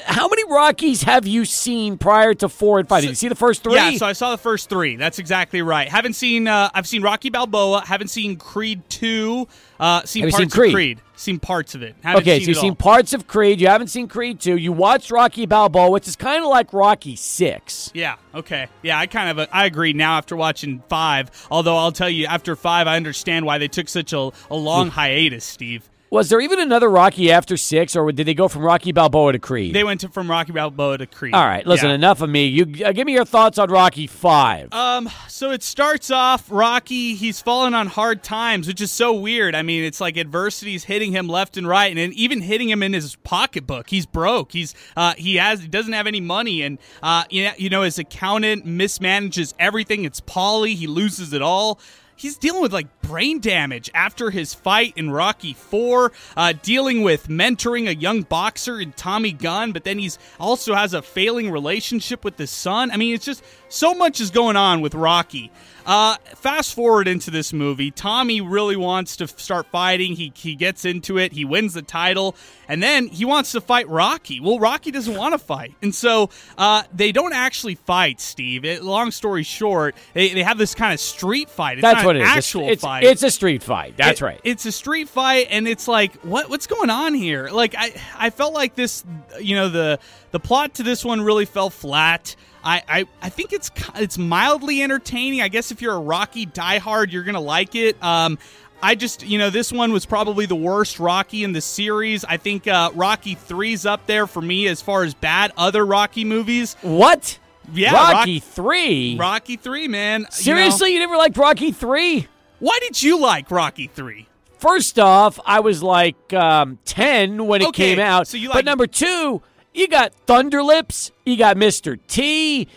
How 0.05 0.28
many 0.28 0.43
Rockies 0.49 1.03
have 1.03 1.28
you 1.28 1.43
seen 1.43 1.97
prior 1.97 2.34
to 2.36 2.47
four 2.47 2.80
and 2.80 2.88
five? 2.88 3.01
Did 3.01 3.09
you 3.09 3.15
see 3.15 3.28
the 3.28 3.36
first 3.36 3.63
three? 3.63 3.75
Yeah, 3.75 3.91
so 3.97 4.05
I 4.05 4.13
saw 4.13 4.32
the 4.32 4.38
first 4.38 4.69
three. 4.69 4.95
That's 4.95 5.19
exactly 5.19 5.61
right. 5.61 5.89
Haven't 5.89 6.13
seen. 6.13 6.47
Uh, 6.47 6.69
I've 6.73 6.88
seen 6.88 7.01
Rocky 7.01 7.30
Balboa. 7.30 7.82
Haven't 7.86 8.07
seen 8.07 8.38
Creed 8.38 8.82
Two. 8.89 9.47
Uh, 9.80 10.03
seen 10.03 10.23
Have 10.23 10.32
parts 10.32 10.41
seen 10.43 10.49
Creed? 10.49 10.69
of 10.69 10.73
Creed. 10.73 11.01
Seen 11.18 11.39
parts 11.39 11.74
of 11.76 11.82
it. 11.82 11.95
Haven't 12.03 12.22
Okay, 12.22 12.38
seen 12.38 12.45
so 12.45 12.49
you've 12.51 12.57
seen 12.59 12.70
all. 12.72 12.76
parts 12.76 13.11
of 13.11 13.26
Creed. 13.28 13.59
You 13.59 13.68
haven't 13.68 13.88
seen 13.88 14.07
Creed 14.07 14.39
2. 14.39 14.55
You 14.55 14.72
watched 14.72 15.09
Rocky 15.09 15.47
Balboa, 15.47 15.89
which 15.89 16.07
is 16.07 16.15
kind 16.15 16.43
of 16.43 16.49
like 16.49 16.72
Rocky 16.72 17.15
6. 17.15 17.91
Yeah. 17.95 18.18
Okay. 18.36 18.68
Yeah, 18.84 18.99
I 18.99 19.07
kind 19.07 19.30
of 19.32 19.39
uh, 19.39 19.47
I 19.51 19.65
agree 19.65 19.93
now 19.93 20.18
after 20.18 20.36
watching 20.36 20.84
five. 20.89 21.32
Although 21.49 21.76
I'll 21.76 21.91
tell 21.91 22.09
you, 22.09 22.28
after 22.28 22.55
five, 22.55 22.86
I 22.88 22.95
understand 22.97 23.45
why 23.47 23.57
they 23.57 23.68
took 23.68 23.89
such 23.89 24.13
a, 24.13 24.30
a 24.51 24.55
long 24.55 24.91
hiatus. 24.91 25.43
Steve. 25.43 25.89
Was 26.10 26.30
there 26.30 26.39
even 26.39 26.60
another 26.60 26.89
Rocky 26.89 27.30
after 27.32 27.58
6, 27.58 27.95
or 27.97 28.12
did 28.14 28.26
they 28.28 28.34
go 28.34 28.47
from 28.47 28.62
Rocky 28.62 28.93
Balboa 28.93 29.34
to 29.34 29.39
Creed? 29.39 29.76
They 29.76 29.84
went 29.84 30.01
to, 30.01 30.10
from 30.10 30.32
Rocky 30.32 30.53
Balboa 30.53 30.99
to 30.99 31.05
Creed. 31.05 31.34
All 31.34 31.45
right, 31.45 31.68
listen, 31.68 31.89
Yeah. 31.89 31.95
enough 31.95 32.22
of 32.22 32.30
me. 32.30 32.45
You 32.45 32.64
uh, 32.86 32.93
Give 32.93 33.05
me 33.05 33.12
your 33.12 33.26
thoughts 33.26 33.58
on 33.58 33.70
Rocky 33.70 34.08
5. 34.08 34.74
Um, 34.74 35.10
so 35.28 35.51
it 35.51 35.64
starts 35.64 36.10
off 36.10 36.49
Rocky. 36.49 37.16
He's 37.16 37.41
fallen 37.41 37.74
on 37.74 37.88
hard 37.88 38.24
times, 38.24 38.68
which 38.68 38.80
is 38.80 38.89
so 38.89 39.12
weird. 39.14 39.53
I 39.53 39.64
mean, 39.64 39.84
it's 39.84 39.99
like 39.99 40.16
adversity's 40.16 40.86
hitting 40.86 41.12
him 41.12 41.28
left 41.28 41.58
and 41.58 41.68
right, 41.68 41.88
and 41.88 41.97
then 41.97 42.14
even 42.14 42.41
hitting 42.41 42.70
him 42.70 42.82
in 42.84 42.93
his 42.93 43.18
pocketbook. 43.18 43.89
He's 43.89 44.05
broke. 44.05 44.53
He's 44.53 44.74
uh, 44.95 45.14
he 45.18 45.36
has 45.36 45.62
he 45.62 45.68
doesn't 45.68 45.93
have 45.93 46.08
any 46.08 46.22
money, 46.22 46.62
and 46.62 46.78
uh, 47.03 47.26
you 47.30 47.43
know, 47.43 47.51
you 47.58 47.70
know, 47.70 47.82
his 47.82 47.99
accountant 47.99 48.66
mismanages 48.66 49.53
everything. 49.60 50.05
It's 50.05 50.22
Paulie. 50.22 50.76
He 50.76 50.88
loses 50.88 51.34
it 51.34 51.41
all. 51.41 51.82
He's 52.18 52.36
dealing 52.36 52.63
with 52.63 52.74
like 52.74 53.01
brain 53.01 53.39
damage 53.39 53.91
after 53.93 54.32
his 54.32 54.53
fight 54.53 54.93
in 54.97 55.11
Rocky 55.11 55.53
Four, 55.53 56.11
uh, 56.36 56.53
dealing 56.63 57.03
with 57.03 57.28
mentoring 57.28 57.88
a 57.88 57.95
young 57.95 58.24
boxer 58.24 58.82
in 58.82 58.91
Tommy 58.93 59.32
Gunn, 59.32 59.72
but 59.72 59.84
then 59.84 59.99
he's 59.99 60.18
also 60.39 60.74
has 60.74 60.95
a 60.95 61.03
failing 61.03 61.51
relationship 61.51 62.26
with 62.26 62.38
his 62.38 62.49
son. 62.49 62.89
I 62.89 62.97
mean, 62.97 63.13
it's 63.13 63.24
just 63.26 63.43
so 63.70 63.93
much 63.93 64.20
is 64.20 64.32
going 64.32 64.55
on 64.55 64.82
with 64.82 64.95
Rocky. 64.95 65.51
Uh, 65.88 66.17
fast 66.35 66.75
forward 66.75 67.07
into 67.07 67.31
this 67.31 67.53
movie, 67.53 67.91
Tommy 67.91 68.41
really 68.41 68.75
wants 68.75 69.15
to 69.15 69.27
start 69.27 69.67
fighting. 69.67 70.17
He 70.17 70.33
he 70.35 70.53
gets 70.53 70.83
into 70.83 71.17
it. 71.17 71.31
He 71.31 71.45
wins 71.45 71.75
the 71.75 71.81
title, 71.81 72.35
and 72.67 72.83
then 72.83 73.07
he 73.07 73.23
wants 73.23 73.53
to 73.53 73.61
fight 73.61 73.88
Rocky. 73.88 74.41
Well, 74.41 74.59
Rocky 74.59 74.91
doesn't 74.91 75.15
want 75.15 75.33
to 75.33 75.38
fight, 75.38 75.75
and 75.81 75.95
so 75.95 76.29
uh, 76.57 76.83
they 76.93 77.13
don't 77.13 77.31
actually 77.31 77.75
fight. 77.75 78.19
Steve. 78.19 78.65
It, 78.65 78.83
long 78.83 79.11
story 79.11 79.43
short, 79.43 79.95
they, 80.13 80.33
they 80.33 80.43
have 80.43 80.57
this 80.57 80.75
kind 80.75 80.93
of 80.93 80.99
street 80.99 81.49
fight. 81.49 81.77
It's 81.77 81.83
That's 81.83 82.03
what 82.03 82.17
it 82.17 82.23
is. 82.23 82.27
Actual 82.27 82.67
it's, 82.67 82.81
fight. 82.81 83.05
It's 83.05 83.23
a 83.23 83.31
street 83.31 83.63
fight. 83.63 83.95
That's 83.95 84.19
It- 84.21 84.25
right. 84.25 84.41
It's 84.43 84.65
a 84.65 84.73
street 84.73 85.07
fight, 85.07 85.47
and 85.49 85.69
it's 85.69 85.88
like, 85.88 86.15
what 86.17 86.49
what's 86.49 86.67
going 86.67 86.89
on 86.89 87.13
here? 87.13 87.47
Like, 87.47 87.75
I 87.77 87.93
I 88.17 88.29
felt 88.29 88.53
like 88.53 88.75
this, 88.75 89.05
you 89.39 89.55
know, 89.55 89.69
the 89.69 89.99
the 90.31 90.39
plot 90.41 90.73
to 90.75 90.83
this 90.83 91.05
one 91.05 91.21
really 91.21 91.45
fell 91.45 91.69
flat. 91.69 92.35
I, 92.68 92.84
I, 92.88 93.05
I 93.22 93.30
think 93.30 93.53
it's 93.53 93.72
it's 93.95 94.18
mildly 94.18 94.82
entertaining. 94.82 95.41
I 95.41 95.47
guess 95.47 95.72
if 95.72 95.82
you're 95.82 95.95
a 95.95 95.99
Rocky 95.99 96.45
diehard, 96.45 97.11
you're 97.13 97.24
gonna 97.24 97.39
like 97.39 97.76
it. 97.76 98.01
Um, 98.03 98.38
I 98.84 98.95
just 98.95 99.26
you 99.26 99.38
know 99.38 99.49
this 99.49 99.72
one 99.72 99.91
was 99.93 100.05
probably 100.05 100.45
the 100.47 100.55
worst 100.55 100.99
Rocky 100.99 101.43
in 101.45 101.53
the 101.53 101.61
series. 101.61 102.26
I 102.26 102.36
think 102.38 102.68
uh, 102.68 102.91
Rocky 102.93 103.36
three's 103.36 103.86
up 103.86 104.05
there 104.05 104.28
for 104.28 104.41
me 104.41 104.68
as 104.68 104.82
far 104.82 105.03
as 105.03 105.13
bad 105.13 105.53
other 105.57 105.86
Rocky 105.86 106.26
movies. 106.26 106.76
what? 106.82 107.39
Yeah, 107.74 107.93
Rocky 107.93 108.36
Rock- 108.39 108.43
3? 108.53 109.18
Rocky 109.20 109.55
three, 109.57 109.88
man. 109.89 110.22
You 110.22 110.26
know, 110.26 110.30
Seriously? 110.32 110.93
You 110.93 110.99
never 110.99 111.18
liked 111.18 111.36
Rocky 111.38 111.72
3? 111.72 112.26
why 112.59 112.80
did 112.82 113.01
you 113.03 113.20
like 113.20 113.51
Rocky 113.51 113.88
three? 113.88 114.28
First 114.59 114.97
off, 114.97 115.38
I 115.45 115.59
was 115.59 115.84
like 115.84 116.34
um, 116.34 116.80
10 116.86 117.45
when 117.45 117.61
it 117.61 117.68
Okay, 117.70 117.95
came 117.95 117.99
out. 117.99 118.28
so 118.28 118.38
you 118.38 118.47
like- 118.49 118.55
but 118.59 118.65
number 118.65 118.88
two, 118.88 119.41
you 119.78 119.88
got 119.88 120.13
Thunderlips, 120.25 121.11
you 121.25 121.38
got 121.38 121.55
Mr. 121.55 121.99
T, 122.07 122.67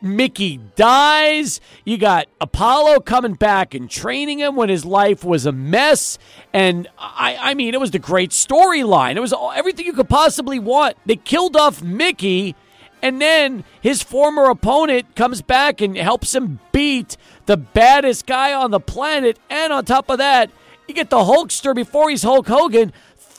Mickey 0.00 0.60
dies, 0.76 1.60
you 1.84 1.98
got 1.98 2.28
Apollo 2.40 3.00
coming 3.00 3.34
back 3.34 3.74
and 3.74 3.90
training 3.90 4.38
him 4.38 4.54
when 4.54 4.68
his 4.68 4.84
life 4.84 5.24
was 5.24 5.44
a 5.44 5.52
mess. 5.52 6.18
And 6.52 6.88
I, 6.98 7.36
I 7.40 7.54
mean, 7.54 7.74
it 7.74 7.80
was 7.80 7.90
the 7.90 7.98
great 7.98 8.30
storyline. 8.30 9.16
It 9.16 9.20
was 9.20 9.32
all, 9.32 9.52
everything 9.52 9.86
you 9.86 9.92
could 9.92 10.08
possibly 10.08 10.58
want. 10.58 10.96
They 11.04 11.16
killed 11.16 11.56
off 11.56 11.82
Mickey. 11.82 12.54
And 13.02 13.20
then 13.20 13.64
his 13.80 14.02
former 14.02 14.44
opponent 14.44 15.14
comes 15.16 15.42
back 15.42 15.80
and 15.80 15.96
helps 15.96 16.34
him 16.34 16.60
beat 16.72 17.16
the 17.46 17.56
baddest 17.56 18.26
guy 18.26 18.52
on 18.52 18.70
the 18.70 18.80
planet. 18.80 19.38
And 19.50 19.72
on 19.72 19.84
top 19.84 20.08
of 20.10 20.18
that, 20.18 20.50
you 20.88 20.94
get 20.94 21.10
the 21.10 21.18
Hulkster 21.18 21.74
before 21.74 22.10
he's 22.10 22.22
Hulk 22.22 22.46
Hogan 22.46 22.92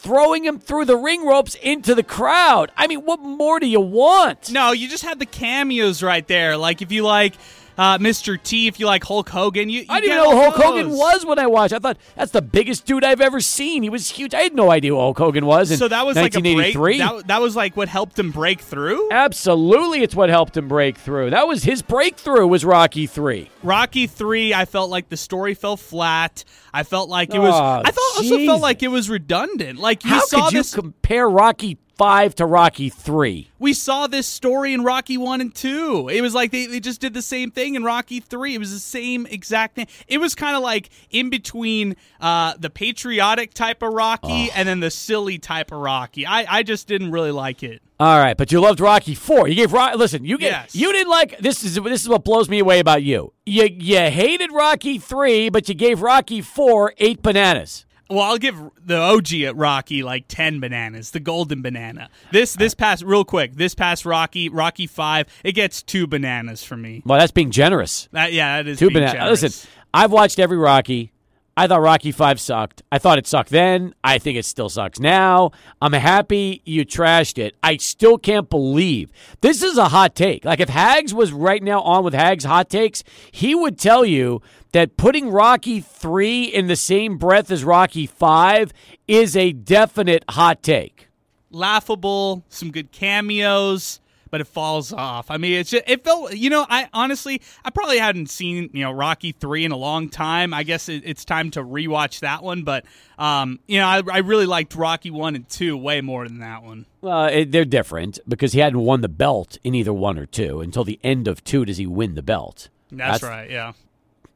throwing 0.08 0.46
him 0.46 0.58
through 0.58 0.86
the 0.86 0.96
ring 0.96 1.26
ropes 1.26 1.56
into 1.56 1.94
the 1.94 2.02
crowd. 2.02 2.72
I 2.78 2.88
mean, 2.88 3.00
what 3.00 3.20
more 3.20 3.60
do 3.60 3.68
you 3.68 3.82
want? 3.82 4.50
No, 4.54 4.72
you 4.72 4.88
just 4.88 5.04
had 5.04 5.20
the 5.20 5.26
cameos 5.26 6.02
right 6.02 6.26
there. 6.26 6.56
Like 6.56 6.82
if 6.82 6.94
you 6.94 7.04
like 7.04 7.34
uh, 7.78 7.98
Mr. 8.00 8.42
T, 8.42 8.68
if 8.68 8.80
you 8.80 8.86
like 8.86 9.04
Hulk 9.04 9.30
Hogan, 9.30 9.70
you, 9.70 9.82
you 9.82 9.86
I 9.90 10.02
didn't 10.02 10.18
know 10.18 10.36
Hulk 10.36 10.56
Hogan 10.56 10.90
was 10.92 11.26
when 11.26 11.40
I 11.40 11.48
watched. 11.48 11.74
I 11.74 11.80
thought 11.80 11.98
that's 12.16 12.32
the 12.32 12.42
biggest 12.42 12.86
dude 12.86 13.04
I've 13.04 13.22
ever 13.22 13.40
seen. 13.40 13.84
He 13.84 13.90
was 13.90 14.10
huge. 14.10 14.34
I 14.34 14.42
had 14.42 14.56
no 14.56 14.72
idea 14.72 14.92
who 14.92 14.98
Hulk 14.98 15.18
Hogan 15.18 15.46
was 15.46 15.72
in 15.72 15.78
So 15.78 15.88
that 15.88 16.06
was 16.06 16.16
like 16.16 16.36
a 16.36 16.42
break. 16.42 16.76
1983. 16.76 16.98
That, 16.98 17.28
that 17.28 17.42
was 17.42 17.56
like 17.56 17.78
what 17.78 17.88
helped 17.88 18.18
him 18.18 18.32
break 18.32 18.62
through. 18.62 19.10
Absolutely, 19.12 20.02
it's 20.02 20.16
what 20.16 20.30
helped 20.30 20.58
him 20.58 20.68
break 20.68 20.98
through. 20.98 21.30
That 21.30 21.48
was 21.48 21.64
his 21.64 21.82
breakthrough. 21.82 22.48
Was 22.48 22.66
Rocky 22.66 23.06
three? 23.08 23.50
Rocky 23.64 24.08
three, 24.08 24.54
I 24.54 24.66
felt 24.66 24.90
like 24.90 25.10
the 25.10 25.18
story 25.18 25.54
fell 25.54 25.78
flat. 25.78 26.44
I 26.74 26.84
felt 26.84 27.10
like 27.10 27.34
it 27.34 27.40
was. 27.40 27.54
Oh, 27.54 27.82
I 27.86 27.92
thought 27.92 28.08
also 28.18 28.46
felt 28.46 28.62
like 28.62 28.84
it 28.84 28.88
was 28.90 29.10
redundant. 29.10 29.80
Like 29.80 30.04
we 30.04 30.10
How 30.10 30.20
saw 30.22 30.46
could 30.46 30.54
you 30.54 30.60
this. 30.60 30.74
compare 30.74 31.30
Rocky 31.30 31.78
five 31.98 32.36
to 32.36 32.46
Rocky 32.46 32.90
three? 32.90 33.50
we 33.60 33.74
saw 33.74 34.06
this 34.06 34.28
story 34.28 34.72
in 34.72 34.84
Rocky 34.84 35.18
1 35.18 35.42
and 35.42 35.54
2. 35.54 36.10
It 36.10 36.22
was 36.22 36.36
like 36.36 36.52
they, 36.52 36.68
they 36.68 36.80
just 36.80 37.02
did 37.02 37.16
the 37.16 37.24
same 37.24 37.50
thing 37.50 37.74
in 37.74 37.84
Rocky 37.84 38.20
3. 38.20 38.54
It 38.54 38.60
was 38.60 38.72
the 38.72 38.80
same 38.80 39.26
exact 39.26 39.74
thing. 39.76 39.88
It 40.08 40.20
was 40.20 40.36
kind 40.36 40.56
of 40.56 40.62
like 40.62 40.90
in 41.10 41.32
between 41.32 41.96
uh, 42.22 42.54
the 42.60 42.70
patriotic 42.70 43.56
type 43.56 43.82
of 43.82 43.94
Rocky 43.94 44.52
and 44.56 44.68
then 44.70 44.80
the 44.80 44.92
silly 44.92 45.40
type 45.40 45.72
of 45.72 45.80
Rocky. 45.80 46.28
I, 46.28 46.58
I 46.58 46.62
just 46.64 46.88
didn't 46.88 47.12
really 47.12 47.32
like 47.32 47.64
it. 47.64 47.82
All 48.00 48.20
right, 48.20 48.38
but 48.38 48.52
you 48.52 48.62
loved 48.62 48.80
Rocky 48.80 49.16
Four. 49.16 49.48
You 49.48 49.56
gave 49.56 49.74
Rocky. 49.74 49.98
Listen, 49.98 50.24
you 50.24 50.38
get 50.38 50.52
Yes. 50.52 50.76
you 50.76 50.92
didn't 50.92 51.10
like 51.10 51.40
this. 51.40 51.64
Is 51.64 51.74
this 51.82 52.04
is 52.04 52.08
what 52.10 52.24
blows 52.24 52.48
me 52.48 52.60
away 52.60 52.78
about 52.78 53.02
you. 53.02 53.34
You 53.44 53.68
you 53.72 53.98
hated 53.98 54.52
Rocky 54.52 55.00
Three, 55.00 55.50
but 55.50 55.68
you 55.68 55.74
gave 55.74 56.04
Rocky 56.04 56.42
Four 56.42 56.94
eight 57.00 57.24
bananas. 57.24 57.87
Well, 58.10 58.22
I'll 58.22 58.38
give 58.38 58.58
the 58.84 58.98
OG 58.98 59.34
at 59.34 59.56
Rocky 59.56 60.04
like 60.04 60.26
10 60.28 60.60
bananas, 60.60 61.12
the 61.12 61.20
golden 61.20 61.62
banana. 61.62 62.10
This 62.32 62.54
this 62.54 62.74
uh, 62.74 62.78
pass 62.78 63.04
real 63.04 63.26
quick, 63.26 63.56
this 63.56 63.76
pass 63.76 64.06
Rocky, 64.06 64.50
Rocky 64.50 64.88
5, 64.88 65.28
it 65.44 65.52
gets 65.54 65.84
2 65.84 66.08
bananas 66.08 66.64
for 66.64 66.78
me. 66.78 67.02
Well, 67.06 67.20
that's 67.20 67.32
being 67.32 67.52
generous. 67.52 68.08
That 68.12 68.34
yeah, 68.34 68.62
that 68.62 68.70
is 68.70 68.80
Two 68.80 68.90
bananas. 68.90 69.42
Listen, 69.42 69.70
I've 69.94 70.12
watched 70.12 70.40
every 70.40 70.58
Rocky. 70.58 71.12
I 71.58 71.66
thought 71.66 71.82
Rocky 71.82 72.12
Five 72.12 72.40
sucked. 72.40 72.84
I 72.92 73.00
thought 73.00 73.18
it 73.18 73.26
sucked 73.26 73.50
then. 73.50 73.96
I 74.04 74.20
think 74.20 74.38
it 74.38 74.46
still 74.46 74.70
sucks 74.70 75.00
now. 75.00 75.50
I'm 75.82 75.92
happy 75.94 76.62
you 76.66 76.86
trashed 76.86 77.40
it. 77.40 77.56
I 77.64 77.78
still 77.78 78.20
can't 78.20 78.48
believe 78.48 79.12
this 79.42 79.64
is 79.64 79.76
a 79.76 79.90
hot 79.90 80.14
take. 80.14 80.46
Like 80.46 80.60
if 80.60 80.70
Hags 80.70 81.16
was 81.16 81.32
right 81.32 81.64
now 81.64 81.82
on 81.82 82.04
with 82.04 82.14
Hags 82.14 82.44
hot 82.44 82.70
takes, 82.70 83.04
he 83.32 83.56
would 83.56 83.80
tell 83.80 84.06
you 84.06 84.40
that 84.72 84.98
putting 84.98 85.30
Rocky 85.30 85.80
Three 85.82 86.44
in 86.44 86.68
the 86.68 86.76
same 86.76 87.18
breath 87.18 87.50
as 87.52 87.64
Rocky 87.64 88.06
Five 88.06 88.74
is 89.08 89.36
a 89.36 89.52
definite 89.54 90.24
hot 90.30 90.62
take. 90.64 91.08
laughable, 91.50 92.44
some 92.50 92.72
good 92.72 92.92
cameos, 92.92 94.02
but 94.30 94.42
it 94.42 94.48
falls 94.48 94.92
off. 94.92 95.32
I 95.32 95.38
mean, 95.38 95.54
it's 95.54 95.70
just, 95.70 95.86
it 95.88 96.04
felt, 96.04 96.36
you 96.36 96.50
know, 96.50 96.66
I 96.70 96.90
honestly, 96.94 97.42
I 97.64 97.70
probably 97.70 97.98
hadn't 97.98 98.30
seen, 98.30 98.70
you 98.74 98.84
know, 98.84 98.92
Rocky 98.92 99.32
3 99.32 99.64
in 99.64 99.72
a 99.72 99.78
long 99.78 100.10
time. 100.10 100.54
I 100.54 100.64
guess 100.64 100.90
it, 100.90 101.04
it's 101.06 101.24
time 101.24 101.50
to 101.52 101.64
rewatch 101.64 102.20
that 102.20 102.44
one, 102.44 102.64
but, 102.64 102.84
um, 103.18 103.60
you 103.68 103.80
know, 103.80 103.88
I, 103.88 104.02
I 104.12 104.18
really 104.20 104.46
liked 104.46 104.76
Rocky 104.76 105.10
1 105.10 105.36
and 105.36 105.48
2 105.48 105.78
way 105.78 106.02
more 106.02 106.28
than 106.28 106.40
that 106.40 106.64
one. 106.64 106.86
Well, 107.00 107.26
it, 107.28 107.52
they're 107.54 107.64
different 107.66 108.20
because 108.28 108.52
he 108.52 108.60
hadn't 108.60 108.82
won 108.82 109.00
the 109.00 109.08
belt 109.10 109.58
in 109.64 109.74
either 109.74 109.94
one 109.94 110.20
or 110.20 110.26
two 110.26 110.60
until 110.60 110.84
the 110.84 111.00
end 111.04 111.30
of 111.30 111.44
two. 111.46 111.64
Does 111.64 111.78
he 111.78 111.88
win 111.88 112.16
the 112.16 112.22
belt? 112.22 112.68
That's, 112.92 113.24
right, 113.24 113.50
yeah. 113.50 113.72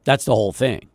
That's 0.04 0.26
the 0.26 0.36
whole 0.36 0.52
thing. 0.52 0.88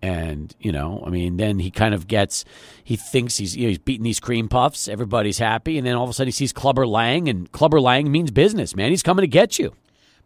And 0.00 0.54
you 0.60 0.70
know, 0.70 1.02
I 1.04 1.10
mean, 1.10 1.38
then 1.38 1.58
he 1.58 1.70
kind 1.70 1.92
of 1.92 2.06
gets, 2.06 2.44
he 2.84 2.94
thinks 2.96 3.36
he's 3.38 3.56
you 3.56 3.64
know, 3.64 3.68
he's 3.70 3.78
beating 3.78 4.04
these 4.04 4.20
cream 4.20 4.48
puffs. 4.48 4.86
Everybody's 4.86 5.38
happy, 5.38 5.76
and 5.76 5.86
then 5.86 5.96
all 5.96 6.04
of 6.04 6.10
a 6.10 6.12
sudden 6.12 6.28
he 6.28 6.32
sees 6.32 6.52
Clubber 6.52 6.86
Lang, 6.86 7.28
and 7.28 7.50
Clubber 7.50 7.80
Lang 7.80 8.10
means 8.10 8.30
business, 8.30 8.76
man. 8.76 8.90
He's 8.90 9.02
coming 9.02 9.22
to 9.22 9.28
get 9.28 9.58
you. 9.58 9.74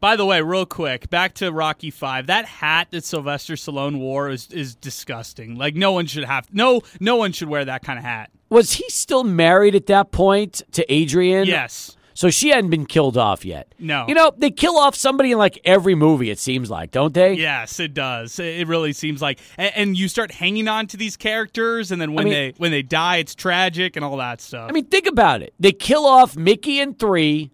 By 0.03 0.17
the 0.17 0.27
way, 0.27 0.43
real 0.43 0.67
quick, 0.67 1.09
back 1.11 1.33
to 1.35 1.53
Rocky 1.53 1.91
Five. 1.91 2.27
That 2.27 2.45
hat 2.45 2.89
that 2.91 3.05
Sylvester 3.05 3.55
Stallone 3.55 3.99
wore 3.99 4.31
is, 4.31 4.51
is 4.51 4.75
disgusting. 4.75 5.57
Like 5.57 5.77
no 5.77 5.93
one 5.93 6.07
should 6.07 6.25
have 6.25 6.53
no 6.53 6.83
no 6.99 7.17
one 7.17 7.31
should 7.31 7.49
wear 7.49 7.65
that 7.65 7.85
kind 7.85 8.01
of 8.01 8.05
hat. 8.05 8.31
Was 8.51 8.73
he 8.73 8.85
still 8.89 9.23
married 9.23 9.77
at 9.77 9.87
that 9.87 10.11
point 10.11 10.61
to 10.73 10.93
Adrian? 10.93 11.47
Yes. 11.47 11.97
So 12.15 12.31
she 12.31 12.49
hadn't 12.51 12.71
been 12.71 12.87
killed 12.87 13.17
off 13.17 13.45
yet. 13.45 13.75
No. 13.79 14.05
You 14.09 14.15
know, 14.15 14.33
they 14.37 14.51
kill 14.51 14.77
off 14.77 14.95
somebody 14.95 15.33
in 15.33 15.39
like 15.39 15.61
every 15.65 15.95
movie, 15.95 16.31
it 16.31 16.39
seems 16.39 16.71
like, 16.71 16.91
don't 16.91 17.15
they? 17.15 17.35
Yes, 17.35 17.81
it 17.81 17.95
does. 17.95 18.39
It 18.39 18.67
really 18.69 18.93
seems 18.93 19.23
like, 19.23 19.39
and, 19.57 19.97
you 19.97 20.09
start 20.09 20.31
hanging 20.31 20.69
on 20.69 20.87
to 20.89 20.97
these 20.97 21.17
characters, 21.17 21.93
and 21.93 22.01
then 22.01 22.13
when 22.15 22.23
I 22.23 22.25
mean- 22.25 22.33
they 22.33 22.55
when 22.57 22.71
they 22.71 22.83
die, 22.83 23.17
it's 23.19 23.35
tragic 23.35 23.97
and 23.97 24.05
all 24.05 24.17
that 24.19 24.41
stuff. 24.41 24.69
I 24.69 24.73
mean, 24.73 24.87
think 24.87 25.07
about 25.07 25.43
it. 25.43 25.55
They 25.61 25.73
kill 25.73 26.07
off 26.07 26.37
Mickey 26.37 26.81
in 26.81 26.95
three, 26.95 27.51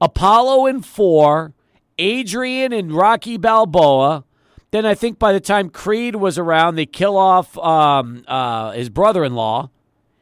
Apollo 0.00 0.66
in 0.66 0.82
four, 0.82 1.54
Adrian 1.98 2.72
and 2.72 2.92
Rocky 2.92 3.36
Balboa. 3.36 4.24
Then 4.70 4.86
I 4.86 4.94
think 4.94 5.18
by 5.18 5.32
the 5.32 5.40
time 5.40 5.68
Creed 5.68 6.16
was 6.16 6.38
around, 6.38 6.76
they 6.76 6.86
kill 6.86 7.16
off 7.16 7.58
um, 7.58 8.24
uh, 8.28 8.72
his 8.72 8.88
brother 8.88 9.24
in 9.24 9.34
law. 9.34 9.70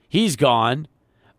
He's 0.09 0.37
gone. 0.37 0.89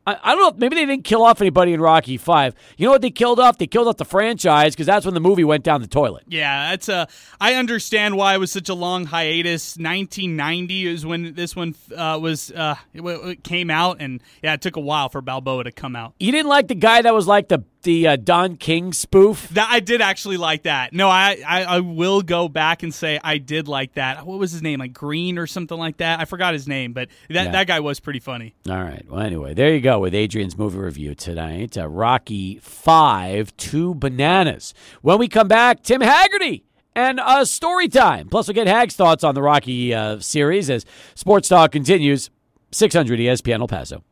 I, 0.09 0.31
I 0.31 0.35
don't 0.35 0.55
know. 0.55 0.59
Maybe 0.59 0.75
they 0.75 0.85
didn't 0.85 1.03
kill 1.03 1.23
off 1.23 1.39
anybody 1.41 1.73
in 1.73 1.81
Rocky 1.81 2.17
Five. 2.17 2.55
You 2.77 2.85
know 2.85 2.91
what 2.91 3.01
they 3.01 3.11
killed 3.11 3.39
off? 3.39 3.57
They 3.57 3.67
killed 3.67 3.87
off 3.87 3.97
the 3.97 4.05
franchise 4.05 4.73
because 4.73 4.87
that's 4.87 5.05
when 5.05 5.13
the 5.13 5.19
movie 5.19 5.43
went 5.43 5.63
down 5.63 5.81
the 5.81 5.87
toilet. 5.87 6.23
Yeah, 6.27 6.71
that's 6.71 6.89
a. 6.89 7.07
I 7.39 7.55
understand 7.55 8.15
why 8.15 8.33
it 8.33 8.37
was 8.37 8.51
such 8.51 8.69
a 8.69 8.73
long 8.73 9.05
hiatus. 9.05 9.77
1990 9.77 10.87
is 10.87 11.05
when 11.05 11.33
this 11.33 11.55
one 11.55 11.75
uh, 11.95 12.17
was 12.21 12.51
uh, 12.51 12.75
it, 12.93 13.01
it 13.01 13.43
came 13.43 13.69
out, 13.69 13.97
and 13.99 14.21
yeah, 14.41 14.53
it 14.53 14.61
took 14.61 14.75
a 14.75 14.81
while 14.81 15.09
for 15.09 15.21
Balboa 15.21 15.65
to 15.65 15.71
come 15.71 15.95
out. 15.95 16.13
You 16.19 16.31
didn't 16.31 16.49
like 16.49 16.67
the 16.67 16.75
guy 16.75 17.01
that 17.01 17.13
was 17.13 17.27
like 17.27 17.49
the 17.49 17.63
the 17.83 18.07
uh, 18.09 18.15
Don 18.17 18.57
King 18.57 18.91
spoof. 18.93 19.47
That 19.49 19.69
I 19.71 19.79
did 19.79 20.01
actually 20.01 20.37
like 20.37 20.63
that. 20.63 20.91
No, 20.93 21.07
I, 21.09 21.41
I 21.47 21.63
I 21.63 21.79
will 21.79 22.21
go 22.21 22.47
back 22.49 22.83
and 22.83 22.93
say 22.93 23.19
I 23.23 23.37
did 23.37 23.67
like 23.67 23.93
that. 23.93 24.25
What 24.25 24.37
was 24.39 24.51
his 24.51 24.61
name? 24.61 24.79
Like 24.79 24.93
Green 24.93 25.37
or 25.37 25.47
something 25.47 25.77
like 25.77 25.97
that. 25.97 26.19
I 26.19 26.25
forgot 26.25 26.53
his 26.53 26.67
name, 26.67 26.93
but 26.93 27.09
that 27.29 27.45
Yeah. 27.45 27.51
that 27.51 27.67
guy 27.67 27.79
was 27.79 27.99
pretty 27.99 28.19
funny. 28.19 28.53
All 28.69 28.83
right. 28.83 29.05
Well, 29.09 29.21
anyway, 29.21 29.53
there 29.53 29.73
you 29.73 29.81
go 29.81 29.99
with 29.99 30.13
Adrian's 30.13 30.57
movie 30.57 30.77
review 30.79 31.15
tonight. 31.15 31.77
Uh, 31.77 31.87
Rocky 31.87 32.57
Five, 32.59 33.55
Two 33.57 33.95
Bananas. 33.95 34.73
When 35.01 35.17
we 35.19 35.27
come 35.27 35.47
back, 35.47 35.83
Tim 35.83 36.01
Haggerty 36.01 36.65
and 36.95 37.19
uh, 37.19 37.45
story 37.45 37.87
time. 37.87 38.27
Plus, 38.29 38.47
we'll 38.47 38.55
get 38.55 38.67
Hag's 38.67 38.95
thoughts 38.95 39.23
on 39.23 39.35
the 39.35 39.41
Rocky 39.41 39.93
uh, 39.93 40.19
series 40.19 40.69
as 40.69 40.85
Sports 41.15 41.47
Talk 41.49 41.71
continues. 41.71 42.29
600 42.71 43.19
ESPN 43.19 43.61
El 43.61 43.67
Paso. 43.67 44.03